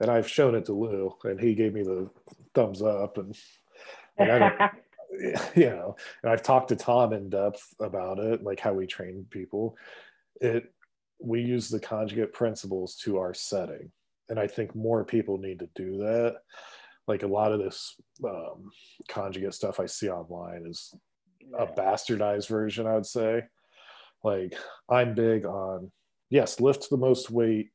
and 0.00 0.10
I've 0.10 0.28
shown 0.28 0.54
it 0.54 0.64
to 0.66 0.72
Lou, 0.72 1.14
and 1.24 1.38
he 1.38 1.54
gave 1.54 1.74
me 1.74 1.82
the 1.82 2.10
thumbs 2.54 2.82
up, 2.82 3.18
and 3.18 3.36
like, 4.18 4.30
I 4.30 4.38
don't, 4.38 4.60
you 5.54 5.70
know, 5.70 5.96
and 6.22 6.32
I've 6.32 6.42
talked 6.42 6.68
to 6.68 6.76
Tom 6.76 7.12
in 7.12 7.30
depth 7.30 7.74
about 7.78 8.18
it, 8.18 8.42
like 8.42 8.58
how 8.58 8.72
we 8.72 8.86
train 8.86 9.26
people. 9.30 9.76
It 10.40 10.72
we 11.18 11.40
use 11.40 11.68
the 11.68 11.80
conjugate 11.80 12.32
principles 12.32 12.96
to 13.04 13.18
our 13.18 13.34
setting, 13.34 13.90
and 14.30 14.40
I 14.40 14.46
think 14.46 14.74
more 14.74 15.04
people 15.04 15.38
need 15.38 15.58
to 15.60 15.68
do 15.74 15.98
that. 15.98 16.36
Like 17.06 17.22
a 17.22 17.28
lot 17.28 17.52
of 17.52 17.60
this 17.60 17.94
um, 18.24 18.70
conjugate 19.08 19.54
stuff 19.54 19.80
I 19.80 19.86
see 19.86 20.08
online 20.08 20.66
is 20.66 20.94
a 21.56 21.66
bastardized 21.66 22.48
version, 22.48 22.86
I 22.86 22.94
would 22.94 23.06
say. 23.06 23.44
Like 24.26 24.56
I'm 24.90 25.14
big 25.14 25.46
on 25.46 25.92
yes, 26.30 26.58
lift 26.58 26.90
the 26.90 26.96
most 26.96 27.30
weight 27.30 27.70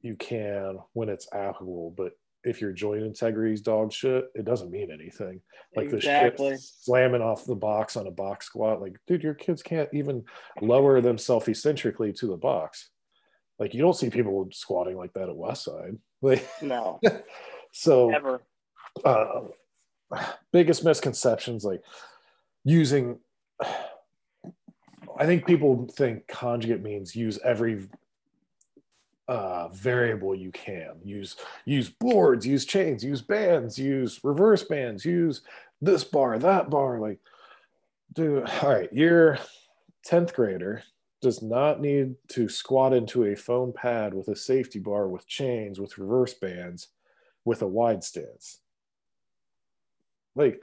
you 0.00 0.16
can 0.16 0.78
when 0.94 1.10
it's 1.10 1.28
applicable, 1.34 1.92
but 1.94 2.12
if 2.44 2.62
your 2.62 2.72
joint 2.72 3.02
integrity 3.02 3.52
is 3.52 3.60
dog 3.60 3.92
shit, 3.92 4.24
it 4.34 4.46
doesn't 4.46 4.70
mean 4.70 4.90
anything. 4.90 5.42
Like 5.76 5.90
the 5.90 6.00
shit 6.00 6.40
slamming 6.58 7.20
off 7.20 7.44
the 7.44 7.54
box 7.54 7.98
on 7.98 8.06
a 8.06 8.10
box 8.10 8.46
squat, 8.46 8.80
like 8.80 8.96
dude, 9.06 9.22
your 9.22 9.34
kids 9.34 9.62
can't 9.62 9.90
even 9.92 10.24
lower 10.62 11.02
themselves 11.02 11.46
eccentrically 11.46 12.14
to 12.14 12.26
the 12.26 12.38
box. 12.38 12.88
Like 13.58 13.74
you 13.74 13.82
don't 13.82 13.94
see 13.94 14.08
people 14.08 14.48
squatting 14.50 14.96
like 14.96 15.12
that 15.12 15.28
at 15.28 15.36
Westside. 15.36 15.98
Like 16.24 16.48
No, 16.62 17.00
so 17.72 18.10
ever. 18.14 18.40
uh, 19.04 19.40
biggest 20.52 20.84
misconceptions 20.84 21.64
like 21.64 21.82
using 22.64 23.18
i 25.18 25.26
think 25.26 25.46
people 25.46 25.88
think 25.92 26.26
conjugate 26.28 26.82
means 26.82 27.16
use 27.16 27.38
every 27.44 27.88
uh, 29.28 29.68
variable 29.68 30.34
you 30.34 30.50
can. 30.50 30.96
Use 31.04 31.36
use 31.64 31.88
boards 31.88 32.46
use 32.46 32.64
chains 32.64 33.04
use 33.04 33.22
bands 33.22 33.78
use 33.78 34.20
reverse 34.24 34.64
bands 34.64 35.04
use 35.04 35.42
this 35.80 36.04
bar 36.04 36.38
that 36.38 36.70
bar. 36.70 36.98
Like 36.98 37.18
dude 38.12 38.46
all 38.62 38.68
right 38.68 38.92
your 38.92 39.38
10th 40.06 40.34
grader 40.34 40.82
does 41.22 41.40
not 41.40 41.80
need 41.80 42.16
to 42.28 42.48
squat 42.48 42.92
into 42.92 43.24
a 43.24 43.36
foam 43.36 43.72
pad 43.72 44.12
with 44.12 44.28
a 44.28 44.36
safety 44.36 44.80
bar 44.80 45.08
with 45.08 45.26
chains 45.26 45.80
with 45.80 45.96
reverse 45.96 46.34
bands 46.34 46.88
with 47.44 47.62
a 47.62 47.66
wide 47.66 48.02
stance. 48.02 48.58
Like 50.34 50.60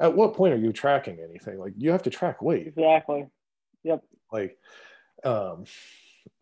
at 0.00 0.14
what 0.14 0.34
point 0.34 0.52
are 0.52 0.58
you 0.58 0.72
tracking 0.72 1.20
anything? 1.20 1.58
Like 1.58 1.74
you 1.76 1.90
have 1.90 2.02
to 2.02 2.10
track 2.10 2.42
weight. 2.42 2.66
Exactly. 2.66 3.28
Like 4.32 4.56
um 5.24 5.64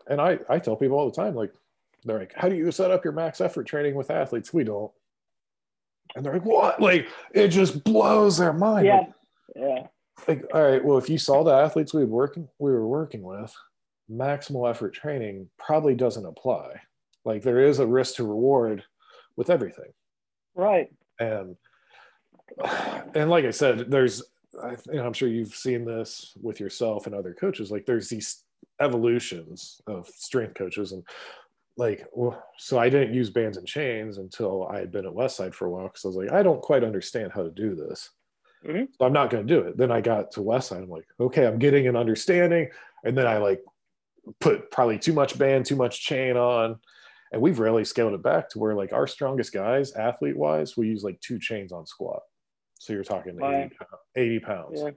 and 0.09 0.21
i 0.21 0.39
i 0.49 0.59
tell 0.59 0.77
people 0.77 0.99
all 0.99 1.11
the 1.11 1.17
time 1.17 1.35
like 1.35 1.53
they're 2.05 2.19
like 2.19 2.33
how 2.37 2.49
do 2.49 2.55
you 2.57 2.71
set 2.71 2.91
up 2.91 3.03
your 3.05 3.13
max 3.13 3.41
effort 3.41 3.65
training 3.67 3.95
with 3.95 4.11
athletes? 4.11 4.53
We 4.55 4.63
don't. 4.65 4.93
And 6.15 6.25
they're 6.25 6.35
like 6.35 6.45
what? 6.45 6.81
Like 6.81 7.09
it 7.35 7.49
just 7.49 7.83
blows 7.85 8.39
their 8.39 8.53
mind. 8.53 8.87
Yeah. 8.87 8.99
like, 9.01 9.09
Yeah. 9.57 9.87
like 10.29 10.45
all 10.55 10.63
right 10.63 10.85
well 10.85 10.97
if 10.99 11.11
you 11.11 11.19
saw 11.19 11.43
the 11.43 11.51
athletes 11.53 11.93
we 11.93 12.05
were 12.05 12.11
working 12.11 12.49
we 12.61 12.71
were 12.71 12.87
working 12.87 13.23
with 13.23 13.53
maximal 14.11 14.71
effort 14.71 14.95
training 14.95 15.49
probably 15.59 15.95
doesn't 15.95 16.25
apply. 16.25 16.81
Like 17.25 17.43
there 17.43 17.61
is 17.61 17.79
a 17.81 17.87
risk 17.87 18.15
to 18.17 18.25
reward 18.25 18.85
with 19.37 19.51
everything. 19.51 19.93
Right. 20.55 20.89
and 21.19 21.57
and 23.15 23.29
like 23.29 23.45
I 23.45 23.51
said, 23.51 23.91
there's 23.91 24.23
I, 24.63 24.77
know, 24.93 25.05
I'm 25.07 25.13
sure 25.13 25.29
you've 25.29 25.55
seen 25.55 25.85
this 25.85 26.33
with 26.41 26.61
yourself 26.61 27.07
and 27.07 27.15
other 27.15 27.35
coaches. 27.35 27.71
Like 27.71 27.87
there's 27.87 28.09
these 28.09 28.45
evolutions 28.81 29.81
of 29.87 30.09
strength 30.09 30.55
coaches, 30.55 30.93
and 30.93 31.03
like 31.77 32.07
well, 32.13 32.43
so 32.59 32.79
I 32.79 32.89
didn't 32.89 33.15
use 33.15 33.31
bands 33.31 33.57
and 33.57 33.67
chains 33.67 34.19
until 34.19 34.67
I 34.69 34.79
had 34.79 34.91
been 34.93 35.07
at 35.07 35.13
Westside 35.13 35.55
for 35.55 35.67
a 35.67 35.71
while 35.71 35.85
because 35.89 36.05
I 36.05 36.09
was 36.09 36.17
like 36.17 36.33
I 36.33 36.43
don't 36.43 36.63
quite 36.63 36.85
understand 36.85 37.33
how 37.33 37.43
to 37.43 37.51
do 37.51 37.75
this, 37.75 38.11
Mhm. 38.65 38.89
so 38.99 39.07
I'm 39.07 39.13
not 39.13 39.31
going 39.31 39.47
to 39.47 39.55
do 39.55 39.61
it. 39.67 39.77
Then 39.77 39.93
I 39.93 40.01
got 40.01 40.31
to 40.33 40.41
Westside, 40.41 40.83
I'm 40.83 40.89
like 40.91 41.07
okay, 41.21 41.47
I'm 41.47 41.59
getting 41.59 41.87
an 41.87 41.97
understanding, 41.97 42.69
and 43.05 43.17
then 43.17 43.27
I 43.27 43.39
like 43.39 43.63
put 44.41 44.71
probably 44.71 44.99
too 44.99 45.13
much 45.13 45.39
band, 45.39 45.67
too 45.67 45.77
much 45.77 46.05
chain 46.05 46.37
on. 46.37 46.79
And 47.31 47.43
we've 47.43 47.59
really 47.59 47.85
scaled 47.85 48.15
it 48.15 48.23
back 48.23 48.49
to 48.51 48.59
where 48.59 48.75
like 48.75 48.93
our 48.93 49.07
strongest 49.07 49.53
guys, 49.53 49.93
athlete 49.93 50.37
wise, 50.37 50.77
we 50.79 50.89
use 50.89 51.05
like 51.05 51.21
two 51.21 51.39
chains 51.39 51.73
on 51.73 51.85
squat 51.87 52.23
So 52.79 52.93
you're 52.93 53.05
talking 53.05 53.37
Wow. 53.37 53.51
80, 53.51 53.75
pounds, 53.75 54.03
80 54.17 54.39
pounds. 54.41 54.81
Yeah. 54.83 54.91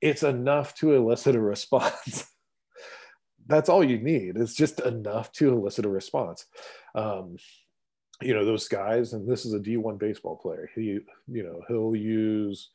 It's 0.00 0.22
enough 0.22 0.74
to 0.76 0.94
elicit 0.94 1.36
a 1.36 1.40
response. 1.40 2.26
That's 3.46 3.68
all 3.68 3.84
you 3.84 3.98
need. 3.98 4.36
It's 4.36 4.54
just 4.54 4.80
enough 4.80 5.32
to 5.32 5.50
elicit 5.50 5.84
a 5.84 5.88
response. 5.88 6.46
Um, 6.94 7.36
you 8.20 8.34
know, 8.34 8.44
those 8.44 8.68
guys, 8.68 9.12
and 9.12 9.28
this 9.28 9.44
is 9.44 9.52
a 9.52 9.58
D1 9.58 9.98
baseball 9.98 10.36
player. 10.36 10.70
He, 10.74 11.00
you 11.28 11.42
know, 11.42 11.60
he'll 11.68 11.96
use 11.96 12.70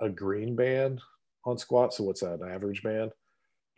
a 0.00 0.08
green 0.08 0.56
band 0.56 1.00
on 1.44 1.56
squat. 1.56 1.94
So 1.94 2.04
what's 2.04 2.20
that? 2.20 2.40
An 2.40 2.50
average 2.50 2.82
band? 2.82 3.12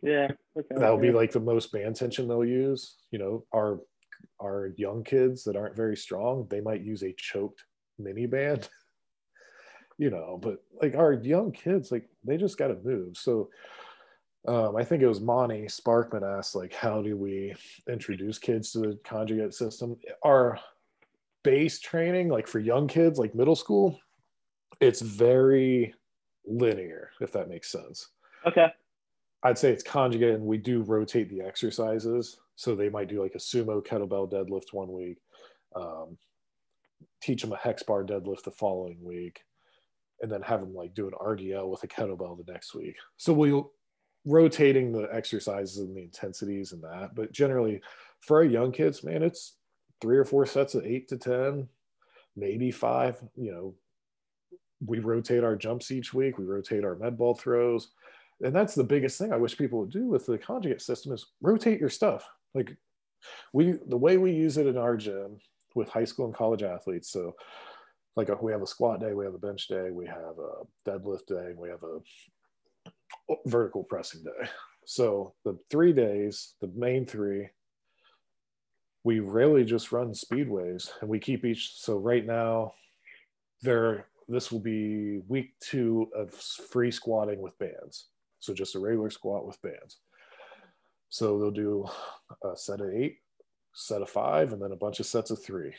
Yeah. 0.01 0.29
Okay. 0.57 0.75
that 0.77 0.91
would 0.91 1.01
be 1.01 1.11
like 1.11 1.31
the 1.31 1.39
most 1.39 1.71
band 1.71 1.95
tension 1.95 2.27
they'll 2.27 2.43
use 2.43 2.97
you 3.11 3.19
know 3.19 3.45
our 3.53 3.79
our 4.41 4.73
young 4.75 5.03
kids 5.03 5.43
that 5.43 5.55
aren't 5.55 5.75
very 5.75 5.95
strong 5.95 6.47
they 6.49 6.59
might 6.59 6.81
use 6.81 7.03
a 7.03 7.13
choked 7.17 7.63
mini 7.99 8.25
band 8.25 8.67
you 9.97 10.09
know 10.09 10.39
but 10.41 10.63
like 10.81 10.95
our 10.95 11.13
young 11.13 11.51
kids 11.51 11.91
like 11.91 12.07
they 12.23 12.37
just 12.37 12.57
got 12.57 12.67
to 12.67 12.77
move 12.83 13.17
so 13.17 13.49
um, 14.47 14.75
i 14.75 14.83
think 14.83 15.01
it 15.01 15.07
was 15.07 15.21
monty 15.21 15.63
sparkman 15.63 16.37
asked 16.37 16.55
like 16.55 16.73
how 16.73 17.01
do 17.01 17.15
we 17.15 17.53
introduce 17.89 18.37
kids 18.37 18.71
to 18.71 18.79
the 18.79 18.99
conjugate 19.03 19.53
system 19.53 19.95
our 20.23 20.59
base 21.43 21.79
training 21.79 22.29
like 22.29 22.47
for 22.47 22.59
young 22.59 22.87
kids 22.87 23.19
like 23.19 23.35
middle 23.35 23.55
school 23.55 23.99
it's 24.79 25.01
very 25.01 25.93
linear 26.45 27.09
if 27.19 27.31
that 27.31 27.49
makes 27.49 27.71
sense 27.71 28.09
Okay. 28.45 28.67
I'd 29.43 29.57
say 29.57 29.71
it's 29.71 29.83
conjugate, 29.83 30.35
and 30.35 30.45
we 30.45 30.57
do 30.57 30.83
rotate 30.83 31.29
the 31.29 31.41
exercises. 31.41 32.39
So 32.55 32.75
they 32.75 32.89
might 32.89 33.09
do 33.09 33.21
like 33.21 33.35
a 33.35 33.39
sumo 33.39 33.85
kettlebell 33.85 34.31
deadlift 34.31 34.71
one 34.71 34.91
week, 34.91 35.17
um, 35.75 36.17
teach 37.21 37.41
them 37.41 37.51
a 37.51 37.57
hex 37.57 37.81
bar 37.81 38.03
deadlift 38.03 38.43
the 38.43 38.51
following 38.51 39.03
week, 39.03 39.41
and 40.21 40.31
then 40.31 40.41
have 40.41 40.61
them 40.61 40.73
like 40.73 40.93
do 40.93 41.07
an 41.07 41.13
RDL 41.13 41.69
with 41.69 41.83
a 41.83 41.87
kettlebell 41.87 42.37
the 42.37 42.51
next 42.51 42.73
week. 42.73 42.95
So 43.17 43.33
we'll 43.33 43.71
rotating 44.25 44.91
the 44.91 45.09
exercises 45.11 45.79
and 45.79 45.95
the 45.95 46.03
intensities 46.03 46.73
and 46.73 46.83
that. 46.83 47.15
But 47.15 47.31
generally, 47.31 47.81
for 48.19 48.37
our 48.37 48.43
young 48.43 48.71
kids, 48.71 49.03
man, 49.03 49.23
it's 49.23 49.55
three 49.99 50.17
or 50.17 50.25
four 50.25 50.45
sets 50.45 50.75
of 50.75 50.85
eight 50.85 51.07
to 51.09 51.17
ten, 51.17 51.67
maybe 52.35 52.71
five. 52.71 53.21
You 53.35 53.51
know, 53.51 53.75
we 54.85 54.99
rotate 54.99 55.43
our 55.43 55.55
jumps 55.55 55.91
each 55.91 56.13
week. 56.13 56.37
We 56.37 56.45
rotate 56.45 56.83
our 56.83 56.95
med 56.95 57.17
ball 57.17 57.33
throws 57.33 57.89
and 58.43 58.55
that's 58.55 58.75
the 58.75 58.83
biggest 58.83 59.17
thing 59.17 59.31
I 59.31 59.37
wish 59.37 59.57
people 59.57 59.79
would 59.79 59.91
do 59.91 60.07
with 60.07 60.25
the 60.25 60.37
conjugate 60.37 60.81
system 60.81 61.13
is 61.13 61.27
rotate 61.41 61.79
your 61.79 61.89
stuff. 61.89 62.27
Like 62.53 62.75
we, 63.53 63.73
the 63.87 63.97
way 63.97 64.17
we 64.17 64.31
use 64.31 64.57
it 64.57 64.67
in 64.67 64.77
our 64.77 64.97
gym 64.97 65.37
with 65.75 65.89
high 65.89 66.05
school 66.05 66.25
and 66.25 66.33
college 66.33 66.63
athletes. 66.63 67.09
So 67.09 67.35
like 68.15 68.29
a, 68.29 68.35
we 68.41 68.51
have 68.51 68.61
a 68.61 68.67
squat 68.67 68.99
day, 68.99 69.13
we 69.13 69.25
have 69.25 69.33
a 69.33 69.39
bench 69.39 69.67
day, 69.67 69.89
we 69.91 70.05
have 70.05 70.35
a 70.37 70.89
deadlift 70.89 71.27
day, 71.27 71.53
we 71.57 71.69
have 71.69 71.83
a 71.83 71.99
vertical 73.45 73.83
pressing 73.83 74.23
day. 74.23 74.49
So 74.85 75.33
the 75.45 75.57
three 75.69 75.93
days, 75.93 76.55
the 76.59 76.71
main 76.75 77.05
three, 77.05 77.49
we 79.03 79.19
really 79.19 79.63
just 79.63 79.91
run 79.91 80.13
speed 80.13 80.49
waves 80.49 80.91
and 81.01 81.09
we 81.09 81.19
keep 81.19 81.45
each. 81.45 81.73
So 81.77 81.97
right 81.97 82.25
now 82.25 82.73
there, 83.61 84.07
this 84.27 84.51
will 84.51 84.59
be 84.59 85.19
week 85.27 85.53
two 85.59 86.09
of 86.15 86.33
free 86.33 86.91
squatting 86.91 87.41
with 87.41 87.57
bands. 87.59 88.07
So 88.39 88.53
just 88.53 88.75
a 88.75 88.79
regular 88.79 89.09
squat 89.09 89.45
with 89.45 89.61
bands. 89.61 89.99
So 91.09 91.39
they'll 91.39 91.51
do 91.51 91.85
a 92.43 92.55
set 92.55 92.81
of 92.81 92.89
eight, 92.93 93.17
set 93.73 94.01
of 94.01 94.09
five, 94.09 94.53
and 94.53 94.61
then 94.61 94.71
a 94.71 94.77
bunch 94.77 94.99
of 94.99 95.05
sets 95.05 95.29
of 95.29 95.43
three. 95.43 95.73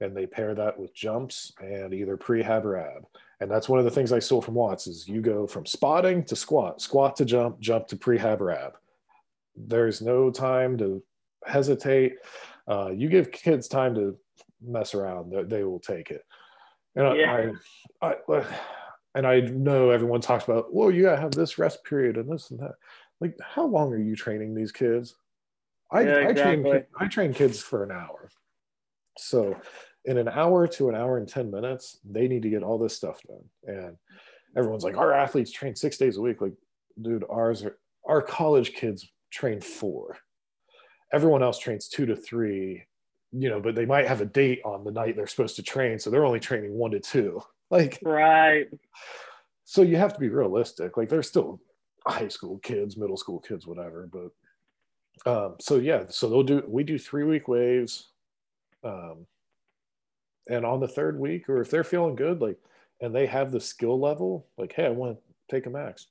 And 0.00 0.14
they 0.14 0.26
pair 0.26 0.54
that 0.54 0.78
with 0.78 0.94
jumps 0.94 1.52
and 1.60 1.94
either 1.94 2.16
prehab 2.18 2.64
or 2.64 2.76
ab. 2.76 3.06
And 3.40 3.50
that's 3.50 3.68
one 3.68 3.78
of 3.78 3.84
the 3.86 3.90
things 3.90 4.12
I 4.12 4.18
stole 4.18 4.42
from 4.42 4.54
Watts 4.54 4.86
is 4.86 5.08
you 5.08 5.20
go 5.22 5.46
from 5.46 5.64
spotting 5.64 6.22
to 6.24 6.36
squat, 6.36 6.80
squat 6.82 7.16
to 7.16 7.24
jump, 7.24 7.60
jump 7.60 7.86
to 7.88 7.96
prehab 7.96 8.40
or 8.40 8.50
ab. 8.50 8.74
There's 9.56 10.02
no 10.02 10.30
time 10.30 10.76
to 10.78 11.02
hesitate. 11.46 12.16
Uh, 12.68 12.90
you 12.94 13.08
give 13.08 13.32
kids 13.32 13.68
time 13.68 13.94
to 13.94 14.16
mess 14.62 14.94
around, 14.94 15.32
they, 15.48 15.64
will 15.64 15.80
take 15.80 16.10
it. 16.10 16.22
And 16.94 17.06
I- 17.06 17.14
Yeah. 17.16 17.50
I, 18.02 18.16
I, 18.30 18.44
and 19.14 19.26
I 19.26 19.40
know 19.40 19.90
everyone 19.90 20.20
talks 20.20 20.44
about, 20.44 20.74
well, 20.74 20.90
you 20.90 21.04
gotta 21.04 21.20
have 21.20 21.30
this 21.32 21.56
rest 21.58 21.84
period 21.84 22.18
and 22.18 22.30
this 22.30 22.50
and 22.50 22.60
that. 22.60 22.72
Like, 23.20 23.34
how 23.42 23.64
long 23.64 23.92
are 23.94 23.98
you 23.98 24.14
training 24.14 24.54
these 24.54 24.72
kids? 24.72 25.16
I, 25.90 26.02
Yeah, 26.02 26.28
I 26.28 26.32
train. 26.34 26.84
I 26.98 27.06
train 27.06 27.32
kids 27.32 27.62
for 27.62 27.82
an 27.82 27.92
hour. 27.92 28.28
So 29.18 29.56
in 30.06 30.18
an 30.18 30.28
hour 30.28 30.66
to 30.68 30.88
an 30.88 30.94
hour 30.94 31.18
and 31.18 31.28
10 31.28 31.50
minutes, 31.50 31.98
they 32.04 32.28
need 32.28 32.42
to 32.42 32.50
get 32.50 32.62
all 32.62 32.78
this 32.78 32.96
stuff 32.96 33.20
done. 33.26 33.44
And 33.66 33.96
everyone's 34.56 34.84
like, 34.84 34.96
our 34.96 35.12
athletes 35.12 35.50
train 35.52 35.74
six 35.76 35.96
days 35.98 36.16
a 36.16 36.20
week. 36.20 36.40
Like, 36.40 36.54
dude, 37.02 37.24
ours 37.28 37.62
are 37.64 37.78
our 38.08 38.22
college 38.22 38.72
kids 38.72 39.08
train 39.30 39.60
four. 39.60 40.16
Everyone 41.12 41.42
else 41.42 41.58
trains 41.58 41.88
two 41.88 42.06
to 42.06 42.16
three, 42.16 42.84
you 43.32 43.48
know, 43.50 43.60
but 43.60 43.74
they 43.74 43.84
might 43.86 44.06
have 44.06 44.20
a 44.20 44.26
date 44.26 44.60
on 44.64 44.84
the 44.84 44.92
night 44.92 45.16
they're 45.16 45.26
supposed 45.26 45.56
to 45.56 45.62
train. 45.62 45.98
So 45.98 46.08
they're 46.10 46.24
only 46.24 46.40
training 46.40 46.72
one 46.72 46.92
to 46.92 47.00
two. 47.00 47.42
Like, 47.68 47.98
Right. 48.00 48.68
so 49.64 49.82
you 49.82 49.96
have 49.96 50.12
to 50.14 50.20
be 50.20 50.28
realistic 50.28 50.96
like 50.96 51.08
they're 51.08 51.20
still 51.24 51.60
high 52.06 52.28
school 52.28 52.58
kids 52.58 52.96
middle 52.96 53.16
school 53.16 53.40
kids 53.40 53.66
whatever 53.66 54.08
but 54.12 55.28
um 55.28 55.56
so 55.60 55.74
yeah 55.74 56.04
so 56.08 56.28
they'll 56.28 56.44
do 56.44 56.62
we 56.68 56.84
do 56.84 56.96
three 56.96 57.24
week 57.24 57.48
waves 57.48 58.10
um 58.84 59.26
and 60.48 60.64
on 60.64 60.80
the 60.80 60.88
third 60.88 61.18
week 61.18 61.48
or 61.48 61.60
if 61.60 61.70
they're 61.70 61.84
feeling 61.84 62.14
good 62.14 62.40
like 62.40 62.58
and 63.00 63.14
they 63.14 63.26
have 63.26 63.50
the 63.50 63.60
skill 63.60 63.98
level 64.00 64.46
like 64.58 64.72
hey 64.74 64.86
i 64.86 64.90
want 64.90 65.16
to 65.16 65.54
take 65.54 65.66
a 65.66 65.70
max 65.70 66.06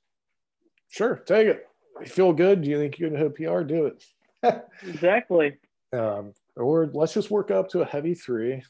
sure 0.88 1.16
take 1.26 1.46
it 1.48 1.66
you 2.00 2.06
feel 2.06 2.32
good 2.32 2.62
do 2.62 2.70
you 2.70 2.78
think 2.78 2.98
you 2.98 3.08
can 3.08 3.16
hit 3.16 3.26
a 3.26 3.30
pr 3.30 3.62
do 3.62 3.86
it 3.86 4.04
Exactly. 4.86 5.56
um, 5.92 6.32
or 6.56 6.90
let's 6.92 7.14
just 7.14 7.30
work 7.30 7.50
up 7.50 7.68
to 7.70 7.80
a 7.80 7.84
heavy 7.86 8.14
three 8.14 8.62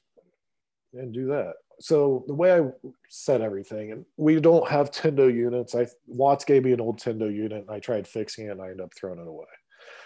and 0.95 1.13
do 1.13 1.27
that. 1.27 1.55
So 1.79 2.25
the 2.27 2.35
way 2.35 2.59
I 2.59 2.63
set 3.09 3.43
everything, 3.43 3.93
and 3.93 4.05
we 4.17 4.41
don't 4.41 4.69
have 4.69 4.91
Tendo 4.91 5.33
units. 5.33 5.75
I 5.75 5.87
Watts 6.07 6.45
gave 6.45 6.65
me 6.65 6.73
an 6.73 6.81
old 6.81 6.99
Tendo 6.99 7.33
unit, 7.33 7.63
and 7.63 7.71
I 7.71 7.81
tried 7.81 8.09
fixing 8.09 8.47
it, 8.47 8.53
and 8.53 8.63
I 8.63 8.67
ended 8.71 8.81
up 8.81 8.95
throwing 8.95 9.21
it 9.21 9.29
away. 9.29 9.47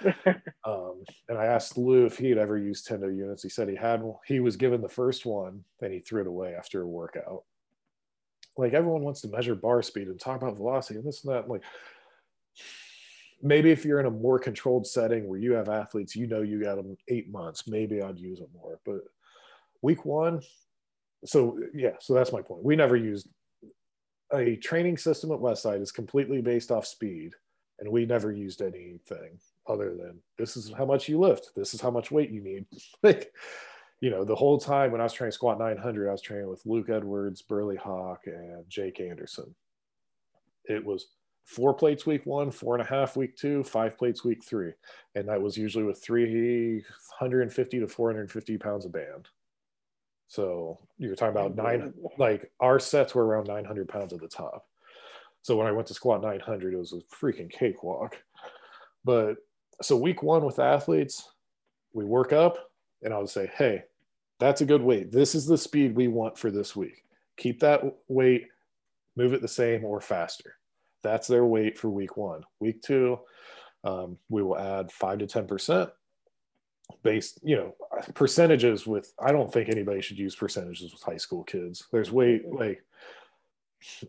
Um, 0.66 1.05
and 1.28 1.39
I 1.39 1.47
asked 1.47 1.78
Lou 1.78 2.05
if 2.05 2.18
he 2.18 2.28
had 2.28 2.39
ever 2.39 2.59
used 2.59 2.87
Tendo 2.87 3.14
units. 3.14 3.43
He 3.43 3.49
said 3.49 3.68
he 3.68 3.76
had. 3.76 4.03
He 4.26 4.41
was 4.41 4.57
given 4.57 4.83
the 4.83 4.89
first 4.89 5.24
one, 5.24 5.64
and 5.81 5.93
he 5.93 6.01
threw 6.01 6.20
it 6.20 6.26
away 6.26 6.55
after 6.55 6.83
a 6.83 6.87
workout. 6.87 7.45
Like 8.57 8.74
everyone 8.74 9.03
wants 9.03 9.22
to 9.22 9.28
measure 9.28 9.55
bar 9.55 9.81
speed 9.83 10.09
and 10.09 10.20
talk 10.20 10.43
about 10.43 10.57
velocity 10.57 10.99
and 10.99 11.09
this 11.09 11.24
and 11.24 11.35
that. 11.35 11.49
Like 11.49 11.62
maybe 13.43 13.70
if 13.70 13.85
you're 13.85 14.01
in 14.01 14.07
a 14.07 14.11
more 14.11 14.39
controlled 14.39 14.87
setting 14.87 15.28
where 15.28 15.39
you 15.39 15.53
have 15.53 15.68
athletes, 15.68 16.14
you 16.14 16.26
know 16.26 16.43
you 16.43 16.62
got 16.62 16.76
them 16.76 16.97
eight 17.09 17.31
months, 17.31 17.66
maybe 17.66 18.03
I'd 18.03 18.18
use 18.18 18.41
it 18.41 18.51
more. 18.55 18.81
But 18.85 19.01
week 19.83 20.05
one, 20.05 20.43
so 21.24 21.59
yeah, 21.74 21.95
so 22.01 22.14
that's 22.14 22.33
my 22.33 22.43
point. 22.43 22.64
We 22.64 22.76
never 22.76 22.97
used 22.97 23.28
a 24.33 24.57
training 24.57 24.99
system 24.99 25.33
at 25.33 25.39
Westside 25.39 25.83
is 25.83 25.93
completely 25.93 26.41
based 26.41 26.70
off 26.70 26.87
speed, 26.87 27.33
and 27.78 27.91
we 27.91 28.07
never 28.07 28.33
used 28.33 28.62
anything 28.62 29.39
other 29.66 29.94
than 29.94 30.18
this 30.38 30.56
is 30.56 30.72
how 30.76 30.84
much 30.84 31.08
you 31.08 31.18
lift, 31.18 31.51
this 31.55 31.74
is 31.74 31.80
how 31.80 31.90
much 31.90 32.10
weight 32.10 32.30
you 32.30 32.40
need. 32.40 32.66
like, 33.02 33.32
you 34.01 34.10
know, 34.10 34.24
the 34.24 34.35
whole 34.35 34.59
time 34.59 34.93
when 34.93 35.01
I 35.01 35.05
was 35.05 35.12
training 35.12 35.32
squat 35.32 35.59
900, 35.59 36.09
I 36.09 36.12
was 36.12 36.22
training 36.22 36.48
with 36.48 36.64
Luke 36.64 36.89
Edwards, 36.89 37.43
Burley 37.43 37.76
Hawk, 37.76 38.22
and 38.26 38.64
Jake 38.68 39.01
Anderson. 39.01 39.55
It 40.64 40.85
was 40.85 41.09
four 41.44 41.74
plates 41.74 42.06
week 42.06 42.24
one, 42.26 42.51
four 42.51 42.74
and 42.76 42.82
a 42.82 42.89
half 42.89 43.16
week 43.16 43.36
two, 43.36 43.64
five 43.64 43.98
plates 43.98 44.24
week 44.24 44.44
three. 44.44 44.72
And 45.14 45.28
that 45.28 45.43
was 45.43 45.56
usually 45.56 45.85
with 45.85 46.02
350 46.02 47.80
to 47.80 47.89
450 47.89 48.59
pounds 48.59 48.86
of 48.86 48.93
band. 48.93 49.28
So 50.28 50.78
you're 50.97 51.16
talking 51.16 51.36
about 51.36 51.56
nine, 51.56 51.93
like 52.16 52.52
our 52.60 52.78
sets 52.78 53.16
were 53.16 53.26
around 53.26 53.48
900 53.48 53.89
pounds 53.89 54.12
at 54.12 54.20
the 54.20 54.28
top. 54.28 54.66
So 55.43 55.56
when 55.56 55.66
I 55.66 55.72
went 55.72 55.89
to 55.89 55.94
squat 55.94 56.22
900, 56.22 56.72
it 56.72 56.76
was 56.76 56.93
a 56.93 57.01
freaking 57.12 57.51
cakewalk. 57.51 58.16
But 59.05 59.39
so 59.82 59.97
week 59.97 60.23
one 60.23 60.44
with 60.44 60.59
athletes, 60.59 61.28
we 61.93 62.05
work 62.05 62.32
up 62.32 62.59
and 63.02 63.12
I 63.12 63.19
would 63.19 63.28
say, 63.28 63.51
hey, 63.57 63.85
that's 64.39 64.61
a 64.61 64.66
good 64.66 64.82
weight. 64.82 65.12
This 65.12 65.35
is 65.35 65.47
the 65.47 65.59
speed 65.59 65.94
we 65.94 66.09
want 66.09 66.39
for 66.39 66.51
this 66.51 66.74
week. 66.74 67.05
Keep 67.36 67.61
that 67.61 67.82
weight, 68.09 68.47
move 69.16 69.32
it 69.32 69.43
the 69.43 69.48
same 69.48 69.85
or 69.85 70.01
faster. 70.01 70.57
That's 71.02 71.27
their 71.27 71.44
weight 71.44 71.78
for 71.78 71.89
week 71.89 72.16
one. 72.16 72.43
Week 72.59 72.82
two, 72.82 73.19
um, 73.85 74.19
we 74.28 74.43
will 74.43 74.59
add 74.59 74.93
five 74.93 75.19
to 75.19 75.27
10% 75.27 75.90
based, 77.02 77.39
you 77.43 77.57
know, 77.57 77.74
percentages 78.15 78.86
with, 78.86 79.12
I 79.19 79.32
don't 79.32 79.52
think 79.52 79.69
anybody 79.69 80.01
should 80.01 80.19
use 80.19 80.35
percentages 80.35 80.93
with 80.93 81.02
high 81.02 81.16
school 81.16 81.44
kids. 81.44 81.86
There's 81.93 82.11
way, 82.11 82.40
like, 82.51 82.85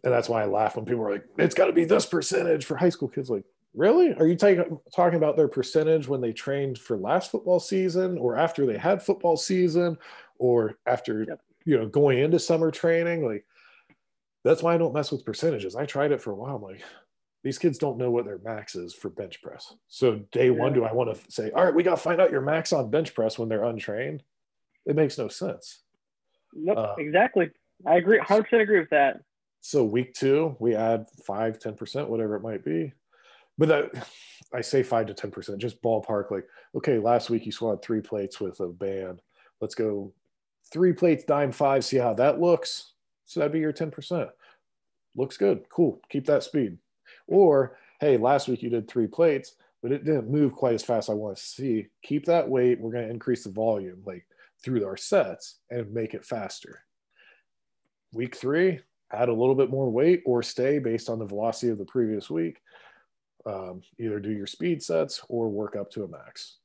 and 0.04 0.12
that's 0.12 0.28
why 0.28 0.44
I 0.44 0.46
laugh 0.46 0.76
when 0.76 0.86
people 0.86 1.04
are 1.06 1.12
like, 1.12 1.26
it's 1.38 1.56
got 1.56 1.68
to 1.68 1.74
be 1.74 1.86
this 1.86 2.06
percentage 2.06 2.66
for 2.66 2.76
high 2.76 2.90
school 2.90 3.08
kids. 3.08 3.30
Like, 3.30 3.46
really? 3.74 4.14
Are 4.16 4.28
you 4.28 4.36
talking 4.36 5.16
about 5.18 5.38
their 5.38 5.48
percentage 5.48 6.08
when 6.08 6.22
they 6.22 6.34
trained 6.34 6.78
for 6.78 6.98
last 6.98 7.32
football 7.32 7.60
season 7.60 8.18
or 8.18 8.38
after 8.38 8.66
they 8.66 8.78
had 8.78 9.02
football 9.02 9.38
season 9.38 9.98
or 10.38 10.78
after, 10.86 11.24
Yep. 11.28 11.42
you 11.66 11.78
know, 11.78 11.88
going 11.88 12.20
into 12.20 12.40
summer 12.40 12.72
training? 12.72 13.26
Like, 13.26 13.46
that's 14.44 14.64
why 14.64 14.74
I 14.74 14.78
don't 14.78 14.94
mess 14.94 15.12
with 15.12 15.26
percentages. 15.26 15.76
I 15.76 15.86
tried 15.86 16.12
it 16.12 16.22
for 16.22 16.32
a 16.32 16.36
while. 16.36 16.56
I'm 16.56 16.62
like, 16.62 16.82
these 17.44 17.58
kids 17.58 17.78
don't 17.78 17.98
know 17.98 18.12
what 18.12 18.26
their 18.26 18.40
max 18.40 18.76
is 18.76 18.94
for 18.94 19.10
bench 19.10 19.42
press. 19.42 19.74
So 19.88 20.18
day 20.32 20.50
one, 20.52 20.74
do 20.74 20.84
I 20.84 20.94
want 20.94 21.14
to 21.16 21.32
say, 21.32 21.52
all 21.52 21.64
right, 21.66 21.74
we 21.74 21.84
got 21.84 21.96
to 21.96 22.02
find 22.02 22.22
out 22.22 22.32
your 22.32 22.42
max 22.42 22.72
on 22.74 22.90
bench 22.92 23.14
press 23.16 23.40
when 23.40 23.50
they're 23.50 23.64
untrained? 23.64 24.24
It 24.86 24.96
makes 24.96 25.18
no 25.18 25.28
sense. 25.28 25.80
Nope, 26.54 26.78
Uh, 26.78 26.96
exactly. 27.00 27.50
I 27.86 27.96
agree. 27.96 28.20
100% 28.20 28.62
agree 28.62 28.80
with 28.80 28.90
that. 28.92 29.22
So 29.62 29.84
week 29.84 30.14
two, 30.14 30.56
we 30.60 30.76
add 30.76 31.06
five, 31.26 31.58
10%, 31.60 32.08
whatever 32.10 32.36
it 32.36 32.42
might 32.42 32.64
be. 32.66 32.94
But 33.58 33.68
that 33.70 34.08
I 34.54 34.62
say 34.62 34.84
five 34.84 35.08
to 35.08 35.14
10%, 35.14 35.58
just 35.58 35.82
ballpark 35.82 36.32
like, 36.32 36.46
okay, 36.76 37.00
last 37.00 37.30
week 37.30 37.46
you 37.46 37.52
squatted 37.52 37.82
three 37.82 38.02
plates 38.02 38.40
with 38.40 38.60
a 38.60 38.68
band. 38.68 39.22
Let's 39.60 39.76
go 39.76 40.14
three 40.72 40.94
plates, 40.94 41.24
dime 41.24 41.52
five, 41.52 41.86
see 41.86 41.98
how 41.98 42.14
that 42.16 42.40
looks. 42.40 42.94
So 43.26 43.40
that'd 43.40 43.54
be 43.54 43.60
your 43.60 43.74
10%. 43.74 44.30
Looks 45.16 45.38
good. 45.38 45.64
Cool. 45.70 46.02
Keep 46.10 46.26
that 46.26 46.44
speed. 46.44 46.78
Or, 47.28 47.78
hey, 48.00 48.18
last 48.18 48.48
week 48.48 48.64
you 48.64 48.70
did 48.70 48.88
three 48.88 49.08
plates, 49.08 49.56
but 49.82 49.92
it 49.92 50.06
didn't 50.06 50.30
move 50.30 50.54
quite 50.54 50.74
as 50.74 50.84
fast 50.84 51.10
as 51.10 51.14
I 51.14 51.16
want 51.16 51.38
to 51.38 51.44
see. 51.44 51.88
Keep 52.04 52.26
that 52.26 52.48
weight. 52.48 52.80
We're 52.80 52.92
going 52.92 53.06
to 53.06 53.14
increase 53.14 53.44
the 53.44 53.52
volume 53.52 54.02
like 54.06 54.26
through 54.64 54.86
our 54.86 54.98
sets 54.98 55.60
and 55.70 55.94
make 55.94 56.14
it 56.14 56.26
faster. 56.26 56.84
Week 58.14 58.36
three, 58.36 58.80
add 59.14 59.30
a 59.30 59.34
little 59.34 59.56
bit 59.56 59.70
more 59.70 59.90
weight 59.90 60.22
or 60.26 60.44
stay 60.44 60.80
based 60.80 61.10
on 61.10 61.20
the 61.20 61.26
velocity 61.26 61.72
of 61.72 61.78
the 61.78 61.86
previous 61.86 62.30
week. 62.30 62.58
Um, 63.46 63.82
either 64.00 64.20
do 64.20 64.32
your 64.32 64.48
speed 64.48 64.84
sets 64.84 65.22
or 65.28 65.50
work 65.50 65.76
up 65.76 65.90
to 65.92 66.04
a 66.04 66.08
max. 66.08 66.58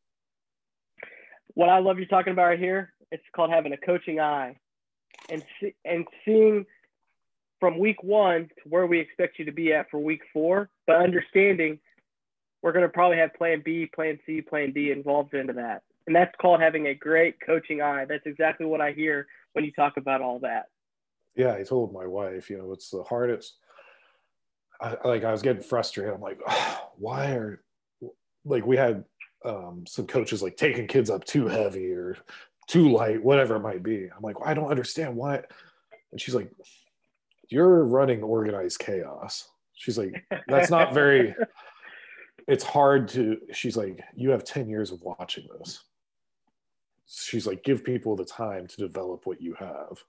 What 1.54 1.70
I 1.70 1.78
love 1.78 1.98
you 1.98 2.06
talking 2.06 2.32
about 2.32 2.48
right 2.48 2.58
here, 2.58 2.92
it's 3.10 3.22
called 3.34 3.50
having 3.50 3.72
a 3.72 3.78
coaching 3.78 4.20
eye 4.20 4.58
and 5.30 5.42
see, 5.60 5.74
and 5.84 6.06
seeing 6.24 6.66
from 7.60 7.78
week 7.78 8.02
one 8.02 8.50
to 8.62 8.68
where 8.68 8.86
we 8.86 9.00
expect 9.00 9.38
you 9.38 9.46
to 9.46 9.52
be 9.52 9.72
at 9.72 9.90
for 9.90 9.98
week 9.98 10.20
four, 10.32 10.68
but 10.86 10.96
understanding 10.96 11.78
we're 12.62 12.72
going 12.72 12.82
to 12.82 12.88
probably 12.88 13.16
have 13.16 13.32
plan 13.34 13.62
B, 13.64 13.86
plan 13.86 14.18
C, 14.26 14.42
plan 14.42 14.72
D 14.72 14.90
involved 14.90 15.34
into 15.34 15.54
that. 15.54 15.82
And 16.06 16.14
that's 16.14 16.34
called 16.40 16.60
having 16.60 16.88
a 16.88 16.94
great 16.94 17.36
coaching 17.44 17.80
eye. 17.80 18.04
That's 18.04 18.26
exactly 18.26 18.66
what 18.66 18.80
I 18.80 18.92
hear 18.92 19.26
when 19.54 19.64
you 19.64 19.72
talk 19.72 19.96
about 19.96 20.20
all 20.20 20.38
that. 20.40 20.66
Yeah, 21.34 21.54
I 21.54 21.62
told 21.62 21.92
my 21.92 22.06
wife, 22.06 22.50
you 22.50 22.58
know, 22.58 22.72
it's 22.72 22.90
the 22.90 23.02
hardest. 23.02 23.58
I, 24.80 24.96
like 25.04 25.24
I 25.24 25.32
was 25.32 25.42
getting 25.42 25.62
frustrated. 25.62 26.14
I'm 26.14 26.20
like, 26.20 26.40
why 26.96 27.32
are 27.32 27.62
like 28.44 28.66
we 28.66 28.76
had 28.76 29.04
um, 29.44 29.84
some 29.86 30.06
coaches 30.06 30.42
like 30.42 30.56
taking 30.56 30.86
kids 30.86 31.10
up 31.10 31.24
too 31.24 31.46
heavy 31.46 31.92
or 31.92 32.16
too 32.66 32.90
light, 32.90 33.22
whatever 33.22 33.56
it 33.56 33.60
might 33.60 33.82
be. 33.82 34.04
I'm 34.04 34.22
like, 34.22 34.40
well, 34.40 34.48
I 34.48 34.54
don't 34.54 34.70
understand 34.70 35.16
why. 35.16 35.42
And 36.12 36.20
she's 36.20 36.34
like, 36.34 36.50
you're 37.48 37.84
running 37.84 38.22
organized 38.22 38.80
chaos. 38.80 39.48
She's 39.74 39.98
like, 39.98 40.24
that's 40.48 40.70
not 40.70 40.92
very. 40.94 41.34
it's 42.48 42.64
hard 42.64 43.08
to. 43.08 43.38
She's 43.52 43.76
like, 43.76 44.00
you 44.14 44.30
have 44.30 44.44
ten 44.44 44.68
years 44.68 44.90
of 44.90 45.00
watching 45.02 45.46
this. 45.58 45.82
She's 47.06 47.46
like, 47.46 47.62
give 47.62 47.84
people 47.84 48.16
the 48.16 48.24
time 48.24 48.66
to 48.66 48.76
develop 48.76 49.26
what 49.26 49.40
you 49.40 49.54
have. 49.54 50.02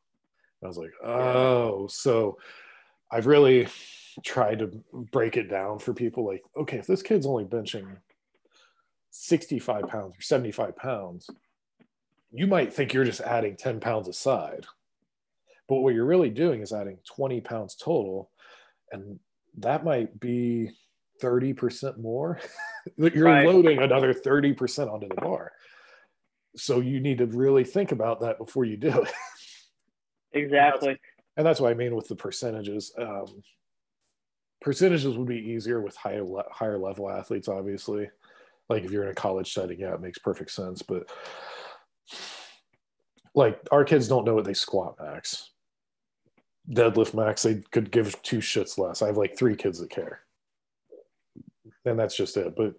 I 0.64 0.68
was 0.68 0.78
like, 0.78 0.94
oh, 1.04 1.86
so 1.88 2.40
I've 3.12 3.28
really 3.28 3.68
tried 4.24 4.60
to 4.60 4.68
break 5.12 5.38
it 5.38 5.50
down 5.50 5.80
for 5.80 5.94
people. 5.94 6.26
Like, 6.26 6.44
okay, 6.56 6.78
if 6.78 6.88
this 6.88 7.02
kid's 7.02 7.26
only 7.26 7.46
benching 7.46 7.86
65 9.12 9.88
pounds 9.88 10.16
or 10.18 10.22
75 10.22 10.76
pounds, 10.76 11.30
you 12.32 12.48
might 12.48 12.74
think 12.74 12.94
you're 12.94 13.04
just 13.06 13.22
adding 13.22 13.56
10 13.56 13.80
pounds 13.80 14.08
aside. 14.08 14.66
But 15.68 15.78
what 15.82 15.94
you're 15.94 16.06
really 16.06 16.30
doing 16.30 16.62
is 16.62 16.72
adding 16.74 16.98
20 17.16 17.42
pounds 17.42 17.76
total. 17.76 18.32
And 18.92 19.20
that 19.60 19.84
might 19.84 20.20
be 20.20 20.72
30% 21.22 21.98
more. 21.98 22.40
That 22.98 23.14
you're 23.14 23.26
Right. 23.26 23.46
loading 23.46 23.80
another 23.80 24.14
30% 24.14 24.90
onto 24.90 25.10
the 25.10 25.16
bar. 25.16 25.52
So 26.56 26.80
you 26.80 27.02
need 27.02 27.18
to 27.18 27.26
really 27.26 27.66
think 27.66 27.92
about 27.92 28.22
that 28.22 28.38
before 28.38 28.64
you 28.64 28.78
do 28.78 29.02
it. 29.02 29.12
Exactly. 30.34 30.98
and 31.36 31.46
that's 31.46 31.60
what 31.60 31.70
I 31.72 31.74
mean 31.74 31.96
with 31.96 32.08
the 32.08 32.16
percentages. 32.16 32.94
Um, 32.98 33.26
percentages 34.62 35.18
would 35.18 35.28
be 35.28 35.38
easier 35.38 35.82
with 35.82 35.96
higher 35.96 36.24
le- 36.24 36.52
higher 36.52 36.78
level 36.78 37.10
athletes, 37.10 37.48
obviously. 37.48 38.10
Like 38.70 38.84
if 38.84 38.92
you're 38.92 39.04
in 39.04 39.12
a 39.12 39.16
college 39.16 39.54
setting, 39.54 39.80
yeah, 39.80 39.94
it 39.94 40.02
makes 40.02 40.18
perfect 40.18 40.52
sense. 40.52 40.82
But 40.82 41.10
like 43.34 43.60
our 43.72 43.86
kids 43.86 44.08
don't 44.08 44.26
know 44.26 44.36
what 44.36 44.46
they 44.46 44.54
squat 44.54 44.96
max, 45.00 45.52
deadlift 46.70 47.14
max. 47.14 47.44
They 47.44 47.64
could 47.72 47.92
give 47.92 48.22
two 48.24 48.40
shits 48.40 48.78
less. 48.78 49.02
I 49.02 49.08
have 49.08 49.18
like 49.18 49.38
three 49.38 49.56
kids 49.56 49.80
that 49.80 49.90
care, 49.90 50.22
and 51.86 51.98
that's 51.98 52.18
just 52.18 52.36
it. 52.36 52.56
But 52.56 52.74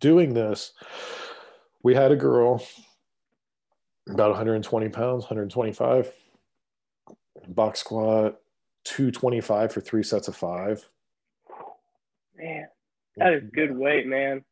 doing 0.00 0.34
this, 0.34 0.72
we 1.82 1.94
had 1.94 2.12
a 2.12 2.16
girl 2.16 2.62
about 4.08 4.30
120 4.30 4.88
pounds, 4.88 5.22
125 5.24 6.12
box 7.48 7.80
squat 7.80 8.40
225 8.84 9.72
for 9.72 9.80
three 9.80 10.02
sets 10.02 10.28
of 10.28 10.36
five. 10.36 10.88
Man, 12.36 12.66
that 13.16 13.34
is 13.34 13.42
good 13.52 13.76
weight, 13.76 14.06
man. 14.06 14.44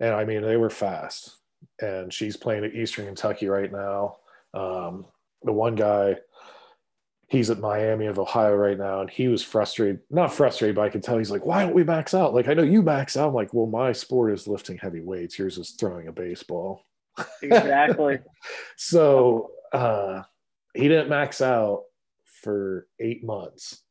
and 0.00 0.14
i 0.14 0.24
mean 0.24 0.42
they 0.42 0.56
were 0.56 0.70
fast. 0.70 1.36
And 1.80 2.12
she's 2.12 2.36
playing 2.36 2.64
at 2.64 2.74
eastern 2.74 3.06
kentucky 3.06 3.48
right 3.48 3.70
now. 3.72 4.16
Um, 4.54 5.06
the 5.42 5.52
one 5.52 5.74
guy 5.74 6.16
he's 7.28 7.48
at 7.48 7.58
miami 7.60 8.04
of 8.06 8.18
ohio 8.18 8.54
right 8.54 8.76
now 8.76 9.00
and 9.00 9.08
he 9.08 9.26
was 9.28 9.42
frustrated 9.42 10.00
not 10.10 10.30
frustrated 10.34 10.76
but 10.76 10.82
i 10.82 10.90
could 10.90 11.02
tell 11.02 11.16
he's 11.16 11.30
like 11.30 11.46
why 11.46 11.62
don't 11.64 11.74
we 11.74 11.82
max 11.82 12.12
out? 12.12 12.34
Like 12.34 12.48
i 12.48 12.54
know 12.54 12.62
you 12.62 12.82
max 12.82 13.16
out. 13.16 13.28
I'm 13.28 13.34
like 13.34 13.54
well 13.54 13.66
my 13.66 13.92
sport 13.92 14.32
is 14.34 14.46
lifting 14.46 14.76
heavy 14.76 15.00
weights. 15.00 15.38
Yours 15.38 15.56
is 15.58 15.70
throwing 15.70 16.08
a 16.08 16.12
baseball. 16.12 16.84
Exactly. 17.42 18.18
so 18.76 19.50
uh, 19.72 20.22
he 20.74 20.88
didn't 20.88 21.08
max 21.08 21.40
out 21.40 21.82
for 22.42 22.86
eight 23.00 23.24
months. 23.24 23.82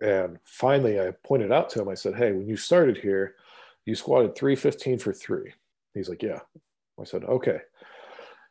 And 0.00 0.38
finally, 0.44 1.00
I 1.00 1.12
pointed 1.24 1.50
out 1.50 1.68
to 1.70 1.82
him, 1.82 1.88
I 1.88 1.94
said, 1.94 2.14
Hey, 2.14 2.32
when 2.32 2.46
you 2.46 2.56
started 2.56 2.98
here, 2.98 3.34
you 3.84 3.94
squatted 3.94 4.36
315 4.36 4.98
for 4.98 5.12
three. 5.12 5.52
He's 5.94 6.08
like, 6.08 6.22
Yeah. 6.22 6.40
I 7.00 7.04
said, 7.04 7.24
Okay. 7.24 7.60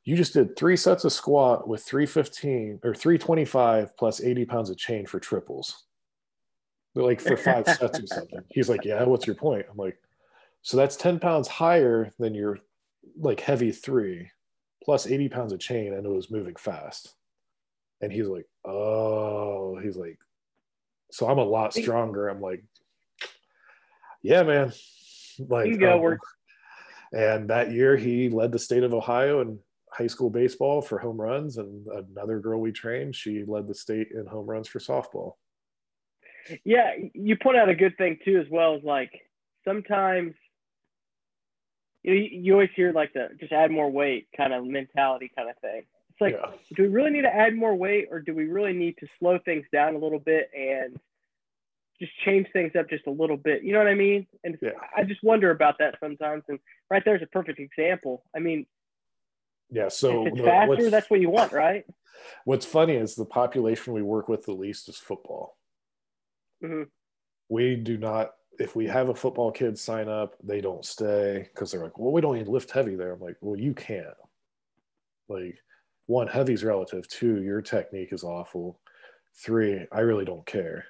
You 0.04 0.16
just 0.16 0.34
did 0.34 0.56
three 0.56 0.78
sets 0.78 1.04
of 1.04 1.12
squat 1.12 1.68
with 1.68 1.84
315 1.84 2.80
or 2.84 2.94
325 2.96 3.98
plus 3.98 4.22
80 4.22 4.46
pounds 4.46 4.70
of 4.70 4.78
chain 4.78 5.06
for 5.06 5.20
triples. 5.20 5.86
Like 6.96 7.22
for 7.22 7.38
five 7.38 7.66
sets 7.78 8.00
or 8.00 8.08
something. 8.08 8.42
He's 8.50 8.70
like, 8.70 8.84
Yeah, 8.84 9.04
what's 9.04 9.28
your 9.28 9.36
point? 9.36 9.66
I'm 9.72 9.78
like, 9.78 9.98
So 10.64 10.76
that's 10.76 10.98
10 10.98 11.20
pounds 11.20 11.48
higher 11.48 12.12
than 12.20 12.34
your 12.34 12.60
like 13.18 13.40
heavy 13.40 13.72
three 13.72 14.30
plus 14.84 15.08
80 15.08 15.30
pounds 15.30 15.54
of 15.54 15.60
chain 15.60 15.94
and 15.94 16.06
it 16.06 16.10
was 16.10 16.32
moving 16.32 16.56
fast. 16.56 17.14
And 18.02 18.12
he's 18.12 18.28
like, 18.28 18.46
oh, 18.68 19.80
he's 19.82 19.98
like, 19.98 20.18
so 21.12 21.28
I'm 21.28 21.38
a 21.38 21.44
lot 21.44 21.74
stronger. 21.74 22.28
I'm 22.28 22.42
like, 22.42 22.64
yeah, 24.22 24.44
man. 24.44 24.74
Like, 25.40 25.68
You 25.68 25.78
go 25.78 26.06
um, 26.08 26.18
and 27.14 27.50
that 27.50 27.72
year 27.72 27.96
he 27.96 28.30
led 28.30 28.52
the 28.52 28.60
state 28.60 28.84
of 28.84 28.94
Ohio 28.94 29.42
in 29.42 29.60
high 29.92 30.08
school 30.08 30.30
baseball 30.30 30.82
for 30.82 31.00
home 31.00 31.20
runs. 31.20 31.58
And 31.58 31.88
another 31.88 32.40
girl 32.40 32.60
we 32.60 32.72
trained, 32.72 33.16
she 33.16 33.44
led 33.48 33.68
the 33.68 33.76
state 33.76 34.10
in 34.12 34.26
home 34.26 34.46
runs 34.46 34.68
for 34.68 34.80
softball. 34.80 35.34
Yeah, 36.64 36.92
you 37.14 37.38
point 37.38 37.58
out 37.58 37.70
a 37.70 37.76
good 37.76 37.98
thing 37.98 38.20
too, 38.24 38.40
as 38.40 38.48
well 38.50 38.76
as 38.76 38.84
like 38.84 39.12
sometimes 39.66 40.34
you 42.04 42.14
know 42.14 42.20
you, 42.20 42.30
you 42.42 42.54
always 42.54 42.70
hear 42.76 42.94
like 42.94 43.14
the 43.14 43.30
just 43.40 43.52
add 43.52 43.70
more 43.70 43.92
weight 43.92 44.28
kind 44.36 44.54
of 44.54 44.66
mentality 44.66 45.30
kind 45.36 45.50
of 45.50 45.58
thing. 45.60 45.84
It's 46.20 46.22
like, 46.22 46.40
yeah. 46.42 46.52
do 46.76 46.82
we 46.82 46.90
really 46.90 47.12
need 47.12 47.22
to 47.22 47.34
add 47.34 47.56
more 47.56 47.76
weight, 47.76 48.08
or 48.10 48.20
do 48.20 48.34
we 48.34 48.46
really 48.46 48.74
need 48.74 48.98
to 48.98 49.08
slow 49.20 49.38
things 49.46 49.66
down 49.72 49.94
a 49.94 50.00
little 50.00 50.18
bit 50.20 50.50
and 50.58 51.00
just 52.00 52.12
change 52.26 52.48
things 52.54 52.72
up 52.76 52.90
just 52.90 53.06
a 53.06 53.12
little 53.12 53.38
bit? 53.38 53.62
You 53.62 53.74
know 53.74 53.80
what 53.80 53.88
I 53.88 53.94
mean? 53.94 54.26
And 54.44 54.58
Yeah. 54.60 54.72
I 54.96 55.04
just 55.04 55.24
wonder 55.24 55.52
about 55.52 55.78
that 55.78 55.96
sometimes. 56.00 56.44
And 56.48 56.60
right 56.90 57.04
there's 57.06 57.22
a 57.22 57.28
perfect 57.28 57.60
example. 57.60 58.24
I 58.36 58.40
mean, 58.40 58.66
Yeah. 59.70 59.90
So 59.90 60.26
if 60.26 60.34
it's 60.34 60.42
faster, 60.42 60.90
that's 60.90 61.10
what 61.10 61.20
you 61.20 61.30
want, 61.30 61.52
right? 61.52 61.86
What's 62.46 62.66
funny 62.66 62.96
is 62.96 63.14
the 63.14 63.26
population 63.26 63.94
we 63.94 64.02
work 64.02 64.28
with 64.28 64.44
the 64.44 64.54
least 64.54 64.90
is 64.90 64.98
football. 64.98 65.56
hmm 66.62 66.84
We 67.48 67.76
do 67.76 67.98
not, 67.98 68.32
if 68.58 68.76
we 68.76 68.88
have 68.88 69.10
a 69.10 69.16
football 69.16 69.52
kid 69.52 69.78
sign 69.78 70.10
up, 70.10 70.34
they 70.44 70.62
don't 70.62 70.84
stay 70.84 71.48
because 71.54 71.72
they're 71.72 71.84
like, 71.84 72.00
well, 72.00 72.12
we 72.12 72.22
don't 72.22 72.38
even 72.38 72.52
lift 72.52 72.72
heavy 72.72 72.96
there. 72.96 73.14
I'm 73.14 73.20
like, 73.20 73.38
well, 73.40 73.60
you 73.60 73.76
can't. 73.76 74.08
Like, 75.30 75.60
one, 76.08 76.28
heavy's 76.28 76.64
relative. 76.64 77.08
Two, 77.08 77.42
your 77.42 77.62
technique 77.62 78.12
is 78.12 78.24
awful. 78.24 78.80
Three, 79.36 79.86
I 79.92 80.00
really 80.00 80.26
don't 80.26 80.46
care. 80.46 80.86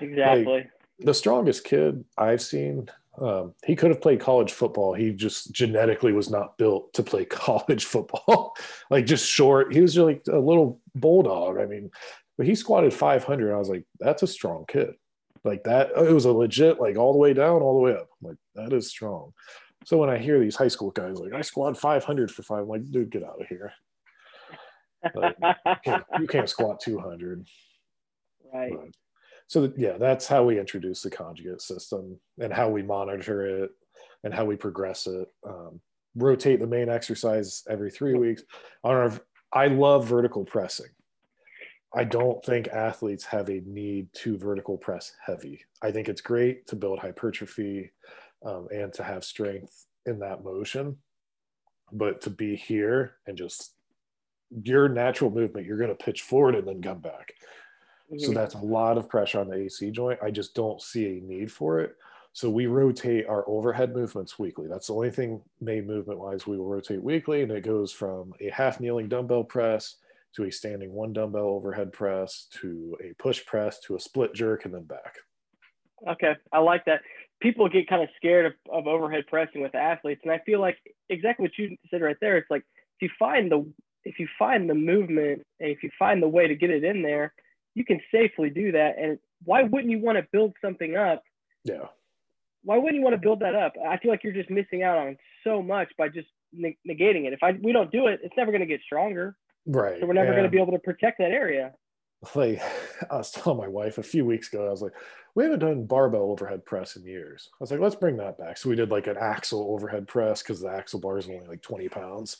Exactly. 0.00 0.68
The 1.00 1.14
strongest 1.14 1.64
kid 1.64 2.04
I've 2.16 2.42
seen, 2.42 2.88
um, 3.20 3.54
he 3.64 3.74
could 3.74 3.90
have 3.90 4.00
played 4.00 4.20
college 4.20 4.52
football. 4.52 4.94
He 4.94 5.10
just 5.12 5.52
genetically 5.52 6.12
was 6.12 6.30
not 6.30 6.56
built 6.56 6.92
to 6.94 7.02
play 7.02 7.24
college 7.24 7.84
football. 7.84 8.56
like, 8.90 9.06
just 9.06 9.28
short. 9.28 9.72
He 9.72 9.80
was 9.80 9.94
just 9.94 10.04
like 10.04 10.22
a 10.30 10.38
little 10.38 10.80
bulldog. 10.94 11.58
I 11.58 11.66
mean, 11.66 11.90
but 12.38 12.46
he 12.46 12.54
squatted 12.54 12.94
500 12.94 13.52
i 13.52 13.58
was 13.58 13.68
like 13.68 13.84
that's 13.98 14.22
a 14.22 14.26
strong 14.26 14.64
kid 14.66 14.94
like 15.44 15.64
that 15.64 15.90
it 15.96 16.14
was 16.14 16.24
a 16.24 16.32
legit 16.32 16.80
like 16.80 16.96
all 16.96 17.12
the 17.12 17.18
way 17.18 17.34
down 17.34 17.60
all 17.60 17.74
the 17.74 17.82
way 17.82 17.92
up 17.92 18.08
I'm 18.22 18.28
like 18.28 18.38
that 18.54 18.72
is 18.72 18.88
strong 18.88 19.32
so 19.84 19.98
when 19.98 20.08
i 20.08 20.16
hear 20.16 20.40
these 20.40 20.56
high 20.56 20.68
school 20.68 20.90
guys 20.90 21.18
like 21.18 21.34
i 21.34 21.42
squat 21.42 21.76
500 21.76 22.30
for 22.30 22.42
five 22.42 22.62
I'm 22.62 22.68
like 22.68 22.90
dude 22.90 23.10
get 23.10 23.24
out 23.24 23.40
of 23.40 23.46
here 23.48 23.72
you, 25.04 25.34
can't, 25.84 26.04
you, 26.20 26.26
can't, 26.26 26.48
squat 26.48 26.80
200 26.80 27.46
right. 28.52 28.72
But, 28.72 28.88
so 29.46 29.72
yeah 29.76 29.96
that's 29.98 30.26
how 30.26 30.44
we 30.44 30.58
introduce 30.58 31.02
the 31.02 31.10
conjugate 31.10 31.62
system 31.62 32.18
and 32.38 32.52
how 32.52 32.68
we 32.68 32.82
monitor 32.82 33.64
it 33.64 33.70
and 34.24 34.34
how 34.34 34.44
we 34.44 34.56
progress 34.56 35.06
it. 35.06 35.28
Um, 35.46 35.80
rotate 36.14 36.60
the 36.60 36.66
main 36.66 36.88
exercise 36.88 37.62
every 37.68 37.90
three 37.90 38.14
weeks. 38.14 38.42
On 38.84 38.94
our 38.94 39.12
i 39.52 39.66
love 39.66 40.06
vertical 40.06 40.44
pressing. 40.44 40.90
I 41.94 42.04
don't 42.04 42.44
think 42.44 42.68
athletes 42.68 43.24
have 43.24 43.48
a 43.48 43.62
need 43.64 44.12
to 44.16 44.36
vertical 44.36 44.76
press 44.76 45.12
heavy. 45.24 45.64
I 45.80 45.90
think 45.90 46.08
it's 46.08 46.20
great 46.20 46.66
to 46.66 46.76
build 46.76 46.98
hypertrophy 46.98 47.92
um, 48.44 48.68
and 48.70 48.92
to 48.94 49.02
have 49.02 49.24
strength 49.24 49.86
in 50.04 50.18
that 50.18 50.44
motion. 50.44 50.98
But 51.90 52.20
to 52.22 52.30
be 52.30 52.56
here 52.56 53.14
and 53.26 53.38
just 53.38 53.72
your 54.50 54.88
natural 54.88 55.30
movement, 55.30 55.66
you're 55.66 55.78
going 55.78 55.94
to 55.94 56.04
pitch 56.04 56.22
forward 56.22 56.54
and 56.54 56.66
then 56.66 56.82
come 56.82 57.00
back. 57.00 57.34
Mm-hmm. 58.12 58.24
So 58.24 58.32
that's 58.32 58.54
a 58.54 58.58
lot 58.58 58.98
of 58.98 59.08
pressure 59.08 59.40
on 59.40 59.48
the 59.48 59.56
AC 59.56 59.90
joint. 59.90 60.18
I 60.22 60.30
just 60.30 60.54
don't 60.54 60.80
see 60.80 61.18
a 61.18 61.20
need 61.20 61.52
for 61.52 61.80
it. 61.80 61.96
So 62.32 62.48
we 62.48 62.66
rotate 62.66 63.26
our 63.26 63.48
overhead 63.48 63.94
movements 63.94 64.38
weekly. 64.38 64.68
That's 64.68 64.86
the 64.86 64.94
only 64.94 65.10
thing 65.10 65.42
main 65.60 65.86
movement 65.86 66.20
wise 66.20 66.46
we 66.46 66.56
will 66.56 66.66
rotate 66.66 67.02
weekly. 67.02 67.42
And 67.42 67.50
it 67.50 67.64
goes 67.64 67.92
from 67.92 68.32
a 68.40 68.50
half 68.50 68.80
kneeling 68.80 69.08
dumbbell 69.08 69.44
press 69.44 69.96
to 70.36 70.44
a 70.44 70.52
standing 70.52 70.92
one 70.92 71.12
dumbbell 71.12 71.46
overhead 71.46 71.92
press 71.92 72.46
to 72.60 72.96
a 73.02 73.14
push 73.20 73.44
press 73.44 73.80
to 73.80 73.96
a 73.96 74.00
split 74.00 74.34
jerk 74.34 74.64
and 74.64 74.74
then 74.74 74.84
back. 74.84 75.16
Okay, 76.08 76.34
I 76.52 76.58
like 76.58 76.84
that. 76.84 77.00
People 77.40 77.68
get 77.68 77.88
kind 77.88 78.02
of 78.02 78.08
scared 78.16 78.46
of, 78.46 78.52
of 78.70 78.86
overhead 78.86 79.24
pressing 79.26 79.62
with 79.62 79.74
athletes, 79.74 80.20
and 80.22 80.32
I 80.32 80.38
feel 80.46 80.60
like 80.60 80.76
exactly 81.08 81.44
what 81.44 81.58
you 81.58 81.76
said 81.90 82.02
right 82.02 82.16
there. 82.20 82.36
It's 82.36 82.50
like 82.50 82.62
if 83.00 83.02
you 83.02 83.10
find 83.18 83.50
the 83.50 83.66
if 84.04 84.18
you 84.18 84.28
find 84.38 84.68
the 84.68 84.74
movement 84.74 85.42
and 85.60 85.70
if 85.70 85.82
you 85.82 85.90
find 85.98 86.22
the 86.22 86.28
way 86.28 86.46
to 86.46 86.54
get 86.54 86.70
it 86.70 86.84
in 86.84 87.02
there, 87.02 87.32
you 87.74 87.84
can 87.84 88.00
safely 88.12 88.50
do 88.50 88.72
that. 88.72 88.98
And 88.98 89.18
why 89.44 89.62
wouldn't 89.62 89.90
you 89.90 90.00
want 90.00 90.18
to 90.18 90.26
build 90.32 90.54
something 90.60 90.96
up? 90.96 91.22
Yeah. 91.64 91.86
Why 92.64 92.76
wouldn't 92.76 92.96
you 92.96 93.02
want 93.02 93.14
to 93.14 93.20
build 93.20 93.40
that 93.40 93.54
up? 93.54 93.74
I 93.86 93.98
feel 93.98 94.10
like 94.10 94.24
you're 94.24 94.32
just 94.32 94.50
missing 94.50 94.82
out 94.82 94.98
on 94.98 95.16
so 95.44 95.62
much 95.62 95.88
by 95.96 96.08
just 96.08 96.28
negating 96.54 97.26
it. 97.26 97.32
If 97.32 97.42
I 97.42 97.52
we 97.62 97.72
don't 97.72 97.90
do 97.92 98.08
it, 98.08 98.20
it's 98.22 98.36
never 98.36 98.50
going 98.50 98.60
to 98.60 98.66
get 98.66 98.80
stronger. 98.84 99.36
Right. 99.66 100.00
So 100.00 100.06
we're 100.06 100.14
never 100.14 100.32
going 100.32 100.44
to 100.44 100.50
be 100.50 100.60
able 100.60 100.72
to 100.72 100.78
protect 100.78 101.18
that 101.18 101.30
area. 101.30 101.72
Like 102.34 102.60
I 103.10 103.16
was 103.16 103.30
telling 103.30 103.58
my 103.58 103.68
wife 103.68 103.98
a 103.98 104.02
few 104.02 104.24
weeks 104.24 104.52
ago, 104.52 104.66
I 104.66 104.70
was 104.70 104.82
like, 104.82 104.94
we 105.34 105.44
haven't 105.44 105.60
done 105.60 105.86
barbell 105.86 106.30
overhead 106.32 106.64
press 106.64 106.96
in 106.96 107.04
years. 107.04 107.48
I 107.52 107.56
was 107.60 107.70
like, 107.70 107.80
let's 107.80 107.94
bring 107.94 108.16
that 108.16 108.38
back. 108.38 108.58
So 108.58 108.68
we 108.68 108.76
did 108.76 108.90
like 108.90 109.06
an 109.06 109.16
axle 109.20 109.70
overhead 109.70 110.08
press 110.08 110.42
because 110.42 110.60
the 110.60 110.68
axle 110.68 111.00
bar 111.00 111.18
is 111.18 111.28
only 111.28 111.46
like 111.46 111.62
20 111.62 111.88
pounds. 111.88 112.38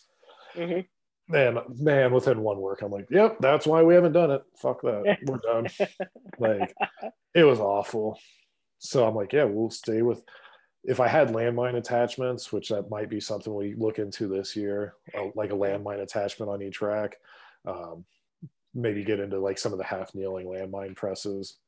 Mm-hmm. 0.57 0.81
Man, 1.29 1.59
man, 1.79 2.13
within 2.13 2.41
one 2.41 2.59
work, 2.59 2.83
I'm 2.83 2.91
like, 2.91 3.09
yep, 3.11 3.37
that's 3.41 3.67
why 3.67 3.83
we 3.83 3.95
haven't 3.95 4.13
done 4.13 4.31
it. 4.31 4.43
Fuck 4.57 4.81
that. 4.83 5.19
We're 5.27 5.39
done. 5.39 5.69
like, 6.39 6.75
it 7.35 7.45
was 7.45 7.61
awful. 7.61 8.19
So 8.79 9.07
I'm 9.07 9.15
like, 9.15 9.33
yeah, 9.33 9.45
we'll 9.45 9.71
stay 9.71 10.03
with 10.03 10.23
if 10.85 11.01
I 11.01 11.09
had 11.09 11.29
landmine 11.29 11.77
attachments, 11.77 12.53
which 12.53 12.71
that 12.71 12.91
might 12.91 13.11
be 13.11 13.21
something 13.21 13.55
we 13.55 13.75
look 13.75 13.99
into 13.99 14.27
this 14.27 14.57
year, 14.57 14.95
uh, 15.15 15.27
like 15.35 15.51
a 15.51 15.57
landmine 15.57 16.01
attachment 16.01 16.51
on 16.51 16.63
each 16.63 16.81
rack, 16.81 17.17
um, 17.67 18.05
maybe 18.75 19.05
get 19.05 19.21
into 19.21 19.39
like 19.39 19.59
some 19.59 19.73
of 19.73 19.79
the 19.79 19.85
half 19.85 20.15
kneeling 20.15 20.47
landmine 20.47 20.97
presses. 20.97 21.59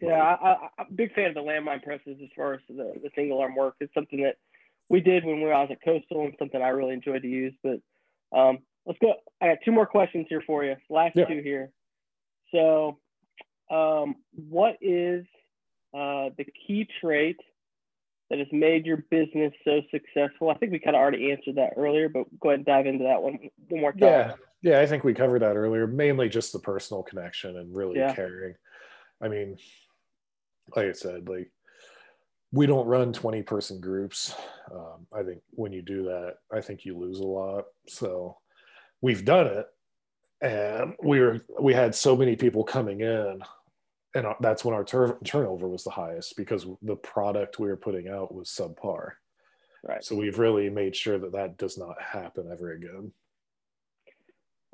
Yeah, 0.00 0.22
I, 0.22 0.52
am 0.52 0.86
a 0.88 0.92
big 0.94 1.12
fan 1.12 1.26
of 1.26 1.34
the 1.34 1.42
landmine 1.42 1.82
presses 1.82 2.16
as 2.22 2.30
far 2.34 2.54
as 2.54 2.60
the, 2.68 2.94
the 3.02 3.10
single 3.14 3.40
arm 3.40 3.54
work. 3.54 3.74
It's 3.80 3.92
something 3.92 4.22
that 4.22 4.36
we 4.88 5.00
did 5.00 5.26
when 5.26 5.36
we 5.36 5.42
were, 5.42 5.54
I 5.54 5.60
was 5.60 5.70
at 5.70 5.82
Coastal 5.84 6.24
and 6.24 6.34
something 6.38 6.62
I 6.62 6.68
really 6.68 6.94
enjoyed 6.94 7.22
to 7.22 7.28
use. 7.28 7.52
But 7.62 7.80
um, 8.36 8.58
let's 8.86 8.98
go. 9.00 9.14
I 9.40 9.48
got 9.48 9.58
two 9.64 9.72
more 9.72 9.86
questions 9.86 10.26
here 10.28 10.42
for 10.46 10.64
you. 10.64 10.76
Last 10.88 11.16
yeah. 11.16 11.26
two 11.26 11.40
here. 11.42 11.70
So, 12.52 12.98
um, 13.70 14.16
what 14.32 14.76
is 14.80 15.24
uh, 15.94 16.30
the 16.36 16.46
key 16.66 16.86
trait 17.00 17.36
that 18.28 18.38
has 18.38 18.48
made 18.52 18.86
your 18.86 18.98
business 19.10 19.52
so 19.64 19.80
successful? 19.90 20.50
I 20.50 20.54
think 20.54 20.72
we 20.72 20.78
kind 20.78 20.96
of 20.96 21.00
already 21.00 21.32
answered 21.32 21.56
that 21.56 21.74
earlier, 21.76 22.08
but 22.08 22.24
go 22.40 22.50
ahead 22.50 22.60
and 22.60 22.66
dive 22.66 22.86
into 22.86 23.04
that 23.04 23.22
one 23.22 23.38
one 23.68 23.80
more 23.80 23.92
time. 23.92 24.00
Yeah, 24.00 24.32
yeah, 24.62 24.80
I 24.80 24.86
think 24.86 25.04
we 25.04 25.14
covered 25.14 25.42
that 25.42 25.56
earlier. 25.56 25.86
Mainly 25.86 26.28
just 26.28 26.52
the 26.52 26.58
personal 26.58 27.02
connection 27.02 27.56
and 27.56 27.74
really 27.74 27.98
yeah. 27.98 28.14
caring. 28.14 28.54
I 29.20 29.28
mean, 29.28 29.56
like 30.74 30.86
I 30.86 30.92
said, 30.92 31.28
like 31.28 31.50
we 32.52 32.66
don't 32.66 32.86
run 32.86 33.12
20 33.12 33.42
person 33.42 33.80
groups. 33.80 34.34
Um, 34.72 35.06
I 35.12 35.22
think 35.22 35.40
when 35.50 35.72
you 35.72 35.82
do 35.82 36.04
that, 36.04 36.36
I 36.52 36.60
think 36.60 36.84
you 36.84 36.98
lose 36.98 37.20
a 37.20 37.24
lot. 37.24 37.64
So 37.86 38.38
we've 39.00 39.24
done 39.24 39.46
it 39.46 39.66
and 40.42 40.94
we 41.02 41.20
were 41.20 41.40
we 41.60 41.74
had 41.74 41.94
so 41.94 42.16
many 42.16 42.34
people 42.34 42.64
coming 42.64 43.00
in 43.00 43.42
and 44.14 44.26
that's 44.40 44.64
when 44.64 44.74
our 44.74 44.84
tur- 44.84 45.18
turnover 45.24 45.68
was 45.68 45.84
the 45.84 45.90
highest 45.90 46.36
because 46.36 46.66
the 46.82 46.96
product 46.96 47.58
we 47.58 47.68
were 47.68 47.76
putting 47.76 48.08
out 48.08 48.34
was 48.34 48.48
subpar. 48.48 49.12
Right. 49.86 50.04
So 50.04 50.16
we've 50.16 50.38
really 50.38 50.68
made 50.68 50.96
sure 50.96 51.18
that 51.18 51.32
that 51.32 51.56
does 51.58 51.78
not 51.78 52.00
happen 52.00 52.48
ever 52.50 52.72
again. 52.72 53.12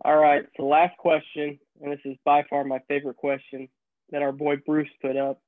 All 0.04 0.16
right. 0.16 0.44
So 0.56 0.66
last 0.66 0.96
question, 0.98 1.58
and 1.82 1.92
this 1.92 2.00
is 2.04 2.16
by 2.24 2.44
far 2.48 2.64
my 2.64 2.80
favorite 2.88 3.16
question 3.16 3.68
that 4.10 4.22
our 4.22 4.32
boy 4.32 4.56
Bruce 4.56 4.88
put 5.00 5.16
up. 5.16 5.40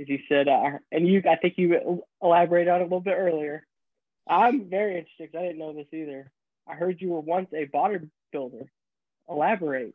As 0.00 0.08
you 0.08 0.18
said, 0.28 0.48
uh, 0.48 0.78
and 0.92 1.06
you, 1.06 1.22
I 1.28 1.36
think 1.36 1.54
you 1.56 2.02
elaborated 2.22 2.68
on 2.68 2.80
it 2.80 2.82
a 2.82 2.84
little 2.84 3.00
bit 3.00 3.16
earlier. 3.16 3.66
I'm 4.28 4.68
very 4.68 4.98
interested. 4.98 5.30
because 5.30 5.38
I 5.38 5.46
didn't 5.46 5.58
know 5.58 5.72
this 5.72 5.86
either. 5.92 6.30
I 6.68 6.74
heard 6.74 7.00
you 7.00 7.10
were 7.10 7.20
once 7.20 7.48
a 7.52 7.66
bodybuilder. 7.66 8.66
Elaborate 9.28 9.94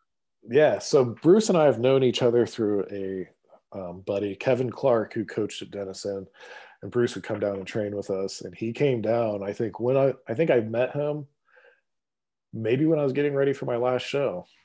yeah, 0.50 0.80
so 0.80 1.06
Bruce 1.06 1.50
and 1.50 1.58
I 1.58 1.66
have 1.66 1.80
known 1.80 2.04
each 2.04 2.22
other 2.22 2.46
through 2.46 2.86
a 2.92 3.30
um, 3.78 4.02
buddy, 4.02 4.36
Kevin 4.36 4.72
Clark, 4.72 5.14
who 5.14 5.24
coached 5.24 5.62
at 5.62 5.72
Denison, 5.72 6.28
and 6.82 6.92
Bruce 6.92 7.16
would 7.16 7.24
come 7.24 7.40
down 7.40 7.58
and 7.58 7.68
train 7.68 7.96
with 7.96 8.10
us. 8.10 8.42
And 8.42 8.56
he 8.56 8.74
came 8.74 9.02
down. 9.02 9.44
I 9.44 9.54
think 9.54 9.80
when 9.80 9.98
I, 9.98 10.14
I 10.28 10.34
think 10.34 10.50
I 10.50 10.62
met 10.62 10.94
him, 10.94 11.28
maybe 12.54 12.86
when 12.86 13.00
I 13.00 13.04
was 13.04 13.14
getting 13.14 13.36
ready 13.36 13.54
for 13.54 13.66
my 13.66 13.78
last 13.78 14.04
show. 14.04 14.46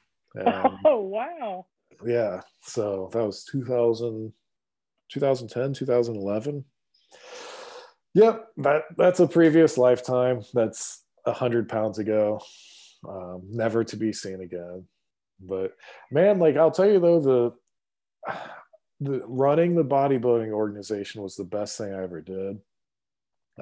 Oh 0.84 1.00
wow! 1.00 1.64
Yeah, 2.04 2.42
so 2.60 3.08
that 3.14 3.24
was 3.24 3.44
2000, 3.44 4.30
2010, 5.10 5.74
2011. 5.74 6.64
Yep, 8.14 8.46
that 8.58 8.82
that's 8.96 9.20
a 9.20 9.26
previous 9.26 9.76
lifetime. 9.76 10.40
That's 10.54 11.04
a 11.26 11.32
hundred 11.32 11.68
pounds 11.68 11.98
ago, 11.98 12.40
um, 13.06 13.42
never 13.50 13.84
to 13.84 13.96
be 13.96 14.12
seen 14.12 14.40
again. 14.40 14.86
But 15.38 15.72
man, 16.10 16.38
like 16.38 16.56
I'll 16.56 16.70
tell 16.70 16.90
you 16.90 16.98
though, 16.98 17.20
the 17.20 18.32
the 19.00 19.22
running 19.26 19.74
the 19.74 19.84
bodybuilding 19.84 20.50
organization 20.50 21.22
was 21.22 21.36
the 21.36 21.44
best 21.44 21.76
thing 21.76 21.92
I 21.92 22.02
ever 22.02 22.22
did. 22.22 22.58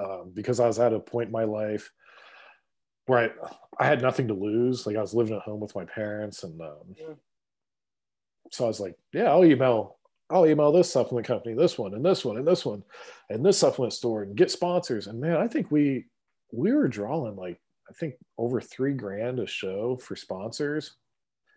Um, 0.01 0.31
because 0.33 0.59
I 0.59 0.67
was 0.67 0.79
at 0.79 0.93
a 0.93 0.99
point 0.99 1.27
in 1.27 1.33
my 1.33 1.45
life 1.45 1.91
where 3.05 3.31
I, 3.79 3.83
I 3.83 3.87
had 3.87 4.01
nothing 4.01 4.27
to 4.29 4.33
lose. 4.33 4.85
Like 4.85 4.95
I 4.95 5.01
was 5.01 5.13
living 5.13 5.35
at 5.35 5.41
home 5.41 5.59
with 5.59 5.75
my 5.75 5.85
parents, 5.85 6.43
and 6.43 6.59
um, 6.61 6.95
yeah. 6.97 7.13
so 8.51 8.65
I 8.65 8.67
was 8.67 8.79
like, 8.79 8.95
"Yeah, 9.13 9.31
I'll 9.31 9.45
email, 9.45 9.97
I'll 10.29 10.47
email 10.47 10.71
this 10.71 10.91
supplement 10.91 11.27
company, 11.27 11.53
this 11.53 11.77
one, 11.77 11.93
and 11.93 12.03
this 12.03 12.25
one, 12.25 12.37
and 12.37 12.47
this 12.47 12.65
one, 12.65 12.83
and 13.29 13.45
this 13.45 13.59
supplement 13.59 13.93
store, 13.93 14.23
and 14.23 14.35
get 14.35 14.49
sponsors." 14.51 15.07
And 15.07 15.19
man, 15.19 15.37
I 15.37 15.47
think 15.47 15.71
we 15.71 16.05
we 16.51 16.73
were 16.73 16.87
drawing 16.87 17.35
like 17.35 17.59
I 17.89 17.93
think 17.93 18.15
over 18.37 18.59
three 18.61 18.93
grand 18.93 19.39
a 19.39 19.47
show 19.47 19.97
for 19.97 20.15
sponsors. 20.15 20.95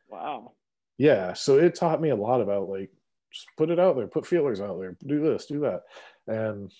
Wow. 0.08 0.52
Yeah. 0.98 1.32
So 1.32 1.58
it 1.58 1.74
taught 1.74 2.00
me 2.00 2.10
a 2.10 2.16
lot 2.16 2.40
about 2.40 2.68
like 2.68 2.90
just 3.32 3.46
put 3.56 3.70
it 3.70 3.78
out 3.78 3.96
there, 3.96 4.06
put 4.06 4.26
feelers 4.26 4.60
out 4.60 4.78
there, 4.78 4.96
do 5.06 5.20
this, 5.20 5.46
do 5.46 5.60
that. 5.60 5.82
And 6.26 6.72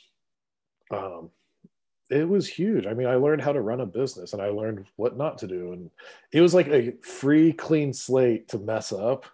um 0.90 1.31
it 2.10 2.27
was 2.27 2.48
huge. 2.48 2.86
I 2.86 2.94
mean, 2.94 3.06
I 3.06 3.16
learned 3.16 3.43
how 3.43 3.52
to 3.52 3.60
run 3.60 3.82
a 3.82 3.86
business 3.86 4.32
and 4.32 4.40
I 4.40 4.48
learned 4.48 4.86
what 4.97 5.19
not 5.19 5.36
to 5.39 5.47
do. 5.47 5.73
And 5.73 5.90
it 6.32 6.40
was 6.40 6.55
like 6.55 6.69
a 6.69 6.94
free, 7.02 7.52
clean 7.52 7.93
slate 7.93 8.48
to 8.48 8.59
mess 8.59 8.93
up. 8.93 9.27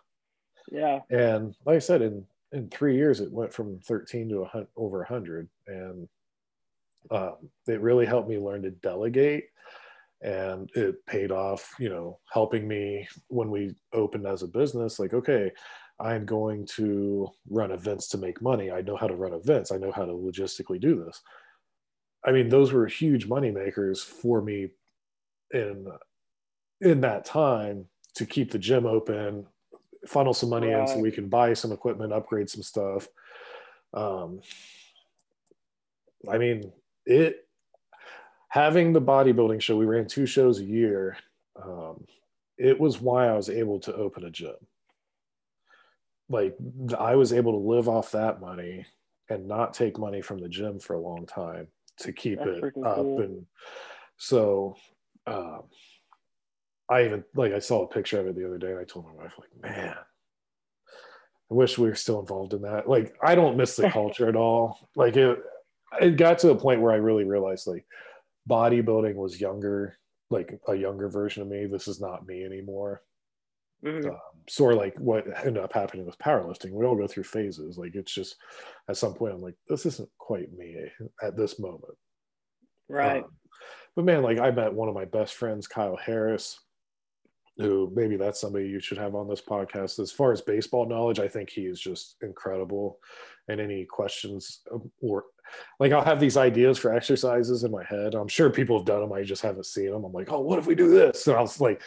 Yeah. 0.72 1.01
And 1.09 1.55
like 1.64 1.76
I 1.76 1.81
said, 1.81 2.02
in 2.02 2.26
in 2.55 2.70
three 2.70 2.97
years, 2.97 3.20
it 3.20 3.32
went 3.32 3.52
from 3.52 3.81
13 3.81 4.28
to 4.31 4.43
a, 4.43 4.66
over 4.76 4.98
100. 4.98 5.48
And 5.66 6.09
um, 7.10 7.35
it 7.66 7.81
really 7.81 8.06
helped 8.06 8.28
me 8.28 8.39
learn 8.39 8.62
to 8.62 8.70
delegate. 8.70 9.44
And 10.22 10.70
it 10.74 11.05
paid 11.06 11.31
off 11.31 11.74
you 11.78 11.90
know 11.90 12.18
helping 12.32 12.66
me 12.66 13.06
when 13.28 13.51
we 13.51 13.74
opened 13.93 14.26
as 14.26 14.43
a 14.43 14.47
business 14.47 14.98
like 14.98 15.12
okay 15.12 15.51
i'm 16.01 16.24
going 16.24 16.66
to 16.66 17.28
run 17.51 17.70
events 17.70 18.09
to 18.09 18.18
make 18.18 18.40
money. 18.40 18.70
I 18.70 18.81
know 18.81 18.97
how 18.97 19.06
to 19.06 19.14
run 19.14 19.32
events. 19.35 19.70
I 19.70 19.76
know 19.76 19.93
how 19.93 20.05
to 20.05 20.12
logistically 20.12 20.81
do 20.81 21.05
this. 21.05 21.20
I 22.24 22.32
mean 22.32 22.48
those 22.48 22.72
were 22.72 22.86
huge 22.86 23.26
money 23.26 23.51
makers 23.51 24.02
for 24.02 24.40
me 24.40 24.68
in 25.52 25.86
in 26.81 27.01
that 27.02 27.24
time 27.24 27.86
to 28.14 28.26
keep 28.26 28.51
the 28.51 28.59
gym 28.59 28.86
open, 28.86 29.47
funnel 30.09 30.35
some 30.35 30.51
money 30.51 30.70
in 30.70 30.86
so 30.86 30.98
we 30.98 31.10
can 31.10 31.28
buy 31.28 31.52
some 31.55 31.72
equipment, 31.72 32.12
upgrade 32.12 32.51
some 32.51 32.62
stuff. 32.62 33.09
Um, 33.93 34.40
I 36.31 36.39
mean, 36.39 36.72
it 37.06 37.47
having 38.48 38.93
the 38.93 39.01
bodybuilding 39.01 39.60
show, 39.60 39.76
we 39.76 39.86
ran 39.86 40.06
two 40.06 40.26
shows 40.26 40.60
a 40.60 40.64
year. 40.64 41.16
Um, 41.60 42.05
it 42.56 42.78
was 42.78 43.01
why 43.01 43.26
I 43.28 43.32
was 43.35 43.51
able 43.51 43.81
to 43.81 43.94
open 43.94 44.24
a 44.24 44.31
gym. 44.31 44.55
Like 46.28 46.56
I 46.98 47.16
was 47.16 47.32
able 47.32 47.52
to 47.52 47.68
live 47.68 47.89
off 47.89 48.12
that 48.12 48.40
money 48.40 48.86
and 49.28 49.48
not 49.48 49.74
take 49.74 49.98
money 49.98 50.22
from 50.22 50.39
the 50.39 50.48
gym 50.48 50.78
for 50.78 50.94
a 50.94 51.01
long 51.01 51.26
time 51.26 51.68
to 51.98 52.12
keep 52.12 52.39
That's 52.39 52.59
it 52.59 52.64
up. 52.64 52.97
cool. 52.97 53.20
And 53.20 53.47
so, 54.16 54.76
um, 55.26 55.64
I 56.90 57.05
even 57.05 57.24
like 57.35 57.52
I 57.52 57.59
saw 57.59 57.82
a 57.82 57.89
picture 57.89 58.20
of 58.20 58.27
it 58.27 58.36
the 58.36 58.47
other 58.47 58.59
day 58.59 58.70
and 58.70 58.78
I 58.78 58.85
told 58.85 59.06
my 59.06 59.12
wife, 59.12 59.32
like, 59.39 59.51
man, 59.62 59.94
I 61.51 61.55
wish 61.55 61.78
we 61.78 61.89
were 61.89 61.94
still 61.94 62.20
involved 62.20 62.52
in 62.55 62.62
that. 62.62 62.89
Like, 62.89 63.15
I 63.23 63.35
don't 63.35 63.56
miss 63.56 63.77
the 63.77 63.90
culture 63.90 64.28
at 64.28 64.36
all. 64.36 64.89
Like 64.97 65.16
it 65.16 65.39
it 66.01 66.16
got 66.16 66.39
to 66.40 66.51
a 66.51 66.56
point 66.56 66.81
where 66.81 66.93
I 66.93 66.97
really 66.97 67.24
realized 67.24 67.66
like 67.66 67.86
bodybuilding 68.48 69.15
was 69.15 69.40
younger, 69.40 69.97
like 70.31 70.59
a 70.69 70.74
younger 70.74 71.09
version 71.09 71.43
of 71.43 71.48
me. 71.48 71.66
This 71.66 71.89
is 71.89 72.01
not 72.01 72.27
me 72.27 72.44
anymore. 72.44 73.02
Mhm. 73.85 74.06
Um, 74.06 74.19
sort 74.48 74.74
of 74.74 74.78
like 74.78 74.98
what 74.98 75.27
ended 75.44 75.62
up 75.62 75.73
happening 75.73 76.06
with 76.06 76.19
powerlifting. 76.19 76.73
We 76.73 76.85
all 76.85 76.97
go 76.97 77.06
through 77.06 77.24
phases. 77.24 77.78
Like 77.78 77.94
it's 77.94 78.12
just 78.12 78.36
at 78.89 78.97
some 78.97 79.15
point 79.15 79.35
I'm 79.35 79.43
like, 79.43 79.56
this 79.69 79.86
isn't 79.86 80.09
quite 80.19 80.52
me 80.52 80.77
at 81.23 81.36
this 81.36 81.59
moment. 81.59 81.94
Right. 82.89 83.24
Um, 83.24 83.31
but 83.97 84.05
man, 84.05 84.23
like 84.23 84.39
I 84.39 84.51
met 84.51 84.73
one 84.73 84.89
of 84.89 84.94
my 84.94 85.05
best 85.05 85.35
friends, 85.35 85.66
Kyle 85.66 85.97
Harris, 85.97 86.59
who 87.56 87.93
maybe 87.94 88.16
that's 88.16 88.40
somebody 88.40 88.66
you 88.66 88.81
should 88.81 88.98
have 88.98 89.14
on 89.14 89.28
this 89.28 89.40
podcast. 89.40 89.98
As 89.98 90.10
far 90.10 90.32
as 90.32 90.40
baseball 90.40 90.86
knowledge, 90.86 91.20
I 91.20 91.28
think 91.28 91.51
he 91.51 91.62
is 91.62 91.81
just 91.81 92.16
incredible. 92.22 92.98
And 93.48 93.60
any 93.60 93.85
questions 93.85 94.60
or 95.02 95.24
like 95.78 95.93
I'll 95.93 96.05
have 96.05 96.20
these 96.20 96.36
ideas 96.36 96.78
for 96.78 96.93
exercises 96.93 97.64
in 97.64 97.70
my 97.70 97.85
head. 97.85 98.14
I'm 98.14 98.28
sure 98.28 98.51
people 98.51 98.78
have 98.78 98.86
done 98.86 99.01
them. 99.01 99.12
I 99.12 99.22
just 99.22 99.43
haven't 99.43 99.66
seen 99.66 99.90
them. 99.90 100.05
I'm 100.05 100.12
like, 100.12 100.32
oh, 100.32 100.40
what 100.40 100.59
if 100.59 100.66
we 100.66 100.74
do 100.74 100.89
this? 100.89 101.26
And 101.26 101.36
I'll 101.36 101.52
like 101.59 101.82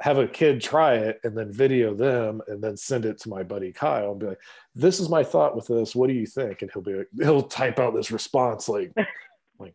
have 0.00 0.18
a 0.18 0.26
kid 0.26 0.60
try 0.60 0.94
it 0.94 1.20
and 1.24 1.36
then 1.36 1.52
video 1.52 1.94
them 1.94 2.40
and 2.48 2.62
then 2.62 2.76
send 2.76 3.04
it 3.04 3.18
to 3.20 3.28
my 3.28 3.42
buddy 3.42 3.72
Kyle 3.72 4.12
and 4.12 4.20
be 4.20 4.26
like, 4.26 4.40
this 4.74 5.00
is 5.00 5.08
my 5.08 5.22
thought 5.22 5.56
with 5.56 5.66
this. 5.66 5.94
What 5.94 6.08
do 6.08 6.14
you 6.14 6.26
think? 6.26 6.62
And 6.62 6.70
he'll 6.72 6.82
be 6.82 6.94
like, 6.94 7.08
he'll 7.20 7.42
type 7.42 7.78
out 7.78 7.94
this 7.94 8.10
response 8.10 8.68
like, 8.68 8.92
like, 9.58 9.74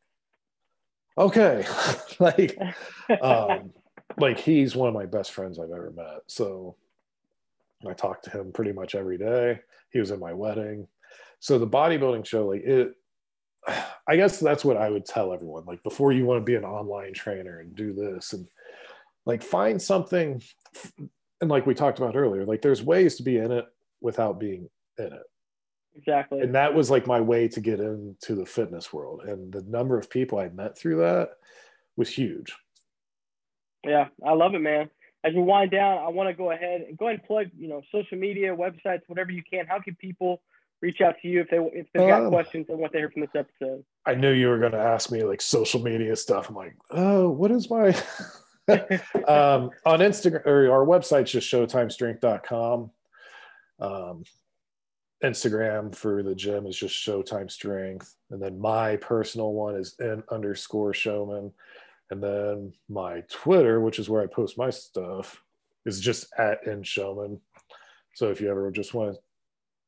okay. 1.17 1.65
like, 2.19 2.57
um, 3.21 3.71
like 4.17 4.39
he's 4.39 4.75
one 4.75 4.87
of 4.87 4.93
my 4.93 5.05
best 5.05 5.31
friends 5.31 5.59
I've 5.59 5.71
ever 5.71 5.91
met. 5.95 6.21
So 6.27 6.75
I 7.87 7.93
talk 7.93 8.21
to 8.23 8.29
him 8.29 8.51
pretty 8.51 8.71
much 8.71 8.95
every 8.95 9.17
day. 9.17 9.59
He 9.91 9.99
was 9.99 10.11
at 10.11 10.19
my 10.19 10.33
wedding. 10.33 10.87
So 11.39 11.59
the 11.59 11.67
bodybuilding 11.67 12.25
show, 12.25 12.47
like 12.47 12.63
it, 12.63 12.93
I 14.07 14.15
guess 14.15 14.39
that's 14.39 14.65
what 14.65 14.77
I 14.77 14.89
would 14.89 15.05
tell 15.05 15.33
everyone. 15.33 15.65
Like 15.65 15.83
before 15.83 16.11
you 16.11 16.25
want 16.25 16.41
to 16.41 16.45
be 16.45 16.55
an 16.55 16.65
online 16.65 17.13
trainer 17.13 17.59
and 17.59 17.75
do 17.75 17.93
this 17.93 18.33
and 18.33 18.47
like 19.25 19.41
find 19.41 19.81
something 19.81 20.41
and 21.41 21.49
like 21.49 21.65
we 21.65 21.73
talked 21.73 21.99
about 21.99 22.15
earlier, 22.15 22.45
like 22.45 22.61
there's 22.61 22.81
ways 22.81 23.15
to 23.15 23.23
be 23.23 23.37
in 23.37 23.51
it 23.51 23.65
without 24.01 24.39
being 24.39 24.69
in 24.97 25.07
it. 25.07 25.23
Exactly. 25.95 26.41
And 26.41 26.55
that 26.55 26.73
was 26.73 26.89
like 26.89 27.05
my 27.05 27.21
way 27.21 27.47
to 27.49 27.59
get 27.59 27.79
into 27.79 28.35
the 28.35 28.45
fitness 28.45 28.91
world. 28.91 29.21
And 29.23 29.51
the 29.53 29.61
number 29.63 29.97
of 29.97 30.09
people 30.09 30.39
I 30.39 30.49
met 30.49 30.77
through 30.77 30.97
that 30.97 31.31
was 31.95 32.09
huge. 32.09 32.55
Yeah, 33.83 34.07
I 34.25 34.33
love 34.33 34.55
it, 34.55 34.59
man. 34.59 34.89
As 35.23 35.33
we 35.33 35.41
wind 35.41 35.71
down, 35.71 35.99
I 35.99 36.09
want 36.09 36.29
to 36.29 36.33
go 36.33 36.51
ahead 36.51 36.81
and 36.81 36.97
go 36.97 37.07
ahead 37.07 37.19
and 37.19 37.27
plug, 37.27 37.47
you 37.57 37.67
know, 37.67 37.81
social 37.91 38.17
media, 38.17 38.55
websites, 38.55 39.01
whatever 39.07 39.31
you 39.31 39.43
can. 39.49 39.65
How 39.65 39.79
can 39.79 39.95
people 39.95 40.41
reach 40.81 40.99
out 40.99 41.15
to 41.21 41.27
you 41.29 41.39
if 41.41 41.49
they 41.49 41.57
if 41.57 41.87
they've 41.93 42.07
got 42.07 42.23
Um, 42.23 42.29
questions 42.29 42.67
on 42.69 42.77
what 42.77 42.91
they 42.91 42.99
hear 42.99 43.09
from 43.09 43.21
this 43.21 43.31
episode? 43.35 43.85
I 44.05 44.15
knew 44.15 44.31
you 44.31 44.49
were 44.49 44.59
going 44.59 44.73
to 44.73 44.79
ask 44.79 45.11
me 45.11 45.23
like 45.23 45.41
social 45.41 45.81
media 45.81 46.15
stuff. 46.15 46.49
I'm 46.49 46.55
like, 46.55 46.75
oh, 46.91 47.29
what 47.29 47.51
is 47.51 47.69
my 47.69 47.87
um, 49.27 49.69
on 49.85 49.99
Instagram 49.99 50.45
or 50.45 50.71
our 50.71 50.85
website's 50.85 51.31
just 51.31 51.51
showtimestrength.com. 51.51 52.91
Um, 53.79 54.23
Instagram 55.23 55.95
for 55.95 56.21
the 56.21 56.35
gym 56.35 56.67
is 56.67 56.75
just 56.75 56.95
Showtime 56.95 57.49
Strength, 57.49 58.13
and 58.29 58.41
then 58.41 58.59
my 58.59 58.97
personal 58.97 59.53
one 59.53 59.75
is 59.75 59.95
n 60.01 60.21
underscore 60.29 60.93
Showman, 60.93 61.51
and 62.13 62.21
then 62.21 62.73
my 62.89 63.21
Twitter, 63.31 63.81
which 63.81 63.97
is 63.97 64.07
where 64.07 64.21
I 64.21 64.27
post 64.27 64.55
my 64.55 64.69
stuff, 64.69 65.43
is 65.83 65.99
just 65.99 66.31
at 66.37 66.67
n 66.67 66.83
Showman. 66.83 67.41
So 68.13 68.29
if 68.29 68.39
you 68.39 68.51
ever 68.51 68.69
just 68.69 68.93
want 68.93 69.15
to 69.15 69.19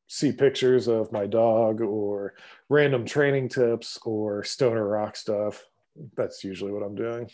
see 0.08 0.32
pictures 0.32 0.88
of 0.88 1.12
my 1.12 1.28
dog 1.28 1.82
or 1.82 2.34
random 2.68 3.06
training 3.06 3.50
tips 3.50 4.00
or 4.04 4.44
stoner 4.44 4.88
rock 4.88 5.16
stuff, 5.16 5.64
that's 6.18 6.44
usually 6.44 6.72
what 6.72 6.82
I'm 6.82 6.96
doing. 6.96 7.30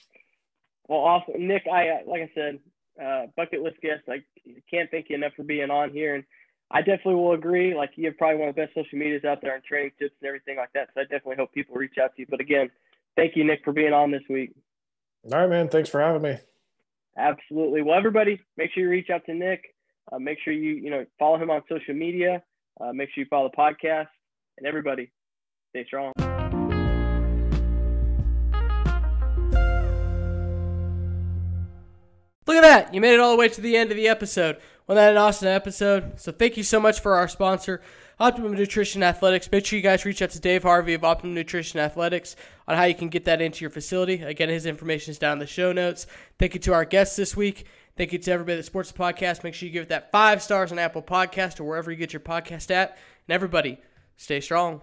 Well, 0.90 1.00
awesome, 1.00 1.48
Nick. 1.48 1.64
I 1.72 1.88
uh, 1.88 1.98
like 2.06 2.24
I 2.24 2.32
said, 2.36 2.60
uh, 3.02 3.28
bucket 3.38 3.62
list 3.62 3.80
guest. 3.82 4.04
I 4.10 4.24
can't 4.70 4.92
thank 4.92 5.10
you 5.10 5.16
enough 5.16 5.32
for 5.38 5.44
being 5.44 5.72
on 5.72 5.92
here, 5.92 6.16
and 6.16 6.26
I 6.70 6.80
definitely 6.80 7.16
will 7.16 7.32
agree. 7.32 7.74
Like 7.74 7.92
you 7.96 8.08
have 8.08 8.18
probably 8.18 8.40
one 8.40 8.50
of 8.50 8.56
the 8.56 8.64
best 8.64 8.76
social 8.76 9.00
medias 9.00 9.24
out 9.24 9.42
there 9.42 9.56
and 9.56 9.64
training 9.64 9.92
tips 9.98 10.16
and 10.22 10.28
everything 10.28 10.58
like 10.58 10.74
that. 10.74 10.90
So 10.94 11.00
I 11.00 11.04
definitely 11.04 11.38
hope 11.38 11.54
people 11.54 11.78
reach 11.78 11.96
out 11.98 12.14
to 12.18 12.22
you. 12.24 12.28
But 12.30 12.42
again, 12.42 12.70
thank 13.16 13.38
you, 13.38 13.46
Nick, 13.46 13.64
for 13.64 13.72
being 13.72 13.94
on 13.94 14.12
this 14.12 14.24
week. 14.30 14.52
All 15.26 15.40
right, 15.40 15.50
man. 15.50 15.70
Thanks 15.70 15.90
for 15.90 16.02
having 16.02 16.22
me. 16.22 16.38
Absolutely. 17.18 17.82
Well, 17.84 17.98
everybody, 17.98 18.42
make 18.58 18.72
sure 18.74 18.84
you 18.84 18.90
reach 18.90 19.10
out 19.10 19.26
to 19.26 19.34
Nick. 19.34 19.76
Uh, 20.12 20.18
make 20.18 20.40
sure 20.44 20.54
you 20.54 20.72
you 20.72 20.90
know 20.90 21.06
follow 21.20 21.38
him 21.38 21.52
on 21.52 21.62
social 21.70 21.94
media. 21.94 22.42
Uh, 22.80 22.92
make 22.94 23.10
sure 23.14 23.24
you 23.24 23.28
follow 23.30 23.50
the 23.50 23.58
podcast. 23.58 24.08
And 24.58 24.68
everybody, 24.68 25.12
stay 25.70 25.86
strong. 25.86 26.14
Look 32.48 32.58
at 32.58 32.62
that. 32.62 32.94
You 32.94 33.00
made 33.00 33.14
it 33.14 33.20
all 33.20 33.32
the 33.32 33.38
way 33.38 33.48
to 33.50 33.62
the 33.62 33.78
end 33.78 33.92
of 33.92 33.98
the 33.98 34.08
episode. 34.08 34.58
Wasn't 34.88 34.98
that 34.98 35.12
an 35.12 35.18
awesome 35.18 35.48
episode? 35.48 36.20
So 36.20 36.32
thank 36.32 36.58
you 36.58 36.64
so 36.64 36.80
much 36.80 37.00
for 37.00 37.16
our 37.16 37.28
sponsor, 37.28 37.82
Optimum 38.22 38.54
Nutrition 38.54 39.02
Athletics. 39.02 39.52
Make 39.52 39.66
sure 39.66 39.78
you 39.78 39.82
guys 39.82 40.06
reach 40.06 40.22
out 40.22 40.30
to 40.30 40.40
Dave 40.40 40.62
Harvey 40.62 40.94
of 40.94 41.04
Optimum 41.04 41.34
Nutrition 41.34 41.80
Athletics 41.80 42.36
on 42.68 42.78
how 42.78 42.84
you 42.84 42.94
can 42.94 43.10
get 43.10 43.26
that 43.26 43.42
into 43.42 43.62
your 43.62 43.72
facility. 43.72 44.22
Again, 44.22 44.48
his 44.48 44.68
information 44.68 45.10
is 45.10 45.18
down 45.18 45.34
in 45.34 45.40
the 45.40 45.48
show 45.48 45.72
notes. 45.72 46.06
Thank 46.38 46.54
you 46.54 46.60
to 46.60 46.74
our 46.74 46.86
guests 46.86 47.16
this 47.16 47.36
week. 47.36 47.66
Thank 47.98 48.14
you 48.14 48.20
to 48.20 48.32
everybody 48.32 48.58
that 48.58 48.64
supports 48.64 48.92
the 48.92 49.00
podcast. 49.00 49.44
Make 49.44 49.56
sure 49.56 49.66
you 49.66 49.74
give 49.74 49.82
it 49.82 49.90
that 49.90 50.12
five 50.12 50.44
stars 50.44 50.72
on 50.72 50.78
Apple 50.78 51.02
Podcast 51.02 51.60
or 51.60 51.64
wherever 51.64 51.90
you 51.90 51.98
get 51.98 52.14
your 52.14 52.20
podcast 52.20 52.70
at. 52.70 52.92
And 53.28 53.34
everybody, 53.34 53.80
stay 54.18 54.40
strong. 54.40 54.82